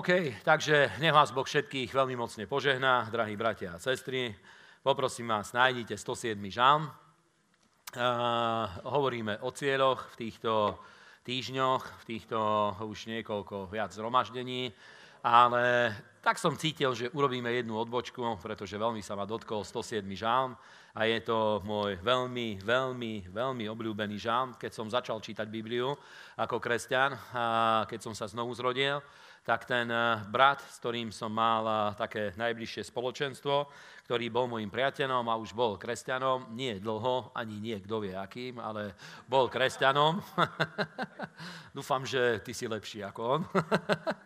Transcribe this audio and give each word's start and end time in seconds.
OK, 0.00 0.32
takže 0.48 0.96
nech 0.96 1.12
vás 1.12 1.28
Boh 1.28 1.44
všetkých 1.44 1.92
veľmi 1.92 2.16
mocne 2.16 2.48
požehná, 2.48 3.12
drahí 3.12 3.36
bratia 3.36 3.76
a 3.76 3.82
sestry. 3.84 4.32
Poprosím 4.80 5.28
vás, 5.28 5.52
nájdite 5.52 5.92
107. 5.92 6.40
žalm. 6.48 6.88
Uh, 6.88 8.64
hovoríme 8.88 9.44
o 9.44 9.52
cieľoch 9.52 10.08
v 10.16 10.24
týchto 10.24 10.80
týždňoch, 11.28 12.00
v 12.00 12.04
týchto 12.16 12.38
už 12.80 13.12
niekoľko 13.12 13.68
viac 13.68 13.92
zhromaždení, 13.92 14.72
ale 15.20 15.92
tak 16.24 16.40
som 16.40 16.56
cítil, 16.56 16.96
že 16.96 17.12
urobíme 17.12 17.52
jednu 17.52 17.76
odbočku, 17.76 18.24
pretože 18.40 18.80
veľmi 18.80 19.04
sa 19.04 19.20
ma 19.20 19.28
dotkol 19.28 19.68
107. 19.68 20.00
žalm 20.16 20.56
a 20.96 21.04
je 21.04 21.20
to 21.20 21.60
môj 21.68 22.00
veľmi, 22.00 22.56
veľmi, 22.64 23.28
veľmi 23.28 23.64
obľúbený 23.68 24.16
žalm, 24.16 24.56
keď 24.56 24.72
som 24.72 24.88
začal 24.88 25.20
čítať 25.20 25.44
Bibliu 25.44 25.92
ako 26.40 26.56
kresťan, 26.56 27.20
a 27.36 27.44
keď 27.84 28.00
som 28.00 28.16
sa 28.16 28.24
znovu 28.32 28.56
zrodil 28.56 29.04
tak 29.42 29.64
ten 29.64 29.88
eh, 29.90 30.20
brat, 30.28 30.60
s 30.60 30.78
ktorým 30.80 31.08
som 31.12 31.32
mal 31.32 31.62
eh, 31.64 31.78
také 31.96 32.22
najbližšie 32.36 32.84
spoločenstvo, 32.84 33.66
ktorý 34.10 34.26
bol 34.26 34.50
môjim 34.50 34.66
priateľom 34.66 35.22
a 35.30 35.38
už 35.38 35.54
bol 35.54 35.78
kresťanom, 35.78 36.50
nie 36.58 36.82
dlho, 36.82 37.30
ani 37.30 37.62
nie 37.62 37.78
kto 37.78 38.02
vie 38.02 38.10
akým, 38.10 38.58
ale 38.58 38.98
bol 39.30 39.46
kresťanom. 39.46 40.18
Dúfam, 41.78 42.02
že 42.02 42.42
ty 42.42 42.50
si 42.50 42.66
lepší 42.66 43.06
ako 43.06 43.20
on. 43.22 43.46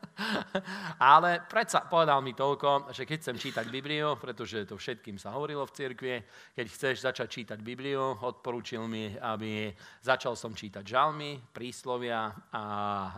ale 1.13 1.45
predsa 1.45 1.85
povedal 1.85 2.25
mi 2.25 2.33
toľko, 2.33 2.97
že 2.97 3.05
keď 3.05 3.19
chcem 3.21 3.37
čítať 3.37 3.69
Bibliu, 3.69 4.17
pretože 4.17 4.65
to 4.65 4.81
všetkým 4.81 5.21
sa 5.21 5.37
hovorilo 5.37 5.69
v 5.69 5.77
cirkvi, 5.77 6.17
keď 6.57 6.67
chceš 6.73 7.05
začať 7.05 7.29
čítať 7.29 7.59
Bibliu, 7.61 8.17
odporúčil 8.25 8.89
mi, 8.89 9.13
aby 9.21 9.69
začal 10.01 10.33
som 10.33 10.57
čítať 10.57 10.81
žalmy, 10.81 11.45
príslovia 11.53 12.33
a 12.57 12.65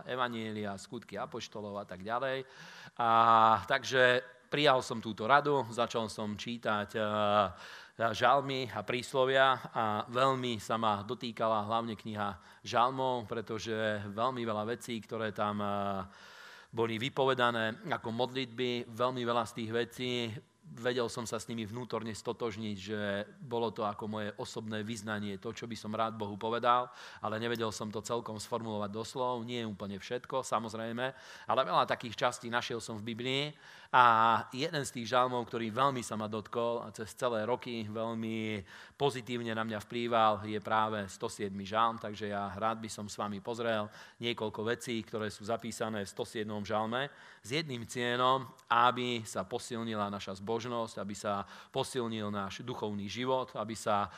evanielia, 0.03 0.75
skutky 0.75 1.15
apoštolov 1.15 1.79
a 1.79 1.87
tak 1.87 2.03
ďalej. 2.03 2.43
A, 2.99 3.07
takže 3.63 4.35
prijal 4.47 4.79
som 4.79 5.03
túto 5.03 5.27
radu, 5.27 5.67
začal 5.69 6.07
som 6.07 6.39
čítať 6.39 6.95
uh, 6.95 7.51
žalmy 8.15 8.71
a 8.71 8.81
príslovia 8.81 9.59
a 9.75 10.07
veľmi 10.07 10.57
sa 10.57 10.79
ma 10.79 11.03
dotýkala 11.03 11.67
hlavne 11.67 11.99
kniha 11.99 12.61
žalmov, 12.63 13.27
pretože 13.27 14.01
veľmi 14.11 14.41
veľa 14.47 14.63
vecí, 14.71 14.97
ktoré 15.03 15.35
tam 15.35 15.59
uh, 15.59 16.03
boli 16.71 16.95
vypovedané 16.95 17.87
ako 17.91 18.09
modlitby, 18.11 18.91
veľmi 18.91 19.21
veľa 19.23 19.43
z 19.47 19.55
tých 19.55 19.71
vecí 19.71 20.13
vedel 20.75 21.07
som 21.07 21.23
sa 21.23 21.39
s 21.39 21.47
nimi 21.47 21.63
vnútorne 21.63 22.11
stotožniť, 22.11 22.77
že 22.77 22.99
bolo 23.39 23.71
to 23.71 23.87
ako 23.87 24.11
moje 24.11 24.29
osobné 24.35 24.83
vyznanie, 24.83 25.39
to, 25.39 25.55
čo 25.55 25.65
by 25.69 25.75
som 25.79 25.95
rád 25.95 26.19
Bohu 26.19 26.35
povedal, 26.35 26.91
ale 27.23 27.39
nevedel 27.39 27.71
som 27.71 27.87
to 27.87 28.03
celkom 28.03 28.35
sformulovať 28.35 28.91
doslov, 28.91 29.47
nie 29.47 29.63
je 29.63 29.69
úplne 29.69 29.97
všetko, 29.97 30.43
samozrejme, 30.43 31.05
ale 31.47 31.61
veľa 31.63 31.87
takých 31.87 32.27
častí 32.27 32.51
našiel 32.51 32.83
som 32.83 32.99
v 32.99 33.15
Biblii 33.15 33.43
a 33.93 34.03
jeden 34.51 34.83
z 34.83 34.93
tých 34.99 35.15
žalmov, 35.15 35.47
ktorý 35.47 35.71
veľmi 35.71 36.03
sa 36.03 36.19
ma 36.19 36.27
dotkol 36.27 36.83
a 36.83 36.91
cez 36.91 37.15
celé 37.15 37.47
roky 37.47 37.87
veľmi 37.87 38.59
pozitívne 38.99 39.55
na 39.55 39.63
mňa 39.63 39.79
vplýval, 39.79 40.43
je 40.43 40.59
práve 40.59 40.99
107. 41.07 41.47
žalm, 41.63 41.95
takže 41.95 42.33
ja 42.33 42.51
rád 42.57 42.83
by 42.83 42.89
som 42.91 43.07
s 43.07 43.15
vami 43.15 43.39
pozrel 43.39 43.87
niekoľko 44.19 44.61
vecí, 44.67 44.99
ktoré 45.05 45.31
sú 45.31 45.47
zapísané 45.47 46.03
v 46.03 46.11
107. 46.11 46.49
žalme 46.67 47.07
s 47.39 47.49
jedným 47.55 47.87
cieľom, 47.87 48.43
aby 48.67 49.23
sa 49.23 49.47
posilnila 49.47 50.11
naša 50.11 50.41
zbožnosť, 50.43 50.95
aby 50.99 51.15
sa 51.15 51.47
posilnil 51.71 52.27
náš 52.27 52.65
duchovný 52.67 53.07
život, 53.07 53.55
aby 53.55 53.77
sa 53.77 54.11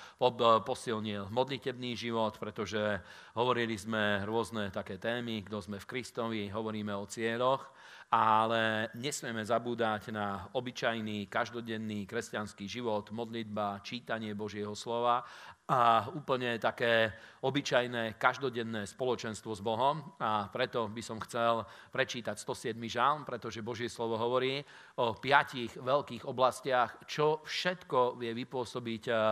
posilnil 0.66 1.30
modlitebný 1.30 1.94
život, 1.94 2.42
pretože 2.42 3.02
hovorili 3.38 3.78
sme 3.78 4.26
rôzne 4.26 4.74
také 4.74 4.98
témy, 4.98 5.46
kto 5.46 5.62
sme 5.62 5.78
v 5.78 5.86
Kristovi, 5.86 6.50
hovoríme 6.50 6.96
o 6.98 7.06
cieľoch 7.06 7.89
ale 8.10 8.90
nesmieme 8.98 9.46
zabúdať 9.46 10.10
na 10.10 10.50
obyčajný, 10.58 11.30
každodenný 11.30 12.10
kresťanský 12.10 12.66
život, 12.66 13.14
modlitba, 13.14 13.86
čítanie 13.86 14.34
Božieho 14.34 14.74
slova 14.74 15.22
a 15.70 16.10
úplne 16.18 16.58
také 16.58 17.14
obyčajné, 17.46 18.18
každodenné 18.18 18.90
spoločenstvo 18.90 19.54
s 19.54 19.62
Bohom. 19.62 20.02
A 20.18 20.50
preto 20.50 20.90
by 20.90 21.00
som 21.00 21.22
chcel 21.22 21.62
prečítať 21.94 22.36
107. 22.36 22.76
žalm, 22.90 23.22
pretože 23.24 23.64
Božie 23.64 23.88
slovo 23.88 24.18
hovorí 24.18 24.60
o 24.98 25.16
piatich 25.16 25.78
veľkých 25.78 26.26
oblastiach, 26.26 27.06
čo 27.06 27.46
všetko 27.46 28.18
vie 28.18 28.34
vypôsobiť 28.34 29.04
eh, 29.08 29.16
eh, 29.16 29.30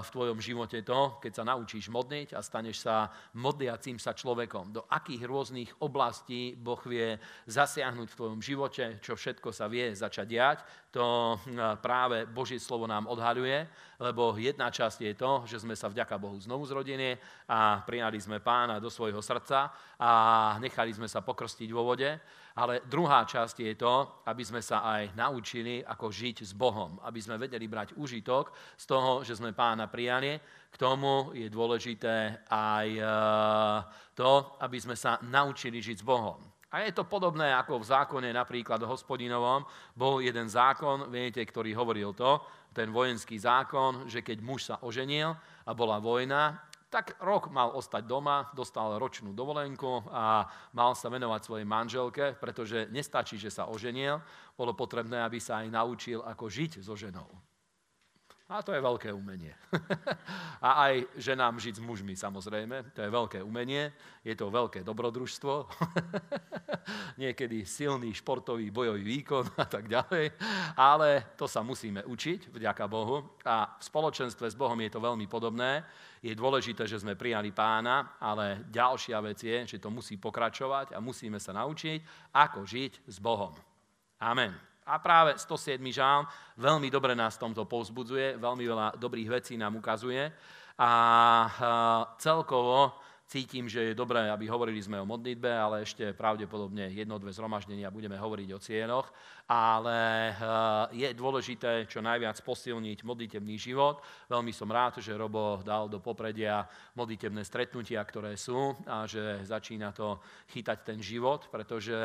v 0.00 0.08
tvojom 0.08 0.38
živote 0.40 0.80
to, 0.80 1.20
keď 1.20 1.32
sa 1.36 1.44
naučíš 1.44 1.92
modliť 1.92 2.34
a 2.34 2.40
staneš 2.40 2.82
sa 2.82 3.12
modliacím 3.36 4.00
sa 4.00 4.16
človekom. 4.16 4.74
Do 4.74 4.82
akých 4.88 5.22
rôznych 5.28 5.70
oblastí 5.84 6.56
Boh 6.56 6.80
vie 6.88 7.20
zasiahnuť 7.46 8.08
v 8.10 8.18
tvojom 8.18 8.40
živote, 8.40 8.98
čo 9.04 9.14
všetko 9.14 9.52
sa 9.52 9.68
vie 9.68 9.92
začať 9.92 10.26
diať, 10.26 10.58
to 10.94 11.34
hm, 11.36 11.78
práve 11.82 12.26
Božie 12.30 12.62
slovo 12.62 12.86
nám 12.86 13.06
odhaduje, 13.10 13.66
lebo 13.98 14.34
jedna 14.38 14.70
časť 14.70 14.98
je 15.02 15.14
to, 15.14 15.33
že 15.42 15.58
sme 15.58 15.74
sa 15.74 15.90
vďaka 15.90 16.14
Bohu 16.14 16.38
znovu 16.38 16.62
zrodili 16.62 17.18
a 17.50 17.82
prijali 17.82 18.22
sme 18.22 18.38
pána 18.38 18.78
do 18.78 18.86
svojho 18.86 19.18
srdca 19.18 19.74
a 19.98 20.10
nechali 20.62 20.94
sme 20.94 21.10
sa 21.10 21.18
pokrstiť 21.18 21.66
vo 21.74 21.82
vode. 21.82 22.14
Ale 22.54 22.86
druhá 22.86 23.26
časť 23.26 23.66
je 23.66 23.74
to, 23.74 24.22
aby 24.30 24.46
sme 24.46 24.62
sa 24.62 24.86
aj 24.86 25.18
naučili, 25.18 25.82
ako 25.82 26.06
žiť 26.06 26.46
s 26.46 26.54
Bohom. 26.54 27.02
Aby 27.02 27.18
sme 27.18 27.34
vedeli 27.34 27.66
brať 27.66 27.98
užitok 27.98 28.54
z 28.78 28.84
toho, 28.86 29.26
že 29.26 29.34
sme 29.34 29.50
pána 29.50 29.90
prijali. 29.90 30.38
K 30.70 30.76
tomu 30.78 31.34
je 31.34 31.50
dôležité 31.50 32.46
aj 32.46 32.88
eh, 32.94 33.08
to, 34.14 34.54
aby 34.62 34.78
sme 34.78 34.94
sa 34.94 35.18
naučili 35.26 35.82
žiť 35.82 35.98
s 35.98 36.06
Bohom. 36.06 36.54
A 36.74 36.82
je 36.82 36.90
to 36.90 37.06
podobné 37.06 37.54
ako 37.54 37.78
v 37.78 37.86
zákone 37.86 38.30
napríklad 38.34 38.82
hospodinovom. 38.82 39.62
Bol 39.94 40.18
jeden 40.26 40.50
zákon, 40.50 41.06
viete, 41.06 41.38
ktorý 41.38 41.70
hovoril 41.70 42.10
to, 42.18 42.42
ten 42.74 42.90
vojenský 42.90 43.38
zákon, 43.38 44.10
že 44.10 44.20
keď 44.20 44.38
muž 44.42 44.66
sa 44.66 44.82
oženil 44.82 45.38
a 45.64 45.70
bola 45.72 46.02
vojna, 46.02 46.58
tak 46.90 47.18
rok 47.18 47.50
mal 47.50 47.74
ostať 47.74 48.06
doma, 48.06 48.50
dostal 48.54 48.98
ročnú 49.02 49.34
dovolenku 49.34 50.06
a 50.14 50.46
mal 50.74 50.94
sa 50.94 51.10
venovať 51.10 51.40
svojej 51.42 51.66
manželke, 51.66 52.38
pretože 52.38 52.86
nestačí, 52.90 53.34
že 53.34 53.50
sa 53.50 53.66
oženil, 53.66 54.22
bolo 54.54 54.78
potrebné, 54.78 55.18
aby 55.22 55.42
sa 55.42 55.62
aj 55.62 55.74
naučil, 55.74 56.22
ako 56.22 56.46
žiť 56.46 56.82
so 56.82 56.94
ženou. 56.94 57.26
A 58.54 58.62
to 58.62 58.70
je 58.70 58.78
veľké 58.78 59.10
umenie. 59.10 59.50
a 60.66 60.86
aj 60.86 61.18
ženám 61.18 61.58
žiť 61.58 61.82
s 61.82 61.82
mužmi, 61.82 62.14
samozrejme. 62.14 62.94
To 62.94 63.02
je 63.02 63.10
veľké 63.10 63.42
umenie. 63.42 63.90
Je 64.22 64.30
to 64.38 64.46
veľké 64.46 64.86
dobrodružstvo. 64.86 65.66
Niekedy 67.22 67.66
silný 67.66 68.14
športový 68.14 68.70
bojový 68.70 69.02
výkon 69.02 69.58
a 69.58 69.66
tak 69.66 69.90
ďalej. 69.90 70.38
Ale 70.78 71.34
to 71.34 71.50
sa 71.50 71.66
musíme 71.66 72.06
učiť, 72.06 72.54
vďaka 72.54 72.86
Bohu. 72.86 73.42
A 73.42 73.74
v 73.74 73.82
spoločenstve 73.82 74.46
s 74.46 74.54
Bohom 74.54 74.78
je 74.78 74.90
to 74.94 75.02
veľmi 75.02 75.26
podobné. 75.26 75.82
Je 76.22 76.30
dôležité, 76.38 76.86
že 76.86 77.02
sme 77.02 77.18
prijali 77.18 77.50
pána, 77.50 78.14
ale 78.22 78.62
ďalšia 78.70 79.18
vec 79.18 79.42
je, 79.42 79.66
že 79.66 79.82
to 79.82 79.90
musí 79.90 80.14
pokračovať 80.14 80.94
a 80.94 81.02
musíme 81.02 81.42
sa 81.42 81.50
naučiť, 81.58 82.30
ako 82.30 82.62
žiť 82.62 83.02
s 83.10 83.18
Bohom. 83.18 83.50
Amen. 84.22 84.73
A 84.84 85.00
práve 85.00 85.32
107. 85.40 85.80
žálm 85.88 86.28
veľmi 86.60 86.92
dobre 86.92 87.16
nás 87.16 87.40
tomto 87.40 87.64
povzbudzuje, 87.64 88.36
veľmi 88.36 88.64
veľa 88.68 88.86
dobrých 89.00 89.40
vecí 89.40 89.56
nám 89.56 89.80
ukazuje. 89.80 90.28
A 90.76 90.92
celkovo 92.20 92.92
cítim, 93.24 93.64
že 93.64 93.80
je 93.80 93.94
dobré, 93.96 94.28
aby 94.28 94.44
hovorili 94.44 94.84
sme 94.84 95.00
o 95.00 95.08
modlitbe, 95.08 95.48
ale 95.48 95.88
ešte 95.88 96.12
pravdepodobne 96.12 96.92
jedno, 96.92 97.16
dve 97.16 97.32
zhromaždenia 97.32 97.88
budeme 97.88 98.20
hovoriť 98.20 98.48
o 98.52 98.60
cieľoch. 98.60 99.08
Ale 99.48 100.36
je 100.92 101.08
dôležité 101.16 101.88
čo 101.88 102.04
najviac 102.04 102.36
posilniť 102.44 103.08
modlitebný 103.08 103.56
život. 103.56 104.04
Veľmi 104.28 104.52
som 104.52 104.68
rád, 104.68 105.00
že 105.00 105.16
Robo 105.16 105.64
dal 105.64 105.88
do 105.88 105.96
popredia 106.04 106.68
modlitebné 106.92 107.40
stretnutia, 107.40 108.04
ktoré 108.04 108.36
sú 108.36 108.76
a 108.84 109.08
že 109.08 109.40
začína 109.48 109.96
to 109.96 110.20
chytať 110.52 110.78
ten 110.84 111.00
život, 111.00 111.48
pretože 111.48 111.96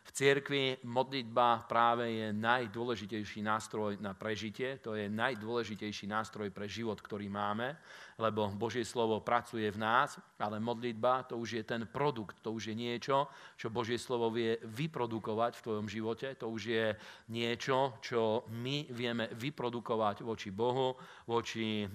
v 0.00 0.10
cirkvi 0.12 0.64
modlitba 0.88 1.68
práve 1.68 2.08
je 2.10 2.28
najdôležitejší 2.32 3.44
nástroj 3.44 4.00
na 4.00 4.16
prežitie, 4.16 4.80
to 4.80 4.96
je 4.96 5.06
najdôležitejší 5.12 6.08
nástroj 6.08 6.48
pre 6.50 6.66
život, 6.66 6.98
ktorý 6.98 7.28
máme 7.28 7.76
lebo 8.20 8.52
Božie 8.52 8.84
slovo 8.84 9.24
pracuje 9.24 9.64
v 9.72 9.80
nás, 9.80 10.20
ale 10.36 10.60
modlitba 10.60 11.24
to 11.24 11.40
už 11.40 11.60
je 11.60 11.64
ten 11.64 11.88
produkt, 11.88 12.44
to 12.44 12.52
už 12.52 12.70
je 12.70 12.76
niečo, 12.76 13.24
čo 13.56 13.72
Božie 13.72 13.96
slovo 13.96 14.28
vie 14.28 14.60
vyprodukovať 14.60 15.56
v 15.56 15.64
tvojom 15.64 15.86
živote, 15.88 16.36
to 16.36 16.52
už 16.52 16.62
je 16.68 16.86
niečo, 17.32 17.96
čo 18.04 18.44
my 18.52 18.92
vieme 18.92 19.32
vyprodukovať 19.32 20.20
voči 20.20 20.52
Bohu, 20.52 20.92
voči 21.24 21.84
e, 21.84 21.86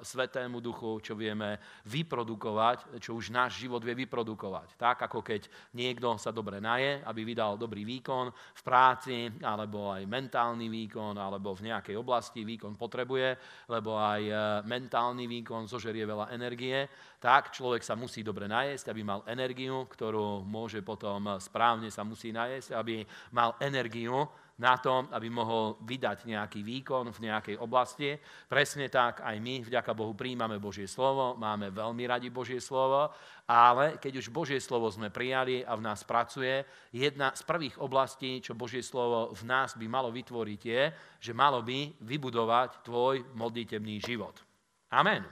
Svetému 0.00 0.64
Duchu, 0.64 1.04
čo 1.04 1.12
vieme 1.12 1.60
vyprodukovať, 1.84 2.96
čo 2.96 3.12
už 3.12 3.28
náš 3.28 3.60
život 3.60 3.84
vie 3.84 3.92
vyprodukovať. 3.92 4.80
Tak 4.80 5.04
ako 5.12 5.20
keď 5.20 5.52
niekto 5.76 6.16
sa 6.16 6.32
dobre 6.32 6.64
naje, 6.64 7.04
aby 7.04 7.28
vydal 7.28 7.60
dobrý 7.60 7.84
výkon 7.84 8.32
v 8.32 8.62
práci, 8.64 9.28
alebo 9.44 9.92
aj 9.92 10.08
mentálny 10.08 10.72
výkon, 10.72 11.20
alebo 11.20 11.52
v 11.52 11.68
nejakej 11.68 11.96
oblasti 12.00 12.40
výkon 12.46 12.78
potrebuje, 12.80 13.36
lebo 13.68 14.00
aj 14.00 14.22
e, 14.24 14.34
mentálny 14.64 15.28
výkon 15.28 15.41
zožerie 15.66 16.06
veľa 16.06 16.30
energie, 16.32 16.88
tak 17.18 17.52
človek 17.52 17.82
sa 17.82 17.98
musí 17.98 18.22
dobre 18.24 18.48
najesť, 18.48 18.90
aby 18.90 19.02
mal 19.02 19.20
energiu, 19.26 19.86
ktorú 19.90 20.46
môže 20.46 20.80
potom 20.80 21.38
správne 21.38 21.90
sa 21.90 22.06
musí 22.06 22.30
najesť, 22.30 22.74
aby 22.78 23.04
mal 23.34 23.54
energiu 23.58 24.26
na 24.62 24.78
to, 24.78 25.08
aby 25.10 25.26
mohol 25.26 25.80
vydať 25.82 26.28
nejaký 26.28 26.60
výkon 26.62 27.10
v 27.10 27.22
nejakej 27.26 27.56
oblasti. 27.58 28.14
Presne 28.46 28.86
tak 28.92 29.24
aj 29.24 29.36
my, 29.40 29.64
vďaka 29.64 29.90
Bohu, 29.96 30.14
príjmame 30.14 30.62
Božie 30.62 30.86
slovo, 30.86 31.34
máme 31.34 31.74
veľmi 31.74 32.04
radi 32.06 32.28
Božie 32.28 32.62
slovo, 32.62 33.10
ale 33.48 33.98
keď 33.98 34.22
už 34.22 34.30
Božie 34.30 34.62
slovo 34.62 34.86
sme 34.92 35.10
prijali 35.10 35.66
a 35.66 35.74
v 35.74 35.82
nás 35.82 36.06
pracuje, 36.06 36.62
jedna 36.94 37.34
z 37.34 37.42
prvých 37.42 37.80
oblastí, 37.82 38.38
čo 38.38 38.54
Božie 38.54 38.84
slovo 38.84 39.34
v 39.34 39.42
nás 39.48 39.74
by 39.74 39.86
malo 39.90 40.14
vytvoriť, 40.14 40.60
je, 40.62 40.82
že 41.18 41.32
malo 41.34 41.64
by 41.64 41.98
vybudovať 41.98 42.86
tvoj 42.86 43.34
modlitebný 43.34 43.98
život. 43.98 44.51
Amen. 44.92 45.24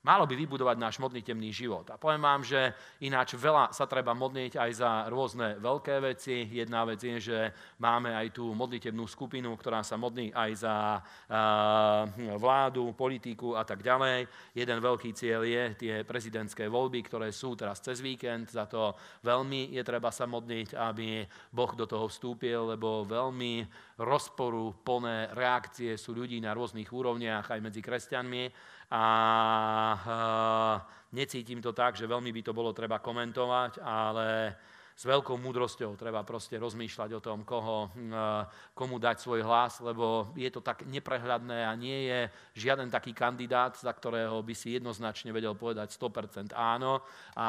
Malo 0.00 0.24
by 0.24 0.32
vybudovať 0.32 0.80
náš 0.80 0.96
modlitevný 0.96 1.52
život. 1.52 1.84
A 1.92 2.00
poviem 2.00 2.24
vám, 2.24 2.40
že 2.40 2.72
ináč 3.04 3.36
veľa 3.36 3.68
sa 3.68 3.84
treba 3.84 4.16
modliť 4.16 4.56
aj 4.56 4.70
za 4.72 5.04
rôzne 5.12 5.60
veľké 5.60 6.00
veci. 6.00 6.48
Jedna 6.48 6.88
vec 6.88 7.04
je, 7.04 7.20
že 7.20 7.52
máme 7.76 8.16
aj 8.16 8.32
tú 8.32 8.48
modlitevnú 8.56 9.04
skupinu, 9.04 9.52
ktorá 9.60 9.84
sa 9.84 10.00
modlí 10.00 10.32
aj 10.32 10.50
za 10.56 11.04
vládu, 12.40 12.96
politiku 12.96 13.52
a 13.52 13.64
tak 13.68 13.84
ďalej. 13.84 14.24
Jeden 14.56 14.80
veľký 14.80 15.12
cieľ 15.12 15.44
je 15.44 15.64
tie 15.76 15.94
prezidentské 16.00 16.64
voľby, 16.64 17.04
ktoré 17.04 17.28
sú 17.28 17.52
teraz 17.52 17.84
cez 17.84 18.00
víkend. 18.00 18.48
Za 18.48 18.64
to 18.64 18.96
veľmi 19.20 19.76
je 19.76 19.84
treba 19.84 20.08
sa 20.08 20.24
modliť, 20.24 20.80
aby 20.80 21.28
Boh 21.52 21.76
do 21.76 21.84
toho 21.84 22.08
vstúpil, 22.08 22.72
lebo 22.72 23.04
veľmi 23.04 23.68
rozporu 24.00 24.80
plné 24.80 25.36
reakcie 25.36 26.00
sú 26.00 26.16
ľudí 26.16 26.40
na 26.40 26.56
rôznych 26.56 26.88
úrovniach 26.88 27.52
aj 27.52 27.60
medzi 27.60 27.84
kresťanmi 27.84 28.79
a 28.90 29.04
necítim 31.14 31.62
to 31.62 31.70
tak, 31.70 31.94
že 31.94 32.10
veľmi 32.10 32.34
by 32.34 32.42
to 32.42 32.52
bolo 32.54 32.74
treba 32.74 32.98
komentovať, 32.98 33.78
ale 33.82 34.28
s 35.00 35.08
veľkou 35.08 35.32
múdrosťou 35.40 35.96
treba 35.96 36.20
proste 36.28 36.60
rozmýšľať 36.60 37.10
o 37.16 37.24
tom, 37.24 37.40
koho, 37.40 37.88
komu 38.76 39.00
dať 39.00 39.16
svoj 39.16 39.40
hlas, 39.48 39.80
lebo 39.80 40.28
je 40.36 40.52
to 40.52 40.60
tak 40.60 40.84
neprehľadné 40.84 41.64
a 41.64 41.72
nie 41.72 42.04
je 42.04 42.28
žiaden 42.60 42.92
taký 42.92 43.16
kandidát, 43.16 43.72
za 43.80 43.88
ktorého 43.96 44.44
by 44.44 44.52
si 44.52 44.76
jednoznačne 44.76 45.32
vedel 45.32 45.56
povedať 45.56 45.96
100% 45.96 46.52
áno 46.52 47.00
a 47.32 47.48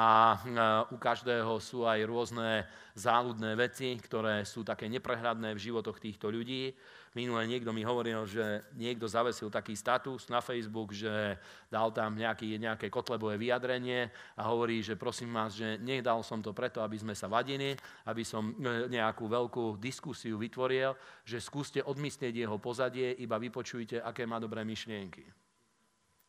u 0.88 0.96
každého 0.96 1.60
sú 1.60 1.84
aj 1.84 2.00
rôzne 2.08 2.64
záľudné 2.96 3.60
veci, 3.60 4.00
ktoré 4.00 4.48
sú 4.48 4.64
také 4.64 4.88
neprehľadné 4.88 5.52
v 5.52 5.60
životoch 5.60 6.00
týchto 6.00 6.32
ľudí. 6.32 6.72
Minule 7.12 7.44
niekto 7.44 7.76
mi 7.76 7.84
hovoril, 7.84 8.24
že 8.24 8.64
niekto 8.72 9.04
zavesil 9.04 9.52
taký 9.52 9.76
status 9.76 10.32
na 10.32 10.40
Facebook, 10.40 10.96
že 10.96 11.36
dal 11.68 11.92
tam 11.92 12.16
nejaký, 12.16 12.56
nejaké 12.56 12.88
kotlebové 12.88 13.36
vyjadrenie 13.36 14.08
a 14.40 14.48
hovorí, 14.48 14.80
že 14.80 14.96
prosím 14.96 15.36
vás, 15.36 15.52
že 15.52 15.76
nedal 15.84 16.24
som 16.24 16.40
to 16.40 16.56
preto, 16.56 16.80
aby 16.80 16.96
sme 16.96 17.12
sa 17.12 17.28
vadili, 17.28 17.76
aby 18.08 18.24
som 18.24 18.56
e, 18.56 18.88
nejakú 18.88 19.28
veľkú 19.28 19.76
diskusiu 19.76 20.40
vytvoril, 20.40 20.96
že 21.28 21.44
skúste 21.44 21.84
odmyslieť 21.84 22.48
jeho 22.48 22.56
pozadie, 22.64 23.12
iba 23.20 23.36
vypočujte, 23.36 24.00
aké 24.00 24.24
má 24.24 24.40
dobré 24.40 24.64
myšlienky. 24.64 25.28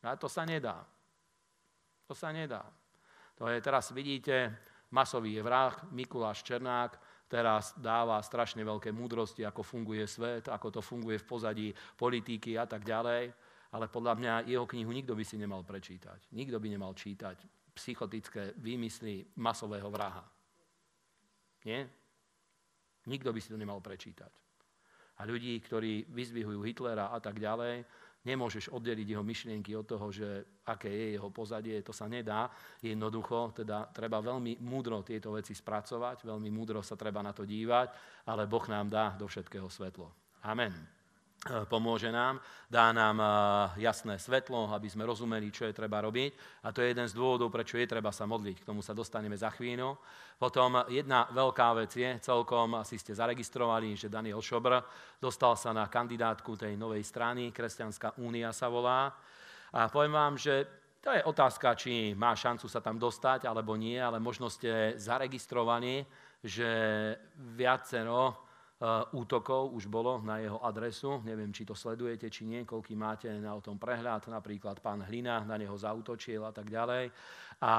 A 0.03 0.19
to 0.19 0.27
sa 0.27 0.43
nedá. 0.43 0.83
To 2.11 2.11
sa 2.11 2.35
nedá. 2.35 2.67
To 3.39 3.47
je, 3.47 3.55
teraz 3.63 3.95
vidíte, 3.95 4.51
masový 4.91 5.39
je 5.39 5.47
vrah, 5.47 5.79
Mikuláš 5.95 6.43
Černák, 6.43 6.99
teraz 7.33 7.73
dáva 7.81 8.21
strašne 8.21 8.61
veľké 8.61 8.93
múdrosti, 8.93 9.41
ako 9.41 9.65
funguje 9.65 10.05
svet, 10.05 10.45
ako 10.53 10.77
to 10.77 10.81
funguje 10.85 11.17
v 11.17 11.25
pozadí 11.25 11.67
politiky 11.97 12.61
a 12.61 12.69
tak 12.69 12.85
ďalej. 12.85 13.33
Ale 13.73 13.89
podľa 13.89 14.13
mňa 14.21 14.33
jeho 14.45 14.69
knihu 14.69 14.93
nikto 14.93 15.17
by 15.17 15.25
si 15.25 15.41
nemal 15.41 15.65
prečítať. 15.65 16.29
Nikto 16.29 16.61
by 16.61 16.67
nemal 16.69 16.93
čítať 16.93 17.41
psychotické 17.73 18.53
výmysly 18.61 19.33
masového 19.41 19.89
vraha. 19.89 20.21
Nie? 21.65 21.89
Nikto 23.09 23.33
by 23.33 23.39
si 23.41 23.49
to 23.49 23.57
nemal 23.57 23.81
prečítať. 23.81 24.29
A 25.17 25.25
ľudí, 25.25 25.57
ktorí 25.57 26.05
vyzvihujú 26.13 26.61
Hitlera 26.61 27.09
a 27.09 27.17
tak 27.17 27.41
ďalej, 27.41 27.81
Nemôžeš 28.23 28.71
oddeliť 28.71 29.07
jeho 29.11 29.23
myšlienky 29.23 29.75
od 29.75 29.83
toho, 29.83 30.07
že 30.07 30.63
aké 30.63 30.87
je 30.87 31.07
jeho 31.19 31.27
pozadie, 31.27 31.75
to 31.83 31.91
sa 31.91 32.07
nedá. 32.07 32.47
Jednoducho, 32.79 33.51
teda 33.51 33.91
treba 33.91 34.23
veľmi 34.23 34.63
múdro 34.63 35.03
tieto 35.03 35.35
veci 35.35 35.51
spracovať, 35.51 36.23
veľmi 36.23 36.47
múdro 36.47 36.79
sa 36.79 36.95
treba 36.95 37.19
na 37.19 37.35
to 37.35 37.43
dívať, 37.43 37.91
ale 38.31 38.47
Boh 38.47 38.63
nám 38.71 38.87
dá 38.87 39.11
do 39.19 39.27
všetkého 39.27 39.67
svetlo. 39.67 40.07
Amen. 40.47 41.02
E, 41.43 41.67
pomôže 41.67 42.07
nám, 42.07 42.39
dá 42.71 42.95
nám 42.95 43.19
e, 43.19 43.27
jasné 43.83 44.15
svetlo, 44.15 44.71
aby 44.71 44.87
sme 44.87 45.03
rozumeli, 45.03 45.51
čo 45.51 45.67
je 45.67 45.75
treba 45.75 45.99
robiť. 45.99 46.63
A 46.63 46.71
to 46.71 46.79
je 46.79 46.95
jeden 46.95 47.03
z 47.03 47.11
dôvodov, 47.11 47.51
prečo 47.51 47.75
je 47.75 47.83
treba 47.83 48.15
sa 48.15 48.23
modliť. 48.23 48.63
K 48.63 48.67
tomu 48.71 48.79
sa 48.79 48.95
dostaneme 48.95 49.35
za 49.35 49.51
chvíľu. 49.51 49.99
Potom 50.39 50.87
jedna 50.87 51.27
veľká 51.35 51.75
vec 51.83 51.91
je, 51.91 52.15
celkom 52.23 52.79
asi 52.79 52.95
ste 52.95 53.11
zaregistrovali, 53.11 53.91
že 53.91 54.07
Daniel 54.07 54.39
Šobr 54.39 54.79
dostal 55.19 55.59
sa 55.59 55.75
na 55.75 55.91
kandidátku 55.91 56.55
tej 56.55 56.79
novej 56.79 57.03
strany, 57.03 57.51
Kresťanská 57.51 58.23
únia 58.23 58.55
sa 58.55 58.71
volá. 58.71 59.11
A 59.75 59.91
poviem 59.91 60.15
vám, 60.15 60.39
že 60.39 60.63
to 61.03 61.11
je 61.11 61.27
otázka, 61.27 61.75
či 61.75 62.15
má 62.15 62.31
šancu 62.39 62.71
sa 62.71 62.79
tam 62.79 62.95
dostať 62.95 63.51
alebo 63.51 63.75
nie, 63.75 63.99
ale 63.99 64.15
možno 64.23 64.47
ste 64.47 64.95
zaregistrovaní, 64.95 66.07
že 66.39 66.71
viacero 67.35 68.31
Eh, 68.31 68.42
útokov 69.15 69.71
už 69.71 69.87
bolo 69.87 70.19
na 70.19 70.43
jeho 70.43 70.59
adresu. 70.59 71.23
Neviem, 71.23 71.55
či 71.55 71.63
to 71.63 71.71
sledujete, 71.71 72.27
či 72.27 72.43
nie, 72.43 72.67
koľký 72.67 72.99
máte 72.99 73.31
na 73.31 73.55
o 73.55 73.63
tom 73.63 73.79
prehľad. 73.79 74.27
Napríklad 74.27 74.83
pán 74.83 74.99
Hlina 75.07 75.39
na 75.47 75.55
neho 75.55 75.71
zautočil 75.71 76.43
a 76.43 76.51
tak 76.51 76.67
ďalej. 76.67 77.07
A 77.63 77.73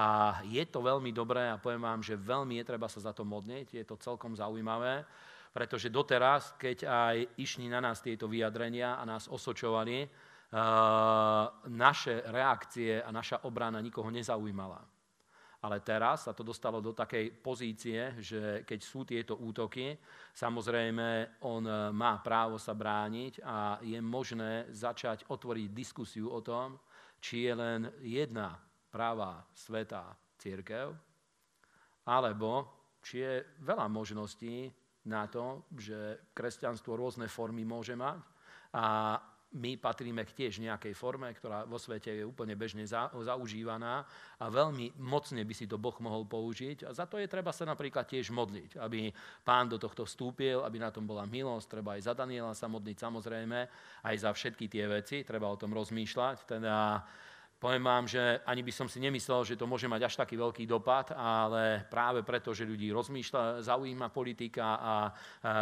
je 0.48 0.64
to 0.64 0.80
veľmi 0.80 1.12
dobré 1.12 1.52
a 1.52 1.60
poviem 1.60 1.84
vám, 1.84 2.00
že 2.00 2.16
veľmi 2.16 2.56
je 2.56 2.64
treba 2.64 2.88
sa 2.88 3.04
za 3.04 3.12
to 3.12 3.20
modniť. 3.20 3.76
Je 3.76 3.84
to 3.84 4.00
celkom 4.00 4.32
zaujímavé, 4.32 5.04
pretože 5.52 5.92
doteraz, 5.92 6.56
keď 6.56 6.88
aj 6.88 7.16
išli 7.36 7.68
na 7.68 7.84
nás 7.84 8.00
tieto 8.00 8.24
vyjadrenia 8.24 8.96
a 8.96 9.04
nás 9.04 9.28
osočovali, 9.28 10.08
uh, 10.08 10.10
naše 11.68 12.24
reakcie 12.32 13.02
a 13.04 13.12
naša 13.12 13.44
obrana 13.44 13.76
nikoho 13.84 14.08
nezaujímala. 14.08 14.93
Ale 15.64 15.80
teraz 15.80 16.28
sa 16.28 16.36
to 16.36 16.44
dostalo 16.44 16.84
do 16.84 16.92
takej 16.92 17.40
pozície, 17.40 18.20
že 18.20 18.68
keď 18.68 18.80
sú 18.84 19.08
tieto 19.08 19.40
útoky, 19.40 19.96
samozrejme 20.36 21.40
on 21.48 21.64
e, 21.64 21.72
má 21.88 22.20
právo 22.20 22.60
sa 22.60 22.76
brániť 22.76 23.40
a 23.40 23.80
je 23.80 23.96
možné 23.96 24.68
začať 24.68 25.24
otvoriť 25.32 25.68
diskusiu 25.72 26.28
o 26.28 26.44
tom, 26.44 26.76
či 27.16 27.48
je 27.48 27.54
len 27.56 27.80
jedna 28.04 28.60
práva 28.92 29.40
svetá 29.56 30.12
církev, 30.36 30.92
alebo 32.04 32.68
či 33.00 33.24
je 33.24 33.34
veľa 33.64 33.88
možností 33.88 34.68
na 35.08 35.24
to, 35.32 35.64
že 35.80 36.28
kresťanstvo 36.36 36.92
rôzne 36.92 37.24
formy 37.24 37.64
môže 37.64 37.96
mať 37.96 38.20
a 38.76 39.16
my 39.54 39.78
patríme 39.78 40.26
k 40.26 40.34
tiež 40.44 40.58
nejakej 40.58 40.94
forme, 40.98 41.30
ktorá 41.30 41.62
vo 41.62 41.78
svete 41.78 42.10
je 42.10 42.26
úplne 42.26 42.58
bežne 42.58 42.82
za, 42.82 43.06
zaužívaná 43.14 44.02
a 44.42 44.44
veľmi 44.50 44.98
mocne 44.98 45.46
by 45.46 45.54
si 45.54 45.70
to 45.70 45.78
Boh 45.78 45.94
mohol 46.02 46.26
použiť. 46.26 46.84
A 46.84 46.90
za 46.90 47.06
to 47.06 47.22
je 47.22 47.30
treba 47.30 47.54
sa 47.54 47.62
napríklad 47.62 48.04
tiež 48.10 48.34
modliť, 48.34 48.82
aby 48.82 49.14
pán 49.46 49.70
do 49.70 49.78
tohto 49.78 50.02
vstúpil, 50.02 50.58
aby 50.66 50.82
na 50.82 50.90
tom 50.90 51.06
bola 51.06 51.22
milosť, 51.22 51.66
treba 51.70 51.94
aj 51.94 52.02
za 52.10 52.14
Daniela 52.18 52.52
sa 52.52 52.66
modliť 52.66 52.96
samozrejme, 52.98 53.58
aj 54.02 54.16
za 54.18 54.30
všetky 54.34 54.66
tie 54.66 54.84
veci, 54.90 55.22
treba 55.22 55.46
o 55.46 55.56
tom 55.56 55.70
rozmýšľať. 55.70 56.36
Teda 56.50 57.02
Poviem 57.64 57.80
vám, 57.80 58.04
že 58.04 58.44
ani 58.44 58.60
by 58.60 58.72
som 58.76 58.84
si 58.92 59.00
nemyslel, 59.00 59.40
že 59.40 59.56
to 59.56 59.64
môže 59.64 59.88
mať 59.88 60.04
až 60.04 60.14
taký 60.20 60.36
veľký 60.36 60.68
dopad, 60.68 61.16
ale 61.16 61.88
práve 61.88 62.20
preto, 62.20 62.52
že 62.52 62.68
ľudí 62.68 62.92
rozmýšľa, 62.92 63.64
zaujíma 63.64 64.12
politika 64.12 64.76
a 64.76 64.94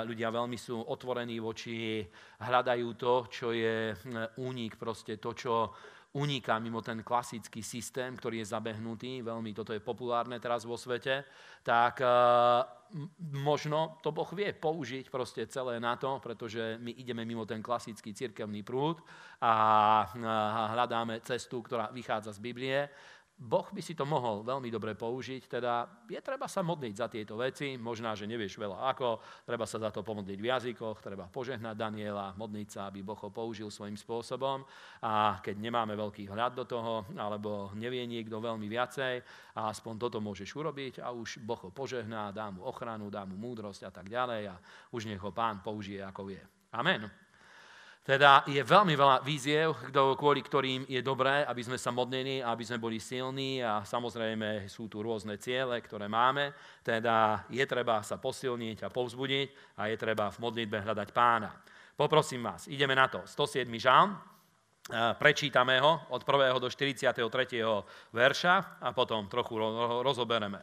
ľudia 0.03 0.35
veľmi 0.35 0.59
sú 0.59 0.83
otvorení 0.83 1.39
voči, 1.39 2.03
hľadajú 2.43 2.89
to, 2.99 3.15
čo 3.31 3.55
je 3.55 3.95
únik, 4.43 4.83
proste 4.83 5.23
to, 5.23 5.31
čo 5.31 5.71
uniká 6.13 6.61
mimo 6.61 6.85
ten 6.85 7.01
klasický 7.01 7.65
systém, 7.65 8.13
ktorý 8.13 8.45
je 8.45 8.53
zabehnutý, 8.53 9.25
veľmi 9.25 9.57
toto 9.57 9.73
je 9.73 9.81
populárne 9.81 10.37
teraz 10.37 10.69
vo 10.69 10.77
svete, 10.77 11.25
tak 11.65 12.05
možno 13.33 13.97
to 14.05 14.13
Boh 14.13 14.29
vie 14.37 14.53
použiť 14.53 15.09
proste 15.09 15.49
celé 15.49 15.81
na 15.81 15.97
to, 15.97 16.21
pretože 16.21 16.77
my 16.85 16.93
ideme 17.01 17.25
mimo 17.25 17.49
ten 17.49 17.65
klasický 17.65 18.13
cirkevný 18.13 18.61
prúd 18.61 19.01
a 19.41 19.53
hľadáme 20.77 21.25
cestu, 21.25 21.65
ktorá 21.65 21.89
vychádza 21.89 22.37
z 22.37 22.41
Biblie. 22.45 22.93
Boh 23.43 23.67
by 23.75 23.83
si 23.83 23.99
to 23.99 24.07
mohol 24.07 24.47
veľmi 24.47 24.71
dobre 24.71 24.95
použiť, 24.95 25.51
teda 25.51 26.07
je 26.07 26.21
treba 26.23 26.47
sa 26.47 26.63
modliť 26.63 26.95
za 26.95 27.11
tieto 27.11 27.35
veci, 27.35 27.75
možná, 27.75 28.15
že 28.15 28.31
nevieš 28.31 28.55
veľa 28.55 28.87
ako, 28.95 29.19
treba 29.43 29.67
sa 29.67 29.83
za 29.83 29.91
to 29.91 30.07
pomodliť 30.07 30.39
v 30.39 30.47
jazykoch, 30.47 31.03
treba 31.03 31.27
požehnať 31.27 31.75
Daniela, 31.75 32.39
modliť 32.39 32.69
sa, 32.71 32.81
aby 32.87 33.03
Boh 33.03 33.19
ho 33.19 33.35
použil 33.35 33.67
svojím 33.67 33.99
spôsobom 33.99 34.63
a 35.03 35.43
keď 35.43 35.59
nemáme 35.59 35.99
veľký 35.99 36.31
hľad 36.31 36.55
do 36.55 36.65
toho, 36.71 37.03
alebo 37.19 37.75
nevie 37.75 38.07
niekto 38.07 38.39
veľmi 38.39 38.71
viacej, 38.71 39.15
a 39.59 39.75
aspoň 39.75 39.95
toto 39.99 40.23
môžeš 40.23 40.47
urobiť 40.55 41.03
a 41.03 41.11
už 41.11 41.43
Boh 41.43 41.59
ho 41.67 41.75
požehná, 41.75 42.31
dá 42.31 42.47
mu 42.55 42.63
ochranu, 42.63 43.11
dá 43.11 43.27
mu 43.27 43.35
múdrosť 43.35 43.83
a 43.83 43.91
tak 43.91 44.07
ďalej 44.07 44.55
a 44.55 44.57
už 44.95 45.11
nech 45.11 45.19
ho 45.19 45.35
pán 45.35 45.59
použije 45.67 45.99
ako 45.99 46.31
vie. 46.31 46.43
Amen. 46.71 47.11
Teda 48.03 48.43
je 48.51 48.59
veľmi 48.59 48.99
veľa 48.99 49.23
víziev, 49.23 49.79
kvôli 49.95 50.43
ktorým 50.43 50.91
je 50.91 50.99
dobré, 51.07 51.47
aby 51.47 51.63
sme 51.63 51.79
sa 51.79 51.95
modlili, 51.95 52.43
aby 52.43 52.67
sme 52.67 52.83
boli 52.83 52.99
silní 52.99 53.63
a 53.63 53.87
samozrejme 53.87 54.67
sú 54.67 54.91
tu 54.91 55.07
rôzne 55.07 55.39
ciele, 55.39 55.79
ktoré 55.79 56.11
máme. 56.11 56.51
Teda 56.83 57.47
je 57.47 57.63
treba 57.63 58.03
sa 58.03 58.19
posilniť 58.19 58.83
a 58.83 58.91
povzbudiť 58.91 59.79
a 59.79 59.87
je 59.87 59.95
treba 59.95 60.35
v 60.35 60.43
modlitbe 60.43 60.83
hľadať 60.83 61.09
pána. 61.15 61.55
Poprosím 61.95 62.43
vás, 62.43 62.67
ideme 62.67 62.99
na 62.99 63.07
to. 63.07 63.23
107. 63.23 63.71
žalm, 63.79 64.19
prečítame 65.23 65.79
ho 65.79 66.03
od 66.11 66.27
1. 66.27 66.59
do 66.59 66.67
43. 66.67 67.23
verša 68.11 68.83
a 68.83 68.91
potom 68.91 69.31
trochu 69.31 69.55
rozobereme. 70.03 70.59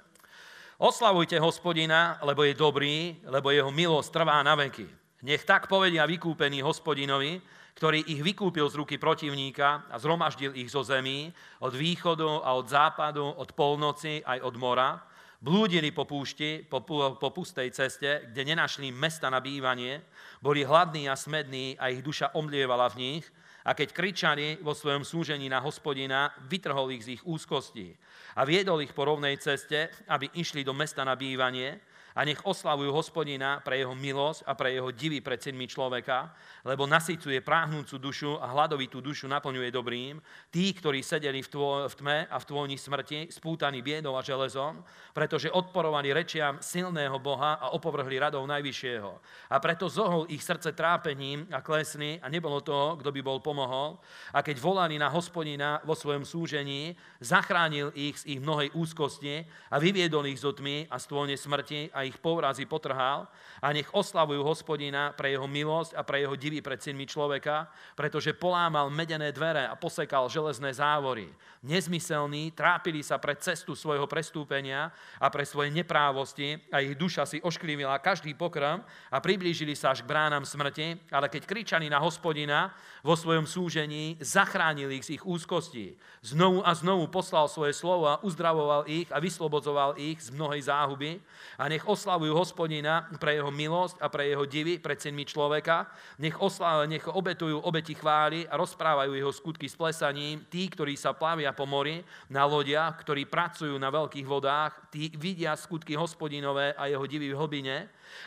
Oslavujte 0.76 1.40
hospodina, 1.40 2.20
lebo 2.20 2.44
je 2.44 2.52
dobrý, 2.52 3.16
lebo 3.24 3.48
jeho 3.56 3.72
milosť 3.72 4.12
trvá 4.12 4.44
na 4.44 4.60
veky. 4.60 4.99
Nech 5.20 5.44
tak 5.44 5.68
povedia 5.68 6.08
vykúpení 6.08 6.64
hospodinovi, 6.64 7.44
ktorý 7.76 8.08
ich 8.08 8.24
vykúpil 8.24 8.64
z 8.72 8.80
ruky 8.80 8.96
protivníka 8.96 9.88
a 9.92 10.00
zhromaždil 10.00 10.56
ich 10.56 10.72
zo 10.72 10.80
zemí, 10.80 11.32
od 11.60 11.76
východu 11.76 12.44
a 12.44 12.56
od 12.56 12.68
západu, 12.72 13.28
od 13.28 13.52
polnoci 13.52 14.24
aj 14.24 14.40
od 14.40 14.56
mora. 14.56 15.00
Blúdili 15.40 15.92
po 15.92 16.04
púšti, 16.04 16.64
po, 16.68 16.84
po 17.16 17.30
pustej 17.32 17.72
ceste, 17.72 18.32
kde 18.32 18.48
nenašli 18.48 18.92
mesta 18.92 19.32
na 19.32 19.40
bývanie, 19.44 20.04
boli 20.44 20.64
hladní 20.64 21.08
a 21.08 21.16
smední 21.16 21.80
a 21.80 21.92
ich 21.92 22.04
duša 22.04 22.36
omlievala 22.36 22.92
v 22.92 23.00
nich. 23.00 23.26
A 23.64 23.76
keď 23.76 23.92
kričali 23.92 24.48
vo 24.64 24.72
svojom 24.72 25.04
súžení 25.04 25.52
na 25.52 25.60
hospodina, 25.60 26.32
vytrhol 26.48 26.96
ich 26.96 27.04
z 27.04 27.20
ich 27.20 27.24
úzkosti 27.28 27.92
a 28.40 28.48
viedol 28.48 28.84
ich 28.84 28.96
po 28.96 29.04
rovnej 29.04 29.36
ceste, 29.36 29.92
aby 30.08 30.32
išli 30.36 30.64
do 30.64 30.72
mesta 30.72 31.04
na 31.04 31.20
bývanie 31.20 31.80
a 32.16 32.26
nech 32.26 32.42
oslavujú 32.42 32.90
hospodina 32.90 33.62
pre 33.62 33.82
jeho 33.82 33.94
milosť 33.94 34.46
a 34.50 34.54
pre 34.58 34.74
jeho 34.74 34.90
divy 34.90 35.22
pred 35.22 35.38
synmi 35.38 35.70
človeka, 35.70 36.34
lebo 36.66 36.90
nasycuje 36.90 37.42
práhnúcu 37.46 37.96
dušu 38.02 38.42
a 38.42 38.50
hladovitú 38.50 39.02
dušu 39.02 39.30
naplňuje 39.30 39.70
dobrým. 39.70 40.18
Tí, 40.50 40.74
ktorí 40.74 41.06
sedeli 41.06 41.46
v, 41.46 41.50
tvo- 41.50 41.86
v 41.86 41.96
tme 41.96 42.18
a 42.26 42.38
v 42.40 42.48
tvojni 42.48 42.78
smrti, 42.80 43.30
spútaní 43.30 43.86
biedou 43.86 44.18
a 44.18 44.26
železom, 44.26 44.82
pretože 45.14 45.52
odporovali 45.52 46.16
rečiam 46.16 46.58
silného 46.64 47.20
Boha 47.20 47.62
a 47.62 47.72
opovrhli 47.76 48.18
radou 48.18 48.46
Najvyššieho. 48.48 49.12
A 49.54 49.56
preto 49.62 49.92
zohol 49.92 50.26
ich 50.30 50.42
srdce 50.42 50.74
trápením 50.74 51.46
a 51.54 51.62
klesli 51.62 52.18
a 52.22 52.28
nebolo 52.32 52.64
toho, 52.64 52.98
kto 52.98 53.10
by 53.12 53.22
bol 53.22 53.40
pomohol. 53.44 54.00
A 54.34 54.42
keď 54.42 54.58
volali 54.62 54.96
na 54.98 55.12
hospodina 55.12 55.84
vo 55.86 55.94
svojom 55.94 56.26
súžení, 56.26 56.96
zachránil 57.20 57.92
ich 57.94 58.22
z 58.22 58.38
ich 58.38 58.40
mnohej 58.40 58.72
úzkosti 58.74 59.44
a 59.74 59.76
vyviedol 59.78 60.26
ich 60.30 60.40
zo 60.40 60.56
tmy 60.56 60.88
a 60.88 60.98
stône 60.98 61.36
smrti 61.36 61.92
ich 62.06 62.22
povrazy 62.22 62.70
potrhal 62.70 63.28
a 63.60 63.68
nech 63.76 63.92
oslavujú 63.92 64.40
hospodina 64.46 65.12
pre 65.12 65.36
jeho 65.36 65.50
milosť 65.50 65.98
a 65.98 66.02
pre 66.06 66.24
jeho 66.24 66.38
divy 66.38 66.64
pred 66.64 66.80
synmi 66.80 67.04
človeka, 67.10 67.68
pretože 67.98 68.38
polámal 68.38 68.88
medené 68.94 69.34
dvere 69.34 69.68
a 69.68 69.76
posekal 69.76 70.32
železné 70.32 70.72
závory. 70.72 71.28
Nezmyselní 71.60 72.56
trápili 72.56 73.04
sa 73.04 73.20
pre 73.20 73.36
cestu 73.36 73.76
svojho 73.76 74.08
prestúpenia 74.08 74.94
a 75.20 75.28
pre 75.28 75.44
svoje 75.44 75.74
neprávosti 75.76 76.56
a 76.72 76.80
ich 76.80 76.96
duša 76.96 77.28
si 77.28 77.44
ošklivila 77.44 78.00
každý 78.00 78.32
pokrm 78.32 78.80
a 79.12 79.18
priblížili 79.20 79.76
sa 79.76 79.92
až 79.92 80.06
k 80.06 80.12
bránam 80.14 80.48
smrti, 80.48 81.12
ale 81.12 81.28
keď 81.28 81.44
kričali 81.44 81.92
na 81.92 82.00
hospodina 82.00 82.72
vo 83.04 83.18
svojom 83.18 83.44
súžení, 83.44 84.16
zachránili 84.24 85.02
ich 85.02 85.08
z 85.10 85.20
ich 85.20 85.24
úzkosti. 85.28 85.98
Znovu 86.24 86.64
a 86.64 86.72
znovu 86.72 87.12
poslal 87.12 87.52
svoje 87.52 87.74
slovo 87.74 88.08
a 88.08 88.22
uzdravoval 88.24 88.88
ich 88.88 89.12
a 89.12 89.20
vyslobodzoval 89.20 90.00
ich 90.00 90.20
z 90.22 90.30
mnohej 90.32 90.62
záhuby 90.70 91.20
a 91.60 91.68
nech 91.68 91.84
oslavujú 91.90 92.38
hospodina 92.38 93.10
pre 93.18 93.42
jeho 93.42 93.50
milosť 93.50 93.98
a 93.98 94.08
pre 94.08 94.30
jeho 94.30 94.46
divy 94.46 94.78
pred 94.78 95.02
synmi 95.02 95.26
človeka. 95.26 95.90
Nech, 96.22 96.38
osla, 96.38 96.86
nech 96.86 97.10
obetujú 97.10 97.66
obeti 97.66 97.98
chvály 97.98 98.46
a 98.46 98.54
rozprávajú 98.54 99.18
jeho 99.18 99.34
skutky 99.34 99.66
s 99.66 99.74
plesaním. 99.74 100.46
Tí, 100.46 100.70
ktorí 100.70 100.94
sa 100.94 101.18
plavia 101.18 101.50
po 101.52 101.66
mori 101.66 102.06
na 102.30 102.46
lodiach, 102.46 103.02
ktorí 103.02 103.26
pracujú 103.26 103.74
na 103.82 103.90
veľkých 103.90 104.28
vodách, 104.30 104.94
tí 104.94 105.10
vidia 105.18 105.58
skutky 105.58 105.98
hospodinové 105.98 106.78
a 106.78 106.86
jeho 106.86 107.06
divy 107.10 107.34
v 107.34 107.40
hlbine. 107.42 107.78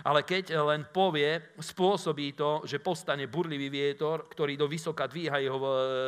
Ale 0.07 0.23
keď 0.23 0.54
len 0.62 0.87
povie, 0.95 1.42
spôsobí 1.59 2.38
to, 2.38 2.62
že 2.62 2.78
postane 2.78 3.26
burlivý 3.26 3.66
vietor, 3.66 4.31
ktorý 4.31 4.54
do 4.54 4.71
vysoka 4.71 5.11
dvíha 5.11 5.42
jeho, 5.42 5.59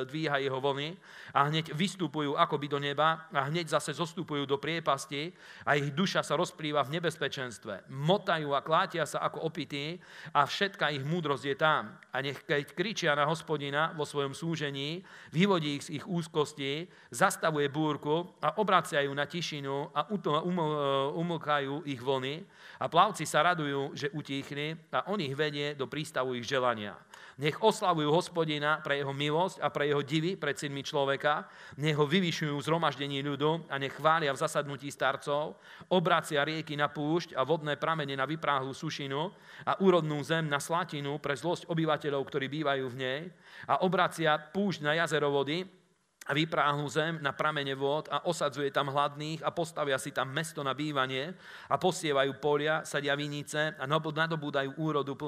dvíha 0.07 0.39
jeho 0.39 0.59
vlny 0.63 0.95
a 1.35 1.51
hneď 1.51 1.75
vystupujú 1.75 2.39
akoby 2.39 2.67
do 2.71 2.79
neba 2.79 3.27
a 3.35 3.51
hneď 3.51 3.75
zase 3.75 3.91
zostupujú 3.91 4.47
do 4.47 4.63
priepasti 4.63 5.35
a 5.67 5.75
ich 5.75 5.91
duša 5.91 6.23
sa 6.23 6.39
rozplýva 6.39 6.87
v 6.87 7.03
nebezpečenstve. 7.03 7.44
Motajú 7.91 8.55
a 8.55 8.65
klátia 8.65 9.03
sa 9.09 9.25
ako 9.27 9.49
opití 9.49 9.99
a 10.33 10.47
všetká 10.47 10.95
ich 10.95 11.05
múdrosť 11.05 11.45
je 11.45 11.57
tam. 11.59 11.97
A 12.13 12.17
nech 12.23 12.45
keď 12.47 12.73
kričia 12.73 13.13
na 13.19 13.27
hospodina 13.27 13.91
vo 13.97 14.07
svojom 14.07 14.33
súžení, 14.33 15.03
vyvodí 15.35 15.81
ich 15.81 15.85
z 15.89 15.99
ich 15.99 16.05
úzkosti, 16.07 16.87
zastavuje 17.11 17.67
búrku 17.73 18.39
a 18.41 18.57
obraciajú 18.61 19.11
na 19.11 19.27
tišinu 19.27 19.91
a 19.91 20.07
umlkajú 21.17 21.85
ich 21.89 22.01
vlny 22.01 22.45
a 22.81 22.85
plavci 22.87 23.27
sa 23.27 23.43
radujú, 23.43 23.97
že 23.97 24.13
utíchli 24.15 24.77
a 24.95 25.11
on 25.11 25.19
ich 25.21 25.35
vedie 25.35 25.75
do 25.75 25.91
prístavu 25.91 26.37
ich 26.39 26.47
želania. 26.47 26.95
Nech 27.39 27.59
oslavujú 27.59 28.11
hospodina 28.15 28.79
pre 28.79 29.03
jeho 29.03 29.11
milosť 29.11 29.59
a 29.59 29.69
pre 29.71 29.91
jeho 29.91 30.03
divy 30.07 30.39
pred 30.39 30.55
synmi 30.55 30.87
človeka, 30.87 31.51
nech 31.83 31.99
ho 31.99 32.07
vyvyšujú 32.07 32.55
v 32.55 32.67
ľudu 33.27 33.67
a 33.67 33.75
nech 33.79 33.95
chvália 33.99 34.31
v 34.31 34.43
zasadnutí 34.43 34.87
starcov, 34.91 35.59
obracia 35.91 36.47
rieky 36.47 36.79
na 36.79 36.87
púšť 36.87 37.35
a 37.35 37.43
vodné 37.43 37.75
pramene 37.75 38.15
na 38.15 38.23
vypráhlu 38.25 38.71
sušinu 38.71 39.35
a 39.67 39.73
úrodnú 39.83 40.23
zem 40.23 40.47
na 40.47 40.63
slatinu 40.63 41.19
pre 41.19 41.35
zlosť 41.35 41.67
obyvateľov, 41.67 42.23
ktorí 42.23 42.47
bývajú 42.47 42.85
v 42.91 42.99
nej. 42.99 43.21
A 43.67 43.83
obracia 43.83 44.39
púšť 44.39 44.87
na 44.87 44.95
jazero 44.95 45.31
a 46.25 46.33
vypráhnu 46.33 46.89
zem 46.89 47.21
na 47.21 47.37
pramene 47.37 47.77
vôd 47.77 48.09
a 48.09 48.25
osadzuje 48.25 48.73
tam 48.73 48.89
hladných 48.89 49.45
a 49.45 49.53
postavia 49.53 50.01
si 50.01 50.09
tam 50.09 50.33
mesto 50.33 50.65
na 50.65 50.73
bývanie 50.73 51.37
a 51.69 51.77
posievajú 51.77 52.41
polia, 52.41 52.81
sadia 52.89 53.13
vinice 53.13 53.77
a 53.77 53.85
nadobúdajú 53.85 54.81
úrodu, 54.81 55.13
e, 55.13 55.21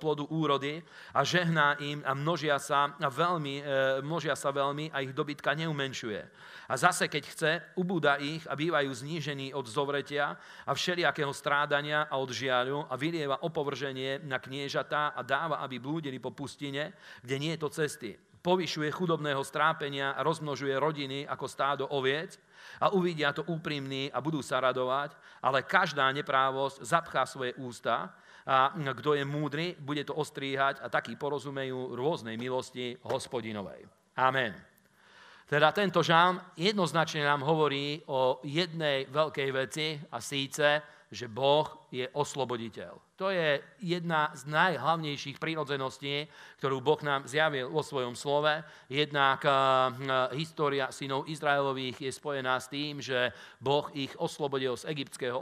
plodu 0.00 0.24
úrody 0.32 0.80
a 1.12 1.20
žehná 1.20 1.76
im 1.84 2.00
a 2.08 2.16
množia 2.16 2.56
sa, 2.56 2.96
a 2.96 3.08
veľmi, 3.12 3.54
e, 3.60 3.62
množia 4.00 4.32
sa 4.32 4.48
veľmi 4.48 4.88
a 4.96 5.04
ich 5.04 5.12
dobytka 5.12 5.52
neumenšuje. 5.52 6.20
A 6.68 6.74
zase, 6.76 7.08
keď 7.08 7.22
chce, 7.28 7.52
ubúda 7.76 8.20
ich 8.20 8.44
a 8.48 8.56
bývajú 8.56 8.92
znížení 8.92 9.52
od 9.52 9.64
zovretia 9.68 10.36
a 10.64 10.72
všelijakého 10.72 11.32
strádania 11.32 12.08
a 12.08 12.16
od 12.16 12.32
žiaľu 12.32 12.88
a 12.88 12.96
vylieva 12.96 13.40
opovrženie 13.44 14.24
na 14.24 14.40
kniežatá 14.40 15.12
a 15.16 15.20
dáva, 15.20 15.60
aby 15.64 15.80
blúdili 15.80 16.16
po 16.20 16.32
pustine, 16.32 16.92
kde 17.24 17.36
nie 17.40 17.52
je 17.56 17.60
to 17.60 17.68
cesty 17.72 18.12
povyšuje 18.42 18.90
chudobného 18.94 19.42
strápenia 19.44 20.14
a 20.14 20.24
rozmnožuje 20.24 20.74
rodiny 20.78 21.26
ako 21.26 21.46
stádo 21.50 21.84
oviec 21.90 22.38
a 22.78 22.94
uvidia 22.94 23.34
to 23.34 23.42
úprimní 23.50 24.10
a 24.12 24.22
budú 24.22 24.42
sa 24.42 24.62
radovať, 24.62 25.14
ale 25.42 25.66
každá 25.66 26.06
neprávosť 26.14 26.82
zapchá 26.82 27.26
svoje 27.26 27.54
ústa 27.58 28.14
a 28.48 28.72
kto 28.72 29.12
je 29.12 29.24
múdry, 29.28 29.76
bude 29.76 30.00
to 30.08 30.16
ostríhať 30.16 30.80
a 30.80 30.88
takí 30.88 31.20
porozumejú 31.20 31.92
rôznej 31.92 32.40
milosti 32.40 32.96
hospodinovej. 33.04 33.84
Amen. 34.16 34.56
Teda 35.48 35.72
tento 35.72 36.04
žám 36.04 36.56
jednoznačne 36.60 37.24
nám 37.24 37.40
hovorí 37.40 38.04
o 38.08 38.40
jednej 38.44 39.08
veľkej 39.08 39.48
veci 39.52 39.96
a 40.12 40.20
síce, 40.20 40.80
že 41.08 41.24
Boh 41.24 41.87
je 41.88 42.04
osloboditeľ. 42.12 43.00
To 43.18 43.34
je 43.34 43.58
jedna 43.82 44.30
z 44.30 44.46
najhlavnejších 44.46 45.42
prírodzeností, 45.42 46.30
ktorú 46.62 46.78
Boh 46.78 47.02
nám 47.02 47.26
zjavil 47.26 47.66
vo 47.66 47.82
svojom 47.82 48.14
slove. 48.14 48.62
Jednak 48.86 49.42
uh, 49.42 49.90
história 50.38 50.94
synov 50.94 51.26
Izraelových 51.26 51.98
je 51.98 52.12
spojená 52.14 52.62
s 52.62 52.70
tým, 52.70 53.02
že 53.02 53.34
Boh 53.58 53.90
ich 53.90 54.14
oslobodil 54.22 54.78
z 54.78 54.86
egyptského 54.94 55.34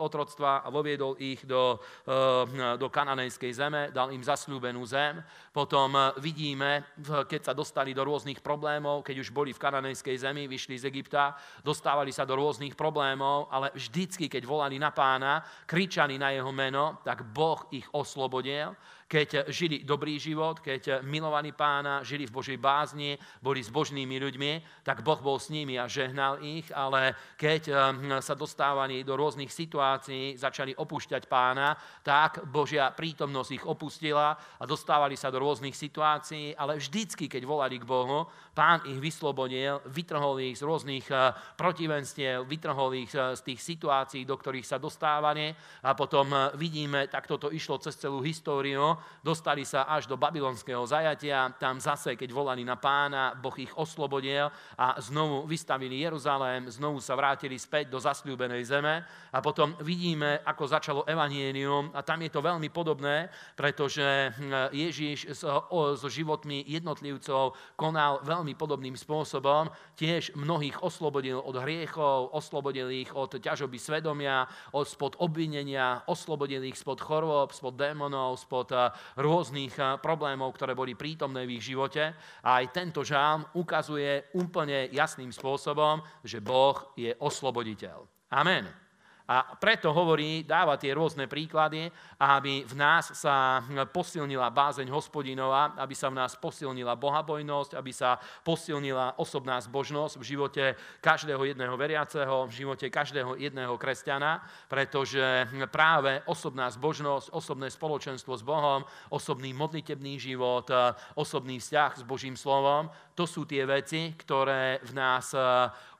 otroctva 0.00 0.64
a 0.64 0.68
voviedol 0.72 1.20
ich 1.20 1.44
do, 1.44 1.76
uh, 2.08 2.48
do 2.80 2.88
kananejskej 2.88 3.52
zeme, 3.52 3.92
dal 3.92 4.08
im 4.08 4.24
zasľúbenú 4.24 4.80
zem. 4.88 5.20
Potom 5.52 5.92
vidíme, 6.16 6.96
keď 7.28 7.52
sa 7.52 7.52
dostali 7.52 7.92
do 7.92 8.08
rôznych 8.08 8.40
problémov, 8.40 9.04
keď 9.04 9.20
už 9.20 9.36
boli 9.36 9.52
v 9.52 9.60
kananejskej 9.60 10.16
zemi, 10.16 10.48
vyšli 10.48 10.80
z 10.80 10.88
Egypta, 10.88 11.36
dostávali 11.60 12.08
sa 12.08 12.24
do 12.24 12.40
rôznych 12.40 12.72
problémov, 12.72 13.52
ale 13.52 13.68
vždycky, 13.76 14.32
keď 14.32 14.48
volali 14.48 14.80
na 14.80 14.88
pána, 14.88 15.44
kričali 15.64 16.18
na 16.18 16.30
jeho 16.30 16.52
meno, 16.52 17.00
tak 17.00 17.24
Boh 17.24 17.64
ich 17.72 17.88
oslobodil 17.94 18.76
keď 19.06 19.46
žili 19.54 19.86
dobrý 19.86 20.18
život, 20.18 20.58
keď 20.58 21.06
milovaní 21.06 21.54
pána, 21.54 22.02
žili 22.02 22.26
v 22.26 22.34
Božej 22.34 22.58
bázni, 22.58 23.14
boli 23.38 23.62
s 23.62 23.70
božnými 23.70 24.18
ľuďmi, 24.18 24.82
tak 24.82 25.06
Boh 25.06 25.22
bol 25.22 25.38
s 25.38 25.46
nimi 25.46 25.78
a 25.78 25.86
žehnal 25.86 26.42
ich, 26.42 26.66
ale 26.74 27.14
keď 27.38 27.62
hm, 27.70 28.18
sa 28.18 28.34
dostávali 28.34 29.06
do 29.06 29.14
rôznych 29.14 29.50
situácií, 29.50 30.34
začali 30.34 30.74
opúšťať 30.74 31.22
pána, 31.30 31.78
tak 32.02 32.42
Božia 32.50 32.90
prítomnosť 32.90 33.50
ich 33.54 33.64
opustila 33.64 34.34
a 34.58 34.64
dostávali 34.66 35.14
sa 35.14 35.30
do 35.30 35.38
rôznych 35.38 35.78
situácií, 35.78 36.58
ale 36.58 36.82
vždycky, 36.82 37.30
keď 37.30 37.46
volali 37.46 37.78
k 37.78 37.86
Bohu, 37.86 38.26
pán 38.58 38.82
ich 38.90 38.98
vyslobodil, 38.98 39.86
vytrhol 39.86 40.42
ich 40.42 40.58
z 40.58 40.66
rôznych 40.66 41.06
hm, 41.06 41.54
protivenstiev, 41.54 42.42
vytrhol 42.42 42.90
ich 42.98 43.14
hm, 43.14 43.38
z 43.38 43.54
tých 43.54 43.62
situácií, 43.62 44.26
do 44.26 44.34
ktorých 44.34 44.66
sa 44.66 44.82
dostávali. 44.82 45.54
A 45.86 45.94
potom 45.94 46.34
vidíme, 46.58 47.06
tak 47.06 47.30
toto 47.30 47.54
išlo 47.54 47.78
cez 47.78 47.94
celú 47.94 48.18
históriu, 48.18 48.95
dostali 49.22 49.62
sa 49.62 49.86
až 49.86 50.10
do 50.10 50.18
babylonského 50.18 50.82
zajatia, 50.86 51.54
tam 51.56 51.78
zase, 51.78 52.18
keď 52.18 52.30
volali 52.32 52.62
na 52.66 52.76
pána, 52.76 53.36
Boh 53.38 53.54
ich 53.58 53.72
oslobodil 53.78 54.50
a 54.76 54.98
znovu 54.98 55.46
vystavili 55.46 56.02
Jeruzalém, 56.02 56.66
znovu 56.70 56.98
sa 56.98 57.14
vrátili 57.14 57.56
späť 57.56 57.92
do 57.92 57.98
zasľúbenej 58.02 58.62
zeme. 58.66 59.04
A 59.32 59.38
potom 59.44 59.76
vidíme, 59.80 60.40
ako 60.42 60.64
začalo 60.66 61.00
evanienium 61.06 61.92
a 61.94 62.02
tam 62.02 62.22
je 62.24 62.30
to 62.32 62.40
veľmi 62.42 62.68
podobné, 62.72 63.28
pretože 63.54 64.32
hm, 64.34 64.74
Ježíš 64.74 65.32
so 65.36 66.08
životmi 66.08 66.64
jednotlivcov 66.66 67.54
konal 67.76 68.24
veľmi 68.24 68.56
podobným 68.56 68.96
spôsobom, 68.96 69.68
tiež 69.94 70.32
mnohých 70.34 70.80
oslobodil 70.80 71.40
od 71.40 71.60
hriechov, 71.60 72.32
oslobodil 72.32 72.88
ich 72.90 73.12
od 73.12 73.36
ťažoby 73.36 73.76
svedomia, 73.76 74.48
od 74.72 74.88
spod 74.88 75.20
obvinenia, 75.20 76.04
oslobodil 76.08 76.64
ich 76.64 76.80
spod 76.80 77.00
chorôb, 77.00 77.52
spod 77.52 77.76
démonov, 77.76 78.40
spod 78.40 78.72
rôznych 79.18 79.74
problémov, 80.00 80.54
ktoré 80.54 80.72
boli 80.76 80.94
prítomné 80.94 81.44
v 81.44 81.58
ich 81.58 81.66
živote. 81.72 82.14
A 82.44 82.62
aj 82.62 82.72
tento 82.72 83.02
žálm 83.02 83.44
ukazuje 83.58 84.30
úplne 84.38 84.88
jasným 84.94 85.30
spôsobom, 85.34 86.00
že 86.22 86.38
Boh 86.38 86.94
je 86.94 87.12
osloboditeľ. 87.18 88.06
Amen. 88.30 88.85
A 89.26 89.58
preto 89.58 89.90
hovorí, 89.90 90.46
dáva 90.46 90.78
tie 90.78 90.94
rôzne 90.94 91.26
príklady, 91.26 91.90
aby 92.22 92.62
v 92.62 92.74
nás 92.78 93.10
sa 93.10 93.58
posilnila 93.90 94.54
bázeň 94.54 94.86
hospodinova, 94.86 95.74
aby 95.82 95.98
sa 95.98 96.14
v 96.14 96.22
nás 96.22 96.38
posilnila 96.38 96.94
bohabojnosť, 96.94 97.74
aby 97.74 97.90
sa 97.90 98.22
posilnila 98.46 99.18
osobná 99.18 99.58
zbožnosť 99.58 100.14
v 100.22 100.24
živote 100.30 100.64
každého 101.02 101.42
jedného 101.42 101.74
veriaceho, 101.74 102.46
v 102.46 102.52
živote 102.54 102.86
každého 102.86 103.34
jedného 103.34 103.74
kresťana, 103.74 104.46
pretože 104.70 105.50
práve 105.74 106.22
osobná 106.30 106.70
zbožnosť, 106.70 107.34
osobné 107.34 107.66
spoločenstvo 107.66 108.38
s 108.38 108.46
Bohom, 108.46 108.86
osobný 109.10 109.50
modlitebný 109.50 110.22
život, 110.22 110.70
osobný 111.18 111.58
vzťah 111.58 111.98
s 111.98 112.02
Božím 112.06 112.38
slovom, 112.38 112.94
to 113.18 113.26
sú 113.26 113.42
tie 113.48 113.66
veci, 113.66 114.14
ktoré 114.14 114.78
v 114.86 114.92
nás 114.94 115.34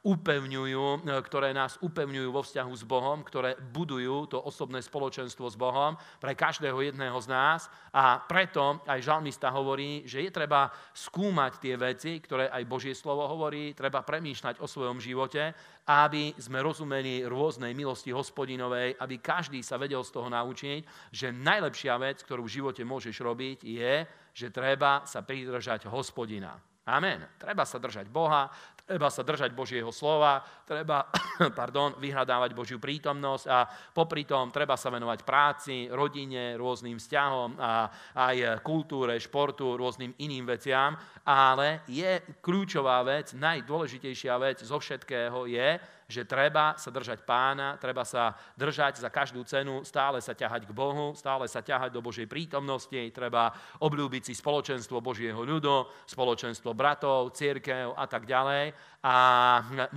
upevňujú, 0.06 1.02
e, 1.02 1.18
ktoré 1.26 1.50
nás 1.50 1.74
upevňujú 1.82 2.30
vo 2.30 2.46
vzťahu 2.46 2.72
s 2.78 2.86
Bohom, 2.86 3.26
ktoré 3.26 3.58
budujú 3.58 4.30
to 4.30 4.38
osobné 4.38 4.78
spoločenstvo 4.78 5.50
s 5.50 5.58
Bohom 5.58 5.98
pre 6.22 6.38
každého 6.38 6.78
jedného 6.78 7.18
z 7.18 7.26
nás. 7.26 7.66
A 7.90 8.22
preto 8.22 8.78
aj 8.86 9.02
žalmista 9.02 9.50
hovorí, 9.50 10.06
že 10.06 10.22
je 10.22 10.30
treba 10.30 10.70
skúmať 10.94 11.52
tie 11.58 11.74
veci, 11.74 12.22
ktoré 12.22 12.46
aj 12.54 12.70
Božie 12.70 12.94
slovo 12.94 13.26
hovorí, 13.26 13.74
treba 13.74 14.06
premýšľať 14.06 14.62
o 14.62 14.70
svojom 14.70 15.02
živote, 15.02 15.50
aby 15.90 16.38
sme 16.38 16.62
rozumeli 16.62 17.26
rôznej 17.26 17.74
milosti 17.74 18.14
hospodinovej, 18.14 18.94
aby 19.02 19.18
každý 19.18 19.58
sa 19.66 19.74
vedel 19.74 20.06
z 20.06 20.14
toho 20.14 20.30
naučiť, 20.30 21.10
že 21.10 21.34
najlepšia 21.34 21.98
vec, 21.98 22.22
ktorú 22.22 22.46
v 22.46 22.54
živote 22.62 22.82
môžeš 22.86 23.16
robiť, 23.18 23.58
je, 23.66 23.94
že 24.30 24.54
treba 24.54 25.02
sa 25.02 25.26
pridržať 25.26 25.90
hospodina. 25.90 26.54
Amen. 26.86 27.18
Treba 27.34 27.66
sa 27.66 27.82
držať 27.82 28.06
Boha, 28.06 28.46
treba 28.86 29.10
sa 29.10 29.26
držať 29.26 29.50
Božieho 29.50 29.90
slova, 29.90 30.38
treba 30.62 31.10
pardon, 31.58 31.98
vyhľadávať 31.98 32.54
Božiu 32.54 32.78
prítomnosť 32.78 33.44
a 33.50 33.66
popri 33.90 34.22
tom 34.22 34.54
treba 34.54 34.78
sa 34.78 34.94
venovať 34.94 35.26
práci, 35.26 35.90
rodine, 35.90 36.54
rôznym 36.54 37.02
vzťahom 37.02 37.58
a 37.58 37.90
aj 38.14 38.62
kultúre, 38.62 39.18
športu, 39.18 39.74
rôznym 39.74 40.14
iným 40.22 40.46
veciam. 40.46 40.94
Ale 41.26 41.82
je 41.90 42.22
kľúčová 42.38 43.02
vec, 43.02 43.34
najdôležitejšia 43.34 44.34
vec 44.38 44.62
zo 44.62 44.78
všetkého 44.78 45.50
je, 45.50 45.95
že 46.06 46.22
treba 46.22 46.78
sa 46.78 46.94
držať 46.94 47.26
pána, 47.26 47.74
treba 47.82 48.06
sa 48.06 48.38
držať 48.54 49.02
za 49.02 49.10
každú 49.10 49.42
cenu, 49.42 49.82
stále 49.82 50.22
sa 50.22 50.38
ťahať 50.38 50.70
k 50.70 50.72
Bohu, 50.72 51.18
stále 51.18 51.50
sa 51.50 51.66
ťahať 51.66 51.90
do 51.90 51.98
Božej 51.98 52.30
prítomnosti, 52.30 53.10
treba 53.10 53.50
obľúbiť 53.82 54.30
si 54.30 54.34
spoločenstvo 54.38 55.02
Božieho 55.02 55.42
ľudu, 55.42 56.06
spoločenstvo 56.06 56.78
bratov, 56.78 57.34
církev 57.34 57.90
a 57.98 58.06
tak 58.06 58.22
ďalej. 58.22 58.70
A 59.06 59.16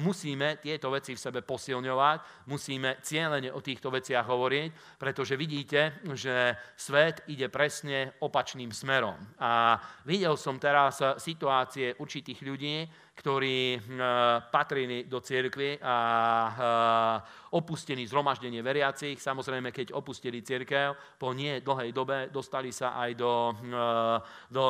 musíme 0.02 0.62
tieto 0.62 0.94
veci 0.94 1.18
v 1.18 1.22
sebe 1.22 1.42
posilňovať, 1.42 2.46
musíme 2.46 3.02
cieľene 3.02 3.50
o 3.54 3.62
týchto 3.62 3.90
veciach 3.90 4.26
hovoriť, 4.26 4.70
pretože 5.02 5.34
vidíte, 5.34 6.06
že 6.14 6.58
svet 6.78 7.26
ide 7.26 7.50
presne 7.50 8.14
opačným 8.22 8.70
smerom. 8.70 9.18
A 9.42 9.82
videl 10.06 10.38
som 10.38 10.62
teraz 10.62 11.02
situácie 11.18 11.98
určitých 11.98 12.40
ľudí, 12.46 12.86
ktorí 13.20 13.76
hm, 13.76 14.00
patrili 14.48 15.04
do 15.06 15.20
cirkvy 15.20 15.78
a 15.84 15.96
hm, 16.56 17.39
opustení 17.52 18.06
zhromaždenie 18.06 18.62
veriacich. 18.62 19.18
Samozrejme, 19.18 19.74
keď 19.74 19.92
opustili 19.98 20.46
cirkev, 20.46 20.94
po 21.18 21.34
nie 21.34 21.60
dlhej 21.60 21.92
dobe 21.92 22.30
dostali 22.30 22.70
sa 22.70 22.94
aj 23.02 23.12
do, 23.18 23.34
hm, 23.58 23.74
do, 24.54 24.66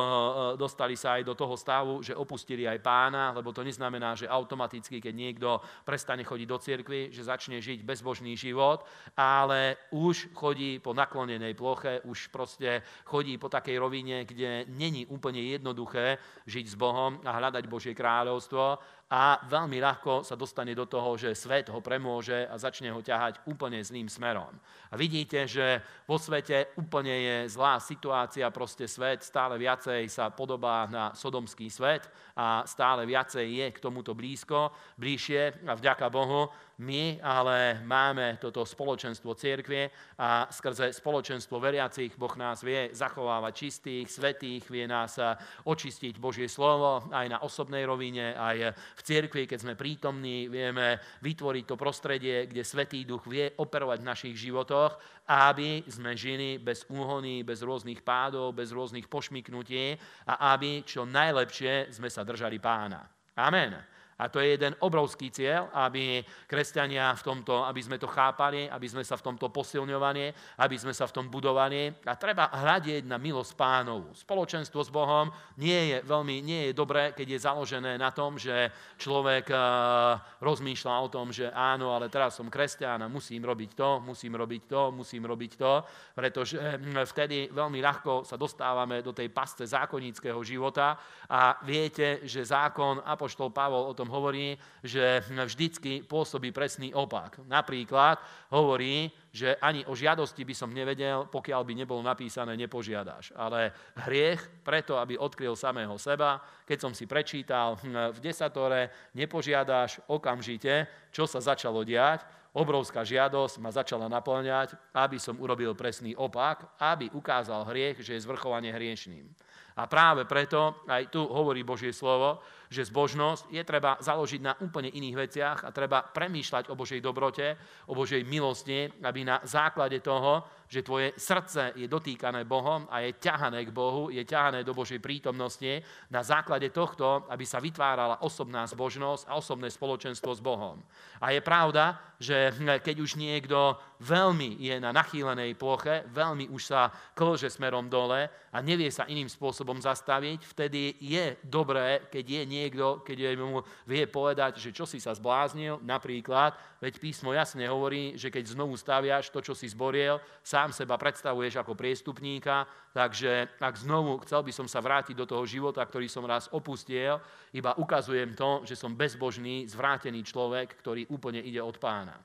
dostali 0.56 0.96
sa 0.96 1.20
aj 1.20 1.22
do 1.28 1.34
toho 1.36 1.54
stavu, 1.54 2.00
že 2.00 2.16
opustili 2.16 2.64
aj 2.64 2.80
pána, 2.80 3.36
lebo 3.36 3.52
to 3.52 3.60
neznamená, 3.60 4.16
že 4.16 4.30
automaticky, 4.30 4.98
keď 4.98 5.14
niekto 5.14 5.48
prestane 5.84 6.24
chodiť 6.24 6.48
do 6.48 6.58
cirkvy, 6.58 7.00
že 7.12 7.28
začne 7.28 7.60
žiť 7.60 7.84
bezbožný 7.84 8.34
život, 8.34 8.88
ale 9.14 9.90
už 9.92 10.32
chodí 10.32 10.80
po 10.80 10.96
naklonenej 10.96 11.52
ploche, 11.52 12.00
už 12.08 12.32
proste 12.32 12.80
chodí 13.04 13.36
po 13.36 13.52
takej 13.52 13.76
rovine, 13.76 14.24
kde 14.24 14.64
není 14.72 15.04
úplne 15.06 15.44
jednoduché 15.44 16.16
žiť 16.48 16.66
s 16.66 16.76
Bohom 16.76 17.20
a 17.26 17.36
hľadať 17.36 17.64
Božie 17.68 17.92
kráľov 17.92 18.30
kráľovstvo 18.30 18.78
a 19.10 19.42
veľmi 19.42 19.82
ľahko 19.82 20.22
sa 20.22 20.38
dostane 20.38 20.70
do 20.70 20.86
toho, 20.86 21.18
že 21.18 21.34
svet 21.34 21.66
ho 21.66 21.82
premôže 21.82 22.46
a 22.46 22.54
začne 22.54 22.94
ho 22.94 23.02
ťahať 23.02 23.42
úplne 23.50 23.82
zlým 23.82 24.06
smerom. 24.06 24.54
A 24.86 24.94
vidíte, 24.94 25.50
že 25.50 25.82
vo 26.06 26.14
svete 26.14 26.70
úplne 26.78 27.10
je 27.10 27.36
zlá 27.50 27.82
situácia, 27.82 28.46
proste 28.54 28.86
svet 28.86 29.26
stále 29.26 29.58
viacej 29.58 30.06
sa 30.06 30.30
podobá 30.30 30.86
na 30.86 31.10
sodomský 31.10 31.66
svet 31.66 32.06
a 32.38 32.62
stále 32.70 33.02
viacej 33.02 33.46
je 33.50 33.66
k 33.74 33.82
tomuto 33.82 34.14
blízko, 34.14 34.70
bližšie 34.94 35.66
a 35.66 35.74
vďaka 35.74 36.06
Bohu 36.06 36.46
my 36.80 37.20
ale 37.20 37.84
máme 37.84 38.40
toto 38.40 38.64
spoločenstvo 38.64 39.36
církvie 39.36 39.92
a 40.16 40.48
skrze 40.48 40.96
spoločenstvo 40.96 41.60
veriacich 41.60 42.16
Boh 42.16 42.32
nás 42.40 42.64
vie 42.64 42.88
zachovávať 42.96 43.52
čistých, 43.52 44.08
svetých, 44.08 44.64
vie 44.64 44.88
nás 44.88 45.20
očistiť 45.68 46.16
Božie 46.16 46.48
slovo 46.48 47.04
aj 47.12 47.26
na 47.28 47.38
osobnej 47.44 47.84
rovine, 47.84 48.32
aj 48.32 48.72
v 48.96 49.02
církvi, 49.04 49.44
keď 49.44 49.58
sme 49.60 49.74
prítomní, 49.76 50.48
vieme 50.48 50.96
vytvoriť 51.20 51.64
to 51.68 51.76
prostredie, 51.76 52.48
kde 52.48 52.64
Svetý 52.64 53.04
Duch 53.04 53.28
vie 53.28 53.52
operovať 53.60 54.00
v 54.00 54.08
našich 54.08 54.34
životoch, 54.40 54.96
aby 55.28 55.84
sme 55.84 56.16
žili 56.16 56.56
bez 56.56 56.88
úhony, 56.88 57.44
bez 57.44 57.60
rôznych 57.60 58.00
pádov, 58.00 58.56
bez 58.56 58.72
rôznych 58.72 59.04
pošmiknutí 59.04 60.00
a 60.24 60.56
aby 60.56 60.80
čo 60.88 61.04
najlepšie 61.04 61.92
sme 61.92 62.08
sa 62.08 62.24
držali 62.24 62.56
pána. 62.56 63.04
Amen. 63.36 63.99
A 64.20 64.28
to 64.28 64.44
je 64.44 64.52
jeden 64.52 64.76
obrovský 64.84 65.32
cieľ, 65.32 65.72
aby 65.72 66.20
kresťania 66.44 67.16
v 67.16 67.24
tomto, 67.24 67.64
aby 67.64 67.80
sme 67.80 67.96
to 67.96 68.04
chápali, 68.04 68.68
aby 68.68 68.84
sme 68.84 69.00
sa 69.00 69.16
v 69.16 69.32
tomto 69.32 69.48
posilňovali, 69.48 70.24
aby 70.60 70.76
sme 70.76 70.92
sa 70.92 71.08
v 71.08 71.14
tom 71.16 71.32
budovali. 71.32 72.04
A 72.04 72.12
treba 72.20 72.52
hľadieť 72.52 73.08
na 73.08 73.16
milosť 73.16 73.56
pánov. 73.56 74.12
Spoločenstvo 74.12 74.84
s 74.84 74.92
Bohom 74.92 75.32
nie 75.56 75.96
je 75.96 75.98
veľmi, 76.04 76.44
nie 76.44 76.60
je 76.68 76.72
dobré, 76.76 77.16
keď 77.16 77.26
je 77.32 77.44
založené 77.48 77.96
na 77.96 78.12
tom, 78.12 78.36
že 78.36 78.68
človek 79.00 79.48
uh, 79.48 80.20
rozmýšľa 80.44 80.94
o 81.00 81.08
tom, 81.08 81.32
že 81.32 81.48
áno, 81.48 81.96
ale 81.96 82.12
teraz 82.12 82.36
som 82.36 82.52
kresťan 82.52 83.08
a 83.08 83.08
musím 83.08 83.48
robiť 83.48 83.70
to, 83.72 84.04
musím 84.04 84.36
robiť 84.36 84.62
to, 84.68 84.82
musím 84.92 85.24
robiť 85.24 85.52
to, 85.56 85.72
pretože 86.12 86.60
hm, 86.60 87.08
vtedy 87.08 87.48
veľmi 87.48 87.80
ľahko 87.80 88.28
sa 88.28 88.36
dostávame 88.36 89.00
do 89.00 89.16
tej 89.16 89.32
pasce 89.32 89.64
zákonníckého 89.64 90.42
života 90.44 91.00
a 91.30 91.56
viete, 91.64 92.20
že 92.28 92.44
zákon, 92.44 93.00
Apoštol 93.00 93.54
Pavol 93.54 93.88
o 93.88 93.96
tom 93.96 94.09
hovorí, 94.10 94.58
že 94.82 95.22
vždycky 95.24 96.02
pôsobí 96.02 96.50
presný 96.50 96.90
opak. 96.90 97.38
Napríklad 97.46 98.18
hovorí, 98.50 99.08
že 99.30 99.54
ani 99.62 99.86
o 99.86 99.94
žiadosti 99.94 100.42
by 100.42 100.54
som 100.54 100.74
nevedel, 100.74 101.30
pokiaľ 101.30 101.62
by 101.62 101.72
nebolo 101.78 102.02
napísané 102.02 102.58
nepožiadaš. 102.58 103.30
Ale 103.38 103.70
hriech 104.10 104.66
preto, 104.66 104.98
aby 104.98 105.14
odkryl 105.14 105.54
samého 105.54 105.94
seba, 105.96 106.42
keď 106.66 106.78
som 106.82 106.92
si 106.92 107.06
prečítal 107.06 107.78
hm, 107.78 108.10
v 108.10 108.18
desatore, 108.18 109.14
nepožiadaš 109.14 110.02
okamžite, 110.10 110.90
čo 111.14 111.30
sa 111.30 111.38
začalo 111.38 111.86
diať, 111.86 112.26
obrovská 112.50 113.06
žiadosť 113.06 113.62
ma 113.62 113.70
začala 113.70 114.10
naplňať, 114.10 114.74
aby 114.90 115.22
som 115.22 115.38
urobil 115.38 115.78
presný 115.78 116.18
opak, 116.18 116.66
aby 116.82 117.06
ukázal 117.14 117.70
hriech, 117.70 118.02
že 118.02 118.18
je 118.18 118.24
zvrchovanie 118.26 118.74
hriešným. 118.74 119.30
A 119.78 119.86
práve 119.86 120.26
preto 120.26 120.82
aj 120.90 121.08
tu 121.14 121.22
hovorí 121.24 121.62
Božie 121.62 121.94
slovo, 121.94 122.42
že 122.70 122.86
zbožnosť 122.86 123.50
je 123.50 123.62
treba 123.66 123.98
založiť 123.98 124.40
na 124.40 124.54
úplne 124.62 124.94
iných 124.94 125.16
veciach 125.18 125.58
a 125.66 125.74
treba 125.74 126.06
premýšľať 126.06 126.70
o 126.70 126.78
Božej 126.78 127.02
dobrote, 127.02 127.58
o 127.90 127.98
Božej 127.98 128.22
milosti, 128.22 128.86
aby 129.02 129.26
na 129.26 129.42
základe 129.42 129.98
toho, 129.98 130.59
že 130.70 130.86
tvoje 130.86 131.18
srdce 131.18 131.74
je 131.74 131.90
dotýkané 131.90 132.46
Bohom 132.46 132.86
a 132.86 133.02
je 133.02 133.18
ťahané 133.18 133.66
k 133.66 133.74
Bohu, 133.74 134.06
je 134.06 134.22
ťahané 134.22 134.62
do 134.62 134.70
Božej 134.70 135.02
prítomnosti, 135.02 135.82
na 136.14 136.22
základe 136.22 136.70
tohto, 136.70 137.26
aby 137.26 137.42
sa 137.42 137.58
vytvárala 137.58 138.22
osobná 138.22 138.62
zbožnosť 138.70 139.26
a 139.26 139.34
osobné 139.34 139.66
spoločenstvo 139.66 140.30
s 140.30 140.38
Bohom. 140.38 140.78
A 141.18 141.34
je 141.34 141.42
pravda, 141.42 141.98
že 142.22 142.54
keď 142.86 142.96
už 143.02 143.18
niekto 143.18 143.74
veľmi 143.98 144.62
je 144.62 144.78
na 144.78 144.94
nachýlenej 144.94 145.58
ploche, 145.58 146.06
veľmi 146.06 146.46
už 146.54 146.62
sa 146.70 146.94
klže 147.18 147.50
smerom 147.50 147.90
dole 147.90 148.30
a 148.30 148.58
nevie 148.62 148.94
sa 148.94 149.10
iným 149.10 149.26
spôsobom 149.26 149.82
zastaviť, 149.82 150.46
vtedy 150.54 150.94
je 151.02 151.34
dobré, 151.42 152.06
keď 152.14 152.24
je 152.24 152.42
niekto, 152.46 152.86
keď 153.02 153.34
mu 153.42 153.66
vie 153.90 154.06
povedať, 154.06 154.62
že 154.62 154.70
čo 154.70 154.86
si 154.86 155.02
sa 155.02 155.10
zbláznil, 155.18 155.82
napríklad, 155.82 156.54
veď 156.78 156.94
písmo 157.02 157.34
jasne 157.34 157.66
hovorí, 157.66 158.14
že 158.14 158.30
keď 158.30 158.54
znovu 158.54 158.78
staviaš 158.78 159.34
to, 159.34 159.42
čo 159.42 159.58
si 159.58 159.66
zboriel, 159.66 160.22
sám 160.60 160.76
seba 160.76 161.00
predstavuješ 161.00 161.64
ako 161.64 161.72
priestupníka, 161.72 162.68
takže 162.92 163.56
ak 163.56 163.80
znovu 163.80 164.20
chcel 164.28 164.44
by 164.44 164.52
som 164.52 164.68
sa 164.68 164.84
vrátiť 164.84 165.16
do 165.16 165.24
toho 165.24 165.48
života, 165.48 165.80
ktorý 165.80 166.04
som 166.04 166.28
raz 166.28 166.52
opustil, 166.52 167.16
iba 167.56 167.72
ukazujem 167.80 168.36
to, 168.36 168.68
že 168.68 168.76
som 168.76 168.92
bezbožný, 168.92 169.64
zvrátený 169.64 170.20
človek, 170.20 170.76
ktorý 170.84 171.08
úplne 171.08 171.40
ide 171.40 171.64
od 171.64 171.80
pána. 171.80 172.20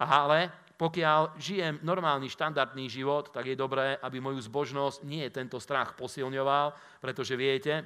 Ale 0.00 0.48
pokiaľ 0.80 1.36
žijem 1.36 1.76
normálny, 1.84 2.32
štandardný 2.32 2.88
život, 2.88 3.28
tak 3.28 3.52
je 3.52 3.56
dobré, 3.56 4.00
aby 4.00 4.16
moju 4.16 4.40
zbožnosť 4.40 5.04
nie 5.04 5.28
tento 5.28 5.60
strach 5.60 5.92
posilňoval, 5.92 6.72
pretože 7.04 7.36
viete, 7.36 7.84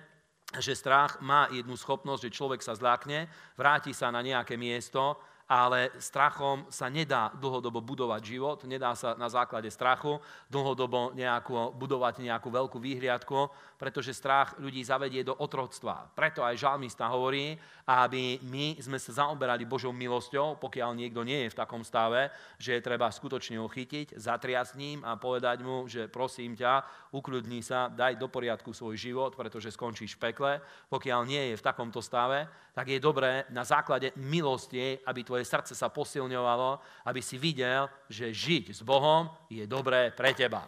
že 0.63 0.79
strach 0.79 1.19
má 1.23 1.51
jednu 1.51 1.75
schopnosť, 1.75 2.23
že 2.27 2.35
človek 2.39 2.63
sa 2.63 2.79
zlákne, 2.79 3.27
vráti 3.59 3.91
sa 3.91 4.15
na 4.15 4.23
nejaké 4.23 4.55
miesto 4.55 5.19
ale 5.51 5.91
strachom 5.99 6.63
sa 6.71 6.87
nedá 6.87 7.35
dlhodobo 7.35 7.83
budovať 7.83 8.23
život, 8.23 8.63
nedá 8.71 8.95
sa 8.95 9.19
na 9.19 9.27
základe 9.27 9.67
strachu 9.67 10.23
dlhodobo 10.47 11.11
nejakú, 11.19 11.75
budovať 11.75 12.23
nejakú 12.23 12.55
veľkú 12.55 12.79
výhliadku, 12.79 13.51
pretože 13.75 14.15
strach 14.15 14.55
ľudí 14.63 14.79
zavedie 14.87 15.27
do 15.27 15.35
otroctva. 15.35 16.07
Preto 16.15 16.47
aj 16.47 16.55
žalmista 16.55 17.11
hovorí, 17.11 17.59
aby 17.83 18.39
my 18.47 18.79
sme 18.79 19.03
sa 19.03 19.27
zaoberali 19.27 19.67
Božou 19.67 19.91
milosťou, 19.91 20.63
pokiaľ 20.63 20.95
niekto 20.95 21.27
nie 21.27 21.43
je 21.43 21.51
v 21.51 21.59
takom 21.59 21.83
stave, 21.83 22.31
že 22.55 22.79
je 22.79 22.87
treba 22.87 23.11
skutočne 23.11 23.59
ho 23.59 23.67
chytiť, 23.67 24.15
zatriasť 24.15 24.79
ním 24.79 25.03
a 25.03 25.19
povedať 25.19 25.67
mu, 25.67 25.91
že 25.91 26.07
prosím 26.07 26.55
ťa, 26.55 26.87
ukľudni 27.11 27.59
sa, 27.67 27.91
daj 27.91 28.15
do 28.15 28.31
poriadku 28.31 28.71
svoj 28.71 28.95
život, 28.95 29.35
pretože 29.35 29.75
skončíš 29.75 30.15
v 30.15 30.31
pekle. 30.31 30.53
Pokiaľ 30.87 31.27
nie 31.27 31.43
je 31.51 31.59
v 31.59 31.67
takomto 31.67 31.99
stave, 31.99 32.47
tak 32.71 32.87
je 32.87 33.03
dobré 33.03 33.51
na 33.51 33.67
základe 33.67 34.15
milosti, 34.15 35.03
aby 35.03 35.27
tvoje 35.27 35.40
srdce 35.45 35.75
sa 35.75 35.93
posilňovalo, 35.93 36.81
aby 37.07 37.21
si 37.21 37.37
videl, 37.37 37.89
že 38.09 38.35
žiť 38.35 38.75
s 38.75 38.81
Bohom 38.83 39.29
je 39.51 39.67
dobré 39.67 40.11
pre 40.15 40.33
teba. 40.35 40.67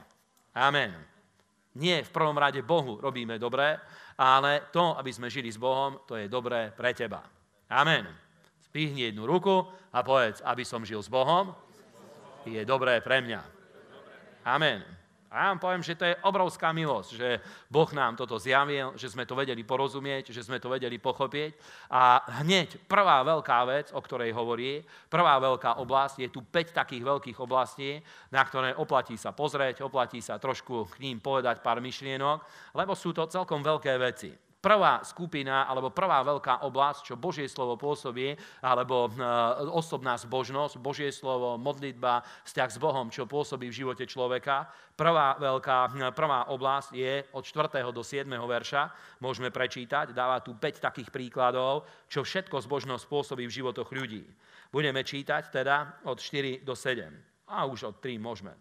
Amen. 0.53 0.93
Nie 1.73 2.05
v 2.05 2.13
prvom 2.13 2.37
rade 2.37 2.61
Bohu 2.61 3.01
robíme 3.01 3.41
dobré, 3.41 3.81
ale 4.21 4.69
to, 4.69 4.93
aby 5.01 5.09
sme 5.09 5.33
žili 5.33 5.49
s 5.49 5.57
Bohom, 5.57 6.05
to 6.05 6.21
je 6.21 6.29
dobré 6.29 6.69
pre 6.77 6.93
teba. 6.93 7.25
Amen. 7.73 8.05
Spihni 8.61 9.09
jednu 9.09 9.25
ruku 9.25 9.65
a 9.93 10.05
povedz, 10.05 10.45
aby 10.45 10.65
som 10.69 10.85
žil 10.85 11.01
s 11.01 11.09
Bohom, 11.09 11.57
je 12.45 12.61
dobré 12.69 13.01
pre 13.01 13.25
mňa. 13.25 13.41
Amen. 14.45 15.02
A 15.33 15.37
ja 15.41 15.47
vám 15.49 15.65
poviem, 15.65 15.81
že 15.81 15.97
to 15.97 16.05
je 16.05 16.21
obrovská 16.29 16.77
milosť, 16.77 17.11
že 17.17 17.41
Boh 17.73 17.89
nám 17.97 18.21
toto 18.21 18.37
zjavil, 18.37 18.93
že 19.01 19.09
sme 19.09 19.25
to 19.25 19.33
vedeli 19.33 19.65
porozumieť, 19.65 20.29
že 20.29 20.45
sme 20.45 20.61
to 20.61 20.69
vedeli 20.69 21.01
pochopiť. 21.01 21.57
A 21.89 22.21
hneď 22.45 22.85
prvá 22.85 23.25
veľká 23.25 23.65
vec, 23.65 23.97
o 23.97 24.01
ktorej 24.05 24.37
hovorí, 24.37 24.85
prvá 25.09 25.41
veľká 25.41 25.81
oblasť, 25.81 26.21
je 26.21 26.29
tu 26.29 26.45
5 26.45 26.77
takých 26.77 27.01
veľkých 27.09 27.41
oblastí, 27.41 27.97
na 28.29 28.45
ktoré 28.45 28.77
oplatí 28.77 29.17
sa 29.17 29.33
pozrieť, 29.33 29.81
oplatí 29.81 30.21
sa 30.21 30.37
trošku 30.37 30.93
k 30.93 31.01
ním 31.01 31.25
povedať 31.25 31.65
pár 31.65 31.81
myšlienok, 31.81 32.45
lebo 32.77 32.93
sú 32.93 33.17
to 33.17 33.25
celkom 33.25 33.65
veľké 33.65 33.97
veci 33.97 34.52
prvá 34.63 35.03
skupina 35.03 35.67
alebo 35.67 35.91
prvá 35.91 36.23
veľká 36.23 36.63
oblasť, 36.63 37.13
čo 37.13 37.15
Božie 37.19 37.51
slovo 37.51 37.75
pôsobí, 37.75 38.39
alebo 38.63 39.11
e, 39.11 39.19
osobná 39.75 40.15
zbožnosť, 40.15 40.79
Božie 40.79 41.11
slovo, 41.11 41.59
modlitba, 41.59 42.23
vzťah 42.47 42.71
s 42.71 42.79
Bohom, 42.79 43.11
čo 43.11 43.27
pôsobí 43.27 43.67
v 43.67 43.79
živote 43.83 44.07
človeka. 44.07 44.71
Prvá 44.95 45.35
veľká, 45.37 45.79
e, 45.99 46.15
prvá 46.15 46.47
oblasť 46.55 46.91
je 46.95 47.27
od 47.35 47.43
4. 47.43 47.91
do 47.91 48.07
7. 48.07 48.31
verša, 48.31 48.83
môžeme 49.19 49.51
prečítať, 49.51 50.15
dáva 50.15 50.39
tu 50.39 50.55
5 50.55 50.79
takých 50.79 51.11
príkladov, 51.11 51.91
čo 52.07 52.23
všetko 52.23 52.63
zbožnosť 52.63 53.05
pôsobí 53.11 53.45
v 53.51 53.57
životoch 53.59 53.91
ľudí. 53.91 54.23
Budeme 54.71 55.03
čítať 55.03 55.51
teda 55.51 56.07
od 56.07 56.23
4 56.23 56.63
do 56.63 56.79
7. 56.79 57.11
A 57.51 57.67
už 57.67 57.93
od 57.93 57.97
3 57.99 58.17
môžeme. 58.23 58.55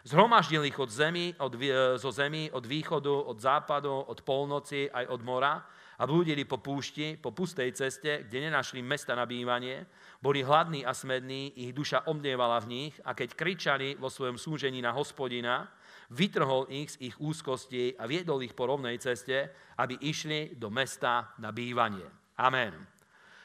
Zhromaždil 0.00 0.64
ich 0.64 0.78
od 0.80 0.88
zemi, 0.88 1.36
od, 1.36 1.52
zo 2.00 2.08
zemi, 2.08 2.48
od 2.48 2.64
východu, 2.64 3.12
od 3.28 3.36
západu, 3.36 3.92
od 4.08 4.24
polnoci, 4.24 4.88
aj 4.88 5.06
od 5.12 5.20
mora 5.20 5.60
a 6.00 6.08
blúdili 6.08 6.48
po 6.48 6.56
púšti, 6.56 7.20
po 7.20 7.36
pustej 7.36 7.76
ceste, 7.76 8.24
kde 8.24 8.48
nenašli 8.48 8.80
mesta 8.80 9.12
na 9.12 9.28
bývanie. 9.28 9.84
Boli 10.24 10.40
hladní 10.40 10.88
a 10.88 10.96
smední, 10.96 11.52
ich 11.52 11.76
duša 11.76 12.08
omdievala 12.08 12.56
v 12.64 12.70
nich 12.72 12.94
a 13.04 13.12
keď 13.12 13.36
kričali 13.36 13.88
vo 14.00 14.08
svojom 14.08 14.40
súžení 14.40 14.80
na 14.80 14.96
hospodina, 14.96 15.68
vytrhol 16.08 16.72
ich 16.72 16.96
z 16.96 17.12
ich 17.12 17.16
úzkosti 17.20 18.00
a 18.00 18.08
viedol 18.08 18.40
ich 18.40 18.56
po 18.56 18.72
rovnej 18.72 18.96
ceste, 18.96 19.52
aby 19.76 20.00
išli 20.00 20.56
do 20.56 20.72
mesta 20.72 21.36
na 21.36 21.52
bývanie. 21.52 22.08
Amen. 22.40 22.89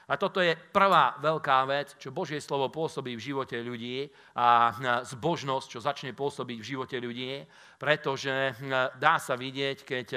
A 0.05 0.21
toto 0.21 0.37
je 0.37 0.53
prvá 0.53 1.17
veľká 1.17 1.65
vec, 1.65 1.97
čo 1.97 2.13
Božie 2.13 2.37
slovo 2.37 2.69
pôsobí 2.69 3.17
v 3.17 3.25
živote 3.33 3.57
ľudí 3.57 4.05
a 4.37 4.69
zbožnosť, 5.01 5.67
čo 5.67 5.79
začne 5.81 6.13
pôsobiť 6.13 6.57
v 6.61 6.69
živote 6.77 6.97
ľudí, 7.01 7.41
pretože 7.81 8.53
dá 9.01 9.17
sa 9.17 9.33
vidieť, 9.33 9.77
keď 9.81 10.07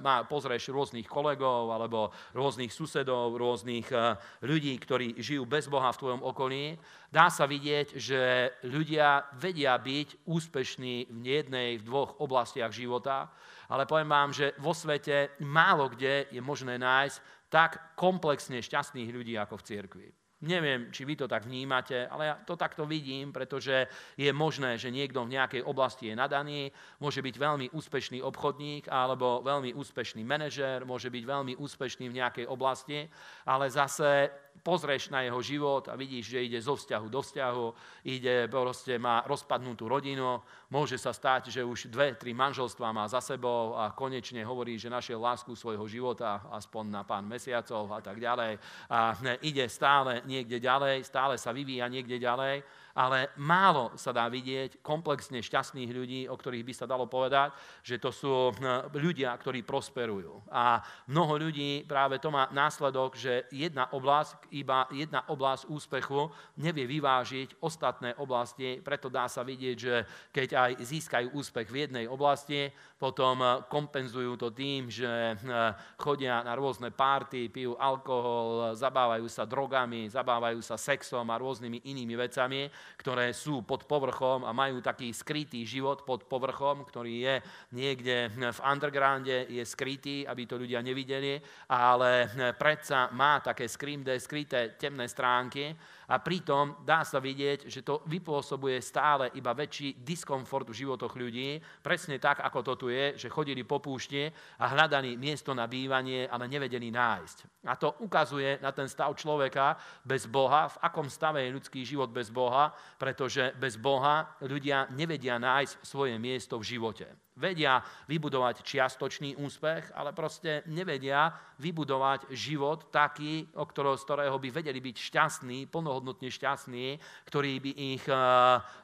má, 0.00 0.24
pozrieš 0.24 0.72
rôznych 0.72 1.04
kolegov 1.04 1.76
alebo 1.76 2.08
rôznych 2.32 2.72
susedov, 2.72 3.36
rôznych 3.36 3.92
ľudí, 4.40 4.72
ktorí 4.80 5.20
žijú 5.20 5.44
bez 5.44 5.68
Boha 5.68 5.92
v 5.92 6.00
tvojom 6.00 6.24
okolí, 6.24 6.80
dá 7.12 7.28
sa 7.28 7.44
vidieť, 7.44 8.00
že 8.00 8.48
ľudia 8.64 9.28
vedia 9.36 9.76
byť 9.76 10.24
úspešní 10.24 11.12
v 11.12 11.20
jednej, 11.20 11.76
v 11.76 11.84
dvoch 11.84 12.16
oblastiach 12.16 12.72
života, 12.72 13.28
ale 13.68 13.84
poviem 13.84 14.08
vám, 14.08 14.32
že 14.32 14.56
vo 14.56 14.72
svete 14.72 15.36
málo 15.44 15.92
kde 15.92 16.32
je 16.32 16.40
možné 16.40 16.80
nájsť 16.80 17.43
tak 17.54 17.94
komplexne 17.94 18.58
šťastných 18.58 19.14
ľudí 19.14 19.38
ako 19.38 19.62
v 19.62 19.66
cirkvi. 19.70 20.08
Neviem, 20.44 20.92
či 20.92 21.06
vy 21.08 21.14
to 21.16 21.30
tak 21.30 21.46
vnímate, 21.46 22.04
ale 22.04 22.28
ja 22.28 22.36
to 22.36 22.58
takto 22.58 22.84
vidím, 22.84 23.32
pretože 23.32 23.88
je 24.18 24.28
možné, 24.34 24.76
že 24.76 24.92
niekto 24.92 25.24
v 25.24 25.38
nejakej 25.38 25.62
oblasti 25.64 26.12
je 26.12 26.18
nadaný, 26.18 26.68
môže 27.00 27.22
byť 27.22 27.36
veľmi 27.38 27.66
úspešný 27.72 28.20
obchodník 28.20 28.90
alebo 28.90 29.40
veľmi 29.40 29.72
úspešný 29.72 30.20
manažer, 30.26 30.84
môže 30.84 31.08
byť 31.08 31.24
veľmi 31.24 31.54
úspešný 31.56 32.12
v 32.12 32.16
nejakej 32.20 32.46
oblasti, 32.50 33.08
ale 33.46 33.72
zase 33.72 34.28
pozrieš 34.62 35.10
na 35.10 35.26
jeho 35.26 35.40
život 35.42 35.88
a 35.90 35.98
vidíš, 35.98 36.36
že 36.36 36.44
ide 36.44 36.60
zo 36.62 36.78
vzťahu 36.78 37.06
do 37.10 37.20
vzťahu, 37.20 37.66
ide, 38.06 38.46
proste 38.48 38.96
má 38.96 39.24
rozpadnutú 39.26 39.90
rodinu, 39.90 40.40
môže 40.70 40.96
sa 40.96 41.10
stať, 41.10 41.50
že 41.50 41.60
už 41.66 41.90
dve, 41.90 42.14
tri 42.14 42.32
manželstvá 42.32 42.94
má 42.94 43.04
za 43.10 43.20
sebou 43.20 43.74
a 43.76 43.92
konečne 43.92 44.40
hovorí, 44.46 44.78
že 44.78 44.92
našiel 44.92 45.20
lásku 45.20 45.52
svojho 45.52 45.84
života, 45.90 46.48
aspoň 46.54 46.84
na 46.88 47.02
pán 47.02 47.26
mesiacov 47.26 47.90
a 47.92 48.00
tak 48.00 48.22
ďalej. 48.22 48.56
A 48.88 49.18
ide 49.42 49.66
stále 49.66 50.22
niekde 50.24 50.62
ďalej, 50.62 51.04
stále 51.04 51.34
sa 51.36 51.50
vyvíja 51.50 51.90
niekde 51.90 52.16
ďalej 52.22 52.83
ale 52.94 53.34
málo 53.42 53.90
sa 53.98 54.14
dá 54.14 54.30
vidieť 54.30 54.78
komplexne 54.78 55.42
šťastných 55.42 55.90
ľudí, 55.90 56.20
o 56.30 56.38
ktorých 56.38 56.62
by 56.62 56.74
sa 56.74 56.86
dalo 56.86 57.10
povedať, 57.10 57.50
že 57.82 57.98
to 57.98 58.14
sú 58.14 58.54
hm, 58.54 58.94
ľudia, 58.94 59.34
ktorí 59.34 59.66
prosperujú. 59.66 60.46
A 60.54 60.78
mnoho 61.10 61.50
ľudí 61.50 61.82
práve 61.84 62.22
to 62.22 62.30
má 62.30 62.46
následok, 62.54 63.18
že 63.18 63.50
jedna 63.50 63.90
oblasť, 63.90 64.54
iba 64.54 64.86
jedna 64.94 65.26
oblasť 65.26 65.66
úspechu 65.66 66.30
nevie 66.62 66.86
vyvážiť 66.86 67.58
ostatné 67.58 68.14
oblasti, 68.22 68.78
preto 68.78 69.10
dá 69.10 69.26
sa 69.26 69.42
vidieť, 69.42 69.76
že 69.76 69.94
keď 70.30 70.48
aj 70.54 70.70
získajú 70.86 71.34
úspech 71.34 71.66
v 71.66 71.90
jednej 71.90 72.06
oblasti, 72.06 72.70
potom 72.94 73.42
hm, 73.42 73.66
kompenzujú 73.66 74.38
to 74.38 74.54
tým, 74.54 74.86
že 74.86 75.34
hm, 75.42 75.98
chodia 75.98 76.46
na 76.46 76.54
rôzne 76.54 76.94
párty, 76.94 77.50
pijú 77.50 77.74
alkohol, 77.74 78.78
zabávajú 78.78 79.26
sa 79.26 79.42
drogami, 79.42 80.06
zabávajú 80.06 80.62
sa 80.62 80.78
sexom 80.78 81.26
a 81.26 81.42
rôznymi 81.42 81.82
inými 81.90 82.14
vecami 82.14 82.70
ktoré 82.96 83.36
sú 83.36 83.62
pod 83.62 83.84
povrchom 83.84 84.44
a 84.44 84.54
majú 84.56 84.80
taký 84.80 85.12
skrytý 85.12 85.64
život 85.66 86.04
pod 86.04 86.24
povrchom, 86.28 86.84
ktorý 86.84 87.14
je 87.20 87.34
niekde 87.74 88.30
v 88.32 88.60
undergrounde, 88.64 89.50
je 89.50 89.64
skrytý, 89.64 90.24
aby 90.24 90.48
to 90.48 90.60
ľudia 90.60 90.80
nevideli, 90.80 91.40
ale 91.68 92.28
predsa 92.56 93.10
má 93.12 93.40
také 93.40 93.68
skryté, 93.68 94.16
skryté 94.20 94.76
temné 94.78 95.08
stránky 95.08 95.74
a 96.08 96.20
pritom 96.20 96.84
dá 96.84 97.04
sa 97.04 97.20
vidieť, 97.20 97.68
že 97.68 97.80
to 97.80 98.04
vypôsobuje 98.08 98.80
stále 98.84 99.32
iba 99.36 99.56
väčší 99.56 100.00
diskomfort 100.04 100.68
v 100.68 100.84
životoch 100.84 101.16
ľudí, 101.16 101.60
presne 101.80 102.20
tak, 102.20 102.44
ako 102.44 102.58
to 102.60 102.72
tu 102.76 102.86
je, 102.92 103.16
že 103.16 103.32
chodili 103.32 103.64
po 103.64 103.80
púšti 103.80 104.28
a 104.60 104.64
hľadali 104.68 105.16
miesto 105.16 105.56
na 105.56 105.64
bývanie, 105.64 106.28
ale 106.28 106.50
nevedeli 106.50 106.92
nájsť. 106.92 107.64
A 107.68 107.74
to 107.80 107.96
ukazuje 108.04 108.60
na 108.60 108.72
ten 108.72 108.88
stav 108.88 109.12
človeka 109.16 109.76
bez 110.04 110.28
Boha, 110.28 110.68
v 110.68 110.80
akom 110.84 111.08
stave 111.08 111.44
je 111.44 111.54
ľudský 111.56 111.80
život 111.84 112.12
bez 112.12 112.28
Boha, 112.28 112.72
pretože 113.00 113.56
bez 113.56 113.80
Boha 113.80 114.36
ľudia 114.44 114.88
nevedia 114.92 115.40
nájsť 115.40 115.80
svoje 115.84 116.16
miesto 116.20 116.60
v 116.60 116.76
živote. 116.76 117.06
Vedia 117.34 117.82
vybudovať 118.06 118.62
čiastočný 118.62 119.34
úspech, 119.42 119.90
ale 119.98 120.14
proste 120.14 120.62
nevedia 120.70 121.34
vybudovať 121.58 122.30
život 122.30 122.94
taký, 122.94 123.50
o 123.58 123.66
ktorého, 123.66 123.98
z 123.98 124.06
ktorého 124.06 124.36
by 124.38 124.48
vedeli 124.54 124.78
byť 124.78 124.96
šťastní, 125.02 125.58
plnohodnotne 125.66 126.30
šťastní, 126.30 127.02
ktorý 127.26 127.52
by 127.58 127.72
ich 127.74 128.04
eh, 128.06 128.18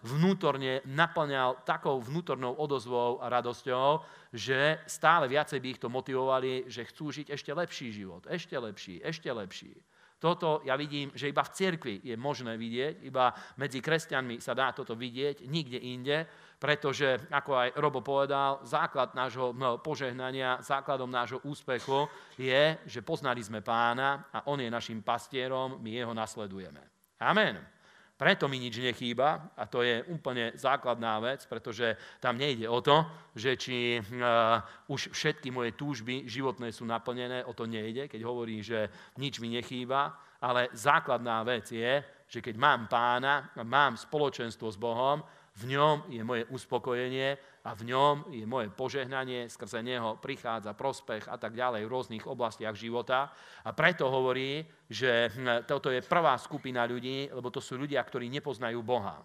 vnútorne 0.02 0.82
naplňal 0.82 1.62
takou 1.62 2.02
vnútornou 2.02 2.58
odozvou 2.58 3.22
a 3.22 3.30
radosťou, 3.30 4.02
že 4.34 4.82
stále 4.82 5.30
viacej 5.30 5.62
by 5.62 5.68
ich 5.70 5.82
to 5.82 5.86
motivovali, 5.86 6.66
že 6.66 6.90
chcú 6.90 7.14
žiť 7.14 7.30
ešte 7.30 7.54
lepší 7.54 7.94
život, 7.94 8.26
ešte 8.26 8.58
lepší, 8.58 8.98
ešte 8.98 9.30
lepší. 9.30 9.78
Toto 10.20 10.60
ja 10.68 10.76
vidím, 10.76 11.08
že 11.16 11.32
iba 11.32 11.40
v 11.40 11.54
cirkvi 11.56 11.94
je 12.04 12.12
možné 12.12 12.60
vidieť, 12.60 13.08
iba 13.08 13.32
medzi 13.56 13.80
kresťanmi 13.80 14.36
sa 14.36 14.52
dá 14.52 14.68
toto 14.76 14.92
vidieť, 14.92 15.48
nikde 15.48 15.80
inde, 15.80 16.28
pretože, 16.60 17.16
ako 17.32 17.56
aj 17.56 17.68
Robo 17.80 18.04
povedal, 18.04 18.60
základ 18.68 19.16
nášho 19.16 19.56
požehnania, 19.80 20.60
základom 20.60 21.08
nášho 21.08 21.40
úspechu 21.48 22.04
je, 22.36 22.76
že 22.84 23.00
poznali 23.00 23.40
sme 23.40 23.64
pána 23.64 24.28
a 24.28 24.44
on 24.44 24.60
je 24.60 24.68
našim 24.68 25.00
pastierom, 25.00 25.80
my 25.80 25.88
jeho 25.88 26.12
nasledujeme. 26.12 26.84
Amen. 27.24 27.80
Preto 28.20 28.52
mi 28.52 28.60
nič 28.60 28.76
nechýba 28.76 29.56
a 29.56 29.64
to 29.64 29.80
je 29.80 30.04
úplne 30.12 30.52
základná 30.52 31.16
vec, 31.24 31.48
pretože 31.48 31.96
tam 32.20 32.36
nejde 32.36 32.68
o 32.68 32.84
to, 32.84 33.08
že 33.32 33.56
či 33.56 33.96
uh, 33.96 34.60
už 34.92 35.16
všetky 35.16 35.48
moje 35.48 35.72
túžby 35.72 36.28
životné 36.28 36.68
sú 36.68 36.84
naplnené, 36.84 37.40
o 37.48 37.56
to 37.56 37.64
nejde, 37.64 38.12
keď 38.12 38.20
hovorí, 38.20 38.60
že 38.60 38.92
nič 39.16 39.40
mi 39.40 39.56
nechýba, 39.56 40.12
ale 40.36 40.68
základná 40.76 41.40
vec 41.48 41.72
je, 41.72 42.04
že 42.28 42.44
keď 42.44 42.60
mám 42.60 42.92
pána, 42.92 43.56
mám 43.64 43.96
spoločenstvo 43.96 44.68
s 44.68 44.76
Bohom, 44.76 45.24
v 45.60 45.76
ňom 45.76 46.08
je 46.08 46.24
moje 46.24 46.48
uspokojenie 46.48 47.36
a 47.68 47.76
v 47.76 47.92
ňom 47.92 48.32
je 48.32 48.48
moje 48.48 48.72
požehnanie, 48.72 49.52
skrze 49.52 49.84
neho 49.84 50.16
prichádza 50.16 50.72
prospech 50.72 51.28
a 51.28 51.36
tak 51.36 51.52
ďalej 51.52 51.84
v 51.84 51.92
rôznych 51.92 52.24
oblastiach 52.24 52.72
života. 52.72 53.28
A 53.68 53.76
preto 53.76 54.08
hovorí, 54.08 54.64
že 54.88 55.28
hm, 55.28 55.68
toto 55.68 55.92
je 55.92 56.00
prvá 56.00 56.40
skupina 56.40 56.88
ľudí, 56.88 57.28
lebo 57.28 57.52
to 57.52 57.60
sú 57.60 57.76
ľudia, 57.76 58.00
ktorí 58.00 58.32
nepoznajú 58.32 58.80
Boha. 58.80 59.20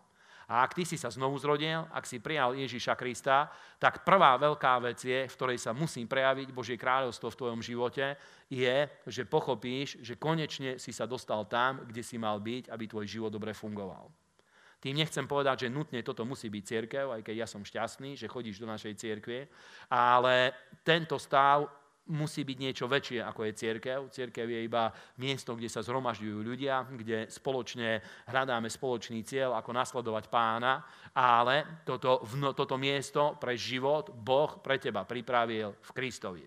A 0.46 0.62
ak 0.62 0.78
ty 0.78 0.86
si 0.86 0.94
sa 0.94 1.10
znovu 1.10 1.42
zrodil, 1.42 1.90
ak 1.90 2.06
si 2.06 2.22
prijal 2.22 2.54
Ježiša 2.54 2.94
Krista, 2.94 3.50
tak 3.82 4.06
prvá 4.06 4.38
veľká 4.38 4.78
vec 4.78 5.02
je, 5.02 5.26
v 5.26 5.38
ktorej 5.42 5.58
sa 5.58 5.74
musí 5.74 6.06
prejaviť 6.06 6.54
Božie 6.54 6.78
kráľovstvo 6.78 7.34
v 7.34 7.40
tvojom 7.42 7.62
živote, 7.66 8.14
je, 8.46 8.86
že 9.10 9.26
pochopíš, 9.26 9.98
že 10.06 10.22
konečne 10.22 10.78
si 10.78 10.94
sa 10.94 11.10
dostal 11.10 11.50
tam, 11.50 11.82
kde 11.90 12.06
si 12.06 12.22
mal 12.22 12.38
byť, 12.38 12.70
aby 12.70 12.84
tvoj 12.86 13.10
život 13.10 13.34
dobre 13.34 13.58
fungoval. 13.58 14.25
Tým 14.86 15.02
nechcem 15.02 15.26
povedať, 15.26 15.66
že 15.66 15.74
nutne 15.74 16.06
toto 16.06 16.22
musí 16.30 16.46
byť 16.46 16.62
církev, 16.62 17.10
aj 17.10 17.26
keď 17.26 17.36
ja 17.42 17.48
som 17.50 17.66
šťastný, 17.66 18.14
že 18.14 18.30
chodíš 18.30 18.62
do 18.62 18.70
našej 18.70 18.94
církve, 18.94 19.50
ale 19.90 20.54
tento 20.86 21.18
stav 21.18 21.66
musí 22.14 22.46
byť 22.46 22.58
niečo 22.62 22.86
väčšie, 22.86 23.18
ako 23.26 23.50
je 23.50 23.58
církev. 23.58 24.00
Církev 24.14 24.46
je 24.46 24.62
iba 24.62 24.94
miesto, 25.18 25.58
kde 25.58 25.74
sa 25.74 25.82
zhromažďujú 25.82 26.38
ľudia, 26.38 26.86
kde 26.94 27.26
spoločne 27.34 27.98
hľadáme 28.30 28.70
spoločný 28.70 29.26
cieľ, 29.26 29.58
ako 29.58 29.74
nasledovať 29.74 30.30
pána, 30.30 30.86
ale 31.18 31.82
toto, 31.82 32.22
toto 32.54 32.78
miesto 32.78 33.42
pre 33.42 33.58
život 33.58 34.14
Boh 34.14 34.62
pre 34.62 34.78
teba 34.78 35.02
pripravil 35.02 35.82
v 35.82 35.90
Kristovi. 35.98 36.46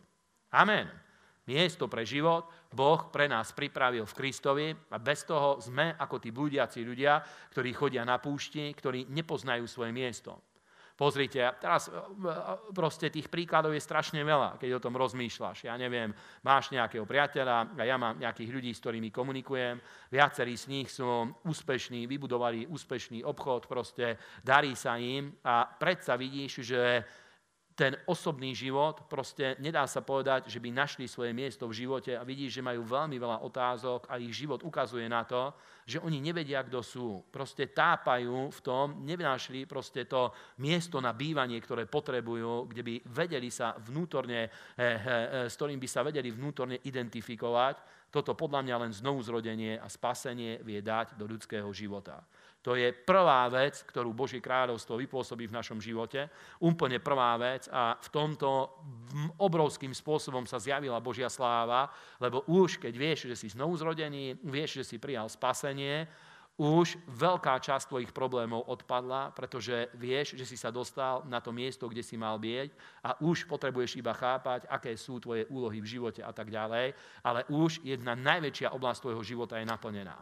Amen. 0.54 1.07
Miesto 1.48 1.88
pre 1.88 2.04
život 2.04 2.44
Boh 2.68 3.08
pre 3.08 3.24
nás 3.24 3.56
pripravil 3.56 4.04
v 4.04 4.16
Kristovi 4.20 4.68
a 4.92 5.00
bez 5.00 5.24
toho 5.24 5.56
sme 5.64 5.96
ako 5.96 6.20
tí 6.20 6.28
blúdiaci 6.28 6.84
ľudia, 6.84 7.24
ktorí 7.48 7.72
chodia 7.72 8.04
na 8.04 8.20
púšti, 8.20 8.68
ktorí 8.76 9.08
nepoznajú 9.08 9.64
svoje 9.64 9.88
miesto. 9.96 10.36
Pozrite, 10.98 11.38
teraz 11.62 11.86
e, 11.86 11.94
e, 11.94 12.74
proste 12.74 13.06
tých 13.06 13.30
príkladov 13.30 13.70
je 13.70 13.78
strašne 13.78 14.18
veľa, 14.18 14.58
keď 14.58 14.76
o 14.76 14.82
tom 14.82 14.98
rozmýšľaš. 14.98 15.70
Ja 15.70 15.78
neviem, 15.78 16.10
máš 16.42 16.74
nejakého 16.74 17.06
priateľa 17.06 17.78
a 17.78 17.82
ja 17.86 17.94
mám 17.94 18.18
nejakých 18.18 18.50
ľudí, 18.50 18.74
s 18.74 18.82
ktorými 18.82 19.14
komunikujem. 19.14 19.78
Viacerí 20.10 20.58
z 20.58 20.66
nich 20.66 20.90
sú 20.90 21.06
úspešní, 21.46 22.10
vybudovali 22.10 22.66
úspešný 22.66 23.22
obchod, 23.22 23.70
proste 23.70 24.18
darí 24.42 24.74
sa 24.74 24.98
im 24.98 25.30
a 25.46 25.70
predsa 25.70 26.18
vidíš, 26.18 26.66
že 26.66 27.06
ten 27.78 27.94
osobný 28.10 28.58
život, 28.58 29.06
proste 29.06 29.54
nedá 29.62 29.86
sa 29.86 30.02
povedať, 30.02 30.50
že 30.50 30.58
by 30.58 30.74
našli 30.74 31.06
svoje 31.06 31.30
miesto 31.30 31.70
v 31.70 31.86
živote 31.86 32.10
a 32.18 32.26
vidíš, 32.26 32.58
že 32.58 32.66
majú 32.66 32.82
veľmi 32.82 33.14
veľa 33.14 33.38
otázok 33.46 34.10
a 34.10 34.18
ich 34.18 34.34
život 34.34 34.66
ukazuje 34.66 35.06
na 35.06 35.22
to, 35.22 35.54
že 35.86 36.02
oni 36.02 36.18
nevedia, 36.18 36.66
kto 36.66 36.82
sú. 36.82 37.22
Proste 37.30 37.70
tápajú 37.70 38.50
v 38.50 38.60
tom, 38.66 39.06
nevynášli 39.06 39.70
proste 39.70 40.10
to 40.10 40.34
miesto 40.58 40.98
na 40.98 41.14
bývanie, 41.14 41.62
ktoré 41.62 41.86
potrebujú, 41.86 42.66
kde 42.66 42.82
by 42.82 42.94
vedeli 43.14 43.46
sa 43.46 43.78
vnútorne, 43.78 44.50
eh, 44.50 44.82
eh, 44.82 44.98
eh, 44.98 45.46
s 45.46 45.54
ktorým 45.54 45.78
by 45.78 45.86
sa 45.86 46.02
vedeli 46.02 46.34
vnútorne 46.34 46.82
identifikovať. 46.82 48.10
Toto 48.10 48.34
podľa 48.34 48.66
mňa 48.66 48.76
len 48.82 48.90
znovu 48.90 49.22
zrodenie 49.22 49.78
a 49.78 49.86
spasenie 49.86 50.66
vie 50.66 50.82
dať 50.82 51.14
do 51.14 51.30
ľudského 51.30 51.70
života. 51.70 52.26
To 52.66 52.74
je 52.74 52.90
prvá 52.90 53.46
vec, 53.48 53.86
ktorú 53.86 54.10
Božie 54.10 54.42
kráľovstvo 54.42 54.98
vypôsobí 54.98 55.46
v 55.46 55.56
našom 55.56 55.78
živote. 55.78 56.26
Úplne 56.58 56.98
prvá 56.98 57.38
vec 57.38 57.70
a 57.70 57.94
v 57.94 58.08
tomto 58.10 58.74
obrovským 59.38 59.94
spôsobom 59.94 60.42
sa 60.42 60.58
zjavila 60.58 60.98
Božia 60.98 61.30
sláva, 61.30 61.86
lebo 62.18 62.42
už 62.50 62.82
keď 62.82 62.94
vieš, 62.98 63.30
že 63.30 63.38
si 63.38 63.54
znovu 63.54 63.78
zrodený, 63.78 64.42
vieš, 64.42 64.82
že 64.82 64.84
si 64.84 64.96
prijal 64.98 65.30
spasenie, 65.30 66.10
už 66.58 66.98
veľká 67.06 67.62
časť 67.62 67.86
tvojich 67.86 68.10
problémov 68.10 68.66
odpadla, 68.66 69.30
pretože 69.30 69.94
vieš, 69.94 70.34
že 70.34 70.42
si 70.42 70.58
sa 70.58 70.74
dostal 70.74 71.22
na 71.30 71.38
to 71.38 71.54
miesto, 71.54 71.86
kde 71.86 72.02
si 72.02 72.18
mal 72.18 72.34
byť 72.34 72.74
a 73.06 73.14
už 73.22 73.46
potrebuješ 73.46 74.02
iba 74.02 74.10
chápať, 74.10 74.66
aké 74.66 74.98
sú 74.98 75.22
tvoje 75.22 75.46
úlohy 75.54 75.78
v 75.78 75.86
živote 75.86 76.18
a 76.18 76.34
tak 76.34 76.50
ďalej, 76.50 76.98
ale 77.22 77.46
už 77.46 77.86
jedna 77.86 78.18
najväčšia 78.18 78.74
oblasť 78.74 79.06
tvojho 79.06 79.22
života 79.22 79.54
je 79.62 79.70
naplnená. 79.70 80.18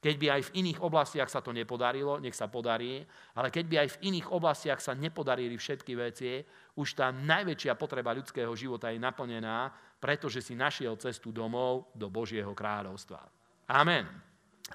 Keď 0.00 0.14
by 0.16 0.26
aj 0.32 0.42
v 0.48 0.54
iných 0.64 0.80
oblastiach 0.80 1.28
sa 1.28 1.44
to 1.44 1.52
nepodarilo, 1.52 2.16
nech 2.16 2.32
sa 2.32 2.48
podarí, 2.48 3.04
ale 3.36 3.52
keď 3.52 3.64
by 3.68 3.76
aj 3.84 3.88
v 3.92 4.00
iných 4.08 4.32
oblastiach 4.32 4.80
sa 4.80 4.96
nepodarili 4.96 5.60
všetky 5.60 5.92
veci, 5.92 6.40
už 6.80 6.96
tá 6.96 7.12
najväčšia 7.12 7.76
potreba 7.76 8.16
ľudského 8.16 8.50
života 8.56 8.88
je 8.88 8.96
naplnená, 8.96 9.68
pretože 10.00 10.40
si 10.40 10.56
našiel 10.56 10.96
cestu 10.96 11.28
domov 11.28 11.92
do 11.92 12.08
Božieho 12.08 12.56
kráľovstva. 12.56 13.20
Amen. 13.68 14.08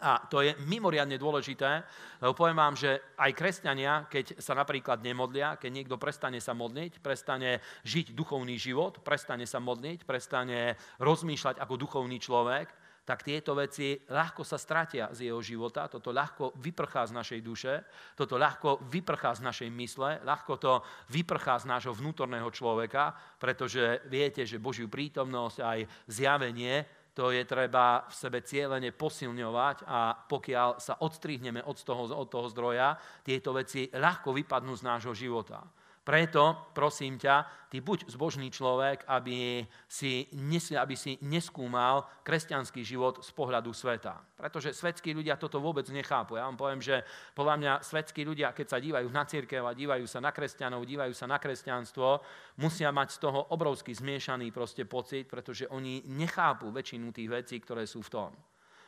A 0.04 0.20
to 0.28 0.44
je 0.44 0.52
mimoriadne 0.68 1.16
dôležité, 1.16 1.82
lebo 2.20 2.36
poviem 2.36 2.60
vám, 2.60 2.76
že 2.76 3.16
aj 3.16 3.32
kresťania, 3.32 4.12
keď 4.12 4.44
sa 4.44 4.52
napríklad 4.52 5.00
nemodlia, 5.00 5.56
keď 5.56 5.72
niekto 5.72 5.96
prestane 5.96 6.44
sa 6.44 6.52
modliť, 6.52 7.00
prestane 7.00 7.64
žiť 7.88 8.12
duchovný 8.12 8.60
život, 8.60 9.00
prestane 9.00 9.48
sa 9.48 9.64
modliť, 9.64 10.04
prestane 10.04 10.76
rozmýšľať 11.00 11.64
ako 11.64 11.74
duchovný 11.80 12.20
človek, 12.20 12.68
tak 13.06 13.22
tieto 13.22 13.54
veci 13.54 13.94
ľahko 14.10 14.42
sa 14.42 14.58
stratia 14.58 15.14
z 15.14 15.30
jeho 15.30 15.38
života, 15.40 15.86
toto 15.86 16.10
ľahko 16.10 16.58
vyprchá 16.58 17.06
z 17.06 17.14
našej 17.14 17.40
duše, 17.46 17.74
toto 18.18 18.42
ľahko 18.42 18.82
vyprchá 18.90 19.38
z 19.38 19.46
našej 19.46 19.70
mysle, 19.70 20.26
ľahko 20.26 20.54
to 20.58 20.82
vyprchá 21.14 21.62
z 21.62 21.70
nášho 21.70 21.94
vnútorného 21.94 22.50
človeka, 22.50 23.14
pretože 23.38 24.02
viete, 24.10 24.42
že 24.42 24.58
Božiu 24.58 24.90
prítomnosť 24.90 25.58
aj 25.62 25.80
zjavenie 26.10 27.06
to 27.16 27.32
je 27.32 27.48
treba 27.48 28.04
v 28.12 28.14
sebe 28.14 28.44
cieľene 28.44 28.92
posilňovať 28.92 29.88
a 29.88 30.20
pokiaľ 30.28 30.84
sa 30.84 31.00
odstrihneme 31.00 31.64
od 31.64 31.80
toho, 31.80 32.12
od 32.12 32.28
toho 32.28 32.52
zdroja, 32.52 33.00
tieto 33.24 33.56
veci 33.56 33.88
ľahko 33.88 34.36
vypadnú 34.36 34.76
z 34.76 34.84
nášho 34.84 35.16
života. 35.16 35.64
Preto, 36.06 36.70
prosím 36.78 37.18
ťa, 37.18 37.66
ty 37.74 37.82
buď 37.82 38.06
zbožný 38.14 38.54
človek, 38.54 39.10
aby 39.10 39.66
si, 39.90 40.30
aby 40.78 40.94
si 40.94 41.18
neskúmal 41.26 42.06
kresťanský 42.22 42.86
život 42.86 43.26
z 43.26 43.34
pohľadu 43.34 43.74
sveta. 43.74 44.22
Pretože 44.38 44.78
svetskí 44.78 45.18
ľudia 45.18 45.34
toto 45.42 45.58
vôbec 45.58 45.90
nechápu. 45.90 46.38
Ja 46.38 46.46
vám 46.46 46.62
poviem, 46.62 46.78
že 46.78 47.02
podľa 47.34 47.56
mňa 47.58 47.74
svetskí 47.82 48.22
ľudia, 48.22 48.54
keď 48.54 48.68
sa 48.70 48.78
dívajú 48.78 49.10
na 49.10 49.26
církev 49.26 49.66
a 49.66 49.74
dívajú 49.74 50.06
sa 50.06 50.22
na 50.22 50.30
kresťanov, 50.30 50.86
dívajú 50.86 51.14
sa 51.18 51.26
na 51.26 51.42
kresťanstvo, 51.42 52.22
musia 52.62 52.94
mať 52.94 53.10
z 53.10 53.18
toho 53.26 53.50
obrovský 53.50 53.98
zmiešaný 53.98 54.54
proste 54.54 54.86
pocit, 54.86 55.26
pretože 55.26 55.66
oni 55.74 56.06
nechápu 56.06 56.70
väčšinu 56.70 57.10
tých 57.10 57.34
vecí, 57.34 57.58
ktoré 57.58 57.90
sú 57.90 58.06
v 58.06 58.14
tom. 58.14 58.32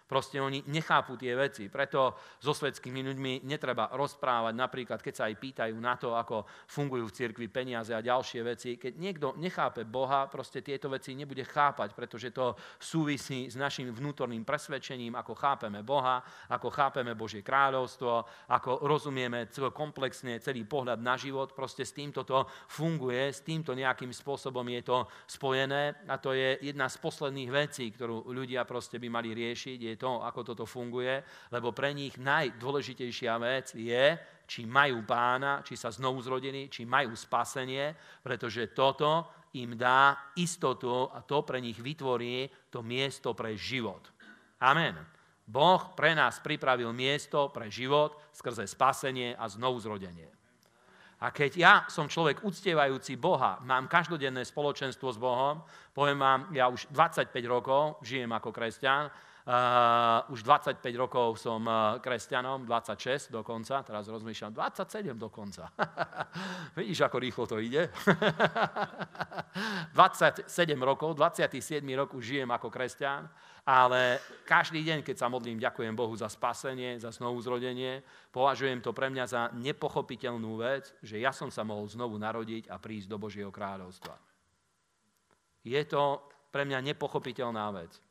Proste 0.08 0.40
oni 0.40 0.64
nechápu 0.72 1.20
tie 1.20 1.36
veci. 1.36 1.68
Preto 1.68 2.16
so 2.40 2.56
svetskými 2.56 3.04
ľuďmi 3.04 3.44
netreba 3.44 3.92
rozprávať, 3.92 4.56
napríklad 4.56 5.00
keď 5.04 5.14
sa 5.14 5.24
aj 5.28 5.36
pýtajú 5.36 5.76
na 5.76 6.00
to, 6.00 6.16
ako 6.16 6.48
fungujú 6.72 7.12
v 7.12 7.16
cirkvi 7.20 7.48
peniaze 7.52 7.92
a 7.92 8.00
ďalšie 8.00 8.40
veci. 8.48 8.80
Keď 8.80 8.96
niekto 8.96 9.36
nechápe 9.36 9.84
Boha, 9.84 10.32
proste 10.32 10.64
tieto 10.64 10.88
veci 10.88 11.12
nebude 11.12 11.44
chápať, 11.44 11.92
pretože 11.92 12.32
to 12.32 12.56
súvisí 12.80 13.52
s 13.52 13.60
našim 13.60 13.92
vnútorným 13.92 14.48
presvedčením, 14.48 15.20
ako 15.20 15.36
chápeme 15.36 15.84
Boha, 15.84 16.24
ako 16.48 16.72
chápeme 16.72 17.12
Božie 17.12 17.44
kráľovstvo, 17.44 18.48
ako 18.48 18.88
rozumieme 18.88 19.52
komplexne 19.76 20.40
celý 20.40 20.64
pohľad 20.64 21.04
na 21.04 21.20
život. 21.20 21.52
Proste 21.52 21.84
s 21.84 21.92
týmto 21.92 22.24
to 22.24 22.48
funguje, 22.72 23.28
s 23.28 23.44
týmto 23.44 23.76
nejakým 23.76 24.16
spôsobom 24.16 24.64
je 24.72 24.88
to 24.88 25.04
spojené 25.28 26.08
a 26.08 26.16
to 26.16 26.32
je 26.32 26.64
jedna 26.64 26.88
z 26.88 26.96
posledných 26.96 27.52
vecí, 27.52 27.92
ktorú 27.92 28.32
ľudia 28.32 28.64
proste 28.64 28.96
by 29.04 29.12
mali 29.12 29.36
riešiť, 29.36 29.80
je 29.84 29.96
to, 29.98 30.24
ako 30.24 30.54
toto 30.54 30.66
funguje, 30.70 31.20
lebo 31.52 31.74
pre 31.74 31.92
nich 31.92 32.16
najdôležitejšia 32.22 33.34
vec 33.42 33.74
je, 33.76 34.06
či 34.48 34.64
majú 34.64 35.04
pána, 35.04 35.60
či 35.66 35.76
sa 35.76 35.92
znovu 35.92 36.24
zrodili, 36.24 36.72
či 36.72 36.88
majú 36.88 37.12
spasenie, 37.18 37.92
pretože 38.24 38.72
toto 38.72 39.28
im 39.60 39.76
dá 39.76 40.32
istotu 40.40 41.12
a 41.12 41.20
to 41.26 41.44
pre 41.44 41.60
nich 41.60 41.76
vytvorí 41.82 42.48
to 42.72 42.80
miesto 42.80 43.36
pre 43.36 43.58
život. 43.60 44.08
Amen. 44.64 44.96
Boh 45.48 45.96
pre 45.96 46.12
nás 46.12 46.44
pripravil 46.44 46.92
miesto 46.92 47.52
pre 47.52 47.72
život 47.72 48.20
skrze 48.36 48.68
spasenie 48.68 49.36
a 49.36 49.48
znovu 49.48 49.80
zrodenie. 49.80 50.28
A 51.18 51.34
keď 51.34 51.52
ja 51.58 51.74
som 51.90 52.06
človek 52.06 52.46
uctievajúci 52.46 53.18
Boha, 53.18 53.58
mám 53.66 53.90
každodenné 53.90 54.46
spoločenstvo 54.46 55.10
s 55.10 55.18
Bohom, 55.18 55.66
poviem 55.90 56.22
vám, 56.22 56.40
ja 56.54 56.70
už 56.70 56.94
25 56.94 57.34
rokov 57.50 57.98
žijem 58.06 58.30
ako 58.30 58.54
kresťan, 58.54 59.10
Už 60.28 60.44
25 60.44 60.84
rokov 61.00 61.40
som 61.40 61.64
kresťanom, 62.04 62.68
26 62.68 63.32
dokonca, 63.32 63.80
teraz 63.80 64.12
rozmýšľam, 64.12 64.52
27 64.52 65.16
dokonca. 65.16 65.72
Vidíš, 66.80 67.08
ako 67.08 67.16
rýchlo 67.16 67.48
to 67.48 67.56
ide? 67.64 67.88
27 69.96 70.52
rokov, 70.84 71.16
27 71.16 71.80
rok 71.96 72.12
už 72.12 72.24
žijem 72.28 72.52
ako 72.52 72.68
kresťan, 72.68 73.24
ale 73.64 74.20
každý 74.44 74.84
deň, 74.84 75.08
keď 75.08 75.16
sa 75.16 75.32
modlím, 75.32 75.64
ďakujem 75.64 75.96
Bohu 75.96 76.12
za 76.20 76.28
spasenie, 76.28 77.00
za 77.00 77.16
znovu 77.16 77.40
zrodenie, 77.40 78.04
považujem 78.36 78.84
to 78.84 78.92
pre 78.92 79.08
mňa 79.08 79.26
za 79.32 79.42
nepochopiteľnú 79.56 80.60
vec, 80.60 80.92
že 81.00 81.24
ja 81.24 81.32
som 81.32 81.48
sa 81.48 81.64
mohol 81.64 81.88
znovu 81.88 82.20
narodiť 82.20 82.68
a 82.68 82.76
prísť 82.84 83.08
do 83.08 83.16
Božieho 83.16 83.52
kráľovstva. 83.52 84.20
Je 85.64 85.80
to 85.88 86.20
pre 86.52 86.68
mňa 86.68 86.84
nepochopiteľná 86.84 87.72
vec. 87.72 88.07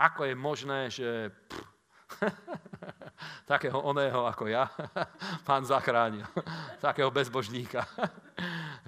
Ako 0.00 0.24
je 0.24 0.34
možné, 0.34 0.88
že 0.88 1.28
pff, 1.28 1.68
takého 3.52 3.76
oného 3.76 4.24
ako 4.26 4.48
ja 4.48 4.64
pán 5.48 5.62
zachránil, 5.66 6.24
takého 6.84 7.12
bezbožníka, 7.12 7.84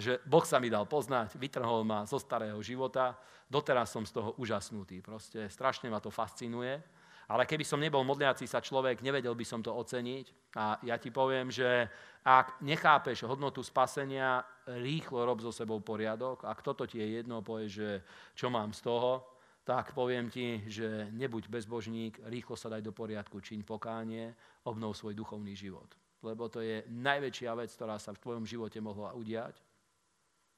že 0.00 0.18
Boh 0.24 0.44
sa 0.46 0.56
mi 0.56 0.72
dal 0.72 0.88
poznať, 0.88 1.36
vytrhol 1.36 1.84
ma 1.84 2.08
zo 2.08 2.16
starého 2.16 2.58
života, 2.64 3.16
doteraz 3.46 3.92
som 3.92 4.08
z 4.08 4.16
toho 4.16 4.32
úžasnutý, 4.40 5.04
proste 5.04 5.46
strašne 5.52 5.92
ma 5.92 6.00
to 6.00 6.08
fascinuje, 6.08 6.80
ale 7.28 7.48
keby 7.48 7.64
som 7.64 7.80
nebol 7.80 8.02
modliaci 8.04 8.44
sa 8.44 8.60
človek, 8.60 9.00
nevedel 9.00 9.32
by 9.32 9.46
som 9.46 9.64
to 9.64 9.72
oceniť. 9.72 10.52
A 10.58 10.76
ja 10.84 11.00
ti 11.00 11.08
poviem, 11.08 11.48
že 11.48 11.88
ak 12.20 12.60
nechápeš 12.60 13.24
hodnotu 13.24 13.64
spasenia, 13.64 14.44
rýchlo 14.68 15.24
rob 15.24 15.40
so 15.40 15.48
sebou 15.48 15.80
poriadok, 15.80 16.44
ak 16.44 16.60
toto 16.60 16.84
ti 16.84 17.00
je 17.00 17.22
jedno, 17.22 17.40
povieš, 17.40 17.72
že 17.72 17.90
čo 18.36 18.52
mám 18.52 18.76
z 18.76 18.84
toho, 18.84 19.32
tak 19.62 19.94
poviem 19.94 20.26
ti, 20.26 20.58
že 20.66 21.06
nebuď 21.14 21.46
bezbožník, 21.46 22.18
rýchlo 22.26 22.58
sa 22.58 22.66
daj 22.66 22.82
do 22.82 22.90
poriadku, 22.90 23.38
čiň 23.38 23.62
pokánie, 23.62 24.34
obnov 24.66 24.98
svoj 24.98 25.14
duchovný 25.14 25.54
život. 25.54 25.86
Lebo 26.22 26.50
to 26.50 26.62
je 26.62 26.82
najväčšia 26.90 27.54
vec, 27.54 27.70
ktorá 27.70 27.98
sa 27.98 28.14
v 28.14 28.22
tvojom 28.22 28.44
živote 28.46 28.78
mohla 28.82 29.14
udiať, 29.14 29.58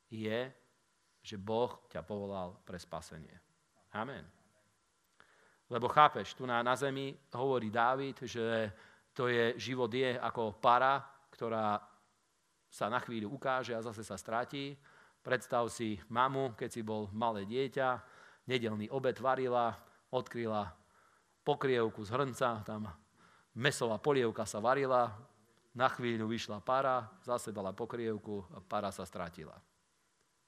je, 0.09 0.41
že 1.25 1.37
Boh 1.37 1.85
ťa 1.89 2.05
povolal 2.05 2.57
pre 2.65 2.81
spasenie. 2.81 3.33
Amen. 3.97 4.25
Lebo 5.69 5.89
chápeš, 5.89 6.37
tu 6.37 6.45
na, 6.45 6.61
na 6.61 6.77
zemi 6.77 7.17
hovorí 7.33 7.73
Dávid, 7.73 8.25
že 8.29 8.73
to 9.17 9.29
je, 9.29 9.57
život 9.57 9.89
je 9.89 10.17
ako 10.21 10.61
para, 10.61 11.01
ktorá 11.33 11.81
sa 12.69 12.91
na 12.91 13.01
chvíľu 13.01 13.37
ukáže 13.37 13.73
a 13.73 13.85
zase 13.85 14.05
sa 14.05 14.19
stratí. 14.19 14.77
Predstav 15.25 15.71
si 15.73 15.97
mamu, 16.13 16.53
keď 16.53 16.69
si 16.69 16.83
bol 16.85 17.09
malé 17.15 17.49
dieťa, 17.49 18.14
nedelný 18.47 18.91
obed 18.91 19.17
varila, 19.21 19.77
odkryla 20.11 20.73
pokrievku 21.45 22.05
z 22.05 22.11
hrnca, 22.11 22.65
tam 22.65 22.89
mesová 23.55 24.01
polievka 24.01 24.49
sa 24.49 24.59
varila, 24.59 25.13
na 25.75 25.91
chvíľu 25.91 26.31
vyšla 26.31 26.63
para, 26.63 27.03
zase 27.27 27.51
dala 27.51 27.75
pokrievku 27.75 28.47
a 28.55 28.63
para 28.63 28.95
sa 28.95 29.03
stratila. 29.03 29.59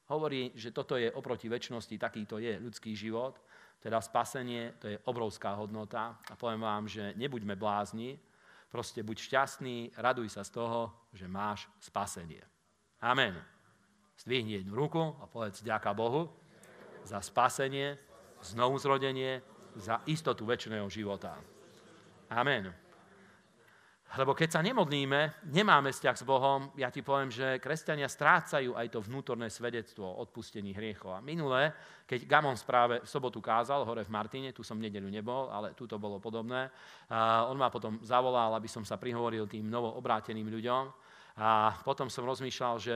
Hovorí, 0.07 0.55
že 0.55 0.71
toto 0.71 0.95
je 0.95 1.11
oproti 1.11 1.51
väčšnosti, 1.51 1.99
takýto 1.99 2.39
je 2.39 2.63
ľudský 2.63 2.95
život, 2.95 3.43
teda 3.83 3.99
spasenie, 3.99 4.79
to 4.79 4.87
je 4.87 5.03
obrovská 5.11 5.59
hodnota 5.59 6.23
a 6.31 6.39
poviem 6.39 6.63
vám, 6.63 6.87
že 6.87 7.11
nebuďme 7.19 7.59
blázni, 7.59 8.15
proste 8.71 9.03
buď 9.03 9.19
šťastný, 9.19 9.77
raduj 9.99 10.31
sa 10.31 10.47
z 10.47 10.55
toho, 10.55 11.11
že 11.11 11.27
máš 11.27 11.67
spasenie. 11.83 12.43
Amen. 13.03 13.35
Zdvihni 14.17 14.63
jednu 14.63 14.79
ruku 14.79 15.03
a 15.21 15.27
povedz 15.27 15.61
ďaká 15.61 15.91
Bohu 15.91 16.31
za 17.07 17.23
spasenie, 17.23 17.95
znovu 18.43 18.83
zrodenie, 18.83 19.39
za 19.79 20.03
istotu 20.11 20.43
väčšného 20.43 20.91
života. 20.91 21.39
Amen. 22.35 22.75
Lebo 24.15 24.39
keď 24.39 24.59
sa 24.59 24.61
nemodlíme, 24.63 25.51
nemáme 25.51 25.91
vzťah 25.91 26.17
s 26.17 26.23
Bohom, 26.23 26.71
ja 26.79 26.95
ti 26.95 27.03
poviem, 27.03 27.27
že 27.27 27.59
kresťania 27.59 28.07
strácajú 28.07 28.79
aj 28.79 28.87
to 28.95 29.03
vnútorné 29.03 29.51
svedectvo 29.51 30.07
o 30.07 30.23
odpustení 30.23 30.71
hriechov. 30.71 31.11
A 31.11 31.21
minule, 31.21 31.75
keď 32.07 32.23
Gamon 32.23 32.55
správe 32.55 33.03
v 33.03 33.11
sobotu 33.11 33.43
kázal, 33.43 33.83
hore 33.83 34.07
v 34.07 34.15
Martine, 34.15 34.55
tu 34.55 34.63
som 34.63 34.79
v 34.79 34.87
nedelu 34.87 35.11
nebol, 35.11 35.51
ale 35.51 35.75
tu 35.75 35.91
to 35.91 35.99
bolo 35.99 36.23
podobné, 36.23 36.71
a 37.11 37.51
on 37.51 37.59
ma 37.59 37.67
potom 37.67 37.99
zavolal, 38.07 38.55
aby 38.55 38.71
som 38.71 38.87
sa 38.87 38.95
prihovoril 38.95 39.51
tým 39.51 39.67
novoobráteným 39.67 40.49
ľuďom. 40.55 40.85
A 41.37 41.75
potom 41.85 42.09
som 42.09 42.25
rozmýšľal, 42.25 42.75
že 42.81 42.95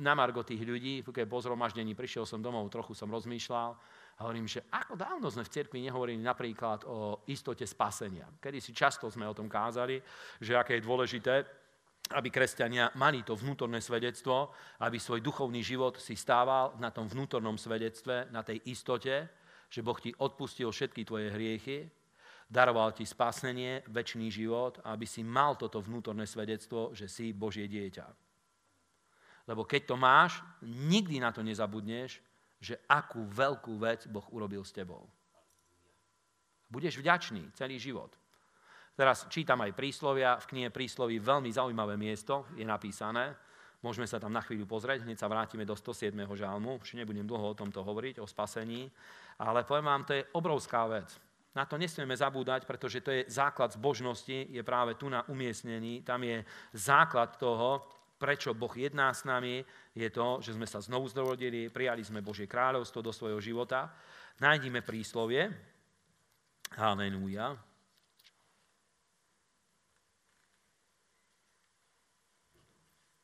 na 0.00 0.16
margo 0.16 0.40
tých 0.40 0.64
ľudí, 0.64 1.04
keď 1.04 1.28
po 1.28 1.44
zhromaždení 1.44 1.92
prišiel 1.92 2.24
som 2.24 2.40
domov, 2.40 2.72
trochu 2.72 2.96
som 2.96 3.12
rozmýšľal 3.12 3.70
a 4.16 4.20
hovorím, 4.24 4.48
že 4.48 4.64
ako 4.72 4.96
dávno 4.96 5.28
sme 5.28 5.44
v 5.44 5.52
cirkvi 5.52 5.78
nehovorili 5.84 6.16
napríklad 6.20 6.88
o 6.88 7.24
istote 7.28 7.68
spasenia. 7.68 8.26
Kedy 8.40 8.58
si 8.58 8.72
často 8.72 9.12
sme 9.12 9.28
o 9.28 9.36
tom 9.36 9.46
kázali, 9.46 10.00
že 10.40 10.56
aké 10.56 10.80
je 10.80 10.86
dôležité, 10.88 11.34
aby 12.10 12.28
kresťania 12.32 12.90
mali 12.98 13.22
to 13.22 13.38
vnútorné 13.38 13.78
svedectvo, 13.78 14.50
aby 14.82 14.98
svoj 14.98 15.22
duchovný 15.22 15.62
život 15.62 16.00
si 16.00 16.18
stával 16.18 16.74
na 16.82 16.90
tom 16.90 17.06
vnútornom 17.06 17.54
svedectve, 17.54 18.26
na 18.34 18.42
tej 18.42 18.58
istote, 18.66 19.30
že 19.70 19.84
Boh 19.84 19.94
ti 20.00 20.10
odpustil 20.10 20.72
všetky 20.74 21.06
tvoje 21.06 21.30
hriechy, 21.30 21.86
daroval 22.50 22.90
ti 22.90 23.06
spasenie, 23.06 23.86
väčší 23.86 24.26
život, 24.26 24.82
aby 24.82 25.06
si 25.06 25.22
mal 25.22 25.54
toto 25.54 25.78
vnútorné 25.78 26.26
svedectvo, 26.26 26.90
že 26.90 27.06
si 27.06 27.30
Božie 27.30 27.70
dieťa. 27.70 28.29
Lebo 29.48 29.64
keď 29.64 29.82
to 29.92 29.96
máš, 29.96 30.40
nikdy 30.64 31.20
na 31.20 31.32
to 31.32 31.40
nezabudneš, 31.40 32.20
že 32.60 32.76
akú 32.84 33.24
veľkú 33.24 33.80
vec 33.80 34.04
Boh 34.06 34.24
urobil 34.32 34.60
s 34.60 34.74
tebou. 34.74 35.08
Budeš 36.70 37.00
vďačný 37.00 37.50
celý 37.56 37.80
život. 37.80 38.14
Teraz 38.94 39.24
čítam 39.32 39.64
aj 39.64 39.72
príslovia, 39.72 40.36
v 40.36 40.48
knihe 40.54 40.68
prísloví 40.68 41.16
veľmi 41.18 41.48
zaujímavé 41.48 41.96
miesto 41.96 42.44
je 42.52 42.62
napísané. 42.68 43.32
Môžeme 43.80 44.04
sa 44.04 44.20
tam 44.20 44.28
na 44.28 44.44
chvíľu 44.44 44.68
pozrieť, 44.68 45.08
hneď 45.08 45.16
sa 45.16 45.24
vrátime 45.24 45.64
do 45.64 45.72
107. 45.72 46.12
žalmu. 46.36 46.84
Už 46.84 47.00
nebudem 47.00 47.24
dlho 47.24 47.56
o 47.56 47.58
tomto 47.58 47.80
hovoriť, 47.80 48.20
o 48.20 48.28
spasení. 48.28 48.92
Ale 49.40 49.64
poviem 49.64 49.88
vám, 49.88 50.04
to 50.04 50.20
je 50.20 50.28
obrovská 50.36 50.84
vec. 50.84 51.08
Na 51.56 51.64
to 51.64 51.80
nesmieme 51.80 52.12
zabúdať, 52.12 52.68
pretože 52.68 53.00
to 53.00 53.10
je 53.10 53.26
základ 53.26 53.72
zbožnosti, 53.72 54.52
je 54.52 54.62
práve 54.62 54.94
tu 55.00 55.08
na 55.08 55.24
umiestnení. 55.32 56.04
Tam 56.04 56.20
je 56.20 56.44
základ 56.76 57.40
toho, 57.40 57.82
prečo 58.20 58.52
Boh 58.52 58.70
jedná 58.76 59.08
s 59.16 59.24
nami, 59.24 59.64
je 59.96 60.08
to, 60.12 60.44
že 60.44 60.52
sme 60.52 60.68
sa 60.68 60.84
znovu 60.84 61.08
zrodili, 61.08 61.72
prijali 61.72 62.04
sme 62.04 62.20
Božie 62.20 62.44
kráľovstvo 62.44 63.00
do 63.00 63.08
svojho 63.16 63.40
života. 63.40 63.88
Nájdime 64.44 64.84
príslovie. 64.84 65.48
Halleluja. 66.76 67.56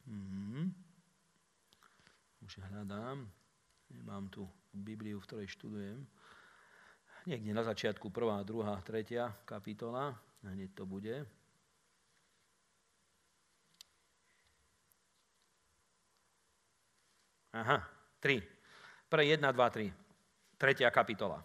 Hmm. 0.09 0.72
Už 2.40 2.56
hľadám. 2.72 3.28
Nemám 3.92 4.32
tu 4.32 4.48
Bibliu, 4.72 5.20
v 5.20 5.26
ktorej 5.28 5.48
študujem. 5.52 6.09
Niekde 7.26 7.52
na 7.52 7.66
začiatku 7.66 8.09
prvá, 8.09 8.40
druhá, 8.46 8.80
tretia 8.80 9.35
kapitola. 9.44 10.16
Hneď 10.46 10.72
to 10.72 10.86
bude. 10.86 11.36
Aha, 17.57 17.80
3. 18.20 19.09
Pre 19.09 19.22
1, 19.24 19.40
2, 19.40 19.57
3. 19.57 20.61
Tretia 20.61 20.92
kapitola. 20.92 21.40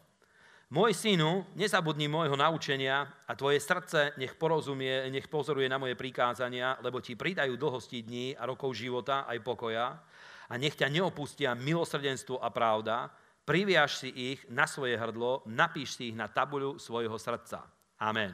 Môj 0.72 0.96
synu, 0.96 1.44
nezabudni 1.56 2.08
môjho 2.08 2.40
naučenia 2.40 3.04
a 3.28 3.36
tvoje 3.36 3.60
srdce 3.60 4.16
nech 4.16 4.40
porozumie, 4.40 5.12
nech 5.12 5.28
pozoruje 5.28 5.68
na 5.68 5.76
moje 5.76 6.00
prikázania, 6.00 6.80
lebo 6.80 7.04
ti 7.04 7.20
pridajú 7.20 7.60
dlhosti 7.60 8.00
dní 8.08 8.40
a 8.40 8.48
rokov 8.48 8.72
života 8.80 9.28
aj 9.28 9.44
pokoja 9.44 10.00
a 10.48 10.54
nech 10.56 10.80
ťa 10.80 10.88
neopustia 10.88 11.60
milosrdenstvo 11.60 12.40
a 12.40 12.48
pravda, 12.56 13.12
priviaž 13.44 14.00
si 14.00 14.10
ich 14.16 14.40
na 14.48 14.64
svoje 14.64 14.96
hrdlo, 14.96 15.44
napíš 15.44 16.00
si 16.00 16.12
ich 16.12 16.16
na 16.16 16.32
tabuľu 16.32 16.80
svojho 16.80 17.20
srdca. 17.20 17.68
Amen. 18.00 18.32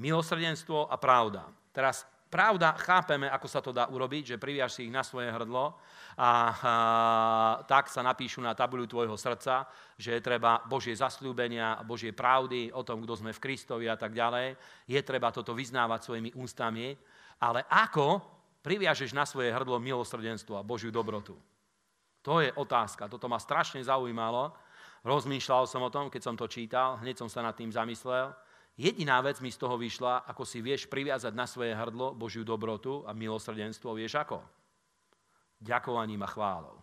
Milosrdenstvo 0.00 0.88
a 0.88 0.96
pravda. 0.96 1.44
Teraz 1.76 2.08
pravda, 2.26 2.74
chápeme, 2.76 3.30
ako 3.30 3.48
sa 3.48 3.60
to 3.62 3.70
dá 3.70 3.86
urobiť, 3.88 4.34
že 4.34 4.42
priviaž 4.42 4.74
si 4.74 4.86
ich 4.86 4.92
na 4.92 5.06
svoje 5.06 5.30
hrdlo 5.30 5.78
a, 6.16 6.22
a 6.22 6.32
tak 7.64 7.88
sa 7.88 8.02
napíšu 8.02 8.42
na 8.42 8.52
tabuľu 8.52 8.86
tvojho 8.90 9.16
srdca, 9.16 9.66
že 9.96 10.18
je 10.18 10.20
treba 10.20 10.62
Božie 10.66 10.92
zasľúbenia, 10.92 11.82
Božie 11.86 12.12
pravdy 12.12 12.74
o 12.74 12.82
tom, 12.82 13.02
kto 13.02 13.18
sme 13.18 13.32
v 13.32 13.42
Kristovi 13.42 13.86
a 13.86 13.96
tak 13.96 14.12
ďalej. 14.12 14.58
Je 14.90 15.00
treba 15.00 15.32
toto 15.32 15.54
vyznávať 15.54 16.00
svojimi 16.02 16.30
ústami, 16.34 16.92
ale 17.40 17.64
ako 17.68 18.20
priviažeš 18.64 19.14
na 19.14 19.22
svoje 19.22 19.54
hrdlo 19.54 19.78
milosrdenstvo 19.78 20.58
a 20.58 20.66
Božiu 20.66 20.90
dobrotu? 20.90 21.38
To 22.26 22.42
je 22.42 22.50
otázka, 22.50 23.06
toto 23.06 23.30
ma 23.30 23.38
strašne 23.38 23.78
zaujímalo. 23.86 24.50
Rozmýšľal 25.06 25.70
som 25.70 25.86
o 25.86 25.94
tom, 25.94 26.10
keď 26.10 26.22
som 26.26 26.34
to 26.34 26.50
čítal, 26.50 26.98
hneď 26.98 27.22
som 27.22 27.30
sa 27.30 27.38
nad 27.38 27.54
tým 27.54 27.70
zamyslel. 27.70 28.34
Jediná 28.76 29.24
vec 29.24 29.40
mi 29.40 29.48
z 29.48 29.56
toho 29.56 29.80
vyšla, 29.80 30.28
ako 30.28 30.44
si 30.44 30.60
vieš 30.60 30.84
priviazať 30.86 31.32
na 31.32 31.48
svoje 31.48 31.72
hrdlo 31.72 32.12
Božiu 32.12 32.44
dobrotu 32.44 33.00
a 33.08 33.16
milosrdenstvo, 33.16 33.96
vieš 33.96 34.20
ako? 34.20 34.44
ďakovaním 35.60 36.22
a 36.22 36.28
chválou. 36.28 36.76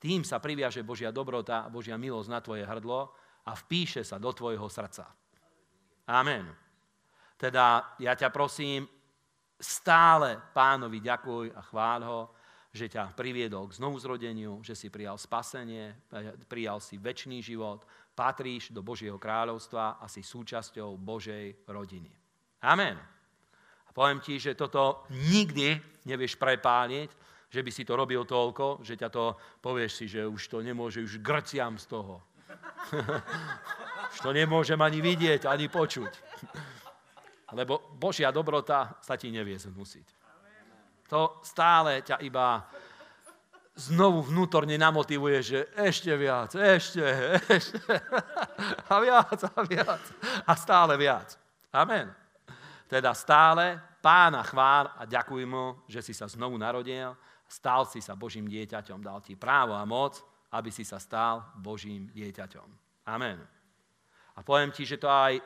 Tým 0.00 0.20
sa 0.20 0.36
priviaže 0.36 0.84
Božia 0.84 1.08
dobrota 1.08 1.64
a 1.64 1.72
Božia 1.72 1.96
milosť 1.96 2.28
na 2.28 2.40
tvoje 2.44 2.64
hrdlo 2.68 3.08
a 3.48 3.52
vpíše 3.56 4.04
sa 4.04 4.20
do 4.20 4.28
tvojho 4.36 4.68
srdca. 4.68 5.08
Amen. 6.12 6.44
Teda 7.40 7.96
ja 7.96 8.12
ťa 8.12 8.28
prosím, 8.28 8.84
stále 9.56 10.36
pánovi 10.52 11.00
ďakuj 11.00 11.56
a 11.56 11.60
chvál 11.64 12.00
ho, 12.04 12.20
že 12.74 12.90
ťa 12.90 13.14
priviedol 13.14 13.70
k 13.70 13.78
znovuzrodeniu, 13.78 14.58
že 14.66 14.74
si 14.74 14.90
prijal 14.90 15.14
spasenie, 15.14 15.94
prijal 16.50 16.82
si 16.82 16.98
väčší 16.98 17.38
život, 17.38 17.86
patríš 18.18 18.74
do 18.74 18.82
Božieho 18.82 19.14
kráľovstva 19.14 20.02
a 20.02 20.10
si 20.10 20.26
súčasťou 20.26 20.98
Božej 20.98 21.70
rodiny. 21.70 22.10
Amen. 22.66 22.98
A 23.86 23.90
poviem 23.94 24.18
ti, 24.18 24.42
že 24.42 24.58
toto 24.58 25.06
nikdy 25.14 25.78
nevieš 26.02 26.34
prepáliť, 26.34 27.10
že 27.46 27.62
by 27.62 27.70
si 27.70 27.86
to 27.86 27.94
robil 27.94 28.26
toľko, 28.26 28.82
že 28.82 28.98
ťa 28.98 29.08
to, 29.14 29.38
povieš 29.62 29.92
si, 29.94 30.06
že 30.10 30.26
už 30.26 30.42
to 30.50 30.58
nemôže, 30.58 30.98
už 30.98 31.22
grciam 31.22 31.78
z 31.78 31.86
toho. 31.86 32.18
už 34.10 34.18
to 34.18 34.34
nemôžem 34.34 34.82
ani 34.82 34.98
vidieť, 34.98 35.46
ani 35.46 35.70
počuť. 35.70 36.10
Lebo 37.54 37.94
Božia 37.94 38.34
dobrota 38.34 38.98
sa 38.98 39.14
ti 39.14 39.30
nevie 39.30 39.54
znusiť. 39.54 40.23
To 41.08 41.40
stále 41.44 42.00
ťa 42.00 42.20
iba 42.24 42.64
znovu 43.74 44.30
vnútorne 44.30 44.78
namotivuje, 44.78 45.38
že 45.42 45.58
ešte 45.74 46.14
viac, 46.14 46.54
ešte, 46.54 47.04
ešte. 47.50 47.78
A 48.92 48.94
viac, 49.02 49.40
a 49.50 49.60
viac. 49.66 50.02
A 50.46 50.52
stále 50.54 50.94
viac. 50.94 51.34
Amen. 51.74 52.06
Teda 52.86 53.10
stále 53.16 53.80
pána 53.98 54.44
chvál 54.46 54.92
a 54.94 55.08
ďakuj 55.08 55.42
mu, 55.48 55.82
že 55.90 56.04
si 56.04 56.12
sa 56.14 56.28
znovu 56.28 56.54
narodil 56.60 57.16
Stal 57.54 57.84
si 57.86 58.00
sa 58.00 58.16
Božím 58.18 58.48
dieťaťom, 58.48 59.04
dal 59.04 59.20
ti 59.20 59.36
právo 59.36 59.76
a 59.76 59.84
moc, 59.84 60.18
aby 60.50 60.74
si 60.74 60.82
sa 60.82 60.98
stal 60.98 61.54
Božím 61.60 62.08
dieťaťom. 62.10 62.68
Amen. 63.06 63.38
A 64.34 64.42
poviem 64.42 64.74
ti, 64.74 64.82
že 64.82 64.98
to 64.98 65.06
aj 65.06 65.38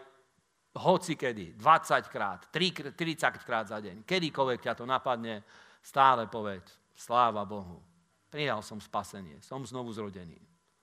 hoci 0.78 1.18
kedy, 1.18 1.58
20 1.58 2.08
krát, 2.08 2.46
30 2.50 2.94
krát 3.42 3.66
za 3.66 3.82
deň, 3.82 4.06
kedykoľvek 4.06 4.60
ťa 4.62 4.74
to 4.78 4.84
napadne, 4.86 5.42
stále 5.82 6.30
povedz, 6.30 6.78
sláva 6.94 7.42
Bohu. 7.42 7.82
Prijal 8.28 8.62
som 8.62 8.78
spasenie, 8.78 9.40
som 9.42 9.64
znovu 9.64 9.90
zrodený. 9.90 10.38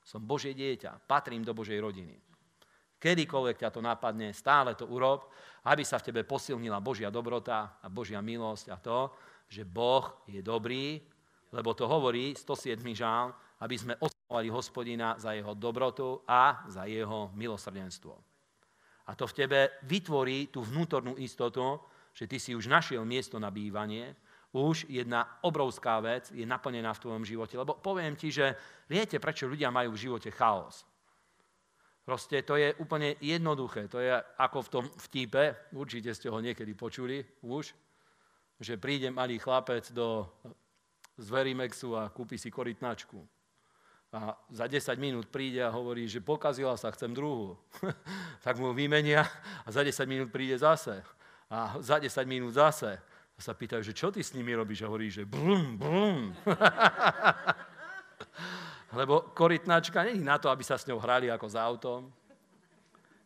Som 0.06 0.22
Božie 0.22 0.54
dieťa, 0.54 1.08
patrím 1.10 1.42
do 1.42 1.54
Božej 1.54 1.82
rodiny. 1.82 2.20
Kedykoľvek 3.02 3.58
ťa 3.62 3.70
to 3.74 3.82
napadne, 3.82 4.34
stále 4.34 4.74
to 4.78 4.86
urob, 4.86 5.30
aby 5.66 5.82
sa 5.82 5.98
v 5.98 6.12
tebe 6.12 6.22
posilnila 6.26 6.82
Božia 6.82 7.10
dobrota 7.10 7.78
a 7.82 7.88
Božia 7.90 8.22
milosť 8.22 8.66
a 8.70 8.78
to, 8.78 9.14
že 9.50 9.66
Boh 9.66 10.26
je 10.26 10.42
dobrý 10.42 11.02
lebo 11.56 11.72
to 11.72 11.88
hovorí 11.88 12.36
107. 12.36 12.84
žál, 12.92 13.32
aby 13.64 13.76
sme 13.80 13.96
oslovali 13.96 14.52
hospodina 14.52 15.16
za 15.16 15.32
jeho 15.32 15.56
dobrotu 15.56 16.20
a 16.28 16.68
za 16.68 16.84
jeho 16.84 17.32
milosrdenstvo. 17.32 18.35
A 19.06 19.14
to 19.14 19.30
v 19.30 19.38
tebe 19.46 19.60
vytvorí 19.86 20.50
tú 20.50 20.66
vnútornú 20.66 21.18
istotu, 21.22 21.78
že 22.16 22.26
ty 22.26 22.42
si 22.42 22.58
už 22.58 22.66
našiel 22.66 23.06
miesto 23.06 23.38
na 23.38 23.54
bývanie, 23.54 24.16
už 24.56 24.88
jedna 24.88 25.44
obrovská 25.44 26.00
vec 26.00 26.32
je 26.32 26.48
naplnená 26.48 26.96
v 26.96 27.02
tvojom 27.04 27.24
živote. 27.28 27.60
Lebo 27.60 27.76
poviem 27.76 28.16
ti, 28.16 28.32
že 28.32 28.56
viete, 28.88 29.20
prečo 29.20 29.52
ľudia 29.52 29.68
majú 29.68 29.92
v 29.94 30.02
živote 30.08 30.32
chaos. 30.32 30.88
Proste 32.08 32.46
to 32.46 32.56
je 32.56 32.72
úplne 32.80 33.20
jednoduché. 33.20 33.92
To 33.92 34.00
je 34.00 34.16
ako 34.40 34.60
v 34.64 34.72
tom 34.72 34.86
vtipe, 35.10 35.74
určite 35.76 36.16
ste 36.16 36.32
ho 36.32 36.40
niekedy 36.40 36.72
počuli 36.72 37.20
už, 37.44 37.76
že 38.62 38.80
príde 38.80 39.12
malý 39.12 39.42
chlapec 39.42 39.92
do 39.92 40.24
z 41.16 41.28
Verimexu 41.32 41.96
a 41.96 42.12
kúpi 42.12 42.36
si 42.36 42.52
korytnačku. 42.52 43.35
A 44.16 44.32
za 44.48 44.64
10 44.64 44.96
minút 44.96 45.28
príde 45.28 45.60
a 45.60 45.68
hovorí, 45.68 46.08
že 46.08 46.24
pokazila 46.24 46.80
sa, 46.80 46.88
chcem 46.96 47.12
druhú. 47.12 47.60
tak 48.46 48.56
mu 48.56 48.72
vymenia 48.72 49.28
a 49.68 49.70
za 49.76 49.84
10 49.84 49.92
minút 50.08 50.32
príde 50.32 50.56
zase. 50.56 51.04
A 51.52 51.76
za 51.84 52.00
10 52.00 52.24
minút 52.24 52.56
zase. 52.56 52.96
A 53.36 53.40
sa 53.44 53.52
pýtajú, 53.52 53.84
že 53.84 53.92
čo 53.92 54.16
ty 54.16 54.24
s 54.24 54.32
nimi 54.32 54.56
robíš? 54.56 54.82
A 54.82 54.88
hovorí, 54.88 55.12
že 55.12 55.28
brum, 55.28 55.76
brum. 55.76 56.32
Lebo 59.04 59.36
korytnačka 59.36 60.08
není 60.08 60.24
na 60.24 60.40
to, 60.40 60.48
aby 60.48 60.64
sa 60.64 60.80
s 60.80 60.88
ňou 60.88 61.04
hrali 61.04 61.28
ako 61.28 61.48
s 61.52 61.56
autom. 61.60 62.08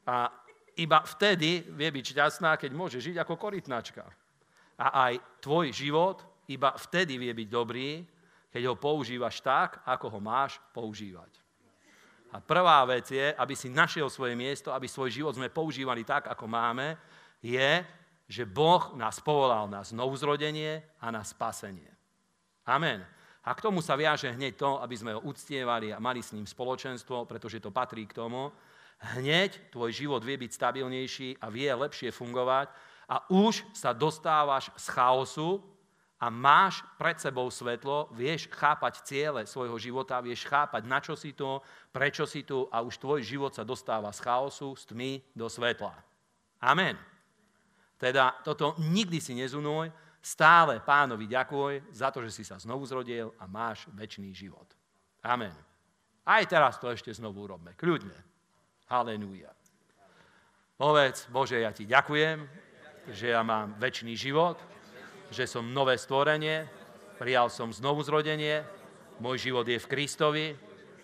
A 0.10 0.34
iba 0.74 1.06
vtedy 1.06 1.70
vie 1.70 1.90
byť 1.94 2.18
šťastná, 2.18 2.58
keď 2.58 2.72
môže 2.74 2.98
žiť 2.98 3.22
ako 3.22 3.38
korytnačka. 3.38 4.10
A 4.82 5.14
aj 5.14 5.22
tvoj 5.38 5.70
život 5.70 6.26
iba 6.50 6.74
vtedy 6.74 7.22
vie 7.22 7.30
byť 7.30 7.48
dobrý, 7.54 8.02
keď 8.50 8.62
ho 8.70 8.76
používaš 8.76 9.42
tak, 9.42 9.82
ako 9.86 10.18
ho 10.18 10.20
máš 10.20 10.58
používať. 10.74 11.30
A 12.30 12.38
prvá 12.38 12.86
vec 12.86 13.10
je, 13.10 13.34
aby 13.34 13.58
si 13.58 13.74
našiel 13.74 14.06
svoje 14.10 14.38
miesto, 14.38 14.70
aby 14.70 14.86
svoj 14.86 15.10
život 15.10 15.34
sme 15.34 15.50
používali 15.50 16.06
tak, 16.06 16.30
ako 16.30 16.46
máme, 16.46 16.94
je, 17.42 17.82
že 18.30 18.46
Boh 18.46 18.94
nás 18.94 19.18
povolal 19.18 19.66
na 19.66 19.82
znovuzrodenie 19.82 20.86
a 21.02 21.10
na 21.10 21.26
spasenie. 21.26 21.90
Amen. 22.70 23.02
A 23.42 23.58
k 23.58 23.66
tomu 23.66 23.82
sa 23.82 23.98
viaže 23.98 24.30
hneď 24.30 24.62
to, 24.62 24.78
aby 24.78 24.94
sme 24.94 25.18
ho 25.18 25.26
uctievali 25.26 25.90
a 25.90 25.98
mali 25.98 26.22
s 26.22 26.38
ním 26.38 26.46
spoločenstvo, 26.46 27.26
pretože 27.26 27.58
to 27.58 27.74
patrí 27.74 28.06
k 28.06 28.14
tomu. 28.14 28.54
Hneď 29.18 29.74
tvoj 29.74 29.90
život 29.90 30.22
vie 30.22 30.38
byť 30.38 30.52
stabilnejší 30.54 31.42
a 31.42 31.50
vie 31.50 31.72
lepšie 31.72 32.14
fungovať 32.14 32.70
a 33.10 33.26
už 33.34 33.66
sa 33.74 33.90
dostávaš 33.90 34.70
z 34.78 34.86
chaosu, 34.94 35.66
a 36.20 36.28
máš 36.28 36.84
pred 37.00 37.16
sebou 37.16 37.48
svetlo, 37.48 38.12
vieš 38.12 38.52
chápať 38.52 39.08
ciele 39.08 39.48
svojho 39.48 39.80
života, 39.80 40.20
vieš 40.20 40.44
chápať, 40.44 40.84
na 40.84 41.00
čo 41.00 41.16
si 41.16 41.32
tu, 41.32 41.64
prečo 41.96 42.28
si 42.28 42.44
tu 42.44 42.68
a 42.68 42.84
už 42.84 43.00
tvoj 43.00 43.24
život 43.24 43.56
sa 43.56 43.64
dostáva 43.64 44.12
z 44.12 44.20
chaosu, 44.20 44.76
z 44.76 44.84
tmy 44.92 45.12
do 45.32 45.48
svetla. 45.48 45.96
Amen. 46.60 47.00
Teda 47.96 48.36
toto 48.44 48.76
nikdy 48.84 49.24
si 49.24 49.32
nezunuj, 49.32 49.88
stále 50.20 50.84
pánovi 50.84 51.24
ďakuj 51.24 51.96
za 51.96 52.12
to, 52.12 52.20
že 52.28 52.36
si 52.36 52.44
sa 52.44 52.60
znovu 52.60 52.84
zrodil 52.84 53.32
a 53.40 53.48
máš 53.48 53.88
väčší 53.96 54.36
život. 54.36 54.68
Amen. 55.24 55.56
Aj 56.28 56.44
teraz 56.44 56.76
to 56.84 56.92
ešte 56.92 57.16
znovu 57.16 57.48
urobme. 57.48 57.72
Kľudne. 57.80 58.16
Halelúja. 58.92 59.56
Povedz, 60.76 61.28
Bože, 61.32 61.60
ja 61.60 61.72
ti 61.76 61.84
ďakujem, 61.88 62.44
že 63.12 63.36
ja 63.36 63.44
mám 63.44 63.76
väčší 63.80 64.16
život, 64.16 64.60
že 65.30 65.46
som 65.46 65.66
nové 65.66 65.98
stvorenie, 65.98 66.66
prijal 67.22 67.50
som 67.50 67.70
znovu 67.70 68.02
zrodenie, 68.02 68.66
môj 69.22 69.50
život 69.50 69.66
je 69.68 69.78
v 69.78 69.90
Kristovi 69.90 70.48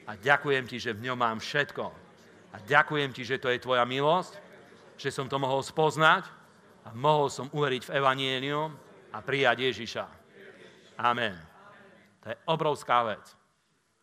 a 0.09 0.17
ďakujem 0.17 0.65
ti, 0.65 0.77
že 0.81 0.95
v 0.95 1.09
ňom 1.11 1.17
mám 1.17 1.37
všetko. 1.41 1.85
A 2.55 2.57
ďakujem 2.63 3.11
ti, 3.11 3.27
že 3.27 3.37
to 3.37 3.51
je 3.51 3.59
tvoja 3.59 3.83
milosť, 3.83 4.39
že 4.95 5.11
som 5.11 5.27
to 5.27 5.35
mohol 5.35 5.59
spoznať 5.59 6.23
a 6.87 6.95
mohol 6.95 7.27
som 7.27 7.51
uveriť 7.51 7.91
v 7.91 7.93
Evangelium 7.99 8.71
a 9.11 9.17
prijať 9.19 9.57
Ježiša. 9.71 10.05
Amen. 11.03 11.35
To 12.23 12.31
je 12.31 12.37
obrovská 12.47 13.03
vec. 13.03 13.25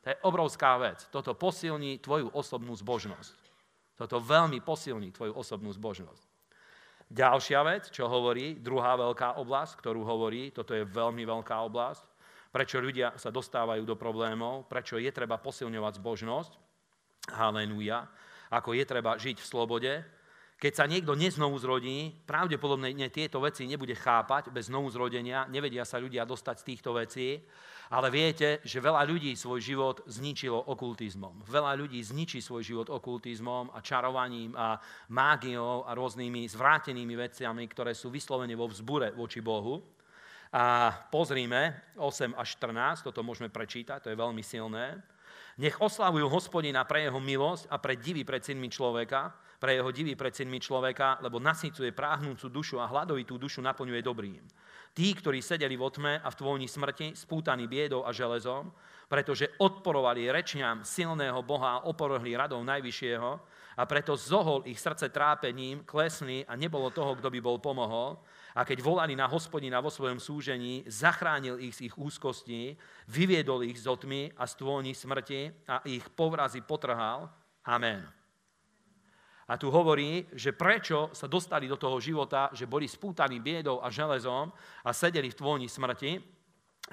To 0.03 0.07
je 0.11 0.17
obrovská 0.27 0.77
vec. 0.83 1.07
Toto 1.09 1.33
posilní 1.33 2.03
tvoju 2.03 2.29
osobnú 2.35 2.75
zbožnosť. 2.77 3.37
Toto 3.97 4.19
veľmi 4.19 4.61
posilní 4.61 5.15
tvoju 5.15 5.33
osobnú 5.33 5.71
zbožnosť. 5.73 6.32
Ďalšia 7.13 7.61
vec, 7.69 7.93
čo 7.93 8.09
hovorí, 8.09 8.57
druhá 8.57 8.97
veľká 8.97 9.37
oblasť, 9.37 9.85
ktorú 9.85 10.01
hovorí, 10.01 10.49
toto 10.49 10.73
je 10.73 10.89
veľmi 10.89 11.29
veľká 11.29 11.61
oblasť, 11.69 12.09
prečo 12.49 12.81
ľudia 12.81 13.13
sa 13.21 13.29
dostávajú 13.29 13.85
do 13.85 14.01
problémov, 14.01 14.65
prečo 14.65 14.97
je 14.97 15.13
treba 15.13 15.37
posilňovať 15.37 16.01
zbožnosť, 16.01 16.53
Haleluja. 17.31 18.11
Ako 18.51 18.75
je 18.75 18.83
treba 18.83 19.15
žiť 19.15 19.39
v 19.39 19.47
slobode. 19.47 19.93
Keď 20.63 20.79
sa 20.79 20.87
niekto 20.87 21.19
neznovu 21.19 21.59
zrodí, 21.59 22.15
pravdepodobne 22.23 22.95
tieto 23.11 23.43
veci 23.43 23.67
nebude 23.67 23.99
chápať 23.99 24.55
bez 24.55 24.71
znovu 24.71 24.95
zrodenia, 24.95 25.51
nevedia 25.51 25.83
sa 25.83 25.99
ľudia 25.99 26.23
dostať 26.23 26.63
z 26.63 26.67
týchto 26.71 26.95
vecí, 26.95 27.43
ale 27.91 28.15
viete, 28.15 28.63
že 28.63 28.79
veľa 28.79 29.03
ľudí 29.03 29.35
svoj 29.35 29.59
život 29.59 30.07
zničilo 30.07 30.55
okultizmom. 30.71 31.43
Veľa 31.51 31.75
ľudí 31.83 31.99
zničí 31.99 32.39
svoj 32.39 32.63
život 32.63 32.89
okultizmom 32.95 33.75
a 33.75 33.83
čarovaním 33.83 34.55
a 34.55 34.79
mágiou 35.11 35.83
a 35.83 35.99
rôznymi 35.99 36.47
zvrátenými 36.47 37.19
veciami, 37.19 37.67
ktoré 37.67 37.91
sú 37.91 38.15
vyslovene 38.15 38.55
vo 38.55 38.71
vzbure 38.71 39.11
voči 39.19 39.43
Bohu. 39.43 39.83
A 40.55 40.95
pozrime 41.11 41.91
8 41.99 42.39
až 42.39 42.49
14, 42.63 43.03
toto 43.03 43.27
môžeme 43.27 43.51
prečítať, 43.51 43.99
to 43.99 44.15
je 44.15 44.21
veľmi 44.21 44.47
silné. 44.47 45.03
Nech 45.59 45.77
oslavujú 45.77 46.31
hospodina 46.33 46.87
pre 46.87 47.11
jeho 47.11 47.21
milosť 47.21 47.69
a 47.69 47.77
pre 47.77 47.99
divy 47.99 48.25
pred 48.25 48.41
synmi 48.41 48.73
človeka, 48.73 49.37
pre 49.63 49.79
jeho 49.79 49.95
divy 49.95 50.19
pred 50.19 50.35
synmi 50.35 50.59
človeka, 50.59 51.23
lebo 51.23 51.39
nasycuje 51.39 51.95
práhnúcu 51.95 52.51
dušu 52.51 52.83
a 52.83 52.91
hladovitú 52.91 53.39
dušu 53.39 53.63
naplňuje 53.63 54.03
dobrým. 54.03 54.43
Tí, 54.91 55.15
ktorí 55.15 55.39
sedeli 55.39 55.79
vo 55.79 55.87
tme 55.87 56.19
a 56.19 56.27
v 56.27 56.39
tvojni 56.43 56.67
smrti, 56.67 57.15
spútaní 57.15 57.71
biedou 57.71 58.03
a 58.03 58.11
železom, 58.11 58.75
pretože 59.07 59.55
odporovali 59.63 60.35
rečňam 60.35 60.83
silného 60.83 61.39
Boha 61.47 61.79
a 61.79 61.85
oporhli 61.87 62.35
radou 62.35 62.59
Najvyššieho, 62.67 63.31
a 63.73 63.83
preto 63.89 64.13
zohol 64.19 64.69
ich 64.69 64.77
srdce 64.77 65.09
trápením, 65.09 65.81
klesli 65.89 66.45
a 66.45 66.53
nebolo 66.57 66.93
toho, 66.93 67.17
kto 67.17 67.33
by 67.33 67.41
bol 67.41 67.57
pomohol. 67.57 68.21
A 68.53 68.69
keď 68.69 68.85
volali 68.85 69.17
na 69.17 69.25
hospodina 69.25 69.81
vo 69.81 69.89
svojom 69.89 70.21
súžení, 70.21 70.85
zachránil 70.85 71.57
ich 71.57 71.81
z 71.81 71.89
ich 71.89 71.95
úzkosti, 71.97 72.77
vyviedol 73.09 73.65
ich 73.65 73.81
z 73.81 73.89
otmy 73.89 74.29
a 74.37 74.45
z 74.45 74.61
tvôni 74.61 74.93
smrti 74.93 75.65
a 75.65 75.81
ich 75.89 76.05
povrazy 76.13 76.61
potrhal. 76.61 77.33
Amen. 77.65 78.22
A 79.53 79.61
tu 79.61 79.69
hovorí, 79.69 80.25
že 80.33 80.57
prečo 80.57 81.13
sa 81.13 81.29
dostali 81.29 81.69
do 81.69 81.77
toho 81.77 82.01
života, 82.01 82.49
že 82.57 82.65
boli 82.65 82.89
spútaní 82.89 83.37
biedou 83.37 83.85
a 83.85 83.93
železom 83.93 84.49
a 84.81 84.91
sedeli 84.97 85.29
v 85.29 85.37
tvoni 85.37 85.69
smrti. 85.69 86.17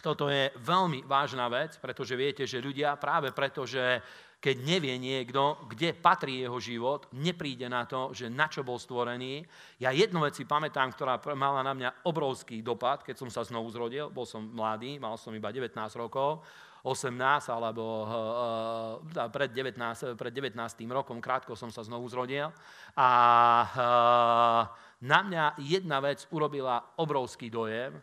Toto 0.04 0.28
je 0.28 0.52
veľmi 0.60 1.08
vážna 1.08 1.48
vec, 1.48 1.80
pretože 1.80 2.20
viete, 2.20 2.44
že 2.44 2.60
ľudia 2.60 3.00
práve 3.00 3.32
preto, 3.32 3.64
že 3.64 4.04
keď 4.40 4.56
nevie 4.64 4.96
niekto, 5.00 5.68
kde 5.72 5.96
patrí 5.96 6.44
jeho 6.44 6.60
život, 6.60 7.08
nepríde 7.16 7.68
na 7.68 7.84
to, 7.88 8.12
že 8.16 8.32
na 8.32 8.52
čo 8.52 8.64
bol 8.64 8.80
stvorený. 8.80 9.44
Ja 9.80 9.96
jednu 9.96 10.24
vec 10.24 10.36
si 10.36 10.48
pamätám, 10.48 10.96
ktorá 10.96 11.20
mala 11.36 11.64
na 11.64 11.72
mňa 11.76 12.08
obrovský 12.08 12.60
dopad, 12.60 13.04
keď 13.08 13.24
som 13.24 13.32
sa 13.32 13.44
znovu 13.44 13.72
zrodil. 13.72 14.12
Bol 14.12 14.24
som 14.24 14.44
mladý, 14.44 15.00
mal 15.00 15.16
som 15.16 15.36
iba 15.36 15.52
19 15.52 15.76
rokov. 15.96 16.44
18 16.84 17.16
alebo 17.52 17.84
uh, 18.08 19.28
pred, 19.32 19.52
19, 19.52 20.16
pred 20.16 20.32
19. 20.32 20.56
rokom, 20.90 21.20
krátko 21.20 21.54
som 21.56 21.68
sa 21.72 21.84
znovu 21.84 22.08
zrodil. 22.08 22.52
A 22.96 23.10
na 25.00 25.20
mňa 25.24 25.60
jedna 25.60 26.00
vec 26.00 26.28
urobila 26.32 26.96
obrovský 27.00 27.48
dojem, 27.52 27.96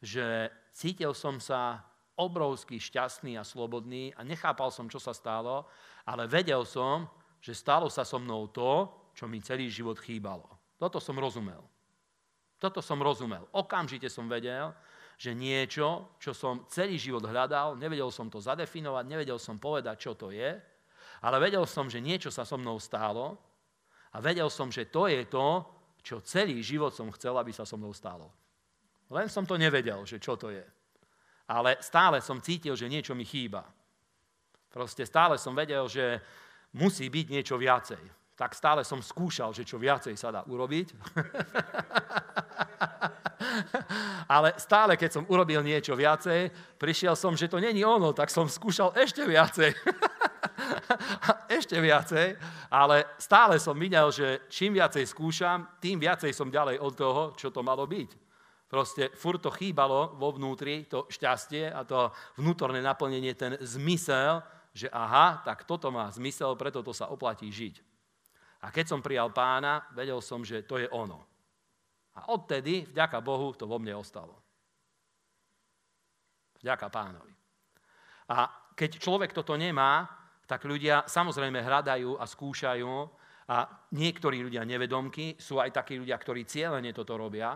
že 0.00 0.48
cítil 0.72 1.12
som 1.12 1.36
sa 1.40 1.84
obrovský 2.20 2.76
šťastný 2.76 3.40
a 3.40 3.44
slobodný 3.44 4.12
a 4.12 4.20
nechápal 4.20 4.68
som, 4.68 4.88
čo 4.88 5.00
sa 5.00 5.16
stalo, 5.16 5.64
ale 6.04 6.28
vedel 6.28 6.64
som, 6.68 7.08
že 7.40 7.56
stalo 7.56 7.88
sa 7.88 8.04
so 8.04 8.20
mnou 8.20 8.52
to, 8.52 8.88
čo 9.16 9.24
mi 9.24 9.40
celý 9.40 9.72
život 9.72 9.96
chýbalo. 9.96 10.48
Toto 10.76 11.00
som 11.00 11.16
rozumel. 11.16 11.60
Toto 12.60 12.84
som 12.84 13.00
rozumel. 13.00 13.48
Okamžite 13.56 14.12
som 14.12 14.28
vedel, 14.28 14.68
že 15.20 15.36
niečo, 15.36 16.16
čo 16.16 16.32
som 16.32 16.64
celý 16.72 16.96
život 16.96 17.28
hľadal, 17.28 17.76
nevedel 17.76 18.08
som 18.08 18.32
to 18.32 18.40
zadefinovať, 18.40 19.04
nevedel 19.04 19.36
som 19.36 19.60
povedať, 19.60 20.00
čo 20.00 20.16
to 20.16 20.32
je, 20.32 20.56
ale 21.20 21.36
vedel 21.36 21.68
som, 21.68 21.92
že 21.92 22.00
niečo 22.00 22.32
sa 22.32 22.48
so 22.48 22.56
mnou 22.56 22.80
stálo 22.80 23.36
a 24.16 24.18
vedel 24.24 24.48
som, 24.48 24.72
že 24.72 24.88
to 24.88 25.12
je 25.12 25.28
to, 25.28 25.60
čo 26.00 26.24
celý 26.24 26.64
život 26.64 26.96
som 26.96 27.12
chcel, 27.12 27.36
aby 27.36 27.52
sa 27.52 27.68
so 27.68 27.76
mnou 27.76 27.92
stalo. 27.92 28.32
Len 29.12 29.28
som 29.28 29.44
to 29.44 29.60
nevedel, 29.60 30.08
že 30.08 30.16
čo 30.16 30.40
to 30.40 30.48
je. 30.48 30.64
Ale 31.52 31.76
stále 31.84 32.24
som 32.24 32.40
cítil, 32.40 32.72
že 32.72 32.88
niečo 32.88 33.12
mi 33.12 33.28
chýba. 33.28 33.68
Proste 34.72 35.04
stále 35.04 35.36
som 35.36 35.52
vedel, 35.52 35.84
že 35.84 36.16
musí 36.72 37.12
byť 37.12 37.26
niečo 37.28 37.60
viacej. 37.60 38.00
Tak 38.40 38.56
stále 38.56 38.88
som 38.88 39.04
skúšal, 39.04 39.52
že 39.52 39.68
čo 39.68 39.76
viacej 39.76 40.16
sa 40.16 40.32
dá 40.32 40.40
urobiť. 40.48 40.96
Ale 44.30 44.54
stále, 44.62 44.94
keď 44.94 45.10
som 45.18 45.26
urobil 45.26 45.58
niečo 45.58 45.98
viacej, 45.98 46.54
prišiel 46.78 47.18
som, 47.18 47.34
že 47.34 47.50
to 47.50 47.58
není 47.58 47.82
ono, 47.82 48.14
tak 48.14 48.30
som 48.30 48.46
skúšal 48.46 48.94
ešte 48.94 49.26
viacej. 49.26 49.74
ešte 51.58 51.74
viacej, 51.82 52.38
ale 52.70 53.10
stále 53.18 53.58
som 53.58 53.74
videl, 53.74 54.06
že 54.14 54.46
čím 54.46 54.78
viacej 54.78 55.02
skúšam, 55.02 55.66
tým 55.82 55.98
viacej 55.98 56.30
som 56.30 56.46
ďalej 56.46 56.78
od 56.78 56.94
toho, 56.94 57.22
čo 57.34 57.50
to 57.50 57.66
malo 57.66 57.90
byť. 57.90 58.10
Proste 58.70 59.10
furt 59.18 59.42
to 59.42 59.50
chýbalo 59.50 60.14
vo 60.14 60.30
vnútri, 60.30 60.86
to 60.86 61.10
šťastie 61.10 61.66
a 61.66 61.82
to 61.82 62.14
vnútorné 62.38 62.78
naplnenie, 62.78 63.34
ten 63.34 63.58
zmysel, 63.58 64.46
že 64.70 64.86
aha, 64.94 65.42
tak 65.42 65.66
toto 65.66 65.90
má 65.90 66.06
zmysel, 66.14 66.54
preto 66.54 66.86
to 66.86 66.94
sa 66.94 67.10
oplatí 67.10 67.50
žiť. 67.50 67.82
A 68.62 68.70
keď 68.70 68.94
som 68.94 69.02
prijal 69.02 69.34
pána, 69.34 69.90
vedel 69.90 70.22
som, 70.22 70.46
že 70.46 70.62
to 70.62 70.78
je 70.78 70.86
ono. 70.94 71.29
A 72.18 72.34
odtedy, 72.34 72.88
vďaka 72.90 73.22
Bohu, 73.22 73.54
to 73.54 73.70
vo 73.70 73.78
mne 73.78 74.00
ostalo. 74.00 74.34
Vďaka 76.58 76.86
pánovi. 76.90 77.34
A 78.30 78.46
keď 78.74 78.98
človek 78.98 79.30
toto 79.30 79.54
nemá, 79.54 80.06
tak 80.46 80.66
ľudia 80.66 81.06
samozrejme 81.06 81.62
hľadajú 81.62 82.18
a 82.18 82.24
skúšajú 82.26 82.90
a 83.50 83.56
niektorí 83.94 84.42
ľudia 84.42 84.66
nevedomky, 84.66 85.38
sú 85.38 85.62
aj 85.62 85.70
takí 85.70 85.98
ľudia, 85.98 86.18
ktorí 86.18 86.46
cieľene 86.46 86.90
toto 86.90 87.14
robia, 87.14 87.54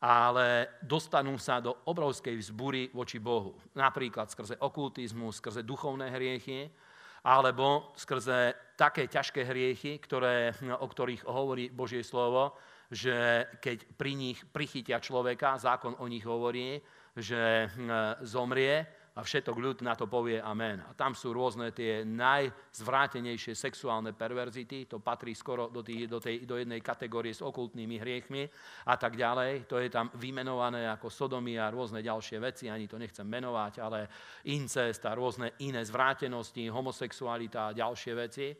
ale 0.00 0.80
dostanú 0.80 1.36
sa 1.36 1.60
do 1.60 1.84
obrovskej 1.84 2.32
vzbury 2.40 2.88
voči 2.96 3.20
Bohu. 3.20 3.60
Napríklad 3.76 4.32
skrze 4.32 4.56
okultizmus, 4.56 5.36
skrze 5.40 5.60
duchovné 5.60 6.08
hriechy, 6.08 6.72
alebo 7.20 7.92
skrze 8.00 8.56
také 8.80 9.04
ťažké 9.04 9.44
hriechy, 9.44 10.00
ktoré, 10.00 10.56
o 10.80 10.86
ktorých 10.88 11.28
hovorí 11.28 11.68
Božie 11.68 12.00
slovo, 12.00 12.56
že 12.90 13.46
keď 13.62 13.86
pri 13.94 14.12
nich 14.18 14.42
prichytia 14.50 14.98
človeka, 14.98 15.62
zákon 15.62 15.94
o 16.02 16.10
nich 16.10 16.26
hovorí, 16.26 16.82
že 17.14 17.70
hm, 17.70 18.26
zomrie 18.26 19.00
a 19.10 19.26
všetok 19.26 19.56
ľud 19.58 19.78
na 19.82 19.98
to 19.98 20.06
povie 20.06 20.38
amen. 20.38 20.78
A 20.86 20.94
tam 20.94 21.18
sú 21.18 21.34
rôzne 21.34 21.74
tie 21.74 22.06
najzvrátenejšie 22.06 23.58
sexuálne 23.58 24.14
perverzity, 24.14 24.86
to 24.86 25.02
patrí 25.02 25.34
skoro 25.34 25.66
do, 25.66 25.82
tých, 25.82 26.06
do, 26.06 26.22
tej, 26.22 26.46
do 26.46 26.54
jednej 26.54 26.78
kategórie 26.78 27.34
s 27.34 27.42
okultnými 27.42 27.98
hriechmi 27.98 28.46
a 28.86 28.94
tak 28.94 29.18
ďalej. 29.18 29.66
To 29.66 29.82
je 29.82 29.90
tam 29.90 30.14
vymenované 30.14 30.86
ako 30.86 31.10
sodomy 31.10 31.58
a 31.58 31.74
rôzne 31.74 32.06
ďalšie 32.06 32.38
veci, 32.38 32.70
ani 32.70 32.86
to 32.86 33.02
nechcem 33.02 33.26
menovať, 33.26 33.82
ale 33.82 34.06
incest 34.46 35.02
a 35.04 35.12
rôzne 35.18 35.58
iné 35.66 35.82
zvrátenosti, 35.82 36.70
homosexualita 36.70 37.70
a 37.70 37.76
ďalšie 37.76 38.12
veci. 38.14 38.54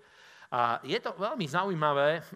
A 0.51 0.83
je 0.83 0.99
to 0.99 1.15
veľmi 1.15 1.47
zaujímavé, 1.47 2.27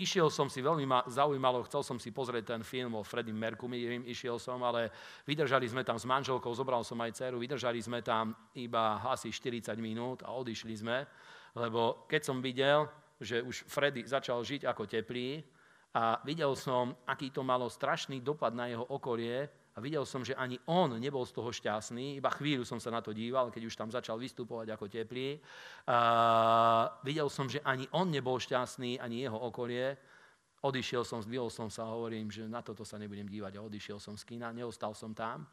Išiel 0.00 0.32
som 0.32 0.48
si, 0.48 0.64
veľmi 0.64 0.88
ma 0.88 1.04
zaujímalo, 1.04 1.60
chcel 1.68 1.84
som 1.84 2.00
si 2.00 2.08
pozrieť 2.08 2.56
ten 2.56 2.62
film 2.64 2.96
o 2.96 3.04
Freddie 3.04 3.36
Mercury, 3.36 4.00
išiel 4.08 4.40
som, 4.40 4.56
ale 4.64 4.88
vydržali 5.28 5.68
sme 5.68 5.84
tam 5.84 6.00
s 6.00 6.08
manželkou, 6.08 6.48
zobral 6.56 6.80
som 6.80 6.96
aj 7.04 7.20
dceru, 7.20 7.36
vydržali 7.36 7.76
sme 7.84 8.00
tam 8.00 8.32
iba 8.56 9.04
asi 9.04 9.28
40 9.28 9.76
minút 9.76 10.24
a 10.24 10.32
odišli 10.32 10.72
sme, 10.72 11.04
lebo 11.52 12.08
keď 12.08 12.20
som 12.24 12.40
videl, 12.40 12.88
že 13.20 13.44
už 13.44 13.68
Freddy 13.68 14.08
začal 14.08 14.40
žiť 14.40 14.64
ako 14.64 14.88
teplý 14.88 15.44
a 15.92 16.16
videl 16.24 16.56
som, 16.56 16.96
aký 17.04 17.28
to 17.28 17.44
malo 17.44 17.68
strašný 17.68 18.24
dopad 18.24 18.56
na 18.56 18.72
jeho 18.72 18.88
okolie, 18.88 19.59
a 19.70 19.78
videl 19.78 20.02
som, 20.02 20.26
že 20.26 20.34
ani 20.34 20.58
on 20.66 20.98
nebol 20.98 21.22
z 21.22 21.30
toho 21.30 21.54
šťastný, 21.54 22.18
iba 22.18 22.30
chvíľu 22.34 22.66
som 22.66 22.82
sa 22.82 22.90
na 22.90 22.98
to 22.98 23.14
díval, 23.14 23.54
keď 23.54 23.70
už 23.70 23.78
tam 23.78 23.86
začal 23.86 24.18
vystupovať 24.18 24.74
ako 24.74 24.90
teplý. 24.90 25.38
A 25.86 25.98
videl 27.06 27.30
som, 27.30 27.46
že 27.46 27.62
ani 27.62 27.86
on 27.94 28.10
nebol 28.10 28.34
šťastný, 28.34 28.98
ani 28.98 29.22
jeho 29.22 29.38
okolie. 29.38 29.94
Odišiel 30.66 31.06
som, 31.06 31.22
zdvihol 31.22 31.54
som 31.54 31.70
sa 31.70 31.86
a 31.86 31.94
hovorím, 31.94 32.34
že 32.34 32.50
na 32.50 32.66
toto 32.66 32.82
sa 32.82 32.98
nebudem 32.98 33.30
dívať 33.30 33.56
a 33.56 33.64
odišiel 33.64 34.02
som 34.02 34.18
z 34.18 34.26
kina, 34.26 34.50
neostal 34.50 34.90
som 34.90 35.14
tam. 35.14 35.46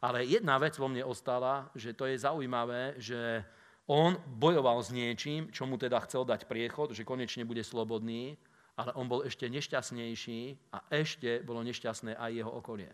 Ale 0.00 0.24
jedna 0.24 0.56
vec 0.56 0.80
vo 0.80 0.88
mne 0.88 1.04
ostala, 1.04 1.68
že 1.76 1.92
to 1.92 2.08
je 2.08 2.16
zaujímavé, 2.16 2.96
že 2.96 3.44
on 3.84 4.16
bojoval 4.26 4.80
s 4.80 4.90
niečím, 4.96 5.52
čo 5.52 5.68
mu 5.68 5.76
teda 5.76 6.00
chcel 6.08 6.24
dať 6.24 6.48
priechod, 6.48 6.96
že 6.96 7.04
konečne 7.04 7.44
bude 7.44 7.60
slobodný, 7.60 8.40
ale 8.80 8.96
on 8.96 9.10
bol 9.10 9.26
ešte 9.28 9.44
nešťastnejší 9.44 10.72
a 10.72 10.78
ešte 10.88 11.44
bolo 11.44 11.60
nešťastné 11.68 12.16
aj 12.16 12.30
jeho 12.32 12.52
okolie 12.52 12.88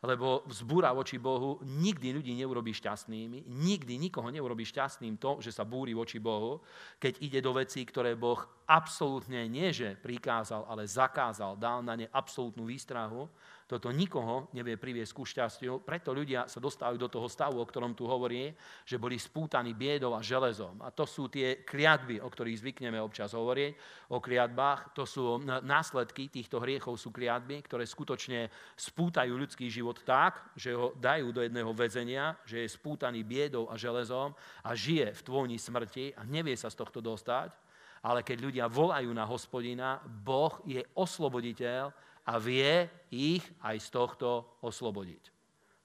lebo 0.00 0.48
vzbúra 0.48 0.96
voči 0.96 1.20
Bohu 1.20 1.60
nikdy 1.60 2.16
ľudí 2.16 2.32
neurobi 2.32 2.72
šťastnými, 2.72 3.44
nikdy 3.52 4.00
nikoho 4.00 4.32
neurobi 4.32 4.64
šťastným 4.64 5.20
to, 5.20 5.44
že 5.44 5.52
sa 5.52 5.68
búri 5.68 5.92
voči 5.92 6.16
Bohu, 6.16 6.64
keď 6.96 7.20
ide 7.20 7.40
do 7.44 7.52
vecí, 7.52 7.84
ktoré 7.84 8.16
Boh 8.16 8.40
absolútne 8.64 9.44
nie, 9.44 9.68
že 9.76 10.00
prikázal, 10.00 10.64
ale 10.64 10.88
zakázal, 10.88 11.60
dal 11.60 11.84
na 11.84 12.00
ne 12.00 12.08
absolútnu 12.08 12.64
výstrahu, 12.64 13.28
toto 13.70 13.94
nikoho 13.94 14.50
nevie 14.50 14.74
priviesť 14.74 15.12
ku 15.14 15.22
šťastiu, 15.22 15.86
preto 15.86 16.10
ľudia 16.10 16.50
sa 16.50 16.58
dostávajú 16.58 16.98
do 16.98 17.06
toho 17.06 17.30
stavu, 17.30 17.62
o 17.62 17.68
ktorom 17.70 17.94
tu 17.94 18.02
hovorí, 18.02 18.50
že 18.82 18.98
boli 18.98 19.14
spútaní 19.14 19.78
biedou 19.78 20.18
a 20.18 20.26
železom. 20.26 20.82
A 20.82 20.90
to 20.90 21.06
sú 21.06 21.30
tie 21.30 21.62
kliatby, 21.62 22.18
o 22.18 22.26
ktorých 22.26 22.58
zvykneme 22.58 22.98
občas 22.98 23.30
hovoriť, 23.30 23.72
o 24.10 24.18
kliatbách. 24.18 24.98
To 24.98 25.06
sú 25.06 25.38
následky 25.62 26.26
týchto 26.26 26.58
hriechov, 26.58 26.98
sú 26.98 27.14
kliatby, 27.14 27.62
ktoré 27.62 27.86
skutočne 27.86 28.50
spútajú 28.74 29.38
ľudský 29.38 29.70
život 29.70 30.02
tak, 30.02 30.50
že 30.58 30.74
ho 30.74 30.90
dajú 30.98 31.30
do 31.30 31.46
jedného 31.46 31.70
väzenia, 31.70 32.34
že 32.42 32.66
je 32.66 32.74
spútaný 32.74 33.22
biedou 33.22 33.70
a 33.70 33.78
železom 33.78 34.34
a 34.66 34.74
žije 34.74 35.14
v 35.14 35.22
tvojni 35.22 35.62
smrti 35.62 36.18
a 36.18 36.26
nevie 36.26 36.58
sa 36.58 36.66
z 36.66 36.82
tohto 36.82 36.98
dostať 36.98 37.70
ale 38.00 38.24
keď 38.24 38.38
ľudia 38.40 38.64
volajú 38.64 39.12
na 39.12 39.28
hospodina, 39.28 40.00
Boh 40.00 40.56
je 40.64 40.80
osloboditeľ 40.96 41.92
a 42.30 42.38
vie 42.38 42.86
ich 43.10 43.42
aj 43.58 43.76
z 43.82 43.88
tohto 43.90 44.62
oslobodiť. 44.62 45.34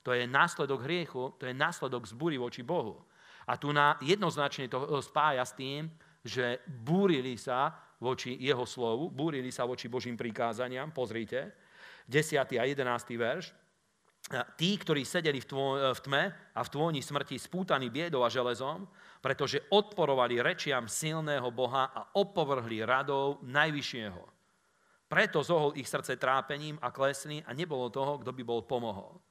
To 0.06 0.14
je 0.14 0.30
následok 0.30 0.86
hriechu, 0.86 1.34
to 1.42 1.50
je 1.50 1.58
následok 1.58 2.06
zbúry 2.06 2.38
voči 2.38 2.62
Bohu. 2.62 3.02
A 3.50 3.58
tu 3.58 3.74
na 3.74 3.98
jednoznačne 4.06 4.70
to 4.70 5.02
spája 5.02 5.42
s 5.42 5.58
tým, 5.58 5.90
že 6.22 6.62
búrili 6.70 7.34
sa 7.42 7.74
voči 7.98 8.38
jeho 8.38 8.66
slovu, 8.70 9.10
búrili 9.10 9.50
sa 9.50 9.66
voči 9.66 9.90
Božím 9.90 10.14
prikázaniam. 10.14 10.94
Pozrite, 10.94 11.58
10. 12.06 12.38
a 12.38 12.64
11. 12.70 12.78
verš. 13.18 13.50
Tí, 14.58 14.74
ktorí 14.82 15.06
sedeli 15.06 15.38
v, 15.38 15.50
v 15.94 16.00
tme 16.02 16.24
a 16.34 16.62
v 16.66 16.72
tvoni 16.74 17.02
smrti 17.02 17.38
spútaní 17.38 17.94
biedou 17.94 18.26
a 18.26 18.34
železom, 18.34 18.90
pretože 19.22 19.62
odporovali 19.70 20.42
rečiam 20.42 20.90
silného 20.90 21.50
Boha 21.54 21.94
a 21.94 22.10
opovrhli 22.18 22.82
radou 22.82 23.38
Najvyššieho. 23.46 24.35
Preto 25.06 25.44
zohol 25.44 25.78
ich 25.78 25.90
srdce 25.90 26.18
trápením 26.18 26.80
a 26.82 26.92
klesli 26.92 27.44
a 27.46 27.54
nebolo 27.54 27.90
toho, 27.90 28.18
kto 28.18 28.32
by 28.34 28.44
bol 28.44 28.62
pomohol. 28.66 29.22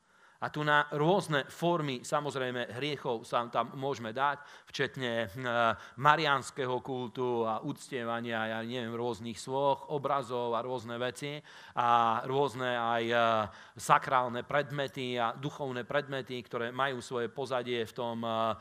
A 0.43 0.51
tu 0.51 0.67
na 0.67 0.91
rôzne 0.91 1.47
formy, 1.47 2.03
samozrejme, 2.03 2.75
hriechov 2.75 3.23
sa 3.23 3.47
tam 3.47 3.71
môžeme 3.79 4.11
dať, 4.11 4.43
včetne 4.67 5.13
eh, 5.25 5.29
marianského 6.03 6.83
kultu 6.83 7.47
a 7.47 7.63
uctievania, 7.63 8.51
ja 8.51 8.59
neviem, 8.67 8.91
rôznych 8.91 9.39
svoch, 9.39 9.95
obrazov 9.95 10.59
a 10.59 10.67
rôzne 10.67 10.99
veci 10.99 11.39
a 11.79 12.21
rôzne 12.27 12.67
aj 12.67 13.05
eh, 13.07 13.21
sakrálne 13.79 14.43
predmety 14.43 15.15
a 15.15 15.39
duchovné 15.39 15.87
predmety, 15.87 16.43
ktoré 16.43 16.75
majú 16.75 16.99
svoje 16.99 17.31
pozadie 17.31 17.87
v 17.87 17.93
tom, 17.95 18.27
eh, 18.27 18.59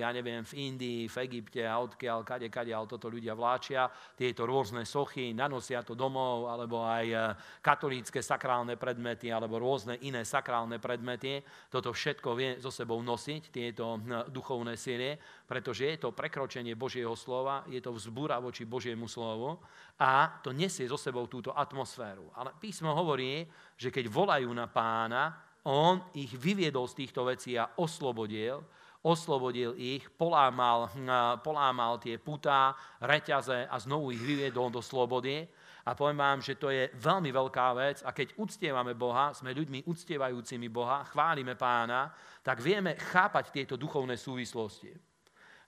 ja 0.00 0.08
neviem, 0.08 0.40
v 0.42 0.72
Indii, 0.72 1.06
v 1.06 1.16
Egypte 1.28 1.68
a 1.68 1.76
odkiaľ, 1.84 2.24
kade, 2.24 2.48
kade, 2.48 2.72
ale 2.72 2.88
toto 2.88 3.12
ľudia 3.12 3.36
vláčia, 3.36 3.92
tieto 4.16 4.48
rôzne 4.48 4.88
sochy, 4.88 5.36
nanosia 5.36 5.84
to 5.84 5.92
domov, 5.92 6.48
alebo 6.48 6.88
aj 6.88 7.36
katolícke 7.60 8.24
sakrálne 8.24 8.80
predmety, 8.80 9.28
alebo 9.28 9.60
rôzne 9.60 10.00
iné 10.08 10.24
sakrálne 10.24 10.77
predmety 10.80 11.44
toto 11.68 11.92
všetko 11.92 12.28
vie 12.34 12.50
so 12.58 12.72
sebou 12.72 12.98
nosiť, 13.02 13.42
tieto 13.52 13.98
hm, 13.98 14.32
duchovné 14.32 14.74
síly, 14.74 15.18
pretože 15.44 15.84
je 15.84 15.96
to 15.98 16.16
prekročenie 16.16 16.78
Božieho 16.78 17.12
slova, 17.18 17.66
je 17.68 17.78
to 17.82 17.92
vzbúra 17.92 18.38
voči 18.40 18.64
Božiemu 18.64 19.10
slovu 19.10 19.58
a 19.98 20.40
to 20.40 20.54
nesie 20.54 20.86
so 20.86 20.96
sebou 20.96 21.26
túto 21.26 21.52
atmosféru. 21.52 22.30
Ale 22.38 22.54
písmo 22.56 22.94
hovorí, 22.94 23.44
že 23.74 23.92
keď 23.92 24.08
volajú 24.08 24.50
na 24.54 24.70
pána, 24.70 25.36
on 25.66 26.00
ich 26.16 26.32
vyviedol 26.32 26.88
z 26.88 27.04
týchto 27.04 27.28
vecí 27.28 27.58
a 27.58 27.68
oslobodil, 27.76 28.64
oslobodil 29.04 29.76
ich, 29.76 30.06
polámal, 30.14 30.90
hm, 30.94 31.42
polámal 31.44 32.00
tie 32.00 32.16
putá, 32.16 32.72
reťaze 33.02 33.66
a 33.68 33.76
znovu 33.78 34.14
ich 34.14 34.22
vyviedol 34.22 34.70
do 34.72 34.82
slobody 34.82 35.46
a 35.88 35.96
poviem 35.96 36.20
vám, 36.20 36.44
že 36.44 36.60
to 36.60 36.68
je 36.68 36.92
veľmi 37.00 37.32
veľká 37.32 37.72
vec 37.72 38.04
a 38.04 38.12
keď 38.12 38.36
uctievame 38.36 38.92
Boha, 38.92 39.32
sme 39.32 39.56
ľuďmi 39.56 39.88
uctievajúcimi 39.88 40.68
Boha, 40.68 41.00
chválime 41.08 41.56
pána, 41.56 42.12
tak 42.44 42.60
vieme 42.60 43.00
chápať 43.00 43.48
tieto 43.48 43.80
duchovné 43.80 44.20
súvislosti. 44.20 44.92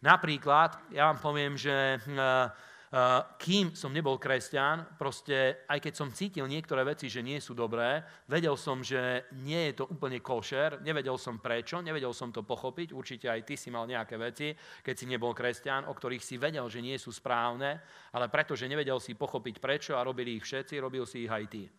Napríklad, 0.04 0.92
ja 0.92 1.08
vám 1.08 1.20
poviem, 1.20 1.56
že 1.56 1.96
Eh, 2.04 2.69
kým 3.38 3.70
som 3.78 3.94
nebol 3.94 4.18
kresťan, 4.18 4.98
proste 4.98 5.62
aj 5.70 5.78
keď 5.78 5.94
som 5.94 6.10
cítil 6.10 6.50
niektoré 6.50 6.82
veci, 6.82 7.06
že 7.06 7.22
nie 7.22 7.38
sú 7.38 7.54
dobré, 7.54 8.02
vedel 8.26 8.58
som, 8.58 8.82
že 8.82 9.30
nie 9.46 9.70
je 9.70 9.78
to 9.78 9.84
úplne 9.86 10.18
košer, 10.18 10.82
nevedel 10.82 11.14
som 11.14 11.38
prečo, 11.38 11.78
nevedel 11.78 12.10
som 12.10 12.34
to 12.34 12.42
pochopiť, 12.42 12.90
určite 12.90 13.30
aj 13.30 13.46
ty 13.46 13.54
si 13.54 13.70
mal 13.70 13.86
nejaké 13.86 14.18
veci, 14.18 14.50
keď 14.82 14.94
si 14.98 15.06
nebol 15.06 15.30
kresťan, 15.30 15.86
o 15.86 15.94
ktorých 15.94 16.24
si 16.26 16.34
vedel, 16.34 16.66
že 16.66 16.82
nie 16.82 16.98
sú 16.98 17.14
správne, 17.14 17.78
ale 18.10 18.26
pretože 18.26 18.66
nevedel 18.66 18.98
si 18.98 19.14
pochopiť 19.14 19.62
prečo 19.62 19.94
a 19.94 20.02
robili 20.02 20.34
ich 20.34 20.42
všetci, 20.42 20.82
robil 20.82 21.06
si 21.06 21.26
ich 21.26 21.30
aj 21.30 21.46
ty 21.46 21.70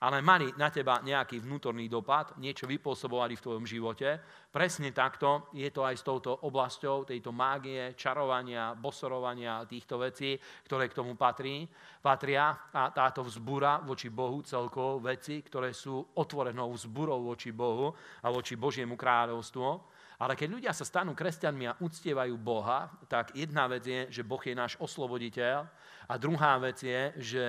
ale 0.00 0.24
mali 0.24 0.48
na 0.56 0.72
teba 0.72 1.04
nejaký 1.04 1.44
vnútorný 1.44 1.84
dopad, 1.84 2.32
niečo 2.40 2.64
vypôsobovali 2.64 3.36
v 3.36 3.44
tvojom 3.44 3.64
živote. 3.68 4.16
Presne 4.48 4.96
takto 4.96 5.52
je 5.52 5.68
to 5.68 5.84
aj 5.84 5.94
s 6.00 6.06
touto 6.06 6.32
oblasťou 6.48 7.04
tejto 7.04 7.36
mágie, 7.36 7.92
čarovania, 7.92 8.72
bosorovania 8.72 9.68
týchto 9.68 10.00
vecí, 10.00 10.40
ktoré 10.64 10.88
k 10.88 10.96
tomu 10.96 11.20
patrí, 11.20 11.68
patria. 12.00 12.72
A 12.72 12.88
táto 12.96 13.20
vzbúra 13.20 13.84
voči 13.84 14.08
Bohu 14.08 14.40
celkovo 14.40 15.04
veci, 15.04 15.44
ktoré 15.44 15.76
sú 15.76 16.00
otvorenou 16.16 16.72
vzburou 16.72 17.20
voči 17.20 17.52
Bohu 17.52 17.92
a 18.24 18.32
voči 18.32 18.56
Božiemu 18.56 18.96
kráľovstvu. 18.96 19.99
Ale 20.20 20.36
keď 20.36 20.48
ľudia 20.52 20.72
sa 20.76 20.84
stanú 20.84 21.16
kresťanmi 21.16 21.64
a 21.64 21.76
uctievajú 21.80 22.36
Boha, 22.36 22.92
tak 23.08 23.32
jedna 23.32 23.64
vec 23.64 23.88
je, 23.88 24.20
že 24.20 24.22
Boh 24.22 24.40
je 24.44 24.52
náš 24.52 24.76
osloboditeľ 24.76 25.64
a 26.04 26.14
druhá 26.20 26.60
vec 26.60 26.84
je, 26.84 27.00
že 27.16 27.44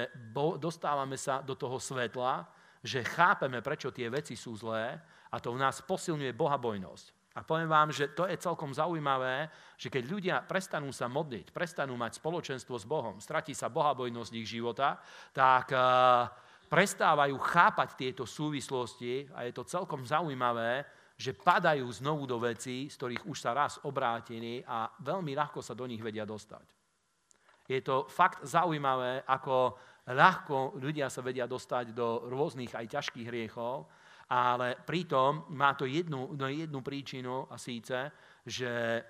dostávame 0.56 1.20
sa 1.20 1.44
do 1.44 1.52
toho 1.52 1.76
svetla, 1.76 2.48
že 2.80 3.04
chápeme, 3.04 3.60
prečo 3.60 3.92
tie 3.92 4.08
veci 4.08 4.40
sú 4.40 4.56
zlé 4.56 4.96
a 5.28 5.36
to 5.44 5.52
v 5.52 5.60
nás 5.60 5.84
posilňuje 5.84 6.32
bohabojnosť. 6.32 7.06
A 7.36 7.48
poviem 7.48 7.68
vám, 7.68 7.96
že 7.96 8.12
to 8.12 8.28
je 8.28 8.36
celkom 8.40 8.76
zaujímavé, 8.76 9.48
že 9.80 9.88
keď 9.88 10.04
ľudia 10.08 10.36
prestanú 10.44 10.92
sa 10.92 11.08
modliť, 11.08 11.56
prestanú 11.56 11.96
mať 11.96 12.20
spoločenstvo 12.20 12.76
s 12.76 12.84
Bohom, 12.88 13.24
stratí 13.24 13.56
sa 13.56 13.72
bohabojnosť 13.72 14.32
ich 14.36 14.48
života, 14.48 15.00
tak 15.32 15.72
uh, 15.72 16.28
prestávajú 16.68 17.36
chápať 17.40 17.90
tieto 17.96 18.24
súvislosti 18.28 19.32
a 19.32 19.48
je 19.48 19.52
to 19.56 19.64
celkom 19.64 20.04
zaujímavé, 20.04 20.84
že 21.22 21.38
padajú 21.38 21.86
znovu 21.94 22.26
do 22.26 22.42
vecí, 22.42 22.90
z 22.90 22.98
ktorých 22.98 23.30
už 23.30 23.38
sa 23.38 23.54
raz 23.54 23.78
obrátili 23.86 24.66
a 24.66 24.90
veľmi 24.90 25.38
ľahko 25.38 25.62
sa 25.62 25.78
do 25.78 25.86
nich 25.86 26.02
vedia 26.02 26.26
dostať. 26.26 26.66
Je 27.70 27.78
to 27.86 28.10
fakt 28.10 28.42
zaujímavé, 28.42 29.22
ako 29.30 29.78
ľahko 30.10 30.82
ľudia 30.82 31.14
sa 31.14 31.22
vedia 31.22 31.46
dostať 31.46 31.94
do 31.94 32.26
rôznych 32.26 32.74
aj 32.74 32.90
ťažkých 32.90 33.30
hriechov, 33.30 33.86
ale 34.34 34.82
pritom 34.82 35.46
má 35.54 35.78
to 35.78 35.86
jednu, 35.86 36.34
no 36.34 36.50
jednu 36.50 36.82
príčinu 36.82 37.46
a 37.46 37.62
síce, 37.62 38.10
že 38.42 39.04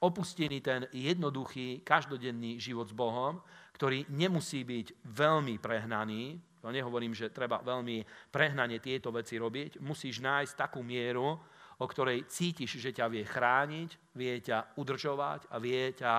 opustili 0.00 0.62
ten 0.62 0.86
jednoduchý, 0.94 1.82
každodenný 1.82 2.62
život 2.62 2.88
s 2.88 2.96
Bohom, 2.96 3.42
ktorý 3.76 4.06
nemusí 4.12 4.64
byť 4.64 5.02
veľmi 5.04 5.58
prehnaný, 5.60 6.40
ja 6.60 6.68
nehovorím, 6.68 7.16
že 7.16 7.32
treba 7.32 7.64
veľmi 7.64 8.04
prehnane 8.28 8.76
tieto 8.78 9.08
veci 9.08 9.40
robiť. 9.40 9.80
Musíš 9.80 10.20
nájsť 10.20 10.52
takú 10.56 10.84
mieru, 10.84 11.40
o 11.80 11.86
ktorej 11.88 12.28
cítiš, 12.28 12.76
že 12.76 12.92
ťa 12.92 13.08
vie 13.08 13.24
chrániť, 13.24 14.12
vie 14.12 14.34
ťa 14.44 14.76
udržovať 14.76 15.48
a 15.48 15.56
vie 15.56 15.96
ťa, 15.96 16.14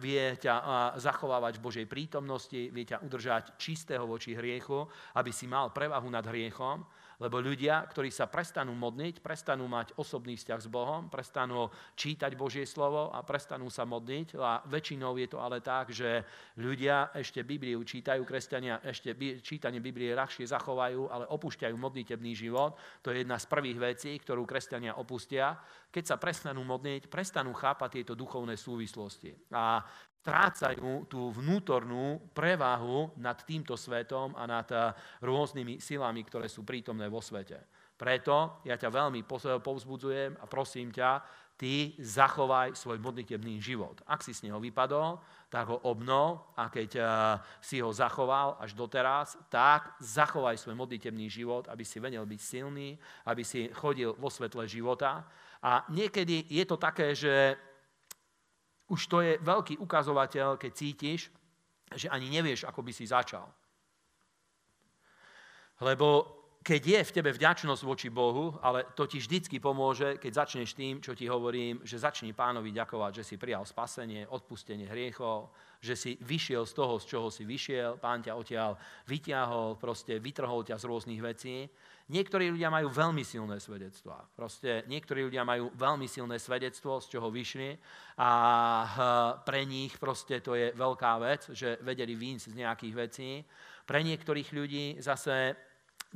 vie 0.00 0.24
ťa 0.40 0.54
zachovávať 0.96 1.60
v 1.60 1.64
Božej 1.68 1.86
prítomnosti, 1.86 2.72
vie 2.72 2.84
ťa 2.88 3.04
udržať 3.04 3.60
čistého 3.60 4.08
voči 4.08 4.32
hriechu, 4.32 4.88
aby 5.20 5.28
si 5.28 5.44
mal 5.44 5.68
prevahu 5.68 6.08
nad 6.08 6.24
hriechom 6.24 6.80
lebo 7.20 7.36
ľudia, 7.36 7.84
ktorí 7.84 8.08
sa 8.08 8.26
prestanú 8.32 8.72
modliť, 8.72 9.20
prestanú 9.20 9.68
mať 9.68 9.92
osobný 10.00 10.40
vzťah 10.40 10.60
s 10.64 10.68
Bohom, 10.72 11.12
prestanú 11.12 11.68
čítať 11.92 12.32
Božie 12.32 12.64
slovo 12.64 13.12
a 13.12 13.20
prestanú 13.20 13.68
sa 13.68 13.84
modliť. 13.84 14.40
A 14.40 14.64
väčšinou 14.64 15.20
je 15.20 15.28
to 15.28 15.38
ale 15.38 15.60
tak, 15.60 15.92
že 15.92 16.24
ľudia 16.56 17.12
ešte 17.12 17.44
Bibliu 17.44 17.84
čítajú, 17.84 18.24
kresťania 18.24 18.80
ešte 18.80 19.12
čítanie 19.44 19.84
Biblie 19.84 20.16
ľahšie 20.16 20.48
zachovajú, 20.48 21.12
ale 21.12 21.28
opúšťajú 21.28 21.76
modlitebný 21.76 22.32
život. 22.32 22.80
To 23.04 23.12
je 23.12 23.20
jedna 23.20 23.36
z 23.36 23.46
prvých 23.52 23.78
vecí, 23.78 24.16
ktorú 24.16 24.48
kresťania 24.48 24.96
opustia. 24.96 25.60
Keď 25.92 26.04
sa 26.08 26.16
prestanú 26.16 26.64
modliť, 26.64 27.12
prestanú 27.12 27.52
chápať 27.52 28.00
tieto 28.00 28.16
duchovné 28.16 28.56
súvislosti. 28.56 29.52
A 29.52 29.84
strácajú 30.20 31.08
tú 31.08 31.32
vnútornú 31.32 32.20
prevahu 32.36 33.08
nad 33.16 33.40
týmto 33.40 33.72
svetom 33.72 34.36
a 34.36 34.44
nad 34.44 34.68
eh, 34.68 34.92
rôznymi 35.24 35.80
silami, 35.80 36.20
ktoré 36.28 36.46
sú 36.46 36.60
prítomné 36.60 37.08
vo 37.08 37.24
svete. 37.24 37.56
Preto 37.96 38.64
ja 38.64 38.80
ťa 38.80 38.88
veľmi 38.88 39.24
povzbudzujem 39.60 40.40
a 40.40 40.44
prosím 40.48 40.88
ťa, 40.88 41.20
ty 41.60 41.92
zachovaj 42.00 42.72
svoj 42.72 42.96
modlitebný 42.96 43.60
život. 43.60 44.00
Ak 44.08 44.24
si 44.24 44.32
z 44.32 44.48
neho 44.48 44.56
vypadol, 44.56 45.20
tak 45.52 45.68
ho 45.68 45.76
obnov 45.84 46.52
a 46.56 46.68
keď 46.68 46.90
eh, 46.96 47.04
si 47.64 47.80
ho 47.80 47.88
zachoval 47.88 48.60
až 48.60 48.76
doteraz, 48.76 49.40
tak 49.48 49.96
zachovaj 50.04 50.60
svoj 50.60 50.76
modlitebný 50.76 51.32
život, 51.32 51.64
aby 51.72 51.84
si 51.84 51.96
vedel 51.96 52.28
byť 52.28 52.40
silný, 52.40 52.96
aby 53.24 53.40
si 53.40 53.72
chodil 53.72 54.12
vo 54.20 54.28
svetle 54.28 54.68
života. 54.68 55.24
A 55.64 55.84
niekedy 55.92 56.48
je 56.48 56.64
to 56.64 56.80
také, 56.80 57.12
že 57.12 57.56
už 58.90 59.00
to 59.06 59.22
je 59.22 59.38
veľký 59.38 59.78
ukazovateľ, 59.78 60.58
keď 60.58 60.72
cítiš, 60.74 61.30
že 61.94 62.10
ani 62.10 62.26
nevieš, 62.30 62.66
ako 62.66 62.82
by 62.82 62.92
si 62.94 63.06
začal. 63.06 63.46
Lebo 65.80 66.40
keď 66.60 66.82
je 66.84 67.00
v 67.08 67.14
tebe 67.16 67.30
vďačnosť 67.32 67.82
voči 67.88 68.12
Bohu, 68.12 68.52
ale 68.60 68.84
to 68.92 69.08
ti 69.08 69.16
vždycky 69.16 69.56
pomôže, 69.64 70.20
keď 70.20 70.44
začneš 70.44 70.76
tým, 70.76 71.00
čo 71.00 71.16
ti 71.16 71.24
hovorím, 71.24 71.80
že 71.88 71.96
začni 71.96 72.36
pánovi 72.36 72.68
ďakovať, 72.68 73.12
že 73.16 73.24
si 73.24 73.40
prijal 73.40 73.64
spasenie, 73.64 74.28
odpustenie 74.28 74.84
hriechov, 74.84 75.48
že 75.80 75.96
si 75.96 76.20
vyšiel 76.20 76.68
z 76.68 76.72
toho, 76.76 77.00
z 77.00 77.04
čoho 77.08 77.28
si 77.32 77.48
vyšiel, 77.48 77.96
pán 77.96 78.20
ťa 78.20 78.36
odtiaľ 78.36 78.76
vyťahol, 79.08 79.80
proste 79.80 80.20
vytrhol 80.20 80.60
ťa 80.60 80.76
z 80.76 80.84
rôznych 80.84 81.20
vecí. 81.24 81.64
Niektorí 82.10 82.50
ľudia 82.50 82.74
majú 82.74 82.90
veľmi 82.90 83.22
silné 83.22 83.62
svedectvá. 83.62 84.18
Proste 84.34 84.82
niektorí 84.90 85.30
ľudia 85.30 85.46
majú 85.46 85.70
veľmi 85.78 86.10
silné 86.10 86.42
svedectvo, 86.42 86.98
z 86.98 87.06
čoho 87.06 87.30
vyšli 87.30 87.78
a 88.18 88.30
pre 89.46 89.62
nich 89.62 89.94
proste 89.94 90.42
to 90.42 90.58
je 90.58 90.74
veľká 90.74 91.12
vec, 91.22 91.54
že 91.54 91.78
vedeli 91.86 92.18
výjsť 92.18 92.50
z 92.50 92.58
nejakých 92.66 92.94
vecí. 92.98 93.30
Pre 93.86 94.02
niektorých 94.02 94.50
ľudí 94.50 94.98
zase 94.98 95.54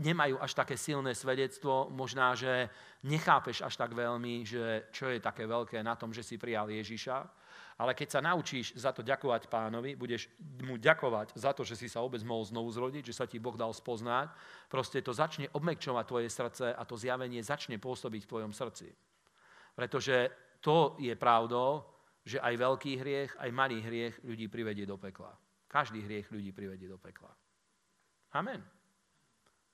nemajú 0.03 0.42
až 0.42 0.59
také 0.59 0.74
silné 0.74 1.14
svedectvo, 1.14 1.86
možná, 1.95 2.34
že 2.34 2.66
nechápeš 3.07 3.62
až 3.62 3.78
tak 3.78 3.95
veľmi, 3.95 4.42
že 4.42 4.90
čo 4.90 5.07
je 5.07 5.22
také 5.22 5.47
veľké 5.47 5.78
na 5.86 5.95
tom, 5.95 6.11
že 6.11 6.26
si 6.26 6.34
prijal 6.34 6.74
Ježiša. 6.74 7.43
Ale 7.75 7.91
keď 7.99 8.09
sa 8.18 8.20
naučíš 8.22 8.79
za 8.79 8.95
to 8.95 9.03
ďakovať 9.03 9.51
pánovi, 9.51 9.99
budeš 9.99 10.31
mu 10.62 10.79
ďakovať 10.79 11.35
za 11.35 11.51
to, 11.51 11.66
že 11.66 11.75
si 11.75 11.91
sa 11.91 12.07
vôbec 12.07 12.22
mohol 12.22 12.47
znovu 12.47 12.70
zrodiť, 12.70 13.11
že 13.11 13.18
sa 13.18 13.27
ti 13.27 13.43
Boh 13.43 13.59
dal 13.59 13.75
spoznať, 13.75 14.31
proste 14.70 15.03
to 15.03 15.11
začne 15.11 15.51
obmekčovať 15.51 16.05
tvoje 16.07 16.29
srdce 16.31 16.70
a 16.70 16.83
to 16.87 16.95
zjavenie 16.95 17.43
začne 17.43 17.83
pôsobiť 17.83 18.22
v 18.22 18.31
tvojom 18.31 18.53
srdci. 18.55 18.95
Pretože 19.75 20.31
to 20.62 20.95
je 21.03 21.18
pravdou, 21.18 21.83
že 22.22 22.39
aj 22.39 22.55
veľký 22.57 22.93
hriech, 23.03 23.33
aj 23.43 23.51
malý 23.51 23.83
hriech 23.83 24.22
ľudí 24.22 24.47
privedie 24.47 24.87
do 24.87 24.95
pekla. 24.97 25.35
Každý 25.66 26.07
hriech 26.07 26.31
ľudí 26.31 26.55
privedie 26.55 26.87
do 26.87 26.97
pekla. 26.97 27.35
Amen. 28.39 28.62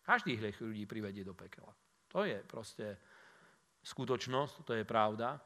Každý 0.01 0.41
hriech 0.41 0.59
ľudí 0.65 0.89
privedie 0.89 1.21
do 1.21 1.37
pekla. 1.37 1.69
To 2.11 2.25
je 2.25 2.41
proste 2.43 2.97
skutočnosť, 3.85 4.65
to 4.65 4.73
je 4.75 4.85
pravda. 4.89 5.39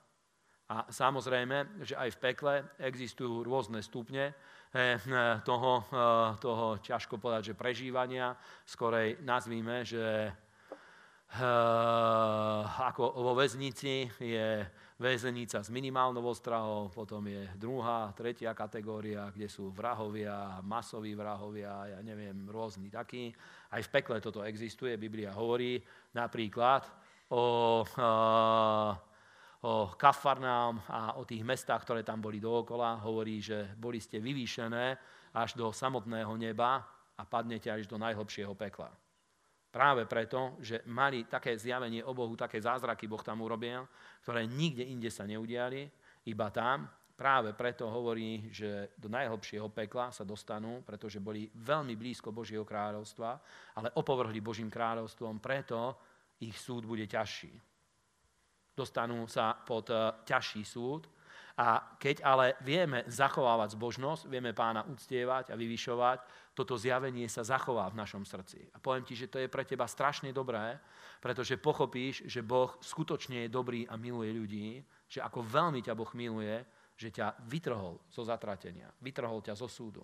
A 0.65 0.89
samozrejme, 0.89 1.85
že 1.85 1.93
aj 1.93 2.17
v 2.17 2.23
pekle 2.25 2.55
existujú 2.81 3.45
rôzne 3.45 3.85
stupne 3.85 4.33
eh, 4.73 4.97
toho, 5.45 5.85
eh, 5.93 6.41
toho 6.41 6.81
ťažko 6.81 7.21
povedať, 7.21 7.53
že 7.53 7.59
prežívania. 7.61 8.33
Skorej 8.65 9.21
nazvíme, 9.21 9.85
že 9.85 10.33
eh, 10.33 11.45
ako 12.81 13.13
vo 13.13 13.37
väznici 13.37 14.09
je 14.17 14.65
väzenica 14.97 15.61
s 15.61 15.69
minimálnou 15.69 16.25
ostrahou, 16.25 16.89
potom 16.89 17.29
je 17.29 17.45
druhá, 17.61 18.09
tretia 18.17 18.57
kategória, 18.57 19.29
kde 19.37 19.53
sú 19.53 19.69
vrahovia, 19.69 20.65
masoví 20.65 21.13
vrahovia, 21.13 21.93
ja 21.93 22.01
neviem, 22.01 22.49
rôzni 22.49 22.89
takí. 22.89 23.29
Aj 23.69 23.85
v 23.85 23.93
pekle 24.01 24.17
toto 24.17 24.41
existuje, 24.41 24.97
Biblia 24.97 25.37
hovorí 25.37 25.77
napríklad 26.17 26.89
o 27.29 27.85
o 29.65 29.97
Kafarnám 29.97 30.85
a 30.93 31.17
o 31.17 31.25
tých 31.25 31.41
mestách, 31.41 31.89
ktoré 31.89 32.05
tam 32.05 32.21
boli 32.21 32.37
dookola, 32.37 33.01
hovorí, 33.01 33.41
že 33.41 33.73
boli 33.81 33.97
ste 33.97 34.21
vyvýšené 34.21 34.87
až 35.33 35.57
do 35.57 35.73
samotného 35.73 36.37
neba 36.37 36.85
a 37.17 37.23
padnete 37.25 37.73
až 37.73 37.89
do 37.89 37.97
najhlbšieho 37.97 38.53
pekla. 38.53 38.93
Práve 39.73 40.05
preto, 40.05 40.61
že 40.61 40.85
mali 40.87 41.25
také 41.25 41.57
zjavenie 41.57 42.05
o 42.05 42.13
Bohu, 42.13 42.37
také 42.37 42.61
zázraky 42.61 43.09
Boh 43.09 43.25
tam 43.25 43.41
urobil, 43.41 43.89
ktoré 44.23 44.45
nikde 44.45 44.85
inde 44.85 45.09
sa 45.09 45.25
neudiali, 45.25 45.89
iba 46.29 46.53
tam. 46.53 46.85
Práve 47.17 47.57
preto 47.57 47.89
hovorí, 47.89 48.53
že 48.53 48.95
do 49.01 49.09
najhlbšieho 49.09 49.73
pekla 49.73 50.13
sa 50.13 50.29
dostanú, 50.29 50.85
pretože 50.85 51.25
boli 51.25 51.49
veľmi 51.49 51.97
blízko 51.97 52.37
Božieho 52.37 52.69
kráľovstva, 52.69 53.31
ale 53.81 53.89
opovrhli 53.97 54.45
Božím 54.45 54.69
kráľovstvom, 54.69 55.41
preto 55.41 55.97
ich 56.45 56.55
súd 56.61 56.85
bude 56.85 57.09
ťažší 57.09 57.74
dostanú 58.77 59.25
sa 59.31 59.55
pod 59.55 59.89
eh, 59.89 60.13
ťažší 60.27 60.63
súd. 60.67 61.09
A 61.55 61.95
keď 62.03 62.27
ale 62.27 62.59
vieme 62.67 63.07
zachovávať 63.07 63.79
zbožnosť, 63.79 64.27
vieme 64.27 64.51
pána 64.51 64.83
uctievať 64.91 65.55
a 65.55 65.59
vyvyšovať, 65.59 66.51
toto 66.51 66.75
zjavenie 66.75 67.31
sa 67.31 67.47
zachová 67.47 67.87
v 67.95 67.99
našom 68.03 68.27
srdci. 68.27 68.67
A 68.75 68.83
poviem 68.83 69.07
ti, 69.07 69.15
že 69.15 69.31
to 69.31 69.39
je 69.39 69.47
pre 69.47 69.63
teba 69.63 69.87
strašne 69.87 70.35
dobré, 70.35 70.75
pretože 71.23 71.55
pochopíš, 71.63 72.27
že 72.27 72.43
Boh 72.43 72.75
skutočne 72.83 73.47
je 73.47 73.55
dobrý 73.55 73.87
a 73.87 73.95
miluje 73.95 74.35
ľudí, 74.35 74.83
že 75.07 75.23
ako 75.23 75.47
veľmi 75.47 75.79
ťa 75.79 75.95
Boh 75.95 76.11
miluje, 76.19 76.59
že 76.99 77.15
ťa 77.15 77.47
vytrhol 77.47 78.03
zo 78.11 78.27
zatratenia, 78.27 78.91
vytrhol 78.99 79.39
ťa 79.39 79.55
zo 79.55 79.71
súdu, 79.71 80.03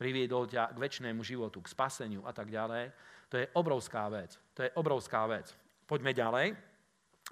priviedol 0.00 0.48
ťa 0.48 0.72
k 0.72 0.80
väčšnému 0.80 1.20
životu, 1.20 1.60
k 1.60 1.72
spaseniu 1.76 2.24
a 2.24 2.32
tak 2.32 2.48
ďalej. 2.48 2.88
To 3.28 3.36
je 3.36 3.46
obrovská 3.52 4.08
vec. 4.08 4.32
To 4.56 4.64
je 4.64 4.72
obrovská 4.80 5.28
vec. 5.28 5.52
Poďme 5.84 6.16
ďalej 6.16 6.56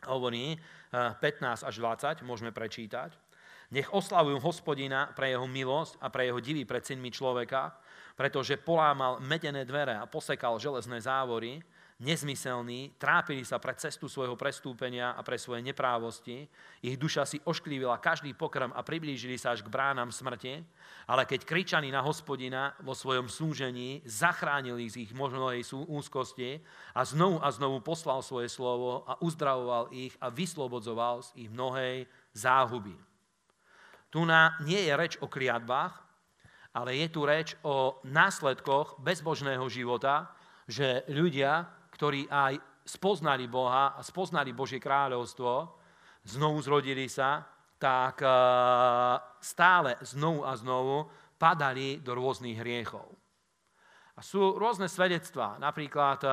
hovorí 0.09 0.57
15 0.93 1.21
eh, 1.21 1.69
až 1.69 1.75
20, 1.81 2.27
môžeme 2.27 2.51
prečítať. 2.55 3.17
Nech 3.73 3.91
oslavujú 3.91 4.39
hospodina 4.45 5.11
pre 5.17 5.35
jeho 5.35 5.49
milosť 5.49 5.99
a 5.99 6.07
pre 6.13 6.29
jeho 6.31 6.39
divy 6.39 6.63
pred 6.69 6.85
synmi 6.85 7.11
človeka, 7.11 7.75
pretože 8.15 8.61
polámal 8.61 9.19
medené 9.19 9.67
dvere 9.67 9.99
a 9.99 10.07
posekal 10.07 10.61
železné 10.63 11.03
závory, 11.03 11.59
nezmyselní, 12.05 13.01
trápili 13.01 13.41
sa 13.43 13.57
pre 13.57 13.73
cestu 13.75 14.07
svojho 14.07 14.37
prestúpenia 14.37 15.17
a 15.17 15.25
pre 15.25 15.41
svoje 15.41 15.65
neprávosti. 15.65 16.45
Ich 16.85 17.01
duša 17.01 17.25
si 17.25 17.41
ošklívila 17.41 17.97
každý 17.99 18.37
pokrm 18.37 18.71
a 18.77 18.85
priblížili 18.85 19.41
sa 19.41 19.57
až 19.57 19.65
k 19.65 19.73
bránam 19.73 20.13
smrti. 20.13 20.61
Ale 21.09 21.25
keď 21.25 21.49
kričali 21.49 21.89
na 21.89 22.05
hospodina 22.05 22.77
vo 22.85 22.93
svojom 22.93 23.33
slúžení, 23.33 24.05
zachránil 24.05 24.77
ich 24.85 24.95
z 24.95 25.09
ich 25.09 25.13
možnej 25.17 25.65
úzkosti 25.67 26.61
a 26.93 27.03
znovu 27.03 27.41
a 27.41 27.49
znovu 27.49 27.81
poslal 27.81 28.21
svoje 28.21 28.53
slovo 28.53 29.03
a 29.09 29.19
uzdravoval 29.25 29.91
ich 29.91 30.13
a 30.21 30.31
vyslobodzoval 30.31 31.25
z 31.25 31.49
ich 31.49 31.49
mnohej 31.51 32.07
záhuby. 32.37 32.95
Tu 34.15 34.23
na 34.23 34.55
nie 34.63 34.79
je 34.79 34.95
reč 34.95 35.19
o 35.19 35.27
kliatbách, 35.27 36.05
ale 36.71 36.95
je 37.03 37.09
tu 37.11 37.27
reč 37.27 37.59
o 37.67 37.99
následkoch 38.07 39.03
bezbožného 39.03 39.67
života, 39.67 40.31
že 40.71 41.03
ľudia 41.11 41.67
ktorí 41.95 42.27
aj 42.27 42.59
spoznali 42.85 43.47
Boha 43.47 43.95
a 43.97 44.01
spoznali 44.03 44.53
Božie 44.53 44.83
kráľovstvo, 44.83 45.81
znovu 46.27 46.59
zrodili 46.61 47.09
sa, 47.09 47.47
tak 47.79 48.21
eh, 48.25 48.31
stále 49.41 50.01
znovu 50.03 50.43
a 50.43 50.53
znovu 50.57 51.09
padali 51.39 52.01
do 52.01 52.17
rôznych 52.17 52.59
hriechov. 52.61 53.07
A 54.15 54.23
sú 54.23 54.55
rôzne 54.55 54.87
svedectvá. 54.87 55.61
Napríklad 55.61 56.21
eh, 56.25 56.31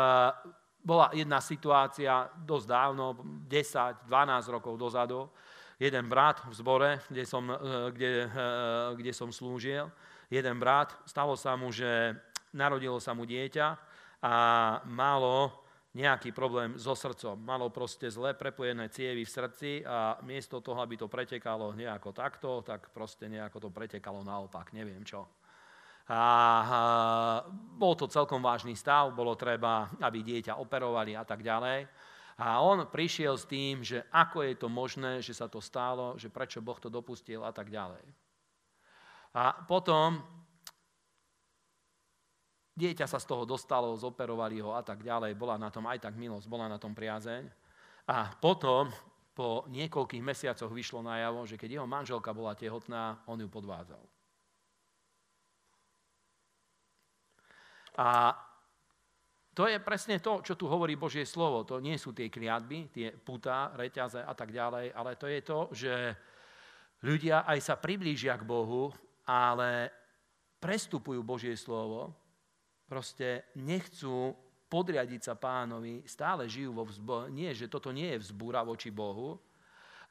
bola 0.82 1.14
jedna 1.14 1.38
situácia 1.44 2.26
dosť 2.42 2.66
dávno, 2.66 3.06
10-12 3.46 4.08
rokov 4.50 4.74
dozadu, 4.82 5.30
jeden 5.82 6.06
brat 6.10 6.42
v 6.46 6.54
zbore, 6.58 6.92
kde 7.10 7.24
som, 7.28 7.44
eh, 7.48 7.58
kde, 7.94 8.12
kde 8.98 9.12
som 9.14 9.30
slúžil, 9.30 9.92
jeden 10.32 10.56
brat, 10.60 10.96
stalo 11.04 11.36
sa 11.36 11.60
mu, 11.60 11.70
že 11.70 12.16
narodilo 12.56 13.00
sa 13.00 13.12
mu 13.12 13.28
dieťa 13.28 13.91
a 14.22 14.36
malo 14.86 15.62
nejaký 15.92 16.32
problém 16.32 16.80
so 16.80 16.96
srdcom. 16.96 17.36
Malo 17.36 17.68
proste 17.68 18.08
zle 18.08 18.32
prepojené 18.32 18.88
cievy 18.88 19.28
v 19.28 19.34
srdci 19.34 19.72
a 19.84 20.16
miesto 20.24 20.64
toho, 20.64 20.80
aby 20.80 20.96
to 20.96 21.12
pretekalo 21.12 21.76
nejako 21.76 22.16
takto, 22.16 22.64
tak 22.64 22.96
proste 22.96 23.28
nejako 23.28 23.68
to 23.68 23.70
pretekalo 23.70 24.24
naopak, 24.24 24.72
neviem 24.72 25.04
čo. 25.04 25.28
A, 26.08 26.16
a 26.16 26.22
bol 27.52 27.94
to 28.00 28.08
celkom 28.08 28.40
vážny 28.40 28.76
stav, 28.76 29.12
bolo 29.12 29.36
treba, 29.36 29.92
aby 30.00 30.24
dieťa 30.24 30.60
operovali 30.64 31.16
a 31.16 31.28
tak 31.28 31.44
ďalej. 31.44 31.88
A 32.42 32.64
on 32.64 32.88
prišiel 32.88 33.36
s 33.36 33.46
tým, 33.46 33.84
že 33.84 34.08
ako 34.10 34.48
je 34.48 34.54
to 34.58 34.68
možné, 34.72 35.20
že 35.20 35.36
sa 35.36 35.52
to 35.52 35.60
stalo, 35.60 36.16
že 36.16 36.32
prečo 36.32 36.64
Boh 36.64 36.80
to 36.80 36.88
dopustil 36.88 37.44
a 37.44 37.52
tak 37.52 37.70
ďalej. 37.70 38.02
A 39.36 39.62
potom 39.68 40.24
Dieťa 42.82 43.06
sa 43.06 43.22
z 43.22 43.30
toho 43.30 43.46
dostalo, 43.46 43.94
zoperovali 43.94 44.58
ho 44.58 44.74
a 44.74 44.82
tak 44.82 45.06
ďalej. 45.06 45.38
Bola 45.38 45.54
na 45.54 45.70
tom 45.70 45.86
aj 45.86 46.02
tak 46.02 46.18
milosť, 46.18 46.50
bola 46.50 46.66
na 46.66 46.82
tom 46.82 46.98
priazeň. 46.98 47.46
A 48.10 48.34
potom, 48.42 48.90
po 49.38 49.70
niekoľkých 49.70 50.26
mesiacoch 50.26 50.74
vyšlo 50.74 51.06
najavo, 51.06 51.46
že 51.46 51.62
keď 51.62 51.78
jeho 51.78 51.86
manželka 51.86 52.34
bola 52.34 52.58
tehotná, 52.58 53.22
on 53.30 53.38
ju 53.38 53.46
podvádzal. 53.46 54.02
A 58.02 58.34
to 59.54 59.70
je 59.70 59.78
presne 59.78 60.18
to, 60.18 60.42
čo 60.42 60.58
tu 60.58 60.66
hovorí 60.66 60.98
Božie 60.98 61.30
slovo. 61.30 61.62
To 61.70 61.78
nie 61.78 62.02
sú 62.02 62.18
tie 62.18 62.34
kliatby, 62.34 62.90
tie 62.90 63.14
putá, 63.14 63.78
reťaze 63.78 64.26
a 64.26 64.34
tak 64.34 64.50
ďalej, 64.50 64.90
ale 64.90 65.22
to 65.22 65.30
je 65.30 65.40
to, 65.46 65.60
že 65.70 65.94
ľudia 67.06 67.46
aj 67.46 67.60
sa 67.62 67.76
priblížia 67.78 68.42
k 68.42 68.48
Bohu, 68.48 68.90
ale 69.30 69.94
prestupujú 70.58 71.22
Božie 71.22 71.54
slovo 71.54 72.21
proste 72.92 73.48
nechcú 73.56 74.36
podriadiť 74.68 75.32
sa 75.32 75.40
pánovi, 75.40 76.04
stále 76.04 76.52
žijú 76.52 76.76
vo 76.76 76.84
vzbo- 76.84 77.32
nie, 77.32 77.56
že 77.56 77.72
toto 77.72 77.96
nie 77.96 78.12
je 78.16 78.24
vzbúra 78.28 78.68
voči 78.68 78.92
Bohu, 78.92 79.40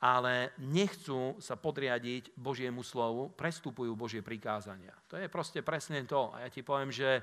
ale 0.00 0.56
nechcú 0.64 1.36
sa 1.36 1.60
podriadiť 1.60 2.32
Božiemu 2.32 2.80
slovu, 2.80 3.36
prestupujú 3.36 3.92
Božie 3.92 4.24
prikázania. 4.24 4.96
To 5.12 5.20
je 5.20 5.28
proste 5.28 5.60
presne 5.60 6.00
to. 6.08 6.32
A 6.32 6.44
ja 6.44 6.48
ti 6.48 6.64
poviem, 6.64 6.88
že 6.88 7.20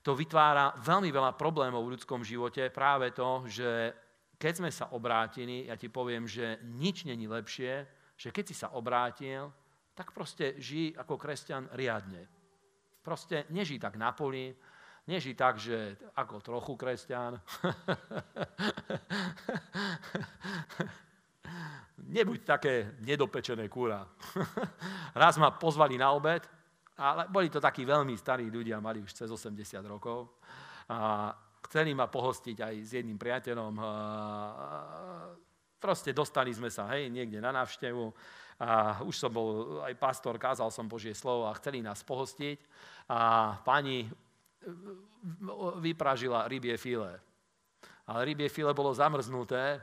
to 0.00 0.16
vytvára 0.16 0.72
veľmi 0.80 1.12
veľa 1.12 1.36
problémov 1.36 1.84
v 1.84 1.92
ľudskom 1.92 2.24
živote, 2.24 2.72
práve 2.72 3.12
to, 3.12 3.44
že 3.52 3.92
keď 4.40 4.52
sme 4.56 4.70
sa 4.72 4.92
obrátili, 4.96 5.68
ja 5.68 5.76
ti 5.76 5.92
poviem, 5.92 6.24
že 6.24 6.56
nič 6.64 7.04
není 7.04 7.28
lepšie, 7.28 7.84
že 8.16 8.32
keď 8.32 8.44
si 8.48 8.56
sa 8.56 8.72
obrátil, 8.72 9.52
tak 9.92 10.16
proste 10.16 10.56
žij 10.56 10.96
ako 10.96 11.20
kresťan 11.20 11.68
riadne. 11.76 12.28
Proste 13.04 13.44
nežij 13.52 13.80
tak 13.80 14.00
na 14.00 14.12
poli, 14.16 14.56
nežij 15.06 15.34
tak, 15.34 15.58
že 15.58 15.96
ako 16.14 16.42
trochu 16.42 16.76
kresťan. 16.76 17.40
Nebuď 22.06 22.40
také 22.46 22.94
nedopečené 23.02 23.66
kúra. 23.66 24.06
Raz 25.14 25.38
ma 25.38 25.50
pozvali 25.50 25.98
na 25.98 26.12
obed 26.14 26.56
ale 26.96 27.28
boli 27.28 27.52
to 27.52 27.60
takí 27.60 27.84
veľmi 27.84 28.16
starí 28.16 28.48
ľudia, 28.48 28.80
mali 28.80 29.04
už 29.04 29.12
cez 29.12 29.28
80 29.28 29.52
rokov. 29.84 30.40
A 30.88 31.28
chceli 31.68 31.92
ma 31.92 32.08
pohostiť 32.08 32.56
aj 32.56 32.74
s 32.80 32.90
jedným 32.96 33.20
priateľom. 33.20 33.72
Proste 35.76 36.16
dostali 36.16 36.56
sme 36.56 36.72
sa 36.72 36.88
hej, 36.96 37.12
niekde 37.12 37.36
na 37.36 37.52
návštevu. 37.52 38.04
A 38.56 39.04
už 39.04 39.12
som 39.12 39.28
bol 39.28 39.84
aj 39.84 39.92
pastor, 40.00 40.40
kázal 40.40 40.72
som 40.72 40.88
Božie 40.88 41.12
slovo 41.12 41.44
a 41.44 41.56
chceli 41.60 41.84
nás 41.84 42.00
pohostiť. 42.00 42.58
A 43.12 43.52
pani 43.60 44.08
vypražila 45.80 46.48
rybie 46.48 46.76
file. 46.76 47.20
Ale 48.06 48.24
rybie 48.24 48.48
file 48.48 48.74
bolo 48.74 48.94
zamrznuté 48.94 49.82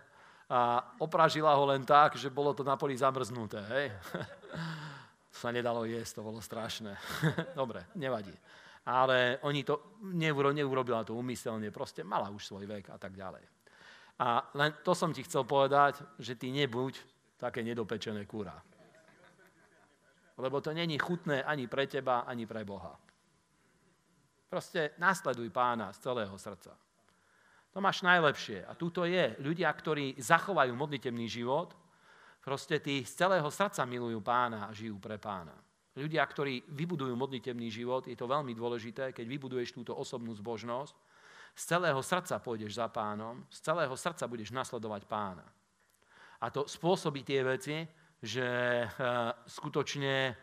a 0.49 0.79
opražila 0.99 1.55
ho 1.55 1.65
len 1.65 1.83
tak, 1.83 2.15
že 2.15 2.31
bolo 2.31 2.53
to 2.53 2.63
na 2.63 2.75
poli 2.79 2.95
zamrznuté. 2.95 3.59
Hej? 3.59 3.87
sa 5.43 5.49
nedalo 5.51 5.83
jesť, 5.83 6.21
to 6.21 6.27
bolo 6.29 6.39
strašné. 6.39 6.93
Dobre, 7.59 7.91
nevadí. 7.99 8.31
Ale 8.87 9.39
oni 9.43 9.63
to, 9.63 9.99
neuro, 10.13 10.51
neurobila 10.51 11.03
to 11.03 11.15
umyselne, 11.15 11.71
proste 11.71 12.03
mala 12.03 12.31
už 12.31 12.47
svoj 12.47 12.67
vek 12.67 12.91
a 12.91 12.97
tak 12.99 13.15
ďalej. 13.15 13.43
A 14.19 14.39
len 14.55 14.71
to 14.85 14.93
som 14.93 15.11
ti 15.11 15.25
chcel 15.25 15.43
povedať, 15.43 15.99
že 16.21 16.37
ty 16.37 16.53
nebuď 16.53 16.95
také 17.39 17.65
nedopečené 17.65 18.23
kúra. 18.23 18.55
Lebo 20.37 20.61
to 20.61 20.71
není 20.71 20.95
chutné 20.97 21.43
ani 21.43 21.67
pre 21.67 21.87
teba, 21.87 22.23
ani 22.23 22.45
pre 22.45 22.63
Boha. 22.63 22.93
Proste 24.53 24.93
nasleduj 25.01 25.49
pána 25.49 25.89
z 25.97 26.05
celého 26.05 26.37
srdca. 26.37 26.77
To 27.73 27.81
máš 27.81 28.05
najlepšie. 28.05 28.61
A 28.69 28.77
túto 28.77 29.01
je 29.09 29.33
ľudia, 29.41 29.73
ktorí 29.73 30.13
zachovajú 30.21 30.77
modlitebný 30.77 31.25
život, 31.25 31.73
Proste 32.43 32.83
tí 32.83 33.07
z 33.07 33.11
celého 33.15 33.47
srdca 33.47 33.87
milujú 33.87 34.19
pána 34.19 34.67
a 34.67 34.75
žijú 34.75 34.99
pre 34.99 35.15
pána. 35.15 35.55
Ľudia, 35.95 36.19
ktorí 36.27 36.75
vybudujú 36.75 37.15
modlitebný 37.15 37.71
život, 37.71 38.03
je 38.03 38.19
to 38.19 38.27
veľmi 38.27 38.51
dôležité, 38.51 39.15
keď 39.15 39.23
vybuduješ 39.23 39.71
túto 39.71 39.95
osobnú 39.95 40.35
zbožnosť, 40.35 40.91
z 41.55 41.63
celého 41.63 42.01
srdca 42.03 42.43
pôjdeš 42.43 42.75
za 42.75 42.91
pánom, 42.91 43.47
z 43.47 43.63
celého 43.63 43.95
srdca 43.95 44.27
budeš 44.27 44.51
nasledovať 44.51 45.07
pána. 45.07 45.47
A 46.43 46.51
to 46.51 46.67
spôsobí 46.67 47.23
tie 47.23 47.45
veci, 47.47 47.87
že 48.19 48.43
e, 48.43 48.87
skutočne 49.47 50.35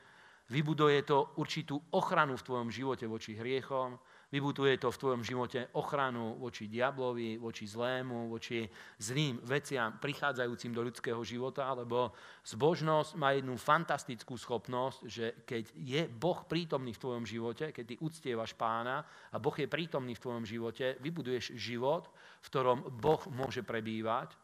vybuduje 0.51 1.07
to 1.07 1.39
určitú 1.39 1.79
ochranu 1.95 2.35
v 2.37 2.47
tvojom 2.47 2.69
živote 2.75 3.07
voči 3.07 3.39
hriechom, 3.39 3.97
Vybuduje 4.31 4.79
to 4.79 4.95
v 4.95 5.01
tvojom 5.03 5.23
živote 5.27 5.75
ochranu 5.75 6.39
voči 6.39 6.71
diablovi, 6.71 7.35
voči 7.35 7.67
zlému, 7.67 8.31
voči 8.31 8.63
zlým 9.03 9.43
veciam 9.43 9.99
prichádzajúcim 9.99 10.71
do 10.71 10.87
ľudského 10.87 11.19
života, 11.27 11.67
lebo 11.75 12.15
zbožnosť 12.47 13.19
má 13.19 13.35
jednu 13.35 13.59
fantastickú 13.59 14.39
schopnosť, 14.39 14.99
že 15.03 15.43
keď 15.43 15.75
je 15.75 16.03
Boh 16.07 16.47
prítomný 16.47 16.95
v 16.95 17.03
tvojom 17.03 17.27
živote, 17.27 17.75
keď 17.75 17.85
ty 17.91 17.95
uctievaš 17.99 18.55
pána 18.55 19.03
a 19.35 19.37
Boh 19.43 19.55
je 19.59 19.67
prítomný 19.67 20.15
v 20.15 20.23
tvojom 20.23 20.47
živote, 20.47 20.95
vybuduješ 21.03 21.59
život, 21.59 22.07
v 22.39 22.47
ktorom 22.55 22.87
Boh 23.03 23.23
môže 23.35 23.67
prebývať, 23.67 24.39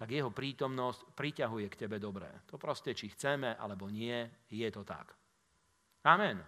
tak 0.00 0.16
jeho 0.16 0.32
prítomnosť 0.32 1.12
priťahuje 1.12 1.66
k 1.68 1.80
tebe 1.84 2.00
dobré. 2.00 2.32
To 2.48 2.56
proste, 2.56 2.96
či 2.96 3.12
chceme 3.12 3.52
alebo 3.60 3.92
nie, 3.92 4.48
je 4.48 4.68
to 4.72 4.80
tak. 4.80 5.25
Amen. 6.06 6.38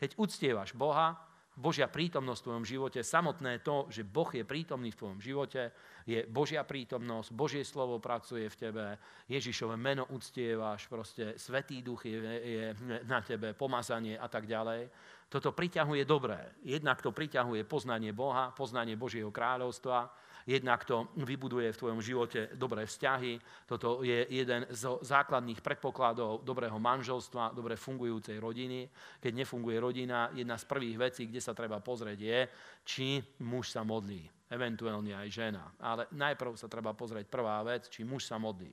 Keď 0.00 0.16
uctievaš 0.16 0.72
Boha, 0.72 1.12
Božia 1.60 1.84
prítomnosť 1.92 2.40
v 2.40 2.46
tvojom 2.48 2.64
živote, 2.64 3.00
samotné 3.04 3.60
to, 3.60 3.84
že 3.92 4.00
Boh 4.00 4.32
je 4.32 4.48
prítomný 4.48 4.88
v 4.88 4.96
tvojom 4.96 5.20
živote, 5.20 5.76
je 6.08 6.24
Božia 6.24 6.64
prítomnosť, 6.64 7.36
Božie 7.36 7.60
slovo 7.68 8.00
pracuje 8.00 8.48
v 8.48 8.56
tebe, 8.56 8.84
Ježišové 9.28 9.76
meno 9.76 10.08
uctievaš, 10.08 10.88
proste 10.88 11.36
Svetý 11.36 11.84
duch 11.84 12.08
je, 12.08 12.16
je 12.40 12.64
na 13.04 13.20
tebe, 13.20 13.52
pomazanie 13.52 14.16
a 14.16 14.24
tak 14.32 14.48
ďalej. 14.48 14.88
Toto 15.28 15.52
priťahuje 15.52 16.08
dobré. 16.08 16.40
Jednak 16.64 17.04
to 17.04 17.12
priťahuje 17.12 17.68
poznanie 17.68 18.16
Boha, 18.16 18.56
poznanie 18.56 18.96
Božieho 18.96 19.28
kráľovstva, 19.28 20.08
jednak 20.46 20.84
to 20.84 21.08
vybuduje 21.18 21.72
v 21.72 21.80
tvojom 21.80 22.00
živote 22.00 22.54
dobré 22.54 22.86
vzťahy. 22.86 23.40
Toto 23.66 24.00
je 24.04 24.26
jeden 24.30 24.66
z 24.70 24.82
základných 25.00 25.60
predpokladov 25.60 26.44
dobrého 26.44 26.76
manželstva, 26.76 27.52
dobre 27.56 27.76
fungujúcej 27.76 28.40
rodiny. 28.40 28.88
Keď 29.20 29.32
nefunguje 29.32 29.76
rodina, 29.80 30.30
jedna 30.32 30.56
z 30.56 30.64
prvých 30.64 30.96
vecí, 31.10 31.22
kde 31.26 31.40
sa 31.40 31.56
treba 31.56 31.80
pozrieť 31.80 32.18
je, 32.20 32.40
či 32.84 33.06
muž 33.44 33.72
sa 33.72 33.84
modlí, 33.84 34.50
eventuálne 34.50 35.16
aj 35.16 35.28
žena. 35.28 35.64
Ale 35.80 36.08
najprv 36.14 36.56
sa 36.56 36.68
treba 36.68 36.96
pozrieť 36.96 37.28
prvá 37.28 37.60
vec, 37.64 37.88
či 37.92 38.04
muž 38.06 38.28
sa 38.28 38.40
modlí. 38.40 38.72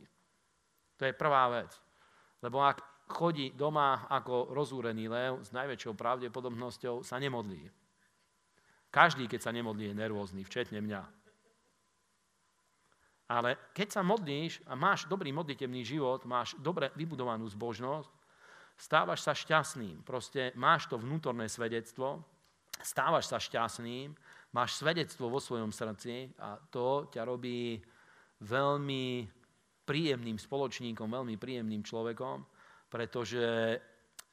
To 0.98 1.04
je 1.06 1.14
prvá 1.14 1.48
vec. 1.54 1.72
Lebo 2.42 2.62
ak 2.62 3.08
chodí 3.08 3.56
doma 3.56 4.06
ako 4.12 4.52
rozúrený 4.52 5.08
lev, 5.08 5.40
s 5.42 5.50
najväčšou 5.56 5.96
pravdepodobnosťou 5.96 7.02
sa 7.08 7.18
nemodlí. 7.18 7.72
Každý, 8.92 9.28
keď 9.28 9.40
sa 9.44 9.52
nemodlí, 9.52 9.92
je 9.92 9.96
nervózny, 9.96 10.42
včetne 10.44 10.80
mňa. 10.84 11.17
Ale 13.28 13.72
keď 13.76 14.00
sa 14.00 14.02
modlíš 14.08 14.64
a 14.64 14.74
máš 14.80 15.04
dobrý 15.12 15.36
modlitebný 15.36 15.84
život, 15.84 16.24
máš 16.24 16.56
dobre 16.64 16.96
vybudovanú 16.96 17.44
zbožnosť, 17.52 18.12
stávaš 18.80 19.20
sa 19.26 19.36
šťastným. 19.36 20.06
Proste 20.08 20.56
máš 20.56 20.88
to 20.88 20.96
vnútorné 20.96 21.52
svedectvo, 21.52 22.24
stávaš 22.80 23.28
sa 23.28 23.42
šťastným, 23.42 24.16
máš 24.56 24.80
svedectvo 24.80 25.28
vo 25.28 25.44
svojom 25.44 25.76
srdci 25.76 26.32
a 26.40 26.56
to 26.56 27.12
ťa 27.12 27.22
robí 27.28 27.84
veľmi 28.48 29.28
príjemným 29.84 30.38
spoločníkom, 30.40 31.08
veľmi 31.10 31.36
príjemným 31.36 31.84
človekom, 31.84 32.46
pretože 32.88 33.76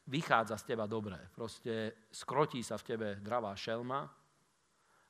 vychádza 0.06 0.60
z 0.60 0.64
teba 0.74 0.84
dobre. 0.84 1.16
Proste 1.32 2.06
skrotí 2.12 2.60
sa 2.60 2.76
v 2.76 2.86
tebe 2.86 3.08
dravá 3.24 3.56
šelma 3.56 4.04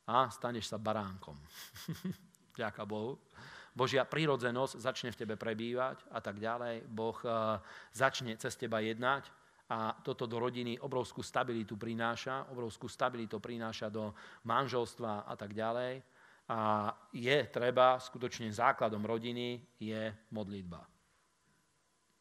a 0.06 0.16
staneš 0.30 0.70
sa 0.70 0.78
baránkom. 0.78 1.34
Ďaká 2.60 2.86
Bohu. 2.86 3.18
Božia 3.74 4.06
prírodzenosť 4.06 4.78
začne 4.78 5.10
v 5.10 5.18
tebe 5.18 5.34
prebývať 5.34 6.06
a 6.14 6.22
tak 6.22 6.38
ďalej. 6.38 6.86
Boh 6.86 7.18
eh, 7.26 7.58
začne 7.90 8.38
cez 8.38 8.54
teba 8.54 8.78
jednať 8.78 9.26
a 9.68 9.96
toto 9.98 10.30
do 10.30 10.38
rodiny 10.38 10.78
obrovskú 10.78 11.24
stabilitu 11.24 11.74
prináša, 11.74 12.46
obrovskú 12.54 12.86
stabilitu 12.86 13.42
prináša 13.42 13.90
do 13.90 14.14
manželstva 14.46 15.26
a 15.26 15.34
tak 15.34 15.56
ďalej. 15.56 16.04
A 16.44 16.92
je 17.10 17.38
treba, 17.48 17.96
skutočne 17.96 18.52
základom 18.52 19.00
rodiny 19.02 19.64
je 19.80 20.12
modlitba. 20.30 20.84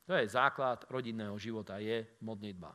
To 0.08 0.16
je 0.16 0.26
základ 0.32 0.88
rodinného 0.88 1.36
života, 1.36 1.80
je 1.80 2.08
modlitba. 2.24 2.72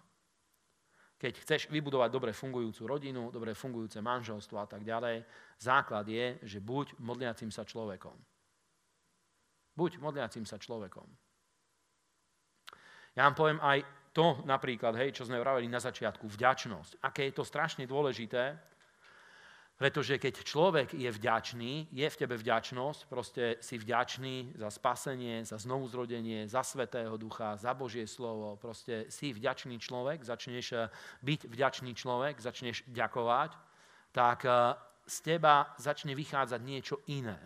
Keď 1.18 1.34
chceš 1.42 1.62
vybudovať 1.72 2.10
dobre 2.14 2.30
fungujúcu 2.30 2.82
rodinu, 2.86 3.32
dobre 3.34 3.56
fungujúce 3.56 3.98
manželstvo 3.98 4.54
a 4.60 4.68
tak 4.70 4.86
ďalej, 4.86 5.24
základ 5.58 6.06
je, 6.06 6.38
že 6.46 6.62
buď 6.62 6.94
modliacim 7.02 7.50
sa 7.50 7.66
človekom. 7.66 8.14
Buď 9.78 10.02
modliacim 10.02 10.42
sa 10.42 10.58
človekom. 10.58 11.06
Ja 13.14 13.30
vám 13.30 13.38
poviem 13.38 13.60
aj 13.62 13.86
to 14.10 14.42
napríklad, 14.42 14.98
hej, 14.98 15.14
čo 15.14 15.26
sme 15.30 15.38
vravili 15.38 15.70
na 15.70 15.78
začiatku, 15.78 16.26
vďačnosť. 16.26 16.98
Aké 17.06 17.30
je 17.30 17.34
to 17.38 17.46
strašne 17.46 17.86
dôležité, 17.86 18.58
pretože 19.78 20.18
keď 20.18 20.42
človek 20.42 20.88
je 20.90 21.06
vďačný, 21.06 21.94
je 21.94 22.06
v 22.10 22.18
tebe 22.18 22.34
vďačnosť, 22.34 23.00
proste 23.06 23.62
si 23.62 23.78
vďačný 23.78 24.58
za 24.58 24.74
spasenie, 24.74 25.46
za 25.46 25.54
znovuzrodenie, 25.54 26.50
za 26.50 26.66
Svetého 26.66 27.14
Ducha, 27.14 27.54
za 27.54 27.78
Božie 27.78 28.02
slovo, 28.10 28.58
proste 28.58 29.06
si 29.06 29.30
vďačný 29.30 29.78
človek, 29.78 30.26
začneš 30.26 30.66
eh, 30.74 30.90
byť 31.22 31.40
vďačný 31.46 31.94
človek, 31.94 32.42
začneš 32.42 32.90
ďakovať, 32.90 33.54
tak 34.10 34.42
eh, 34.50 34.74
z 35.06 35.16
teba 35.22 35.70
začne 35.78 36.18
vychádzať 36.18 36.60
niečo 36.66 36.98
iné. 37.06 37.38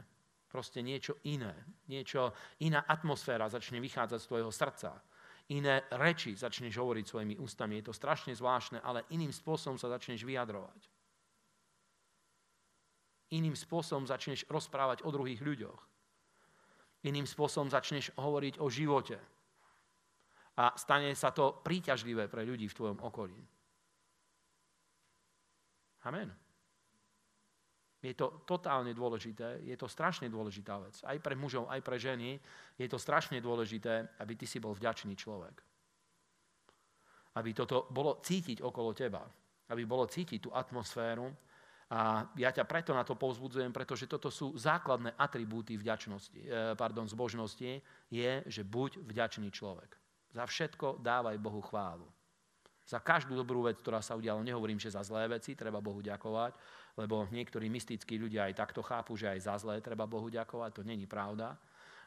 Proste 0.53 0.85
niečo 0.85 1.17
iné. 1.25 1.57
Niečo, 1.89 2.37
iná 2.61 2.85
atmosféra 2.85 3.49
začne 3.49 3.81
vychádzať 3.81 4.21
z 4.21 4.29
tvojho 4.29 4.53
srdca. 4.53 5.01
Iné 5.49 5.89
reči 5.97 6.37
začneš 6.37 6.77
hovoriť 6.77 7.05
svojimi 7.09 7.35
ústami. 7.41 7.81
Je 7.81 7.89
to 7.89 7.97
strašne 7.97 8.37
zvláštne, 8.37 8.85
ale 8.85 9.09
iným 9.17 9.33
spôsobom 9.33 9.81
sa 9.81 9.89
začneš 9.89 10.29
vyjadrovať. 10.29 10.81
Iným 13.33 13.57
spôsobom 13.57 14.05
začneš 14.05 14.45
rozprávať 14.45 15.09
o 15.09 15.11
druhých 15.11 15.41
ľuďoch. 15.41 15.81
Iným 17.09 17.25
spôsobom 17.25 17.73
začneš 17.73 18.13
hovoriť 18.21 18.61
o 18.61 18.69
živote. 18.69 19.17
A 20.61 20.77
stane 20.77 21.17
sa 21.17 21.33
to 21.33 21.65
príťažlivé 21.65 22.29
pre 22.29 22.45
ľudí 22.45 22.69
v 22.69 22.77
tvojom 22.77 23.01
okolí. 23.01 23.41
Amen. 26.05 26.42
Je 28.03 28.19
to 28.19 28.43
totálne 28.43 28.91
dôležité, 28.91 29.63
je 29.63 29.79
to 29.79 29.87
strašne 29.87 30.27
dôležitá 30.27 30.75
vec. 30.83 30.99
Aj 31.07 31.15
pre 31.23 31.39
mužov, 31.39 31.71
aj 31.71 31.81
pre 31.87 32.03
ženy 32.03 32.35
je 32.75 32.89
to 32.91 32.99
strašne 32.99 33.39
dôležité, 33.39 34.19
aby 34.19 34.35
ty 34.35 34.43
si 34.43 34.59
bol 34.59 34.75
vďačný 34.75 35.15
človek. 35.15 35.63
Aby 37.39 37.55
toto 37.55 37.87
bolo 37.95 38.19
cítiť 38.19 38.59
okolo 38.59 38.91
teba. 38.91 39.23
Aby 39.71 39.87
bolo 39.87 40.11
cítiť 40.11 40.43
tú 40.43 40.51
atmosféru. 40.51 41.31
A 41.95 42.27
ja 42.35 42.51
ťa 42.51 42.67
preto 42.67 42.91
na 42.91 43.07
to 43.07 43.15
povzbudzujem, 43.15 43.71
pretože 43.71 44.11
toto 44.11 44.35
sú 44.35 44.51
základné 44.59 45.15
atribúty 45.15 45.79
vďačnosti, 45.79 46.41
eh, 46.43 46.75
pardon, 46.75 47.07
zbožnosti, 47.07 47.79
je, 48.11 48.33
že 48.51 48.67
buď 48.67 48.99
vďačný 48.99 49.47
človek. 49.55 49.95
Za 50.35 50.43
všetko 50.43 50.99
dávaj 50.99 51.39
Bohu 51.39 51.63
chválu. 51.63 52.09
Za 52.83 52.99
každú 52.99 53.39
dobrú 53.39 53.63
vec, 53.63 53.79
ktorá 53.79 54.03
sa 54.03 54.19
udiala, 54.19 54.43
nehovorím, 54.43 54.81
že 54.81 54.91
za 54.91 55.07
zlé 55.07 55.31
veci, 55.31 55.55
treba 55.55 55.79
Bohu 55.79 56.03
ďakovať, 56.03 56.53
lebo 56.97 57.25
niektorí 57.33 57.73
mystickí 57.73 58.21
ľudia 58.21 58.53
aj 58.53 58.59
takto 58.59 58.85
chápu, 58.85 59.17
že 59.17 59.33
aj 59.33 59.41
za 59.41 59.55
zlé 59.57 59.81
treba 59.81 60.05
Bohu 60.05 60.29
ďakovať, 60.29 60.71
to 60.77 60.83
není 60.85 61.09
pravda. 61.09 61.57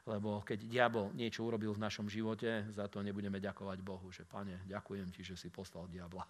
Lebo 0.06 0.46
keď 0.46 0.70
diabol 0.70 1.10
niečo 1.18 1.50
urobil 1.50 1.74
v 1.74 1.82
našom 1.82 2.06
živote, 2.06 2.70
za 2.70 2.86
to 2.86 3.02
nebudeme 3.02 3.42
ďakovať 3.42 3.82
Bohu, 3.82 4.14
že 4.14 4.22
pane, 4.22 4.62
ďakujem 4.70 5.10
ti, 5.10 5.26
že 5.26 5.34
si 5.34 5.50
poslal 5.50 5.90
diabla. 5.90 6.22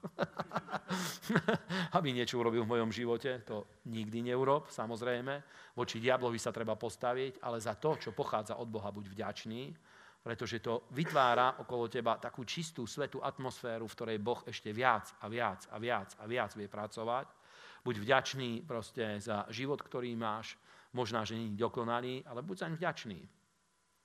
Aby 2.00 2.16
niečo 2.16 2.40
urobil 2.40 2.64
v 2.64 2.72
mojom 2.72 2.96
živote, 2.96 3.44
to 3.44 3.84
nikdy 3.92 4.24
neurob, 4.32 4.72
samozrejme. 4.72 5.44
Voči 5.76 6.00
diablovi 6.00 6.40
sa 6.40 6.56
treba 6.56 6.80
postaviť, 6.80 7.44
ale 7.44 7.60
za 7.60 7.76
to, 7.76 8.00
čo 8.00 8.16
pochádza 8.16 8.56
od 8.56 8.72
Boha, 8.72 8.96
buď 8.96 9.12
vďačný, 9.12 9.76
pretože 10.24 10.64
to 10.64 10.88
vytvára 10.96 11.60
okolo 11.60 11.92
teba 11.92 12.16
takú 12.16 12.48
čistú, 12.48 12.88
svetú 12.88 13.20
atmosféru, 13.20 13.92
v 13.92 13.96
ktorej 14.00 14.18
Boh 14.24 14.40
ešte 14.48 14.72
viac 14.72 15.12
a 15.20 15.28
viac 15.28 15.68
a 15.68 15.76
viac 15.84 16.16
a 16.16 16.24
viac 16.24 16.56
vie 16.56 16.72
pracovať 16.72 17.45
Buď 17.86 18.02
vďačný 18.02 18.66
proste 18.66 19.22
za 19.22 19.46
život, 19.54 19.78
ktorý 19.78 20.18
máš. 20.18 20.58
Možná, 20.98 21.22
že 21.22 21.38
nie 21.38 21.54
je 21.54 21.62
dokonalý, 21.62 22.26
ale 22.26 22.42
buď 22.42 22.66
zaň 22.66 22.74
vďačný. 22.82 23.20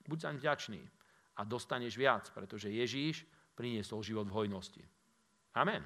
Buď 0.05 0.19
zaň 0.21 0.37
vďačný. 0.37 0.81
A 1.39 1.41
dostaneš 1.49 1.97
viac, 1.97 2.29
pretože 2.29 2.69
Ježíš 2.69 3.25
priniesol 3.57 4.05
život 4.05 4.29
v 4.29 4.37
hojnosti. 4.37 4.85
Amen. 5.57 5.81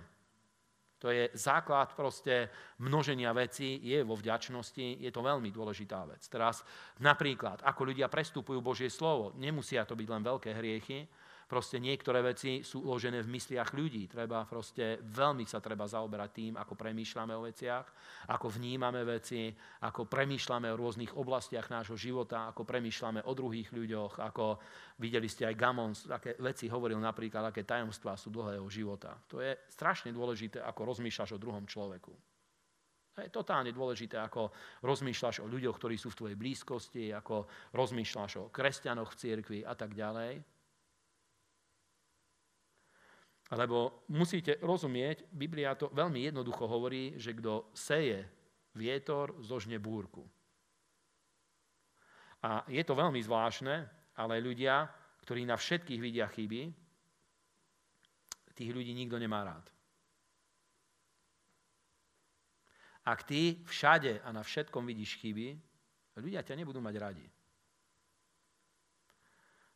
To 1.04 1.12
je 1.12 1.28
základ 1.36 1.92
proste 1.92 2.48
množenia 2.80 3.28
vecí, 3.36 3.76
je 3.84 4.00
vo 4.00 4.16
vďačnosti, 4.16 5.04
je 5.04 5.10
to 5.12 5.20
veľmi 5.20 5.52
dôležitá 5.52 6.00
vec. 6.08 6.24
Teraz 6.32 6.64
napríklad, 7.04 7.60
ako 7.60 7.92
ľudia 7.92 8.08
prestupujú 8.08 8.64
Božie 8.64 8.88
slovo, 8.88 9.36
nemusia 9.36 9.84
to 9.84 9.92
byť 9.92 10.08
len 10.08 10.22
veľké 10.24 10.50
hriechy, 10.56 11.04
Proste 11.44 11.76
niektoré 11.76 12.24
veci 12.24 12.64
sú 12.64 12.88
uložené 12.88 13.20
v 13.20 13.32
mysliach 13.36 13.76
ľudí. 13.76 14.08
Treba 14.08 14.48
proste, 14.48 15.00
veľmi 15.04 15.44
sa 15.44 15.60
treba 15.60 15.84
zaoberať 15.84 16.30
tým, 16.32 16.52
ako 16.56 16.72
premýšľame 16.72 17.32
o 17.36 17.44
veciach, 17.44 17.86
ako 18.32 18.46
vnímame 18.48 19.04
veci, 19.04 19.52
ako 19.84 20.08
premýšľame 20.08 20.72
o 20.72 20.78
rôznych 20.80 21.12
oblastiach 21.14 21.68
nášho 21.68 22.00
života, 22.00 22.48
ako 22.48 22.64
premýšľame 22.64 23.28
o 23.28 23.32
druhých 23.36 23.70
ľuďoch, 23.76 24.24
ako 24.24 24.58
videli 25.04 25.28
ste 25.28 25.44
aj 25.44 25.58
Gamons, 25.58 26.08
aké 26.08 26.40
veci 26.40 26.66
hovoril 26.72 26.96
napríklad, 26.96 27.52
aké 27.52 27.68
tajomstvá 27.68 28.16
sú 28.16 28.32
dlhého 28.32 28.64
života. 28.72 29.12
To 29.28 29.44
je 29.44 29.52
strašne 29.68 30.10
dôležité, 30.16 30.64
ako 30.64 30.96
rozmýšľaš 30.96 31.36
o 31.36 31.42
druhom 31.42 31.68
človeku. 31.68 32.12
To 33.14 33.22
je 33.22 33.30
totálne 33.30 33.70
dôležité, 33.70 34.18
ako 34.18 34.50
rozmýšľaš 34.82 35.46
o 35.46 35.46
ľuďoch, 35.46 35.78
ktorí 35.78 35.94
sú 35.94 36.10
v 36.10 36.18
tvojej 36.18 36.38
blízkosti, 36.38 37.14
ako 37.14 37.46
rozmýšľaš 37.70 38.32
o 38.42 38.50
kresťanoch 38.50 39.14
v 39.14 39.18
cirkvi 39.22 39.60
a 39.62 39.78
tak 39.78 39.94
ďalej. 39.94 40.53
Lebo 43.52 44.08
musíte 44.08 44.56
rozumieť, 44.64 45.28
Biblia 45.28 45.76
to 45.76 45.92
veľmi 45.92 46.32
jednoducho 46.32 46.64
hovorí, 46.64 47.20
že 47.20 47.36
kto 47.36 47.76
seje 47.76 48.24
vietor, 48.72 49.36
zožne 49.44 49.76
búrku. 49.76 50.24
A 52.44 52.64
je 52.68 52.80
to 52.84 52.96
veľmi 52.96 53.20
zvláštne, 53.20 53.84
ale 54.16 54.40
ľudia, 54.40 54.88
ktorí 55.24 55.44
na 55.44 55.56
všetkých 55.60 56.00
vidia 56.00 56.28
chyby, 56.28 56.72
tých 58.54 58.70
ľudí 58.70 58.94
nikto 58.94 59.18
nemá 59.18 59.42
rád. 59.42 59.66
Ak 63.04 63.28
ty 63.28 63.60
všade 63.68 64.24
a 64.24 64.32
na 64.32 64.40
všetkom 64.40 64.86
vidíš 64.88 65.20
chyby, 65.20 65.52
ľudia 66.16 66.40
ťa 66.40 66.56
nebudú 66.56 66.80
mať 66.80 66.94
radi. 66.96 67.26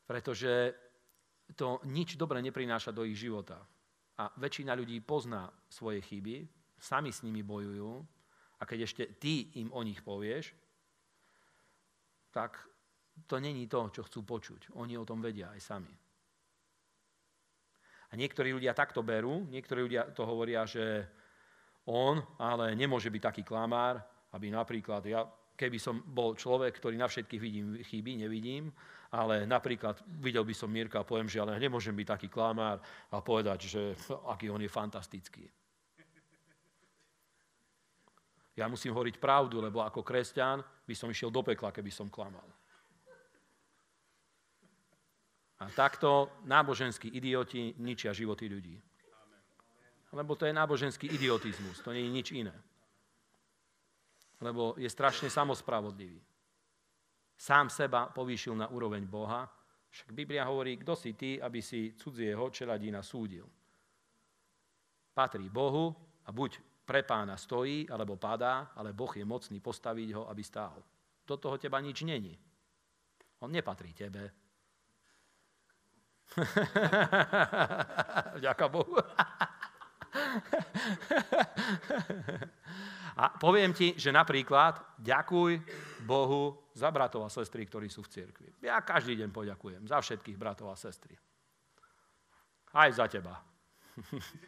Pretože 0.09 0.73
to 1.57 1.81
nič 1.89 2.19
dobre 2.21 2.43
neprináša 2.45 2.93
do 2.93 3.07
ich 3.09 3.17
života. 3.17 3.61
A 4.19 4.29
väčšina 4.37 4.75
ľudí 4.75 4.99
pozná 5.01 5.49
svoje 5.71 6.03
chyby, 6.03 6.45
sami 6.77 7.15
s 7.15 7.23
nimi 7.23 7.47
bojujú 7.47 8.03
a 8.59 8.63
keď 8.67 8.79
ešte 8.85 9.05
ty 9.17 9.55
im 9.63 9.71
o 9.71 9.81
nich 9.87 10.03
povieš, 10.03 10.51
tak 12.35 12.59
to 13.27 13.39
není 13.39 13.67
to, 13.67 13.91
čo 13.91 14.03
chcú 14.07 14.23
počuť. 14.23 14.75
Oni 14.79 14.99
o 14.99 15.07
tom 15.07 15.23
vedia 15.23 15.51
aj 15.55 15.61
sami. 15.63 15.95
A 18.09 18.13
niektorí 18.17 18.57
ľudia 18.57 18.73
takto 18.73 19.05
berú, 19.05 19.45
niektorí 19.53 19.85
ľudia 19.85 20.11
to 20.17 20.25
hovoria, 20.25 20.65
že 20.65 21.05
on 21.89 22.21
ale 22.41 22.73
nemôže 22.73 23.13
byť 23.13 23.23
taký 23.23 23.43
klamár, 23.45 24.01
aby 24.33 24.53
napríklad 24.53 25.03
ja, 25.09 25.25
keby 25.57 25.79
som 25.81 26.01
bol 26.05 26.37
človek, 26.37 26.77
ktorý 26.77 26.97
na 26.97 27.09
všetkých 27.09 27.41
vidím 27.41 27.67
chyby, 27.81 28.13
nevidím, 28.25 28.73
ale 29.09 29.49
napríklad 29.49 30.05
videl 30.21 30.45
by 30.45 30.53
som 30.53 30.69
Mirka 30.69 31.01
a 31.01 31.09
poviem, 31.09 31.29
že 31.29 31.41
ale 31.41 31.57
nemôžem 31.57 31.97
byť 31.97 32.07
taký 32.07 32.29
klamár 32.29 32.77
a 33.09 33.17
povedať, 33.25 33.59
že 33.65 33.83
aký 34.33 34.53
on 34.53 34.61
je 34.61 34.69
fantastický. 34.69 35.45
Ja 38.59 38.67
musím 38.67 38.91
hovoriť 38.91 39.23
pravdu, 39.23 39.63
lebo 39.63 39.87
ako 39.87 40.03
kresťan 40.03 40.59
by 40.83 40.95
som 40.95 41.09
išiel 41.09 41.31
do 41.31 41.47
pekla, 41.47 41.71
keby 41.71 41.95
som 41.95 42.11
klamal. 42.11 42.43
A 45.63 45.71
takto 45.71 46.43
náboženskí 46.43 47.07
idioti 47.11 47.79
ničia 47.79 48.11
životy 48.11 48.51
ľudí. 48.51 48.77
Lebo 50.11 50.35
to 50.35 50.47
je 50.47 50.55
náboženský 50.55 51.07
idiotizmus, 51.07 51.83
to 51.83 51.95
nie 51.95 52.03
je 52.07 52.15
nič 52.15 52.29
iné. 52.35 52.55
Lebo 54.43 54.75
je 54.79 54.91
strašne 54.91 55.31
samospravodlivý 55.31 56.28
sám 57.39 57.71
seba 57.71 58.11
povýšil 58.11 58.59
na 58.59 58.67
úroveň 58.67 59.07
Boha, 59.07 59.47
však 59.89 60.13
Biblia 60.13 60.45
hovorí, 60.45 60.77
kto 60.77 60.97
si 60.99 61.15
ty, 61.15 61.41
aby 61.41 61.63
si 61.63 61.95
cudzieho 61.97 62.51
čeladína 62.51 63.01
súdil. 63.01 63.49
Patrí 65.15 65.49
Bohu 65.49 65.97
a 66.27 66.33
buď 66.35 66.59
pre 66.85 67.03
pána 67.03 67.37
stojí, 67.37 67.89
alebo 67.89 68.17
padá, 68.17 68.73
ale 68.77 68.93
Boh 68.93 69.17
je 69.17 69.25
mocný 69.25 69.61
postaviť 69.61 70.13
ho, 70.13 70.29
aby 70.29 70.45
stál. 70.45 70.83
Do 71.25 71.37
toho 71.37 71.59
teba 71.59 71.81
nič 71.81 72.03
není. 72.03 72.39
On 73.41 73.53
nepatrí 73.53 73.93
tebe. 73.93 74.33
Ďaká 78.45 78.69
Bohu. 78.69 78.97
a 83.19 83.35
poviem 83.35 83.75
ti, 83.75 83.99
že 83.99 84.15
napríklad 84.15 84.79
ďakuj 85.03 85.59
Bohu 86.07 86.71
za 86.71 86.87
bratov 86.95 87.27
a 87.27 87.31
sestry, 87.35 87.67
ktorí 87.67 87.91
sú 87.91 88.07
v 88.07 88.15
cirkvi. 88.15 88.55
Ja 88.63 88.79
každý 88.79 89.19
deň 89.19 89.35
poďakujem 89.35 89.83
za 89.91 89.99
všetkých 89.99 90.39
bratov 90.39 90.71
a 90.71 90.79
sestry. 90.79 91.19
Aj 92.71 92.87
za 92.95 93.11
teba. 93.11 93.43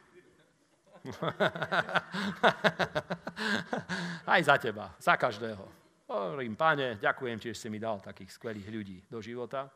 Aj 4.31 4.41
za 4.47 4.55
teba, 4.63 4.95
za 5.03 5.19
každého. 5.19 5.67
Hovorím, 6.07 6.55
páne, 6.55 6.95
ďakujem 7.03 7.39
že 7.51 7.55
si 7.59 7.67
mi 7.67 7.83
dal 7.83 7.99
takých 7.99 8.31
skvelých 8.39 8.69
ľudí 8.71 9.03
do 9.11 9.19
života. 9.19 9.67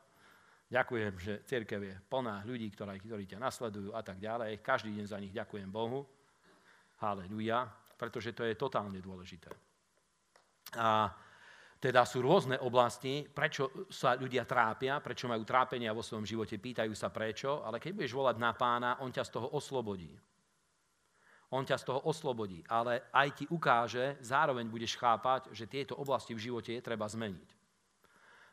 Ďakujem, 0.70 1.12
že 1.18 1.42
církev 1.42 1.80
je 1.82 1.94
plná 2.06 2.46
ľudí, 2.46 2.70
ktorí, 2.70 3.02
ktorí 3.02 3.26
ťa 3.26 3.42
nasledujú 3.42 3.90
a 3.90 4.02
tak 4.06 4.22
ďalej. 4.22 4.62
Každý 4.62 4.94
deň 4.94 5.06
za 5.06 5.18
nich 5.18 5.34
ďakujem 5.34 5.66
Bohu. 5.70 6.06
Haleluja, 7.02 7.66
pretože 8.04 8.36
to 8.36 8.44
je 8.44 8.60
totálne 8.60 9.00
dôležité. 9.00 9.48
A 10.76 11.08
teda 11.80 12.04
sú 12.04 12.20
rôzne 12.20 12.60
oblasti, 12.60 13.24
prečo 13.24 13.88
sa 13.88 14.12
ľudia 14.16 14.44
trápia, 14.44 15.00
prečo 15.00 15.24
majú 15.24 15.44
trápenia 15.44 15.96
vo 15.96 16.04
svojom 16.04 16.28
živote, 16.28 16.60
pýtajú 16.60 16.92
sa 16.92 17.08
prečo, 17.08 17.64
ale 17.64 17.80
keď 17.80 17.96
budeš 17.96 18.12
volať 18.12 18.36
na 18.36 18.52
pána, 18.52 19.00
on 19.00 19.08
ťa 19.08 19.24
z 19.24 19.30
toho 19.32 19.48
oslobodí. 19.56 20.12
On 21.56 21.64
ťa 21.64 21.76
z 21.80 21.84
toho 21.88 22.00
oslobodí, 22.08 22.60
ale 22.68 23.08
aj 23.12 23.28
ti 23.40 23.44
ukáže, 23.48 24.20
zároveň 24.20 24.68
budeš 24.68 24.96
chápať, 25.00 25.52
že 25.52 25.68
tieto 25.68 25.96
oblasti 25.96 26.36
v 26.36 26.44
živote 26.44 26.76
je 26.76 26.82
treba 26.84 27.08
zmeniť. 27.08 27.48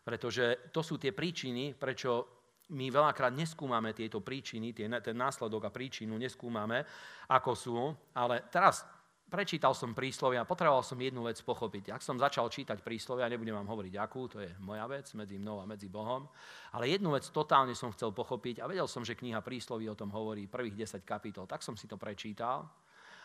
Pretože 0.04 0.72
to 0.72 0.84
sú 0.84 1.00
tie 1.00 1.16
príčiny, 1.16 1.76
prečo 1.76 2.44
my 2.72 2.88
veľakrát 2.88 3.32
neskúmame 3.36 3.92
tieto 3.92 4.24
príčiny, 4.24 4.72
ten 4.76 5.16
následok 5.16 5.68
a 5.68 5.74
príčinu 5.74 6.16
neskúmame, 6.16 6.84
ako 7.32 7.52
sú, 7.56 7.76
ale 8.16 8.48
teraz 8.52 8.84
prečítal 9.32 9.72
som 9.72 9.96
príslovia 9.96 10.44
a 10.44 10.50
potreboval 10.50 10.84
som 10.84 11.00
jednu 11.00 11.24
vec 11.24 11.40
pochopiť. 11.40 11.96
Ak 11.96 12.04
som 12.04 12.20
začal 12.20 12.52
čítať 12.52 12.84
príslovia, 12.84 13.32
nebudem 13.32 13.56
vám 13.56 13.72
hovoriť 13.72 13.94
akú, 13.96 14.28
to 14.28 14.44
je 14.44 14.52
moja 14.60 14.84
vec 14.92 15.08
medzi 15.16 15.40
mnou 15.40 15.64
a 15.64 15.66
medzi 15.66 15.88
Bohom, 15.88 16.28
ale 16.76 16.92
jednu 16.92 17.16
vec 17.16 17.24
totálne 17.32 17.72
som 17.72 17.96
chcel 17.96 18.12
pochopiť 18.12 18.60
a 18.60 18.68
vedel 18.68 18.92
som, 18.92 19.08
že 19.08 19.16
kniha 19.16 19.40
prísloví 19.40 19.88
o 19.88 19.96
tom 19.96 20.12
hovorí 20.12 20.52
prvých 20.52 21.00
10 21.00 21.08
kapitol, 21.08 21.48
tak 21.48 21.64
som 21.64 21.80
si 21.80 21.88
to 21.88 21.96
prečítal 21.96 22.68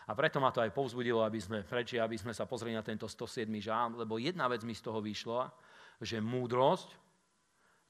A 0.07 0.15
preto 0.15 0.39
ma 0.39 0.55
to 0.55 0.63
aj 0.63 0.71
povzbudilo, 0.71 1.19
aby 1.27 1.35
sme, 1.43 1.67
preči, 1.67 1.99
aby 1.99 2.15
sme 2.15 2.31
sa 2.31 2.47
pozreli 2.47 2.71
na 2.71 2.87
tento 2.87 3.11
107. 3.11 3.43
žám, 3.59 3.99
lebo 3.99 4.15
jedna 4.15 4.47
vec 4.47 4.63
mi 4.63 4.71
z 4.71 4.87
toho 4.87 5.03
vyšla, 5.03 5.51
že 5.99 6.23
múdrosť 6.23 6.95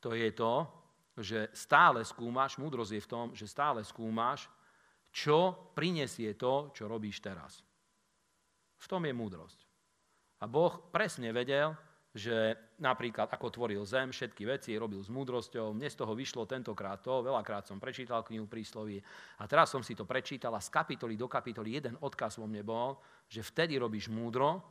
to 0.01 0.17
je 0.17 0.29
to, 0.33 0.65
že 1.17 1.49
stále 1.53 2.05
skúmaš, 2.05 2.57
múdrosť 2.61 2.93
je 2.93 3.01
v 3.01 3.09
tom, 3.09 3.25
že 3.33 3.49
stále 3.49 3.81
skúmaš, 3.81 4.45
čo 5.09 5.73
prinesie 5.73 6.37
to, 6.37 6.69
čo 6.73 6.85
robíš 6.85 7.21
teraz. 7.21 7.66
V 8.77 8.85
tom 8.85 9.05
je 9.05 9.13
múdrosť. 9.13 9.59
A 10.41 10.45
Boh 10.45 10.89
presne 10.93 11.33
vedel, 11.33 11.73
že 12.17 12.57
napríklad 12.81 13.29
ako 13.29 13.53
tvoril 13.53 13.85
zem, 13.85 14.09
všetky 14.09 14.45
veci 14.49 14.73
robil 14.73 15.01
s 15.05 15.09
múdrosťou. 15.13 15.77
Mne 15.77 15.85
z 15.85 15.97
toho 16.01 16.17
vyšlo 16.17 16.49
tentokrát 16.49 16.97
to, 17.01 17.21
veľakrát 17.21 17.69
som 17.69 17.77
prečítal 17.77 18.25
knihu 18.25 18.49
prísloví 18.49 18.97
a 19.37 19.45
teraz 19.45 19.69
som 19.69 19.85
si 19.85 19.93
to 19.93 20.05
prečítal 20.09 20.53
a 20.57 20.61
z 20.61 20.73
kapitoly 20.73 21.13
do 21.13 21.29
kapitoly 21.29 21.77
jeden 21.77 21.93
odkaz 22.01 22.41
vo 22.41 22.49
mne 22.49 22.65
bol, 22.65 22.97
že 23.29 23.45
vtedy 23.45 23.77
robíš 23.77 24.09
múdro, 24.09 24.65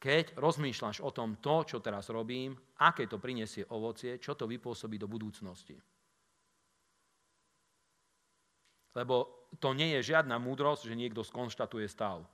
keď 0.00 0.36
rozmýšľaš 0.36 1.04
o 1.04 1.12
tom 1.12 1.40
to, 1.40 1.64
čo 1.64 1.78
teraz 1.84 2.08
robím, 2.08 2.56
aké 2.80 3.08
to 3.08 3.20
prinesie 3.20 3.64
ovocie, 3.72 4.16
čo 4.16 4.32
to 4.32 4.48
vypôsobí 4.48 4.96
do 5.00 5.08
budúcnosti. 5.08 5.76
Lebo 8.94 9.48
to 9.58 9.74
nie 9.74 9.96
je 9.98 10.14
žiadna 10.14 10.38
múdrosť, 10.38 10.86
že 10.86 10.98
niekto 10.98 11.26
skonštatuje 11.26 11.88
stav. 11.88 12.24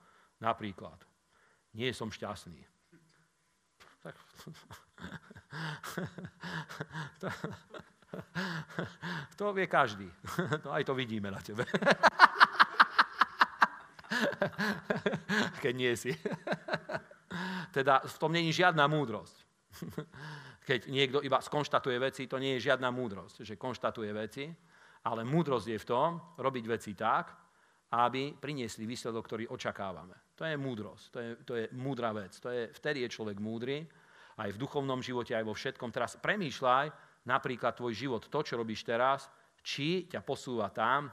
Napríklad, 0.41 0.97
nie 1.77 1.93
som 1.93 2.09
šťastný 2.09 2.71
tak... 4.01 4.17
to, 9.37 9.53
vie 9.53 9.67
každý. 9.67 10.11
To 10.65 10.71
aj 10.73 10.83
to 10.85 10.93
vidíme 10.97 11.31
na 11.31 11.41
tebe. 11.41 11.65
Keď 15.63 15.75
nie 15.77 15.95
si. 15.95 16.17
Teda 17.71 17.99
v 18.01 18.17
tom 18.17 18.31
není 18.33 18.53
žiadna 18.53 18.87
múdrosť. 18.89 19.45
Keď 20.65 20.87
niekto 20.89 21.21
iba 21.23 21.41
skonštatuje 21.41 21.99
veci, 22.01 22.27
to 22.27 22.37
nie 22.41 22.53
je 22.57 22.61
žiadna 22.73 22.91
múdrosť, 22.91 23.43
že 23.45 23.55
konštatuje 23.55 24.13
veci, 24.13 24.55
ale 25.05 25.23
múdrosť 25.25 25.67
je 25.67 25.79
v 25.79 25.85
tom 25.87 26.21
robiť 26.37 26.67
veci 26.67 26.93
tak, 26.93 27.40
aby 27.91 28.31
priniesli 28.39 28.87
výsledok, 28.87 29.27
ktorý 29.27 29.43
očakávame. 29.51 30.15
To 30.39 30.47
je 30.47 30.55
múdrosť, 30.55 31.05
to 31.11 31.19
je, 31.19 31.29
to 31.43 31.53
je 31.59 31.65
múdra 31.75 32.15
vec. 32.15 32.31
To 32.39 32.49
je, 32.49 32.71
vtedy 32.71 33.03
je 33.03 33.13
človek 33.13 33.37
múdry, 33.37 33.83
aj 34.39 34.49
v 34.55 34.61
duchovnom 34.61 35.03
živote, 35.03 35.35
aj 35.35 35.45
vo 35.45 35.53
všetkom. 35.53 35.91
Teraz 35.91 36.15
premýšľaj 36.17 36.87
napríklad 37.27 37.75
tvoj 37.75 37.93
život, 37.93 38.23
to, 38.31 38.39
čo 38.41 38.57
robíš 38.57 38.87
teraz, 38.87 39.27
či 39.61 40.09
ťa 40.09 40.23
posúva 40.25 40.71
tam, 40.73 41.11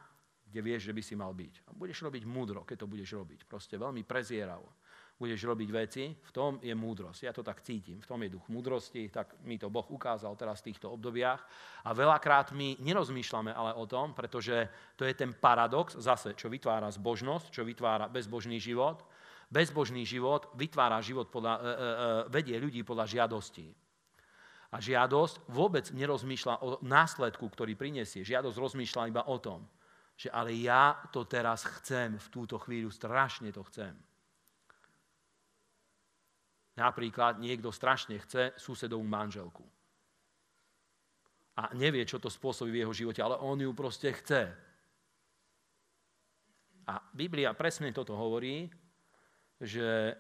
kde 0.48 0.60
vieš, 0.64 0.88
že 0.88 0.96
by 0.96 1.02
si 1.04 1.14
mal 1.18 1.36
byť. 1.36 1.68
A 1.68 1.76
budeš 1.76 2.00
robiť 2.08 2.24
múdro, 2.24 2.64
keď 2.64 2.86
to 2.86 2.88
budeš 2.88 3.10
robiť. 3.12 3.44
Proste 3.44 3.76
veľmi 3.76 4.06
prezieravo. 4.08 4.77
Budeš 5.18 5.50
robiť 5.50 5.68
veci, 5.74 6.14
v 6.14 6.30
tom 6.30 6.62
je 6.62 6.70
múdrosť. 6.78 7.26
Ja 7.26 7.34
to 7.34 7.42
tak 7.42 7.66
cítim, 7.66 7.98
v 7.98 8.06
tom 8.06 8.22
je 8.22 8.30
duch 8.30 8.46
múdrosti, 8.46 9.10
tak 9.10 9.42
mi 9.42 9.58
to 9.58 9.66
Boh 9.66 9.82
ukázal 9.90 10.38
teraz 10.38 10.62
v 10.62 10.70
týchto 10.70 10.94
obdobiach. 10.94 11.42
A 11.82 11.90
veľakrát 11.90 12.54
my 12.54 12.78
nerozmýšľame 12.78 13.50
ale 13.50 13.74
o 13.74 13.82
tom, 13.90 14.14
pretože 14.14 14.70
to 14.94 15.02
je 15.02 15.18
ten 15.18 15.34
paradox 15.34 15.98
zase, 15.98 16.38
čo 16.38 16.46
vytvára 16.46 16.86
zbožnosť, 16.94 17.50
čo 17.50 17.66
vytvára 17.66 18.06
bezbožný 18.06 18.62
život, 18.62 19.02
Bezbožný 19.48 20.04
život 20.04 20.52
vytvára 20.60 21.00
život, 21.00 21.32
podľa, 21.32 21.54
e, 21.56 21.60
e, 21.60 21.64
e, 21.64 21.74
vedie 22.28 22.56
ľudí 22.60 22.84
podľa 22.84 23.08
žiadostí. 23.08 23.72
A 24.68 24.76
žiadosť 24.76 25.48
vôbec 25.48 25.88
nerozmýšľa 25.96 26.54
o 26.60 26.68
následku, 26.84 27.48
ktorý 27.48 27.72
prinesie. 27.72 28.28
Žiadosť 28.28 28.56
rozmýšľa 28.60 29.08
iba 29.08 29.24
o 29.24 29.40
tom, 29.40 29.64
že 30.20 30.28
ale 30.28 30.52
ja 30.52 31.00
to 31.08 31.24
teraz 31.24 31.64
chcem, 31.80 32.20
v 32.20 32.28
túto 32.28 32.60
chvíľu 32.60 32.92
strašne 32.92 33.48
to 33.48 33.64
chcem. 33.72 33.96
Napríklad 36.78 37.42
niekto 37.42 37.74
strašne 37.74 38.22
chce 38.22 38.54
susedovú 38.54 39.02
manželku. 39.02 39.66
A 41.58 41.74
nevie, 41.74 42.06
čo 42.06 42.22
to 42.22 42.30
spôsobí 42.30 42.70
v 42.70 42.80
jeho 42.86 42.94
živote, 42.94 43.18
ale 43.18 43.34
on 43.42 43.58
ju 43.58 43.74
proste 43.74 44.14
chce. 44.14 44.46
A 46.86 47.02
Biblia 47.10 47.50
presne 47.50 47.90
toto 47.90 48.14
hovorí, 48.14 48.70
že 49.58 50.14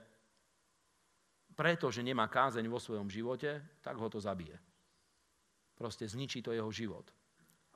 preto, 1.54 1.94
že 1.94 2.02
nemá 2.02 2.26
kázeň 2.26 2.66
vo 2.66 2.82
svojom 2.82 3.06
živote, 3.06 3.78
tak 3.78 3.94
ho 3.94 4.10
to 4.10 4.18
zabije. 4.18 4.58
Proste 5.78 6.10
zničí 6.10 6.42
to 6.42 6.50
jeho 6.50 6.70
život. 6.74 7.06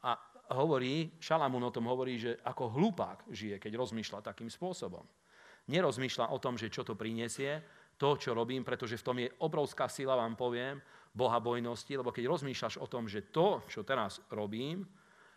A 0.03 0.19
hovorí, 0.59 1.15
Šalamún 1.23 1.63
o 1.63 1.75
tom 1.75 1.87
hovorí, 1.87 2.19
že 2.19 2.35
ako 2.43 2.75
hlupák 2.75 3.31
žije, 3.31 3.63
keď 3.63 3.79
rozmýšľa 3.79 4.27
takým 4.27 4.51
spôsobom. 4.51 5.07
Nerozmýšľa 5.71 6.35
o 6.35 6.39
tom, 6.43 6.59
že 6.59 6.67
čo 6.67 6.83
to 6.83 6.99
prinesie, 6.99 7.63
to, 8.03 8.19
čo 8.19 8.35
robím, 8.35 8.67
pretože 8.67 8.99
v 8.99 9.07
tom 9.07 9.17
je 9.23 9.31
obrovská 9.47 9.87
sila, 9.87 10.19
vám 10.19 10.35
poviem, 10.35 10.83
Boha 11.15 11.39
bojnosti, 11.39 11.95
lebo 11.95 12.11
keď 12.11 12.27
rozmýšľaš 12.27 12.83
o 12.83 12.91
tom, 12.91 13.07
že 13.07 13.31
to, 13.31 13.63
čo 13.71 13.87
teraz 13.87 14.19
robím, 14.35 14.83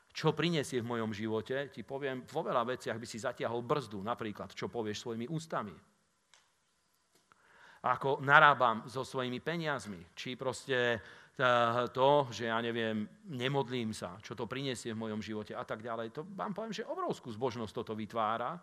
čo 0.09 0.33
prinesie 0.33 0.81
v 0.81 0.89
mojom 0.97 1.13
živote, 1.13 1.69
ti 1.69 1.85
poviem, 1.85 2.25
vo 2.25 2.41
veľa 2.41 2.65
veciach 2.65 2.97
by 2.97 3.05
si 3.05 3.21
zatiahol 3.21 3.61
brzdu, 3.61 4.01
napríklad, 4.01 4.57
čo 4.57 4.71
povieš 4.71 5.05
svojimi 5.05 5.29
ústami 5.29 5.75
ako 7.85 8.25
narábam 8.25 8.81
so 8.89 9.05
svojimi 9.05 9.37
peniazmi, 9.45 10.01
či 10.17 10.33
proste 10.33 10.97
eh, 10.97 11.85
to, 11.93 12.25
že 12.33 12.49
ja 12.49 12.57
neviem, 12.57 13.05
nemodlím 13.29 13.93
sa, 13.93 14.17
čo 14.25 14.33
to 14.33 14.49
prinesie 14.49 14.97
v 14.97 15.01
mojom 15.05 15.21
živote 15.21 15.53
a 15.53 15.61
tak 15.61 15.85
ďalej. 15.85 16.09
To 16.17 16.25
vám 16.33 16.57
poviem, 16.57 16.73
že 16.73 16.87
obrovskú 16.89 17.29
zbožnosť 17.29 17.73
toto 17.77 17.93
vytvára. 17.93 18.57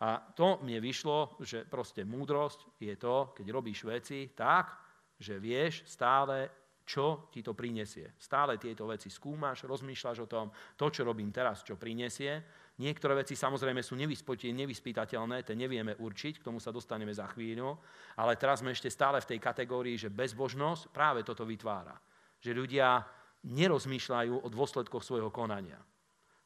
A 0.00 0.20
to 0.36 0.60
mne 0.60 0.76
vyšlo, 0.82 1.40
že 1.40 1.64
proste 1.64 2.04
múdrosť 2.04 2.76
je 2.80 2.94
to, 3.00 3.32
keď 3.32 3.46
robíš 3.48 3.88
veci 3.88 4.28
tak, 4.36 4.76
že 5.16 5.40
vieš 5.40 5.88
stále, 5.88 6.52
čo 6.84 7.32
ti 7.32 7.40
to 7.40 7.56
prinesie. 7.56 8.12
Stále 8.20 8.60
tieto 8.60 8.84
veci 8.84 9.08
skúmaš, 9.08 9.64
rozmýšľaš 9.64 10.18
o 10.24 10.30
tom, 10.30 10.52
to, 10.76 10.86
čo 10.92 11.02
robím 11.02 11.32
teraz, 11.32 11.64
čo 11.64 11.80
prinesie 11.80 12.44
Niektoré 12.76 13.24
veci 13.24 13.32
samozrejme 13.32 13.80
sú 13.80 13.96
nevyspytateľné, 13.96 15.48
to 15.48 15.56
nevieme 15.56 15.96
určiť, 15.96 16.40
k 16.40 16.44
tomu 16.44 16.60
sa 16.60 16.68
dostaneme 16.68 17.08
za 17.08 17.24
chvíľu, 17.32 17.72
ale 18.20 18.36
teraz 18.36 18.60
sme 18.60 18.76
ešte 18.76 18.92
stále 18.92 19.16
v 19.24 19.32
tej 19.32 19.38
kategórii, 19.40 19.96
že 19.96 20.12
bezbožnosť 20.12 20.92
práve 20.92 21.24
toto 21.24 21.48
vytvára. 21.48 21.96
Že 22.36 22.52
ľudia 22.52 23.00
nerozmýšľajú 23.48 24.44
o 24.44 24.48
dôsledkoch 24.52 25.00
svojho 25.00 25.32
konania. 25.32 25.80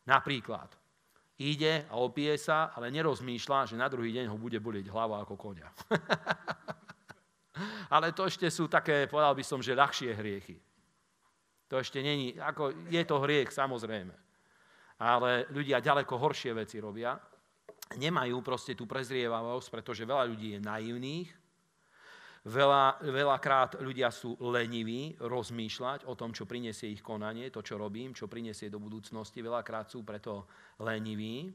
Napríklad, 0.06 0.70
ide 1.40 1.88
a 1.88 1.96
opije 1.96 2.36
sa, 2.36 2.68
ale 2.76 2.92
nerozmýšľa, 2.92 3.72
že 3.72 3.80
na 3.80 3.88
druhý 3.88 4.12
deň 4.12 4.28
ho 4.28 4.36
bude 4.36 4.60
bolieť 4.60 4.92
hlava 4.92 5.24
ako 5.24 5.40
konia. 5.40 5.72
ale 7.94 8.12
to 8.12 8.28
ešte 8.28 8.52
sú 8.52 8.68
také, 8.68 9.08
povedal 9.08 9.32
by 9.32 9.40
som, 9.40 9.64
že 9.64 9.72
ľahšie 9.72 10.12
hriechy. 10.12 10.60
To 11.72 11.80
ešte 11.80 12.04
není, 12.04 12.36
ako 12.36 12.92
je 12.92 13.02
to 13.08 13.16
hriech, 13.24 13.48
samozrejme 13.48 14.12
ale 15.00 15.48
ľudia 15.48 15.80
ďaleko 15.80 16.20
horšie 16.20 16.52
veci 16.52 16.76
robia. 16.76 17.16
Nemajú 17.96 18.44
proste 18.44 18.76
tú 18.76 18.84
prezrievavosť, 18.84 19.66
pretože 19.72 20.04
veľa 20.04 20.28
ľudí 20.28 20.54
je 20.54 20.60
naivných, 20.60 21.28
Veľa, 22.40 23.04
veľakrát 23.04 23.84
ľudia 23.84 24.08
sú 24.08 24.32
leniví 24.40 25.12
rozmýšľať 25.20 26.08
o 26.08 26.16
tom, 26.16 26.32
čo 26.32 26.48
prinesie 26.48 26.88
ich 26.88 27.04
konanie, 27.04 27.52
to, 27.52 27.60
čo 27.60 27.76
robím, 27.76 28.16
čo 28.16 28.32
prinesie 28.32 28.72
do 28.72 28.80
budúcnosti. 28.80 29.44
Veľakrát 29.44 29.92
sú 29.92 30.00
preto 30.00 30.48
leniví. 30.80 31.52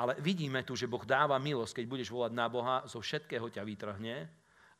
Ale 0.00 0.16
vidíme 0.24 0.64
tu, 0.64 0.72
že 0.72 0.88
Boh 0.88 1.04
dáva 1.04 1.36
milosť, 1.36 1.82
keď 1.82 1.86
budeš 1.90 2.08
volať 2.08 2.32
na 2.32 2.48
Boha, 2.48 2.80
zo 2.88 3.04
všetkého 3.04 3.52
ťa 3.52 3.60
vytrhne, 3.60 4.24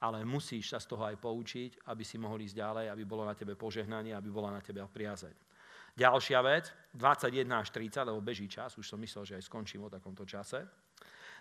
ale 0.01 0.25
musíš 0.25 0.73
sa 0.73 0.81
z 0.81 0.89
toho 0.89 1.05
aj 1.05 1.21
poučiť, 1.21 1.85
aby 1.93 2.01
si 2.01 2.17
mohol 2.17 2.41
ísť 2.41 2.57
ďalej, 2.57 2.87
aby 2.89 3.05
bolo 3.05 3.29
na 3.29 3.37
tebe 3.37 3.53
požehnanie, 3.53 4.17
aby 4.17 4.33
bola 4.33 4.57
na 4.57 4.65
tebe 4.65 4.81
priazeň. 4.81 5.37
Ďalšia 6.01 6.41
vec, 6.41 6.73
21 6.97 7.45
až 7.61 7.69
30, 7.77 8.09
lebo 8.09 8.25
beží 8.25 8.49
čas, 8.49 8.73
už 8.81 8.89
som 8.89 8.97
myslel, 8.97 9.29
že 9.29 9.37
aj 9.37 9.45
skončím 9.45 9.85
o 9.85 9.93
takomto 9.93 10.25
čase. 10.25 10.65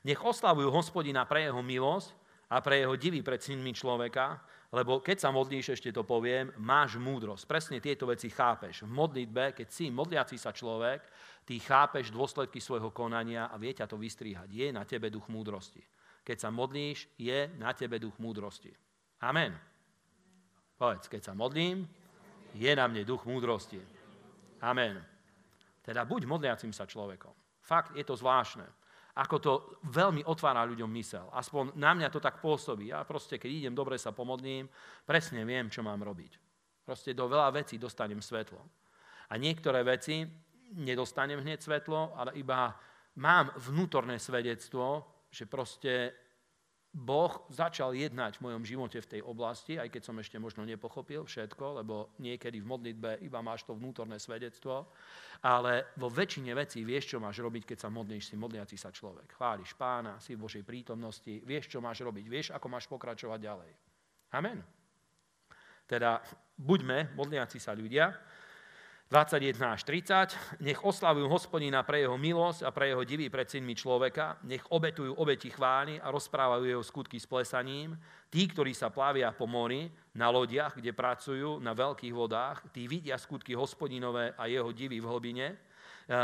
Nech 0.04 0.20
oslavujú 0.20 0.68
hospodina 0.68 1.24
pre 1.24 1.48
jeho 1.48 1.64
milosť 1.64 2.12
a 2.50 2.56
pre 2.66 2.82
jeho 2.82 2.98
divy 2.98 3.22
pred 3.22 3.38
synmi 3.38 3.70
človeka, 3.78 4.42
lebo 4.74 5.02
keď 5.02 5.18
sa 5.22 5.30
modlíš, 5.34 5.78
ešte 5.78 5.90
to 5.90 6.06
poviem, 6.06 6.54
máš 6.62 6.98
múdrosť. 7.02 7.46
Presne 7.50 7.78
tieto 7.82 8.06
veci 8.10 8.30
chápeš. 8.30 8.86
V 8.86 8.92
modlitbe, 8.94 9.58
keď 9.58 9.68
si 9.70 9.90
modliaci 9.90 10.38
sa 10.38 10.54
človek, 10.54 11.06
ty 11.46 11.58
chápeš 11.58 12.14
dôsledky 12.14 12.62
svojho 12.62 12.94
konania 12.94 13.50
a 13.50 13.58
vie 13.58 13.74
ťa 13.74 13.90
to 13.90 13.98
vystriehať. 13.98 14.50
Je 14.50 14.70
na 14.70 14.86
tebe 14.86 15.10
duch 15.10 15.26
múdrosti. 15.30 15.82
Keď 16.22 16.38
sa 16.38 16.50
modlíš, 16.54 17.10
je 17.18 17.50
na 17.58 17.74
tebe 17.74 17.98
duch 17.98 18.18
múdrosti. 18.22 18.70
Amen. 19.26 19.58
Povedz, 20.78 21.10
keď 21.10 21.22
sa 21.22 21.34
modlím, 21.34 21.90
je 22.54 22.72
na 22.74 22.86
mne 22.86 23.02
duch 23.06 23.26
múdrosti. 23.26 23.82
Amen. 24.62 25.02
Teda 25.82 26.06
buď 26.06 26.30
modliacim 26.30 26.70
sa 26.70 26.86
človekom. 26.86 27.34
Fakt 27.66 27.98
je 27.98 28.06
to 28.06 28.14
zvláštne. 28.14 28.66
Ako 29.18 29.36
to 29.42 29.52
veľmi 29.90 30.22
otvára 30.30 30.62
ľuďom 30.70 30.92
mysel. 30.94 31.26
Aspoň 31.34 31.74
na 31.74 31.98
mňa 31.98 32.14
to 32.14 32.22
tak 32.22 32.38
pôsobí. 32.38 32.94
Ja 32.94 33.02
proste, 33.02 33.42
keď 33.42 33.50
idem 33.50 33.74
dobre 33.74 33.98
sa 33.98 34.14
pomodlím, 34.14 34.70
presne 35.04 35.42
viem, 35.44 35.68
čo 35.68 35.82
mám 35.82 36.00
robiť. 36.06 36.38
Proste 36.86 37.18
do 37.18 37.26
veľa 37.26 37.50
vecí 37.54 37.82
dostanem 37.82 38.22
svetlo. 38.22 38.62
A 39.30 39.38
niektoré 39.38 39.82
veci 39.86 40.26
nedostanem 40.78 41.42
hneď 41.42 41.60
svetlo, 41.62 42.14
ale 42.14 42.38
iba 42.38 42.74
mám 43.18 43.50
vnútorné 43.58 44.22
svedectvo, 44.22 45.06
že 45.30 45.50
proste 45.50 46.14
Boh 46.90 47.46
začal 47.54 47.94
jednať 47.94 48.42
v 48.42 48.50
mojom 48.50 48.66
živote 48.66 48.98
v 48.98 49.12
tej 49.18 49.22
oblasti, 49.22 49.78
aj 49.78 49.94
keď 49.94 50.02
som 50.10 50.18
ešte 50.18 50.42
možno 50.42 50.66
nepochopil 50.66 51.22
všetko, 51.22 51.86
lebo 51.86 52.18
niekedy 52.18 52.58
v 52.58 52.66
modlitbe 52.66 53.22
iba 53.22 53.46
máš 53.46 53.62
to 53.70 53.78
vnútorné 53.78 54.18
svedectvo, 54.18 54.90
ale 55.46 55.94
vo 56.02 56.10
väčšine 56.10 56.50
vecí 56.58 56.82
vieš, 56.82 57.14
čo 57.14 57.18
máš 57.22 57.46
robiť, 57.46 57.70
keď 57.70 57.78
sa 57.78 57.94
modlíš, 57.94 58.34
si 58.34 58.36
modliaci 58.42 58.74
sa 58.74 58.90
človek. 58.90 59.38
Chváliš 59.38 59.78
pána, 59.78 60.18
si 60.18 60.34
v 60.34 60.42
Božej 60.50 60.66
prítomnosti, 60.66 61.46
vieš, 61.46 61.70
čo 61.70 61.78
máš 61.78 62.02
robiť, 62.02 62.26
vieš, 62.26 62.48
ako 62.58 62.68
máš 62.74 62.90
pokračovať 62.90 63.38
ďalej. 63.38 63.72
Amen. 64.34 64.66
Teda 65.86 66.26
buďme 66.58 67.14
modliaci 67.14 67.62
sa 67.62 67.78
ľudia, 67.78 68.18
21 69.10 69.74
až 69.74 69.82
30. 69.90 70.62
Nech 70.62 70.78
oslavujú 70.86 71.26
hospodina 71.26 71.82
pre 71.82 72.06
jeho 72.06 72.14
milosť 72.14 72.62
a 72.62 72.70
pre 72.70 72.94
jeho 72.94 73.02
divy 73.02 73.26
pred 73.34 73.50
synmi 73.50 73.74
človeka. 73.74 74.38
Nech 74.46 74.62
obetujú 74.70 75.18
obeti 75.18 75.50
chvály 75.50 75.98
a 75.98 76.14
rozprávajú 76.14 76.70
jeho 76.70 76.86
skutky 76.86 77.18
s 77.18 77.26
plesaním. 77.26 77.98
Tí, 78.30 78.46
ktorí 78.46 78.70
sa 78.78 78.94
plavia 78.94 79.34
po 79.34 79.50
mori, 79.50 79.90
na 80.14 80.30
lodiach, 80.30 80.78
kde 80.78 80.94
pracujú 80.94 81.58
na 81.58 81.74
veľkých 81.74 82.14
vodách, 82.14 82.70
tí 82.70 82.86
vidia 82.86 83.18
skutky 83.18 83.58
hospodinové 83.58 84.38
a 84.38 84.46
jeho 84.46 84.70
divy 84.70 85.02
v 85.02 85.10
hlbine. 85.10 85.48
E, 85.50 85.58
e, 85.58 86.18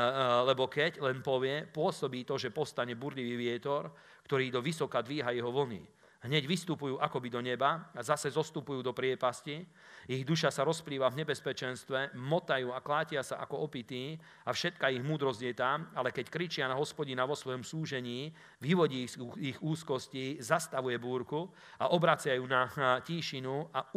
lebo 0.45 0.69
keď 0.69 1.01
len 1.01 1.25
povie, 1.25 1.65
pôsobí 1.65 2.21
to, 2.21 2.37
že 2.37 2.53
postane 2.53 2.93
burlivý 2.93 3.33
vietor, 3.33 3.89
ktorý 4.29 4.53
do 4.53 4.61
vysoka 4.61 5.01
dvíha 5.01 5.33
jeho 5.33 5.49
vlny. 5.49 6.04
Hneď 6.25 6.49
vystupujú 6.49 6.97
akoby 6.97 7.29
do 7.29 7.37
neba 7.37 7.93
a 7.93 8.01
zase 8.01 8.33
zostupujú 8.33 8.81
do 8.81 8.97
priepasti. 8.97 9.61
Ich 10.09 10.25
duša 10.25 10.49
sa 10.49 10.65
rozplýva 10.65 11.05
v 11.13 11.21
nebezpečenstve, 11.21 12.17
motajú 12.17 12.73
a 12.73 12.81
klátia 12.81 13.21
sa 13.21 13.37
ako 13.45 13.69
opití 13.69 14.17
a 14.45 14.49
všetka 14.49 14.89
ich 14.89 15.05
múdrosť 15.05 15.41
je 15.45 15.53
tam, 15.53 15.85
ale 15.93 16.09
keď 16.09 16.25
kričia 16.33 16.65
na 16.65 16.73
hospodina 16.73 17.29
vo 17.29 17.37
svojom 17.37 17.61
súžení, 17.61 18.33
vyvodí 18.57 19.05
ich 19.37 19.57
úzkosti, 19.61 20.41
zastavuje 20.41 20.97
búrku 20.97 21.45
a 21.77 21.93
obraciajú 21.93 22.41
na 22.49 22.73
tíšinu 23.05 23.69
a, 23.69 23.93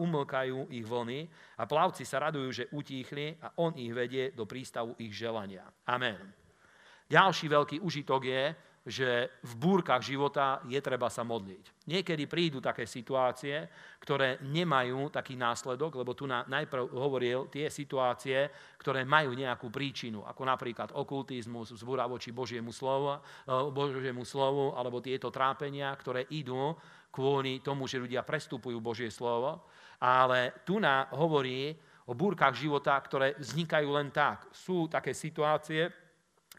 umlkajú 0.00 0.72
ich 0.72 0.88
vlny 0.88 1.20
a 1.60 1.68
plavci 1.68 2.08
sa 2.08 2.28
radujú, 2.28 2.48
že 2.48 2.68
utíchli 2.72 3.36
a 3.44 3.52
on 3.60 3.76
ich 3.76 3.92
vedie 3.92 4.32
do 4.32 4.48
prístavu 4.48 4.96
ich 4.96 5.12
želania. 5.12 5.68
Amen. 5.84 6.16
Ďalší 7.08 7.48
veľký 7.48 7.76
užitok 7.80 8.20
je, 8.24 8.42
že 8.88 9.36
v 9.44 9.52
búrkach 9.60 10.00
života 10.00 10.64
je 10.64 10.80
treba 10.80 11.12
sa 11.12 11.20
modliť. 11.20 11.84
Niekedy 11.84 12.24
prídu 12.24 12.56
také 12.56 12.88
situácie, 12.88 13.68
ktoré 14.00 14.40
nemajú 14.40 15.12
taký 15.12 15.36
následok, 15.36 16.00
lebo 16.00 16.16
tu 16.16 16.24
na, 16.24 16.48
najprv 16.48 16.88
hovoril 16.96 17.52
tie 17.52 17.68
situácie, 17.68 18.48
ktoré 18.80 19.04
majú 19.04 19.36
nejakú 19.36 19.68
príčinu, 19.68 20.24
ako 20.24 20.42
napríklad 20.48 20.96
okultizmus, 20.96 21.76
vzbúra 21.76 22.08
voči 22.08 22.32
Božiemu 22.32 22.72
slovu, 22.72 23.12
e, 23.12 23.20
Božiemu 23.68 24.24
slovu, 24.24 24.72
alebo 24.72 25.04
tieto 25.04 25.28
trápenia, 25.28 25.92
ktoré 25.92 26.24
idú 26.32 26.72
kvôli 27.12 27.60
tomu, 27.60 27.84
že 27.84 28.00
ľudia 28.00 28.24
prestupujú 28.24 28.80
Božie 28.80 29.12
slovo. 29.12 29.68
Ale 30.00 30.64
tu 30.64 30.80
na 30.80 31.12
hovorí 31.12 31.76
o 32.08 32.16
búrkach 32.16 32.56
života, 32.56 32.96
ktoré 32.96 33.36
vznikajú 33.36 33.88
len 33.92 34.08
tak. 34.08 34.48
Sú 34.56 34.88
také 34.88 35.12
situácie, 35.12 35.92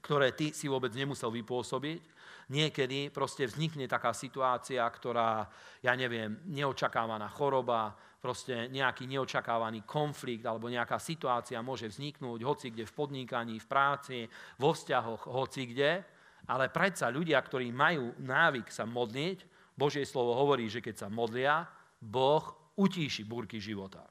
ktoré 0.06 0.32
ty 0.38 0.54
si 0.54 0.70
vôbec 0.70 0.94
nemusel 0.94 1.34
vypôsobiť, 1.34 2.19
Niekedy 2.50 3.14
proste 3.14 3.46
vznikne 3.46 3.86
taká 3.86 4.10
situácia, 4.10 4.82
ktorá, 4.82 5.46
ja 5.86 5.94
neviem, 5.94 6.42
neočakávaná 6.50 7.30
choroba, 7.30 7.94
proste 8.20 8.68
nejaký 8.74 9.06
neočakávaný 9.06 9.86
konflikt 9.86 10.44
alebo 10.44 10.68
nejaká 10.68 10.98
situácia 11.00 11.62
môže 11.62 11.88
vzniknúť 11.88 12.42
hoci 12.44 12.68
kde 12.74 12.90
v 12.90 12.96
podnikaní, 12.98 13.56
v 13.62 13.68
práci, 13.70 14.18
vo 14.60 14.74
vzťahoch, 14.74 15.30
hoci 15.30 15.72
kde. 15.72 16.04
Ale 16.50 16.74
predsa 16.74 17.14
ľudia, 17.14 17.38
ktorí 17.40 17.70
majú 17.70 18.18
návyk 18.18 18.74
sa 18.74 18.84
modliť, 18.84 19.46
Božie 19.78 20.04
slovo 20.04 20.36
hovorí, 20.36 20.68
že 20.68 20.84
keď 20.84 21.06
sa 21.06 21.08
modlia, 21.08 21.64
Boh 22.02 22.74
utíši 22.76 23.24
búrky 23.24 23.64
života. 23.64 24.04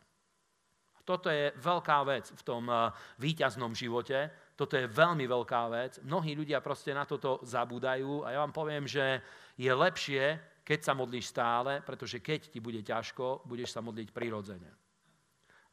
Toto 1.04 1.32
je 1.32 1.52
veľká 1.56 2.04
vec 2.04 2.28
v 2.36 2.42
tom 2.44 2.68
eh, 2.68 2.92
víťaznom 3.20 3.72
živote, 3.72 4.47
toto 4.58 4.74
je 4.74 4.90
veľmi 4.90 5.22
veľká 5.22 5.62
vec. 5.70 5.92
Mnohí 6.02 6.34
ľudia 6.34 6.58
proste 6.58 6.90
na 6.90 7.06
toto 7.06 7.38
zabúdajú 7.46 8.26
a 8.26 8.34
ja 8.34 8.42
vám 8.42 8.50
poviem, 8.50 8.90
že 8.90 9.22
je 9.54 9.70
lepšie, 9.70 10.34
keď 10.66 10.78
sa 10.82 10.98
modlíš 10.98 11.30
stále, 11.30 11.78
pretože 11.86 12.18
keď 12.18 12.50
ti 12.50 12.58
bude 12.58 12.82
ťažko, 12.82 13.46
budeš 13.46 13.70
sa 13.70 13.80
modliť 13.80 14.10
prirodzene. 14.10 14.70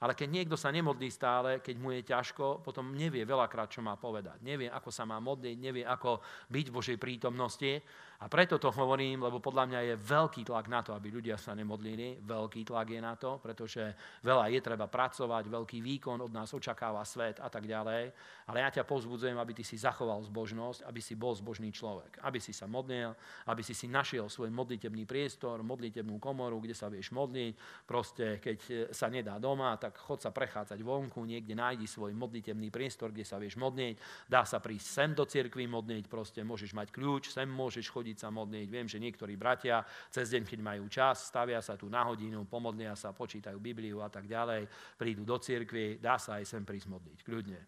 Ale 0.06 0.14
keď 0.14 0.28
niekto 0.28 0.54
sa 0.60 0.70
nemodlí 0.70 1.08
stále, 1.10 1.64
keď 1.66 1.76
mu 1.82 1.90
je 1.96 2.06
ťažko, 2.06 2.62
potom 2.62 2.94
nevie 2.94 3.26
veľakrát, 3.26 3.74
čo 3.74 3.82
má 3.82 3.98
povedať. 3.98 4.38
Nevie, 4.46 4.70
ako 4.70 4.94
sa 4.94 5.08
má 5.08 5.18
modliť, 5.18 5.56
nevie, 5.58 5.82
ako 5.88 6.22
byť 6.52 6.66
v 6.70 6.76
Božej 6.76 6.98
prítomnosti. 7.02 7.82
A 8.26 8.28
preto 8.28 8.58
to 8.58 8.74
hovorím, 8.74 9.22
lebo 9.22 9.38
podľa 9.38 9.70
mňa 9.70 9.80
je 9.86 9.96
veľký 10.02 10.50
tlak 10.50 10.66
na 10.66 10.82
to, 10.82 10.98
aby 10.98 11.14
ľudia 11.14 11.38
sa 11.38 11.54
nemodlili. 11.54 12.26
Veľký 12.26 12.66
tlak 12.66 12.90
je 12.90 12.98
na 12.98 13.14
to, 13.14 13.38
pretože 13.38 13.86
veľa 14.26 14.50
je 14.50 14.66
treba 14.66 14.90
pracovať, 14.90 15.46
veľký 15.46 15.78
výkon 15.78 16.18
od 16.18 16.34
nás 16.34 16.50
očakáva 16.50 17.06
svet 17.06 17.38
a 17.38 17.54
tak 17.54 17.70
ďalej. 17.70 18.10
Ale 18.50 18.58
ja 18.66 18.74
ťa 18.74 18.90
pozbudzujem, 18.90 19.38
aby 19.38 19.54
ty 19.54 19.62
si 19.62 19.78
zachoval 19.78 20.26
zbožnosť, 20.26 20.90
aby 20.90 21.06
si 21.06 21.14
bol 21.14 21.38
zbožný 21.38 21.70
človek. 21.70 22.18
Aby 22.26 22.42
si 22.42 22.50
sa 22.50 22.66
modlil, 22.66 23.14
aby 23.46 23.62
si 23.62 23.78
si 23.78 23.86
našiel 23.86 24.26
svoj 24.26 24.50
modlitebný 24.50 25.06
priestor, 25.06 25.62
modlitebnú 25.62 26.18
komoru, 26.18 26.58
kde 26.58 26.74
sa 26.74 26.90
vieš 26.90 27.14
modliť. 27.14 27.86
Proste, 27.86 28.42
keď 28.42 28.90
sa 28.90 29.06
nedá 29.06 29.38
doma, 29.38 29.78
tak 29.78 30.02
chod 30.02 30.26
sa 30.26 30.34
prechádzať 30.34 30.82
vonku, 30.82 31.22
niekde 31.30 31.54
nájdi 31.54 31.86
svoj 31.86 32.18
modlitebný 32.18 32.74
priestor, 32.74 33.14
kde 33.14 33.22
sa 33.22 33.38
vieš 33.38 33.62
modliť. 33.62 34.26
Dá 34.26 34.42
sa 34.50 34.58
prísť 34.58 34.88
sem 34.90 35.10
do 35.14 35.30
cirkvi 35.30 35.70
modliť, 35.70 36.10
proste 36.10 36.42
môžeš 36.42 36.74
mať 36.74 36.90
kľúč, 36.90 37.30
sem 37.30 37.46
môžeš 37.46 37.94
chodiť 37.94 38.15
chodiť 38.16 38.24
sa 38.24 38.32
modliť. 38.32 38.68
Viem, 38.72 38.88
že 38.88 39.04
niektorí 39.04 39.36
bratia 39.36 39.84
cez 40.08 40.32
deň, 40.32 40.48
keď 40.48 40.60
majú 40.64 40.88
čas, 40.88 41.28
stavia 41.28 41.60
sa 41.60 41.76
tu 41.76 41.92
na 41.92 42.08
hodinu, 42.08 42.48
pomodlia 42.48 42.96
sa, 42.96 43.12
počítajú 43.12 43.60
Bibliu 43.60 44.00
a 44.00 44.08
tak 44.08 44.24
ďalej, 44.24 44.72
prídu 44.96 45.28
do 45.28 45.36
cirkvi, 45.36 46.00
dá 46.00 46.16
sa 46.16 46.40
aj 46.40 46.48
sem 46.48 46.64
prísť 46.64 46.88
modliť, 46.88 47.20
kľudne. 47.28 47.60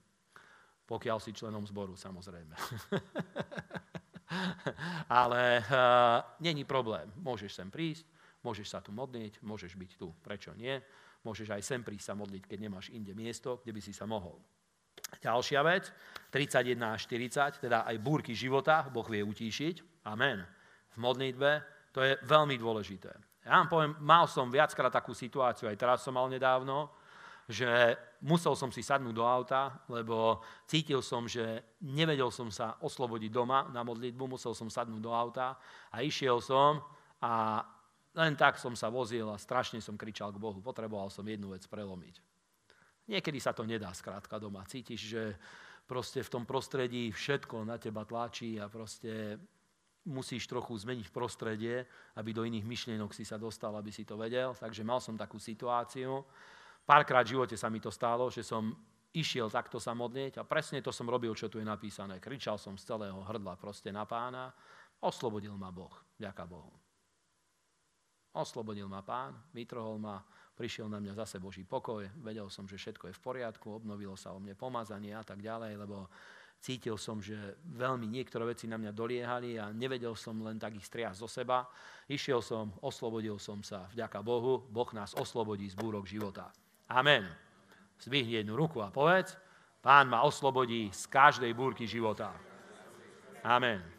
Pokiaľ 0.87 1.19
si 1.19 1.35
členom 1.35 1.67
zboru, 1.67 1.99
samozrejme. 1.99 2.55
Ale 5.11 5.59
uh, 5.67 6.23
není 6.39 6.63
problém. 6.63 7.11
Môžeš 7.19 7.59
sem 7.59 7.67
prísť, 7.67 8.07
môžeš 8.39 8.67
sa 8.71 8.79
tu 8.79 8.95
modliť, 8.95 9.43
môžeš 9.43 9.75
byť 9.75 9.91
tu. 9.99 10.15
Prečo 10.23 10.55
nie? 10.55 10.79
Môžeš 11.27 11.51
aj 11.51 11.63
sem 11.63 11.83
prísť 11.83 12.07
sa 12.07 12.15
modliť, 12.15 12.47
keď 12.47 12.59
nemáš 12.63 12.87
inde 12.95 13.11
miesto, 13.11 13.59
kde 13.59 13.75
by 13.75 13.81
si 13.83 13.91
sa 13.91 14.07
mohol. 14.07 14.39
Ďalšia 15.23 15.63
vec, 15.63 15.91
31 16.31 16.83
až 16.83 17.07
40, 17.07 17.63
teda 17.63 17.87
aj 17.87 17.95
búrky 17.99 18.35
života 18.35 18.83
Boh 18.91 19.07
vie 19.07 19.23
utíšiť. 19.23 19.96
Amen. 20.07 20.39
V 20.95 20.97
modlitbe 21.03 21.61
to 21.91 21.99
je 21.99 22.15
veľmi 22.23 22.55
dôležité. 22.55 23.11
Ja 23.43 23.59
vám 23.63 23.67
poviem, 23.71 23.93
mal 24.03 24.27
som 24.27 24.51
viackrát 24.51 24.91
takú 24.91 25.11
situáciu, 25.11 25.67
aj 25.67 25.79
teraz 25.79 26.03
som 26.03 26.15
mal 26.15 26.27
nedávno, 26.27 26.91
že 27.47 27.95
musel 28.19 28.59
som 28.59 28.67
si 28.75 28.83
sadnúť 28.83 29.15
do 29.15 29.23
auta, 29.23 29.79
lebo 29.87 30.43
cítil 30.67 30.99
som, 30.99 31.23
že 31.31 31.63
nevedel 31.79 32.27
som 32.27 32.51
sa 32.51 32.75
oslobodiť 32.83 33.31
doma 33.31 33.71
na 33.71 33.87
modlitbu, 33.87 34.35
musel 34.35 34.51
som 34.51 34.67
sadnúť 34.67 34.99
do 34.99 35.15
auta 35.15 35.55
a 35.87 36.03
išiel 36.03 36.43
som 36.43 36.83
a 37.23 37.63
len 38.19 38.35
tak 38.35 38.59
som 38.59 38.75
sa 38.75 38.91
vozil 38.91 39.31
a 39.31 39.39
strašne 39.39 39.79
som 39.79 39.95
kričal 39.95 40.35
k 40.35 40.41
Bohu. 40.41 40.59
Potreboval 40.59 41.07
som 41.07 41.23
jednu 41.23 41.55
vec 41.55 41.63
prelomiť. 41.69 42.19
Niekedy 43.07 43.39
sa 43.39 43.55
to 43.55 43.63
nedá 43.63 43.95
skrátka 43.95 44.35
doma. 44.35 44.67
Cítiš, 44.67 45.01
že 45.07 45.23
proste 45.87 46.19
v 46.19 46.31
tom 46.33 46.43
prostredí 46.43 47.15
všetko 47.15 47.63
na 47.63 47.79
teba 47.79 48.03
tlačí 48.03 48.59
a 48.59 48.67
proste 48.67 49.39
musíš 50.07 50.47
trochu 50.47 50.71
zmeniť 50.71 51.11
prostredie, 51.11 51.83
aby 52.15 52.31
do 52.31 52.47
iných 52.47 52.63
myšlienok 52.63 53.11
si 53.11 53.27
sa 53.27 53.35
dostal, 53.35 53.75
aby 53.75 53.91
si 53.91 54.07
to 54.07 54.15
vedel. 54.15 54.55
Takže 54.55 54.87
mal 54.87 55.03
som 55.03 55.19
takú 55.19 55.35
situáciu. 55.35 56.23
Párkrát 56.87 57.27
v 57.27 57.35
živote 57.35 57.59
sa 57.59 57.67
mi 57.67 57.83
to 57.83 57.91
stalo, 57.91 58.31
že 58.31 58.47
som 58.47 58.71
išiel 59.11 59.51
takto 59.51 59.77
sa 59.77 59.91
modliť 59.91 60.39
a 60.39 60.47
presne 60.47 60.79
to 60.79 60.95
som 60.95 61.11
robil, 61.11 61.35
čo 61.35 61.51
tu 61.51 61.59
je 61.59 61.67
napísané. 61.67 62.23
Kričal 62.23 62.55
som 62.55 62.79
z 62.79 62.87
celého 62.87 63.19
hrdla 63.27 63.59
proste 63.59 63.91
na 63.91 64.07
pána. 64.07 64.55
Oslobodil 65.03 65.53
ma 65.59 65.67
Boh. 65.69 65.93
Ďaká 66.15 66.47
Bohu. 66.47 66.71
Oslobodil 68.37 68.85
ma 68.85 69.01
pán, 69.01 69.33
vytrhol 69.49 69.97
ma, 69.97 70.21
prišiel 70.53 70.85
na 70.85 71.01
mňa 71.01 71.25
zase 71.25 71.41
Boží 71.41 71.65
pokoj, 71.65 72.05
vedel 72.21 72.45
som, 72.53 72.69
že 72.69 72.77
všetko 72.77 73.09
je 73.09 73.17
v 73.17 73.23
poriadku, 73.25 73.81
obnovilo 73.81 74.13
sa 74.13 74.29
o 74.33 74.37
mne 74.37 74.53
pomazanie 74.53 75.17
a 75.17 75.25
tak 75.25 75.41
ďalej, 75.41 75.73
lebo 75.73 76.05
cítil 76.59 76.97
som, 76.97 77.21
že 77.21 77.37
veľmi 77.63 78.09
niektoré 78.09 78.53
veci 78.53 78.65
na 78.65 78.75
mňa 78.75 78.91
doliehali 78.91 79.57
a 79.57 79.71
nevedel 79.71 80.17
som 80.17 80.37
len 80.41 80.57
tak 80.57 80.75
ich 80.75 80.85
striasť 80.85 81.17
zo 81.17 81.29
seba. 81.29 81.65
Išiel 82.09 82.43
som, 82.43 82.73
oslobodil 82.83 83.39
som 83.39 83.61
sa, 83.61 83.87
vďaka 83.93 84.19
Bohu, 84.25 84.65
Boh 84.67 84.89
nás 84.93 85.15
oslobodí 85.15 85.69
z 85.69 85.75
búrok 85.77 86.09
života. 86.09 86.51
Amen. 86.91 87.27
Zvihni 87.97 88.41
jednu 88.41 88.55
ruku 88.55 88.81
a 88.83 88.93
povedz, 88.93 89.35
Pán 89.77 90.09
ma 90.09 90.25
oslobodí 90.25 90.91
z 90.91 91.03
každej 91.07 91.53
búrky 91.53 91.87
života. 91.87 92.33
Amen 93.45 93.97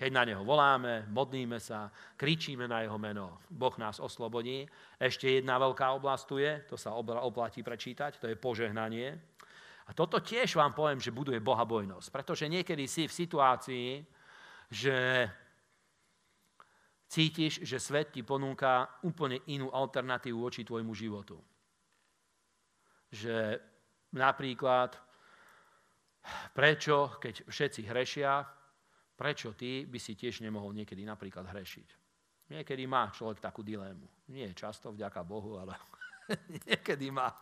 keď 0.00 0.16
na 0.16 0.24
Neho 0.24 0.40
voláme, 0.48 1.04
modlíme 1.12 1.60
sa, 1.60 1.92
kričíme 2.16 2.64
na 2.64 2.80
Jeho 2.80 2.96
meno, 2.96 3.36
Boh 3.52 3.76
nás 3.76 4.00
oslobodí. 4.00 4.64
Ešte 4.96 5.28
jedna 5.28 5.60
veľká 5.60 5.92
oblasť 6.00 6.24
tu 6.24 6.40
je, 6.40 6.56
to 6.64 6.80
sa 6.80 6.96
oplatí 6.96 7.60
prečítať, 7.60 8.16
to 8.16 8.32
je 8.32 8.40
požehnanie. 8.40 9.20
A 9.90 9.92
toto 9.92 10.22
tiež 10.22 10.54
vám 10.54 10.70
poviem, 10.70 11.02
že 11.02 11.10
buduje 11.10 11.42
bohabojnosť, 11.42 12.14
pretože 12.14 12.46
niekedy 12.46 12.86
si 12.86 13.10
v 13.10 13.16
situácii, 13.26 13.88
že 14.70 15.26
cítiš, 17.10 17.66
že 17.66 17.82
svet 17.82 18.14
ti 18.14 18.22
ponúka 18.22 18.86
úplne 19.02 19.42
inú 19.50 19.74
alternatívu 19.74 20.38
voči 20.38 20.62
tvojmu 20.62 20.94
životu. 20.94 21.42
Že 23.10 23.58
napríklad, 24.14 24.94
prečo, 26.54 27.18
keď 27.18 27.50
všetci 27.50 27.80
hrešia, 27.90 28.46
prečo 29.18 29.58
ty 29.58 29.90
by 29.90 29.98
si 29.98 30.14
tiež 30.14 30.46
nemohol 30.46 30.70
niekedy 30.70 31.02
napríklad 31.02 31.50
hrešiť. 31.50 31.88
Niekedy 32.54 32.86
má 32.86 33.10
človek 33.10 33.42
takú 33.42 33.66
dilému. 33.66 34.06
Nie 34.30 34.54
často, 34.54 34.94
vďaka 34.94 35.26
Bohu, 35.26 35.58
ale 35.58 35.74
niekedy 36.70 37.10
má. 37.10 37.34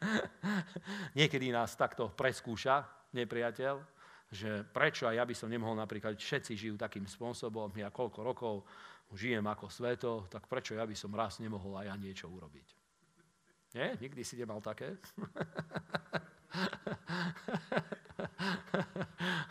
niekedy 1.18 1.52
nás 1.52 1.76
takto 1.76 2.08
preskúša 2.12 2.84
nepriateľ, 3.12 3.80
že 4.30 4.62
prečo 4.70 5.10
aj 5.10 5.16
ja 5.18 5.24
by 5.26 5.34
som 5.34 5.50
nemohol 5.50 5.76
napríklad, 5.76 6.16
všetci 6.16 6.56
žijú 6.56 6.76
takým 6.78 7.06
spôsobom, 7.06 7.72
ja 7.74 7.90
koľko 7.90 8.22
rokov 8.22 8.62
žijem 9.14 9.42
ako 9.42 9.66
sveto, 9.66 10.30
tak 10.30 10.46
prečo 10.46 10.78
ja 10.78 10.86
by 10.86 10.94
som 10.94 11.10
raz 11.10 11.42
nemohol 11.42 11.82
aj 11.82 11.90
ja 11.90 11.96
niečo 11.98 12.30
urobiť. 12.30 12.68
Nie? 13.74 13.98
Nikdy 13.98 14.22
si 14.22 14.38
nemal 14.38 14.62
také? 14.62 14.94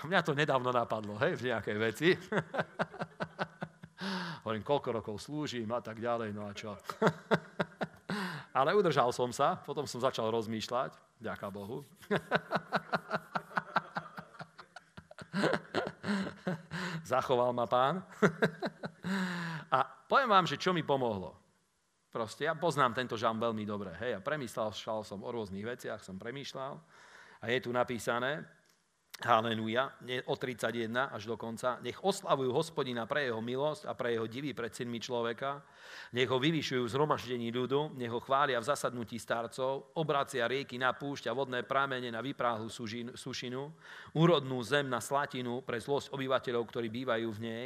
Mňa 0.09 0.21
to 0.23 0.33
nedávno 0.33 0.71
napadlo, 0.71 1.19
hej, 1.21 1.35
v 1.37 1.51
nejakej 1.51 1.77
veci. 1.77 2.09
Hovorím, 4.43 4.63
koľko 4.63 5.03
rokov 5.03 5.19
slúžim 5.19 5.67
a 5.75 5.83
tak 5.83 5.99
ďalej, 5.99 6.31
no 6.31 6.47
a 6.47 6.55
čo. 6.55 6.79
Ale 8.53 8.73
udržal 8.73 9.13
som 9.13 9.29
sa, 9.29 9.55
potom 9.61 9.85
som 9.85 10.01
začal 10.01 10.33
rozmýšľať, 10.33 10.93
ďaká 11.21 11.53
Bohu. 11.53 11.85
Zachoval 17.05 17.53
ma 17.53 17.65
pán. 17.69 18.05
a 19.75 19.79
poviem 20.09 20.29
vám, 20.29 20.45
že 20.45 20.57
čo 20.57 20.73
mi 20.73 20.81
pomohlo. 20.85 21.33
Proste 22.09 22.49
ja 22.49 22.57
poznám 22.57 22.97
tento 22.97 23.13
žám 23.13 23.37
veľmi 23.37 23.65
dobre. 23.69 23.93
Hej, 24.01 24.17
a 24.17 24.25
premýšľal 24.25 24.73
som 25.05 25.21
o 25.21 25.29
rôznych 25.29 25.65
veciach, 25.65 26.01
som 26.01 26.17
premýšľal. 26.17 26.73
A 27.39 27.45
je 27.53 27.59
tu 27.61 27.69
napísané, 27.69 28.41
Haleluja, 29.19 29.91
od 30.31 30.39
31 30.39 31.11
až 31.11 31.27
do 31.27 31.35
konca. 31.35 31.75
Nech 31.83 31.99
oslavujú 31.99 32.55
hospodina 32.55 33.03
pre 33.03 33.27
jeho 33.27 33.43
milosť 33.43 33.83
a 33.83 33.91
pre 33.91 34.15
jeho 34.15 34.23
divy 34.31 34.55
pred 34.55 34.71
synmi 34.71 34.95
človeka. 34.95 35.59
Nech 36.15 36.31
ho 36.31 36.39
vyvyšujú 36.39 36.87
v 36.87 36.93
zhromaždení 36.95 37.51
ľudu, 37.51 37.99
nech 37.99 38.07
ho 38.07 38.23
chvália 38.23 38.63
v 38.63 38.71
zasadnutí 38.71 39.19
starcov, 39.19 39.91
obracia 39.99 40.47
rieky 40.47 40.79
na 40.79 40.95
púšť 40.95 41.27
a 41.27 41.35
vodné 41.35 41.67
prámene 41.67 42.07
na 42.07 42.23
vypráhlu 42.23 42.71
sušinu, 43.11 43.63
úrodnú 44.15 44.63
zem 44.63 44.87
na 44.87 45.03
slatinu 45.03 45.67
pre 45.67 45.83
zlosť 45.83 46.15
obyvateľov, 46.15 46.63
ktorí 46.71 46.87
bývajú 46.87 47.27
v 47.35 47.43
nej, 47.43 47.65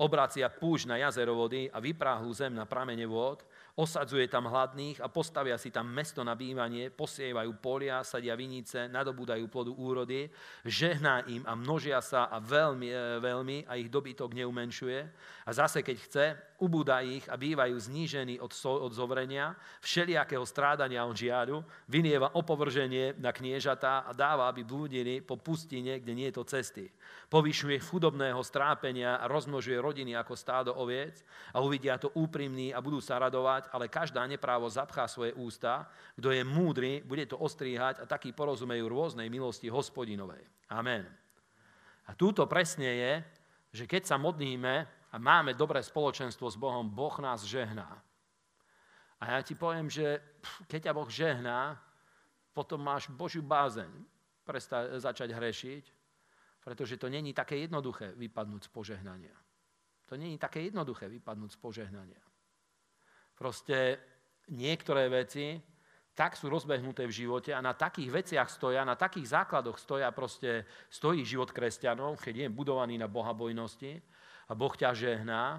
obracia 0.00 0.48
púšť 0.48 0.88
na 0.88 0.96
jazero 1.04 1.36
vody 1.36 1.68
a 1.68 1.84
vypráhlu 1.84 2.32
zem 2.32 2.56
na 2.56 2.64
pramene 2.64 3.04
vod, 3.04 3.44
Osadzuje 3.74 4.30
tam 4.30 4.46
hladných 4.46 5.02
a 5.02 5.10
postavia 5.10 5.58
si 5.58 5.74
tam 5.74 5.90
mesto 5.90 6.22
na 6.22 6.38
bývanie, 6.38 6.94
posievajú 6.94 7.58
polia, 7.58 8.06
sadia 8.06 8.38
vinice, 8.38 8.86
nadobúdajú 8.86 9.50
plodu 9.50 9.74
úrody, 9.74 10.30
žehná 10.62 11.26
im 11.26 11.42
a 11.42 11.58
množia 11.58 11.98
sa 11.98 12.30
a 12.30 12.38
veľmi, 12.38 12.86
e, 12.86 13.18
veľmi 13.18 13.66
a 13.66 13.74
ich 13.74 13.90
dobytok 13.90 14.30
neumenšuje. 14.30 14.98
A 15.42 15.50
zase, 15.50 15.82
keď 15.82 15.96
chce, 16.06 16.24
ubúda 16.62 17.02
ich 17.02 17.26
a 17.26 17.34
bývajú 17.34 17.74
znížení 17.74 18.38
od, 18.38 18.54
so, 18.54 18.78
od 18.78 18.94
zovrenia, 18.94 19.58
všelijakého 19.82 20.46
strádania 20.46 21.02
on 21.02 21.18
žiaľu, 21.18 21.66
vynieva 21.90 22.30
opovrženie 22.38 23.18
na 23.18 23.34
kniežatá 23.34 24.06
a 24.06 24.14
dáva, 24.14 24.46
aby 24.48 24.62
blúdili 24.62 25.18
po 25.18 25.34
pustine, 25.34 25.98
kde 25.98 26.14
nie 26.14 26.30
je 26.30 26.36
to 26.38 26.44
cesty. 26.46 26.86
Povyšuje 27.26 27.82
chudobného 27.90 28.38
strápenia 28.46 29.18
a 29.18 29.26
rozmnožuje 29.26 29.76
rodiny 29.82 30.14
ako 30.14 30.38
stádo 30.38 30.70
oviec 30.78 31.26
a 31.50 31.58
uvidia 31.58 31.98
to 31.98 32.14
úprimní 32.14 32.70
a 32.70 32.78
budú 32.78 33.02
sa 33.02 33.18
radovať, 33.18 33.63
ale 33.72 33.88
každá 33.88 34.26
neprávo 34.26 34.68
zapchá 34.68 35.08
svoje 35.08 35.32
ústa. 35.38 35.88
Kto 36.18 36.34
je 36.34 36.42
múdry, 36.44 37.00
bude 37.06 37.24
to 37.24 37.38
ostríhať 37.38 38.02
a 38.02 38.08
takí 38.08 38.34
porozumejú 38.34 38.90
rôznej 38.90 39.30
milosti 39.30 39.70
hospodinovej. 39.70 40.44
Amen. 40.68 41.06
A 42.04 42.12
túto 42.12 42.44
presne 42.44 42.90
je, 42.90 43.12
že 43.72 43.84
keď 43.88 44.02
sa 44.04 44.16
modlíme 44.20 44.74
a 45.12 45.16
máme 45.16 45.54
dobré 45.56 45.80
spoločenstvo 45.80 46.50
s 46.50 46.58
Bohom, 46.58 46.90
Boh 46.90 47.16
nás 47.22 47.46
žehná. 47.46 48.02
A 49.22 49.38
ja 49.38 49.40
ti 49.40 49.56
poviem, 49.56 49.88
že 49.88 50.20
keď 50.68 50.90
ťa 50.90 50.92
Boh 50.92 51.08
žehná, 51.08 51.80
potom 52.52 52.82
máš 52.82 53.08
Božiu 53.08 53.40
bázeň 53.40 53.90
presta- 54.44 55.00
začať 55.00 55.32
hrešiť, 55.32 55.84
pretože 56.60 57.00
to 57.00 57.08
není 57.08 57.32
také 57.32 57.56
jednoduché 57.56 58.12
vypadnúť 58.14 58.68
z 58.68 58.70
požehnania. 58.70 59.36
To 60.06 60.20
není 60.20 60.36
také 60.36 60.60
jednoduché 60.68 61.08
vypadnúť 61.08 61.56
z 61.56 61.58
požehnania. 61.58 62.20
Proste 63.34 63.98
niektoré 64.50 65.10
veci 65.10 65.58
tak 66.14 66.38
sú 66.38 66.46
rozbehnuté 66.46 67.10
v 67.10 67.26
živote 67.26 67.50
a 67.50 67.58
na 67.58 67.74
takých 67.74 68.22
veciach 68.22 68.46
stoja, 68.46 68.86
na 68.86 68.94
takých 68.94 69.34
základoch 69.34 69.74
stoja 69.74 70.14
proste, 70.14 70.62
stojí 70.86 71.26
život 71.26 71.50
kresťanov, 71.50 72.22
keď 72.22 72.46
je 72.46 72.48
budovaný 72.54 72.94
na 73.02 73.10
bohabojnosti 73.10 73.98
a 74.46 74.52
Boh 74.54 74.70
ťa 74.70 74.94
žehná, 74.94 75.58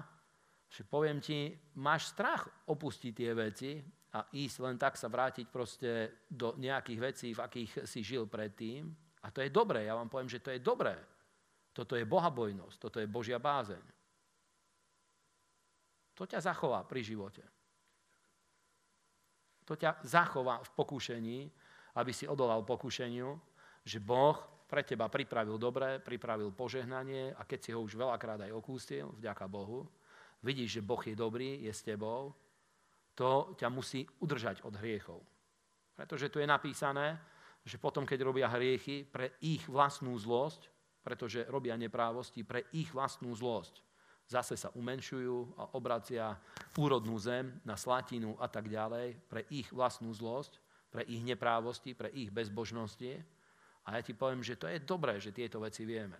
že 0.72 0.82
poviem 0.88 1.20
ti, 1.20 1.52
máš 1.76 2.08
strach 2.08 2.48
opustiť 2.64 3.12
tie 3.12 3.30
veci 3.36 3.84
a 4.16 4.24
ísť 4.32 4.56
len 4.64 4.76
tak 4.80 4.96
sa 4.96 5.12
vrátiť 5.12 5.46
proste 5.52 6.24
do 6.24 6.56
nejakých 6.56 7.00
vecí, 7.04 7.28
v 7.36 7.44
akých 7.44 7.84
si 7.84 8.00
žil 8.00 8.24
predtým. 8.24 8.88
A 9.28 9.28
to 9.28 9.44
je 9.44 9.52
dobré, 9.52 9.84
ja 9.84 9.94
vám 9.94 10.08
poviem, 10.08 10.32
že 10.32 10.40
to 10.40 10.48
je 10.56 10.64
dobré. 10.64 10.96
Toto 11.76 12.00
je 12.00 12.08
bohabojnosť, 12.08 12.76
toto 12.80 12.96
je 12.96 13.04
Božia 13.04 13.36
bázeň. 13.36 13.84
To 16.16 16.24
ťa 16.24 16.40
zachová 16.40 16.80
pri 16.88 17.04
živote. 17.04 17.44
To 19.66 19.74
ťa 19.74 20.02
zachová 20.06 20.62
v 20.62 20.70
pokušení, 20.78 21.38
aby 21.98 22.12
si 22.14 22.30
odolal 22.30 22.62
pokušeniu, 22.62 23.34
že 23.82 23.98
Boh 23.98 24.38
pre 24.66 24.82
teba 24.82 25.06
pripravil 25.06 25.58
dobré, 25.58 26.02
pripravil 26.02 26.50
požehnanie 26.50 27.34
a 27.34 27.46
keď 27.46 27.58
si 27.62 27.70
ho 27.70 27.82
už 27.82 27.94
veľakrát 27.94 28.42
aj 28.46 28.52
okústil, 28.54 29.10
vďaka 29.14 29.46
Bohu, 29.46 29.86
vidíš, 30.42 30.78
že 30.78 30.86
Boh 30.86 31.02
je 31.02 31.14
dobrý, 31.14 31.62
je 31.62 31.72
s 31.72 31.86
tebou, 31.86 32.34
to 33.14 33.54
ťa 33.56 33.68
musí 33.70 34.04
udržať 34.20 34.66
od 34.66 34.74
hriechov. 34.76 35.22
Pretože 35.96 36.28
tu 36.28 36.42
je 36.42 36.46
napísané, 36.50 37.16
že 37.64 37.80
potom, 37.80 38.04
keď 38.04 38.22
robia 38.26 38.50
hriechy 38.50 39.06
pre 39.06 39.38
ich 39.40 39.64
vlastnú 39.66 40.12
zlosť, 40.18 40.68
pretože 41.00 41.46
robia 41.46 41.78
neprávosti 41.78 42.42
pre 42.42 42.66
ich 42.74 42.90
vlastnú 42.90 43.30
zlosť, 43.32 43.85
zase 44.26 44.58
sa 44.58 44.74
umenšujú 44.74 45.54
a 45.54 45.64
obracia 45.78 46.34
úrodnú 46.76 47.14
zem 47.22 47.62
na 47.62 47.78
slatinu 47.78 48.34
a 48.42 48.50
tak 48.50 48.66
ďalej 48.66 49.14
pre 49.30 49.46
ich 49.54 49.70
vlastnú 49.70 50.10
zlosť, 50.10 50.58
pre 50.90 51.06
ich 51.06 51.22
neprávosti, 51.22 51.94
pre 51.94 52.10
ich 52.10 52.34
bezbožnosti. 52.34 53.22
A 53.86 53.98
ja 53.98 54.02
ti 54.02 54.18
poviem, 54.18 54.42
že 54.42 54.58
to 54.58 54.66
je 54.66 54.82
dobré, 54.82 55.22
že 55.22 55.30
tieto 55.30 55.62
veci 55.62 55.86
vieme. 55.86 56.18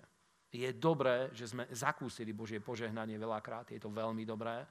Je 0.54 0.70
dobré, 0.78 1.34
že 1.34 1.50
sme 1.50 1.66
zakúsili 1.74 2.30
Božie 2.30 2.62
požehnanie 2.62 3.18
veľakrát, 3.18 3.74
je 3.74 3.82
to 3.82 3.90
veľmi 3.90 4.22
dobré, 4.22 4.62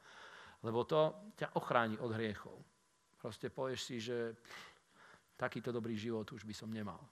lebo 0.64 0.88
to 0.88 1.32
ťa 1.36 1.60
ochráni 1.60 2.00
od 2.00 2.16
hriechov. 2.16 2.56
Proste 3.20 3.52
povieš 3.52 3.82
si, 3.84 4.00
že 4.00 4.32
takýto 5.36 5.76
dobrý 5.76 6.00
život 6.00 6.32
už 6.32 6.48
by 6.48 6.56
som 6.56 6.72
nemal, 6.72 7.04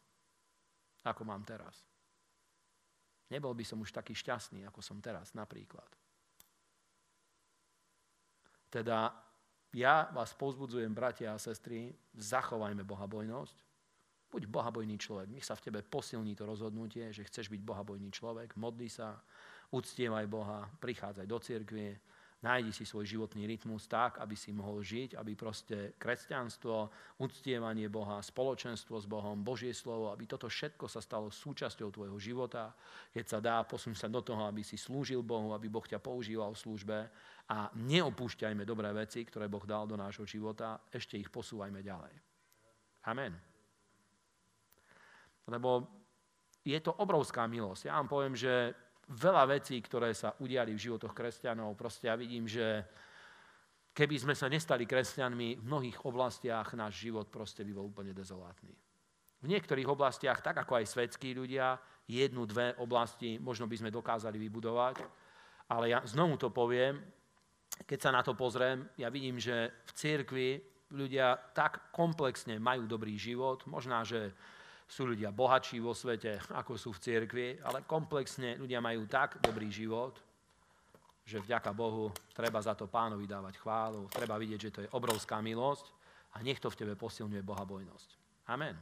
ako 1.03 1.27
mám 1.27 1.43
teraz. 1.43 1.83
Nebol 3.27 3.51
by 3.51 3.65
som 3.67 3.83
už 3.83 3.91
taký 3.91 4.15
šťastný, 4.15 4.63
ako 4.63 4.79
som 4.79 5.03
teraz 5.03 5.35
napríklad. 5.35 6.02
Teda 8.73 9.13
ja 9.77 10.09
vás 10.09 10.33
povzbudzujem, 10.33 10.89
bratia 10.89 11.37
a 11.37 11.41
sestry, 11.41 11.93
zachovajme 12.17 12.81
bohabojnosť. 12.81 13.57
Buď 14.33 14.49
bohabojný 14.49 14.97
človek, 14.97 15.29
nech 15.29 15.45
sa 15.45 15.53
v 15.53 15.69
tebe 15.69 15.85
posilní 15.85 16.33
to 16.33 16.49
rozhodnutie, 16.49 17.13
že 17.13 17.21
chceš 17.29 17.53
byť 17.53 17.61
bohabojný 17.61 18.09
človek, 18.09 18.57
modli 18.57 18.89
sa, 18.89 19.21
uctievaj 19.69 20.25
Boha, 20.25 20.65
prichádzaj 20.81 21.25
do 21.29 21.37
cirkvie, 21.37 22.01
Nájdi 22.43 22.75
si 22.75 22.83
svoj 22.83 23.07
životný 23.07 23.47
rytmus 23.47 23.87
tak, 23.87 24.19
aby 24.19 24.35
si 24.35 24.51
mohol 24.51 24.83
žiť, 24.83 25.15
aby 25.15 25.31
proste 25.31 25.95
kresťanstvo, 25.95 26.91
uctievanie 27.23 27.87
Boha, 27.87 28.19
spoločenstvo 28.19 28.99
s 28.99 29.07
Bohom, 29.07 29.39
Božie 29.39 29.71
slovo, 29.71 30.11
aby 30.11 30.27
toto 30.27 30.51
všetko 30.51 30.91
sa 30.91 30.99
stalo 30.99 31.31
súčasťou 31.31 31.87
tvojho 31.87 32.19
života. 32.19 32.75
Keď 33.15 33.25
sa 33.25 33.39
dá, 33.39 33.63
posun 33.63 33.95
sa 33.95 34.11
do 34.11 34.19
toho, 34.19 34.43
aby 34.43 34.59
si 34.59 34.75
slúžil 34.75 35.23
Bohu, 35.23 35.55
aby 35.55 35.71
Boh 35.71 35.87
ťa 35.87 36.03
používal 36.03 36.51
v 36.51 36.61
službe 36.67 36.97
a 37.47 37.71
neopúšťajme 37.79 38.67
dobré 38.67 38.91
veci, 38.91 39.23
ktoré 39.23 39.47
Boh 39.47 39.63
dal 39.63 39.87
do 39.87 39.95
nášho 39.95 40.27
života, 40.27 40.83
ešte 40.91 41.15
ich 41.15 41.31
posúvajme 41.31 41.79
ďalej. 41.79 42.11
Amen. 43.07 43.31
Lebo 45.47 45.87
je 46.63 46.79
to 46.79 46.91
obrovská 46.99 47.47
milosť. 47.47 47.87
Ja 47.87 47.99
vám 47.99 48.11
poviem, 48.11 48.35
že 48.35 48.75
veľa 49.09 49.59
vecí, 49.59 49.79
ktoré 49.83 50.15
sa 50.15 50.35
udiali 50.39 50.71
v 50.71 50.83
životoch 50.89 51.11
kresťanov. 51.11 51.75
Proste 51.75 52.07
ja 52.07 52.15
vidím, 52.15 52.47
že 52.47 52.83
keby 53.91 54.15
sme 54.15 54.33
sa 54.33 54.47
nestali 54.47 54.87
kresťanmi, 54.87 55.59
v 55.59 55.63
mnohých 55.63 56.07
oblastiach 56.07 56.71
náš 56.73 57.03
život 57.03 57.27
proste 57.27 57.67
by 57.67 57.71
bol 57.75 57.91
úplne 57.91 58.15
dezolátny. 58.15 58.73
V 59.43 59.51
niektorých 59.51 59.91
oblastiach, 59.91 60.39
tak 60.39 60.63
ako 60.63 60.79
aj 60.79 60.87
svetskí 60.87 61.35
ľudia, 61.35 61.75
jednu, 62.07 62.47
dve 62.47 62.75
oblasti 62.79 63.35
možno 63.39 63.67
by 63.67 63.75
sme 63.79 63.91
dokázali 63.91 64.39
vybudovať, 64.39 65.03
Ale 65.71 65.89
ja 65.89 66.03
znovu 66.03 66.35
to 66.35 66.51
poviem, 66.51 66.99
keď 67.87 67.99
sa 67.99 68.11
na 68.11 68.21
to 68.21 68.35
pozriem, 68.35 68.85
ja 68.99 69.09
vidím, 69.09 69.39
že 69.39 69.71
v 69.87 69.91
cirkvi 69.95 70.49
ľudia 70.93 71.33
tak 71.55 71.89
komplexne 71.89 72.61
majú 72.61 72.85
dobrý 72.85 73.17
život, 73.17 73.65
možná, 73.65 74.05
že 74.05 74.29
sú 74.93 75.09
ľudia 75.09 75.33
bohatší 75.33 75.81
vo 75.81 75.97
svete, 75.97 76.37
ako 76.53 76.77
sú 76.77 76.93
v 76.93 77.01
cirkvi, 77.01 77.47
ale 77.65 77.81
komplexne 77.81 78.61
ľudia 78.61 78.77
majú 78.77 79.09
tak 79.09 79.41
dobrý 79.41 79.73
život, 79.73 80.21
že 81.25 81.41
vďaka 81.41 81.73
Bohu 81.73 82.13
treba 82.29 82.61
za 82.61 82.77
to 82.77 82.85
pánovi 82.85 83.25
dávať 83.25 83.57
chválu, 83.57 84.05
treba 84.13 84.37
vidieť, 84.37 84.59
že 84.61 84.69
to 84.69 84.83
je 84.85 84.93
obrovská 84.93 85.41
milosť 85.41 85.89
a 86.37 86.45
nech 86.45 86.61
to 86.61 86.69
v 86.69 86.77
tebe 86.85 86.93
posilňuje 86.93 87.41
bohabojnosť. 87.41 88.09
Amen. 88.53 88.77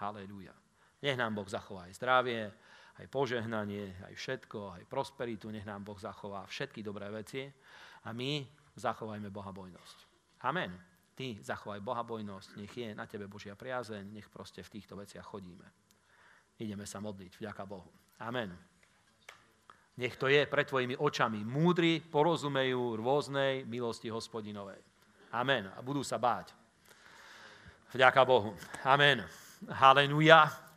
Halelúja. 0.00 0.56
Nech 1.04 1.20
nám 1.20 1.36
Boh 1.36 1.48
zachová 1.50 1.84
aj 1.84 1.98
zdravie, 2.00 2.48
aj 2.96 3.06
požehnanie, 3.12 3.92
aj 4.08 4.14
všetko, 4.16 4.80
aj 4.80 4.82
prosperitu, 4.88 5.52
nech 5.52 5.68
nám 5.68 5.84
Boh 5.84 6.00
zachová 6.00 6.48
všetky 6.48 6.80
dobré 6.80 7.12
veci 7.12 7.44
a 8.06 8.08
my 8.16 8.40
zachovajme 8.72 9.28
bohabojnosť. 9.28 9.98
Amen. 10.48 10.97
Ty 11.18 11.34
zachovaj 11.42 11.82
bohabojnosť, 11.82 12.48
nech 12.62 12.70
je 12.78 12.94
na 12.94 13.02
tebe 13.10 13.26
Božia 13.26 13.58
priazeň, 13.58 14.06
nech 14.14 14.30
proste 14.30 14.62
v 14.62 14.78
týchto 14.78 14.94
veciach 14.94 15.26
chodíme. 15.26 15.66
Ideme 16.62 16.86
sa 16.86 17.02
modliť, 17.02 17.42
vďaka 17.42 17.66
Bohu. 17.66 17.90
Amen. 18.22 18.54
Nech 19.98 20.14
to 20.14 20.30
je 20.30 20.46
pred 20.46 20.62
tvojimi 20.62 20.94
očami. 20.94 21.42
Múdri 21.42 21.98
porozumejú 21.98 23.02
rôznej 23.02 23.66
milosti 23.66 24.06
hospodinovej. 24.14 24.78
Amen. 25.34 25.66
A 25.74 25.82
budú 25.82 26.06
sa 26.06 26.22
báť. 26.22 26.54
Vďaka 27.90 28.22
Bohu. 28.22 28.54
Amen. 28.86 29.26
Haleluja. 29.66 30.67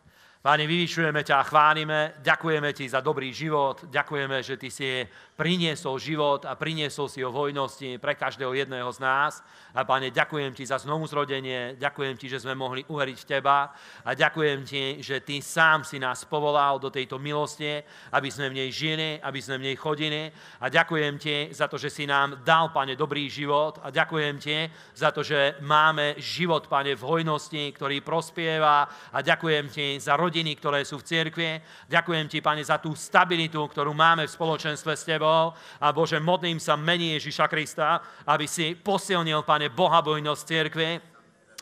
Páne, 0.41 0.65
vyvyšujeme 0.65 1.22
ťa 1.22 1.38
a 1.38 1.45
chválime, 1.45 2.18
ďakujeme 2.26 2.73
ti 2.73 2.89
za 2.89 2.97
dobrý 2.97 3.30
život, 3.30 3.85
ďakujeme, 3.93 4.41
že 4.41 4.57
ty 4.57 4.73
si 4.73 5.05
priniesol 5.38 6.01
život 6.01 6.49
a 6.49 6.57
priniesol 6.57 7.05
si 7.05 7.22
ho 7.22 7.30
v 7.30 7.53
hojnosti 7.53 8.01
pre 8.01 8.18
každého 8.18 8.49
jedného 8.49 8.89
z 8.89 9.05
nás. 9.05 9.45
A 9.77 9.85
Pane, 9.85 10.09
ďakujem 10.09 10.57
ti 10.57 10.65
za 10.65 10.81
znovu 10.81 11.05
zrodenie, 11.05 11.77
ďakujem 11.77 12.18
ti, 12.18 12.26
že 12.26 12.41
sme 12.41 12.57
mohli 12.57 12.81
uveriť 12.89 13.18
v 13.22 13.30
teba. 13.38 13.69
A 14.01 14.18
ďakujem 14.18 14.65
ti, 14.65 14.97
že 14.97 15.22
ty 15.22 15.45
sám 15.45 15.85
si 15.85 16.01
nás 16.01 16.26
povolal 16.26 16.81
do 16.81 16.89
tejto 16.89 17.22
milosti, 17.22 17.77
aby 18.09 18.30
sme 18.34 18.49
v 18.49 18.65
nej 18.65 18.69
žili, 18.73 19.22
aby 19.22 19.39
sme 19.45 19.61
v 19.61 19.65
nej 19.69 19.77
chodili. 19.77 20.26
A 20.57 20.73
ďakujem 20.73 21.22
ti 21.22 21.53
za 21.53 21.69
to, 21.69 21.77
že 21.77 21.93
si 21.93 22.09
nám 22.09 22.41
dal, 22.41 22.73
Pane, 22.73 22.97
dobrý 22.97 23.30
život. 23.30 23.77
A 23.85 23.93
ďakujem 23.93 24.41
ti 24.41 24.65
za 24.97 25.13
to, 25.13 25.22
že 25.22 25.61
máme 25.61 26.18
život, 26.18 26.65
Pane, 26.65 26.97
v 26.97 27.05
hojnosti, 27.05 27.77
ktorý 27.77 28.01
prospieva. 28.01 28.89
A 29.13 29.22
ďakujem 29.22 29.69
ti 29.69 30.01
za 30.01 30.18
rodinu, 30.18 30.31
rodiny, 30.32 30.56
ktoré 30.56 30.88
sú 30.88 31.03
v 31.03 31.08
cirkvi. 31.12 31.60
Ďakujem 31.91 32.32
ti, 32.32 32.40
Pane, 32.40 32.64
za 32.64 32.80
tú 32.80 32.95
stabilitu, 32.95 33.60
ktorú 33.68 33.91
máme 33.91 34.24
v 34.24 34.32
spoločenstve 34.32 34.95
s 34.95 35.03
Tebou. 35.03 35.52
A 35.84 35.91
Bože, 35.91 36.24
modlím 36.24 36.56
sa 36.56 36.80
mení 36.80 37.20
Ježiša 37.20 37.52
Krista, 37.52 37.99
aby 38.24 38.48
si 38.48 38.80
posilnil, 38.80 39.44
Pane, 39.44 39.68
bohabojnosť 39.68 40.41
cirkvi 40.48 41.10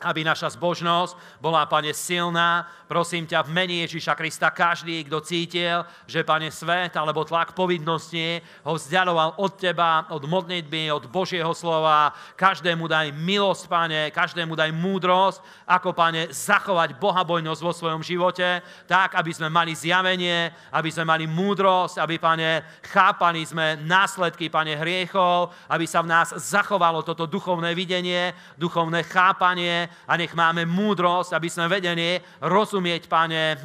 aby 0.02 0.24
naša 0.24 0.56
zbožnosť 0.56 1.40
bola, 1.42 1.68
Pane, 1.68 1.92
silná. 1.92 2.64
Prosím 2.90 3.28
ťa, 3.28 3.46
v 3.46 3.54
mene 3.54 3.76
Ježíša 3.86 4.18
Krista, 4.18 4.50
každý, 4.50 5.04
kto 5.06 5.20
cítil, 5.20 5.84
že, 6.08 6.24
Pane, 6.24 6.48
svet 6.48 6.96
alebo 6.96 7.22
tlak 7.22 7.52
povinnosti 7.52 8.40
ho 8.64 8.74
vzdialoval 8.74 9.36
od 9.36 9.52
Teba, 9.60 10.08
od 10.10 10.24
modlitby, 10.24 10.90
od 10.90 11.04
Božieho 11.06 11.52
slova, 11.52 12.16
každému 12.34 12.88
daj 12.88 13.12
milosť, 13.12 13.64
Pane, 13.68 14.00
každému 14.10 14.56
daj 14.56 14.72
múdrosť, 14.72 15.38
ako, 15.68 15.92
Pane, 15.92 16.32
zachovať 16.32 16.96
bohabojnosť 16.96 17.60
vo 17.60 17.72
svojom 17.76 18.00
živote, 18.00 18.64
tak, 18.88 19.14
aby 19.14 19.30
sme 19.30 19.52
mali 19.52 19.76
zjavenie, 19.76 20.50
aby 20.72 20.88
sme 20.88 21.04
mali 21.04 21.28
múdrosť, 21.28 22.00
aby, 22.00 22.16
Pane, 22.16 22.64
chápali 22.88 23.44
sme 23.44 23.76
následky, 23.84 24.48
Pane, 24.48 24.74
hriechov, 24.78 25.52
aby 25.68 25.84
sa 25.84 26.00
v 26.00 26.10
nás 26.10 26.32
zachovalo 26.32 27.04
toto 27.04 27.28
duchovné 27.28 27.76
videnie, 27.76 28.32
duchovné 28.56 29.04
chápanie, 29.04 29.89
a 30.08 30.16
nech 30.16 30.34
máme 30.34 30.66
múdrosť, 30.66 31.34
aby 31.34 31.48
sme 31.50 31.70
vedeli 31.70 32.18
rozumieť, 32.42 33.06
Pane, 33.10 33.42
eh, 33.56 33.60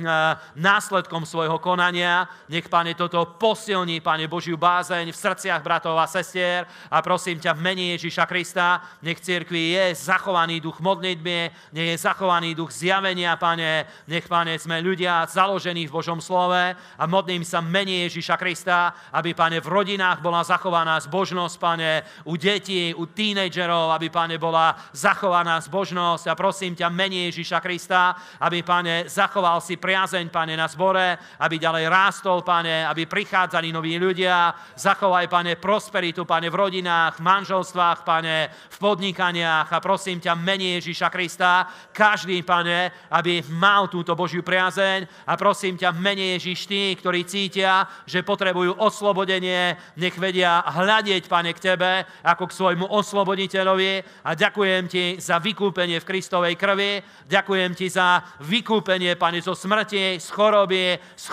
následkom 0.55 1.25
svojho 1.25 1.59
konania. 1.59 2.27
Nech, 2.49 2.69
Pane, 2.69 2.93
toto 2.93 3.37
posilní, 3.37 3.99
Pane, 3.99 4.27
Božiu 4.27 4.57
bázeň 4.57 5.11
v 5.11 5.17
srdciach 5.17 5.61
bratov 5.61 5.97
a 5.99 6.07
sestier 6.07 6.65
a 6.89 7.01
prosím 7.01 7.39
ťa 7.39 7.53
v 7.53 7.63
mene 7.63 7.85
Ježíša 7.97 8.25
Krista, 8.25 8.81
nech 9.01 9.19
cirkvi 9.19 9.75
je 9.75 9.85
zachovaný 9.95 10.63
duch 10.63 10.79
modlitby, 10.79 11.71
nech 11.73 11.87
je 11.93 11.97
zachovaný 11.99 12.55
duch 12.55 12.71
zjavenia, 12.71 13.35
Pane, 13.35 13.85
nech, 14.07 14.25
Pane, 14.29 14.55
sme 14.57 14.79
ľudia 14.79 15.27
založení 15.27 15.89
v 15.89 15.95
Božom 15.95 16.23
slove 16.23 16.75
a 16.75 17.03
modlím 17.03 17.43
sa 17.43 17.59
v 17.59 17.71
mene 17.71 18.07
Ježíša 18.07 18.39
Krista, 18.39 18.95
aby, 19.11 19.35
Pane, 19.35 19.59
v 19.59 19.67
rodinách 19.67 20.23
bola 20.23 20.41
zachovaná 20.45 20.95
zbožnosť, 21.03 21.55
Pane, 21.59 21.91
u 22.23 22.33
detí, 22.39 22.95
u 22.95 23.03
tínejdžerov, 23.09 23.91
aby, 23.95 24.07
Pane, 24.07 24.39
bola 24.39 24.77
zachovaná 24.95 25.59
zbožnosť 25.59 26.14
milosť 26.15 26.31
a 26.31 26.39
prosím 26.39 26.73
ťa, 26.79 26.87
mení 26.87 27.27
Ježíša 27.27 27.59
Krista, 27.59 28.15
aby, 28.39 28.63
pane, 28.63 29.11
zachoval 29.11 29.59
si 29.59 29.75
priazeň, 29.75 30.31
pane, 30.31 30.55
na 30.55 30.63
zbore, 30.71 31.19
aby 31.43 31.59
ďalej 31.59 31.91
rástol, 31.91 32.39
pane, 32.39 32.87
aby 32.87 33.03
prichádzali 33.03 33.75
noví 33.75 33.99
ľudia. 33.99 34.55
Zachovaj, 34.79 35.27
pane, 35.27 35.59
prosperitu, 35.59 36.23
pane, 36.23 36.47
v 36.47 36.55
rodinách, 36.55 37.19
v 37.19 37.25
manželstvách, 37.27 38.07
pane, 38.07 38.47
v 38.47 38.77
podnikaniach. 38.79 39.67
A 39.67 39.83
prosím 39.83 40.23
ťa, 40.23 40.39
mení 40.39 40.79
Ježíša 40.79 41.11
Krista, 41.11 41.67
každý, 41.91 42.39
pane, 42.47 42.95
aby 43.11 43.43
mal 43.51 43.91
túto 43.91 44.15
Božiu 44.15 44.39
priazeň. 44.39 45.27
A 45.27 45.35
prosím 45.35 45.75
ťa, 45.75 45.91
mení 45.99 46.39
Ježíš 46.39 46.63
tí, 46.63 46.95
ktorí 46.95 47.27
cítia, 47.27 47.91
že 48.07 48.23
potrebujú 48.23 48.79
oslobodenie, 48.79 49.75
nech 49.99 50.15
vedia 50.15 50.63
hľadieť, 50.63 51.27
pane, 51.27 51.51
k 51.51 51.75
tebe, 51.75 52.07
ako 52.23 52.47
k 52.47 52.55
svojmu 52.55 52.87
osloboditeľovi. 52.87 54.23
A 54.23 54.31
ďakujem 54.31 54.83
ti 54.87 55.03
za 55.19 55.43
vykúpenie 55.43 55.94
v 55.99 56.05
v 56.05 56.13
Kristovej 56.13 56.53
krvi. 56.53 57.01
Ďakujem 57.25 57.73
ti 57.73 57.89
za 57.89 58.21
vykúpenie, 58.45 59.17
Pane, 59.17 59.41
zo 59.41 59.57
smrti, 59.57 60.21
z 60.21 60.27
choroby, 60.29 61.01
z, 61.17 61.25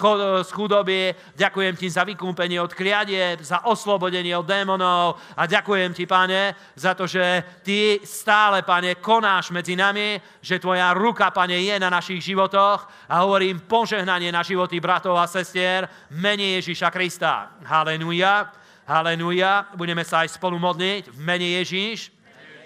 chudoby. 0.48 1.12
Ďakujem 1.36 1.76
ti 1.76 1.92
za 1.92 2.08
vykúpenie 2.08 2.56
od 2.56 2.72
kriadie, 2.72 3.36
za 3.44 3.68
oslobodenie 3.68 4.32
od 4.32 4.48
démonov. 4.48 5.20
A 5.36 5.44
ďakujem 5.44 5.92
ti, 5.92 6.08
Pane, 6.08 6.56
za 6.72 6.96
to, 6.96 7.04
že 7.04 7.60
ty 7.60 8.00
stále, 8.00 8.64
Pane, 8.64 8.96
konáš 8.96 9.52
medzi 9.52 9.76
nami, 9.76 10.16
že 10.40 10.56
tvoja 10.56 10.96
ruka, 10.96 11.28
Pane, 11.28 11.60
je 11.60 11.76
na 11.76 11.92
našich 11.92 12.24
životoch. 12.24 12.88
A 13.12 13.20
hovorím 13.20 13.60
požehnanie 13.68 14.32
na 14.32 14.40
životy 14.40 14.80
bratov 14.80 15.20
a 15.20 15.28
sestier, 15.28 15.84
mene 16.08 16.56
Ježíša 16.56 16.88
Krista. 16.88 17.60
Haleluja. 17.68 18.48
Haleluja. 18.88 19.68
Budeme 19.76 20.00
sa 20.00 20.24
aj 20.24 20.32
spolu 20.40 20.56
modliť 20.56 21.12
v 21.12 21.18
mene 21.20 21.60
Ježíš. 21.60 22.22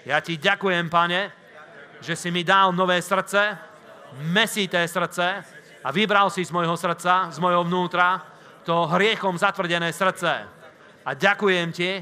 Ja 0.07 0.23
ti 0.23 0.39
ďakujem, 0.39 0.87
pane, 0.87 1.35
že 2.07 2.15
si 2.15 2.31
mi 2.31 2.47
dal 2.47 2.71
nové 2.71 3.03
srdce, 3.03 3.59
mesité 4.31 4.87
srdce 4.87 5.43
a 5.83 5.91
vybral 5.91 6.31
si 6.31 6.39
z 6.39 6.55
môjho 6.55 6.79
srdca, 6.79 7.27
z 7.27 7.37
mojho 7.43 7.67
vnútra, 7.67 8.23
to 8.63 8.87
hriechom 8.95 9.35
zatvrdené 9.35 9.91
srdce. 9.91 10.47
A 11.03 11.11
ďakujem 11.11 11.67
ti, 11.75 11.99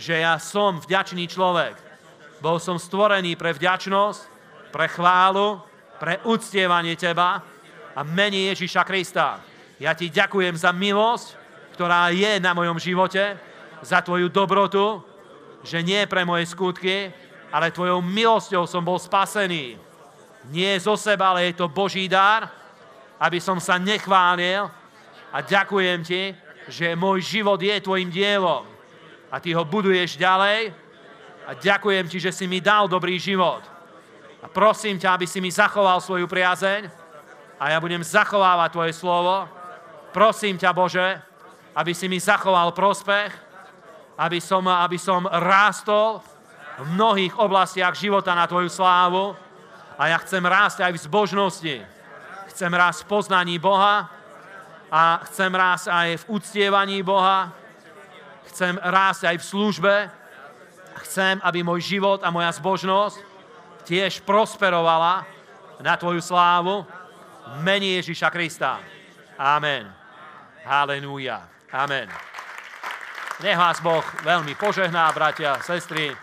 že 0.00 0.24
ja 0.24 0.40
som 0.40 0.80
vďačný 0.80 1.28
človek. 1.28 1.76
Bol 2.40 2.56
som 2.56 2.80
stvorený 2.80 3.36
pre 3.36 3.52
vďačnosť, 3.52 4.20
pre 4.72 4.88
chválu, 4.88 5.60
pre 6.00 6.16
uctievanie 6.24 6.96
teba 6.96 7.44
a 7.92 8.00
mení 8.00 8.48
Ježíša 8.56 8.88
Krista. 8.88 9.44
Ja 9.76 9.92
ti 9.92 10.08
ďakujem 10.08 10.56
za 10.56 10.72
milosť, 10.72 11.36
ktorá 11.76 12.08
je 12.08 12.40
na 12.40 12.56
mojom 12.56 12.80
živote, 12.80 13.36
za 13.84 14.00
tvoju 14.00 14.32
dobrotu, 14.32 15.04
že 15.60 15.84
nie 15.84 16.08
pre 16.08 16.24
moje 16.24 16.48
skutky, 16.48 17.12
ale 17.52 17.68
tvojou 17.68 18.00
milosťou 18.00 18.64
som 18.64 18.80
bol 18.80 18.96
spasený. 18.96 19.76
Nie 20.48 20.80
zo 20.80 20.96
seba, 20.96 21.36
ale 21.36 21.52
je 21.52 21.60
to 21.60 21.68
Boží 21.68 22.08
dar, 22.08 22.48
aby 23.20 23.38
som 23.38 23.60
sa 23.60 23.76
nechválil 23.76 24.66
a 25.30 25.38
ďakujem 25.44 26.00
ti, 26.02 26.34
že 26.66 26.98
môj 26.98 27.20
život 27.22 27.60
je 27.60 27.76
tvojim 27.78 28.08
dielom 28.08 28.64
a 29.30 29.36
ty 29.38 29.52
ho 29.52 29.62
buduješ 29.62 30.16
ďalej 30.16 30.72
a 31.46 31.54
ďakujem 31.54 32.08
ti, 32.08 32.18
že 32.18 32.32
si 32.32 32.48
mi 32.48 32.58
dal 32.58 32.88
dobrý 32.88 33.20
život. 33.20 33.62
A 34.42 34.50
prosím 34.50 34.98
ťa, 34.98 35.14
aby 35.14 35.26
si 35.28 35.38
mi 35.38 35.52
zachoval 35.52 36.02
svoju 36.02 36.26
priazeň 36.26 36.90
a 37.60 37.70
ja 37.70 37.78
budem 37.78 38.02
zachovávať 38.02 38.74
tvoje 38.74 38.92
slovo. 38.98 39.46
Prosím 40.10 40.58
ťa, 40.58 40.74
Bože, 40.74 41.22
aby 41.78 41.94
si 41.94 42.10
mi 42.10 42.18
zachoval 42.18 42.74
prospech, 42.74 43.30
aby 44.18 44.42
som, 44.42 44.66
aby 44.66 44.98
som 44.98 45.24
rástol 45.24 46.20
v 46.78 46.86
mnohých 46.96 47.36
oblastiach 47.36 47.92
života 47.92 48.32
na 48.32 48.48
Tvoju 48.48 48.72
slávu 48.72 49.36
a 49.98 50.08
ja 50.08 50.18
chcem 50.24 50.40
rásť 50.40 50.88
aj 50.88 50.92
v 50.96 51.02
zbožnosti. 51.04 51.76
Chcem 52.52 52.72
rásť 52.72 53.04
v 53.04 53.10
poznaní 53.12 53.56
Boha 53.60 54.08
a 54.92 55.20
chcem 55.28 55.52
rásť 55.52 55.86
aj 55.88 56.08
v 56.24 56.28
uctievaní 56.36 57.00
Boha. 57.04 57.52
Chcem 58.52 58.76
rásť 58.76 59.32
aj 59.32 59.36
v 59.40 59.48
službe. 59.48 59.94
Chcem, 61.08 61.40
aby 61.40 61.64
môj 61.64 61.80
život 61.96 62.20
a 62.20 62.28
moja 62.28 62.52
zbožnosť 62.52 63.16
tiež 63.88 64.22
prosperovala 64.22 65.26
na 65.82 65.94
Tvoju 65.96 66.22
slávu. 66.22 66.86
Mení 67.60 67.98
Ježíša 67.98 68.30
Krista. 68.30 68.78
Amen. 69.34 69.90
Halelúja. 70.62 71.42
Amen. 71.74 72.06
Nech 73.42 73.58
vás 73.58 73.82
Boh 73.82 74.04
veľmi 74.22 74.54
požehná, 74.54 75.10
bratia, 75.10 75.58
sestry. 75.66 76.14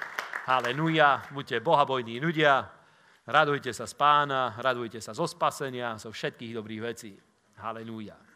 Haleluja. 0.49 1.29
Buďte 1.29 1.61
bohabojní 1.61 2.17
ľudia. 2.17 2.65
Radujte 3.29 3.69
sa 3.69 3.85
z 3.85 3.93
pána, 3.93 4.57
radujte 4.57 4.97
sa 4.97 5.13
zo 5.13 5.29
spasenia, 5.29 5.93
zo 6.01 6.09
všetkých 6.09 6.57
dobrých 6.57 6.81
vecí. 6.81 7.13
Haleluja. 7.61 8.28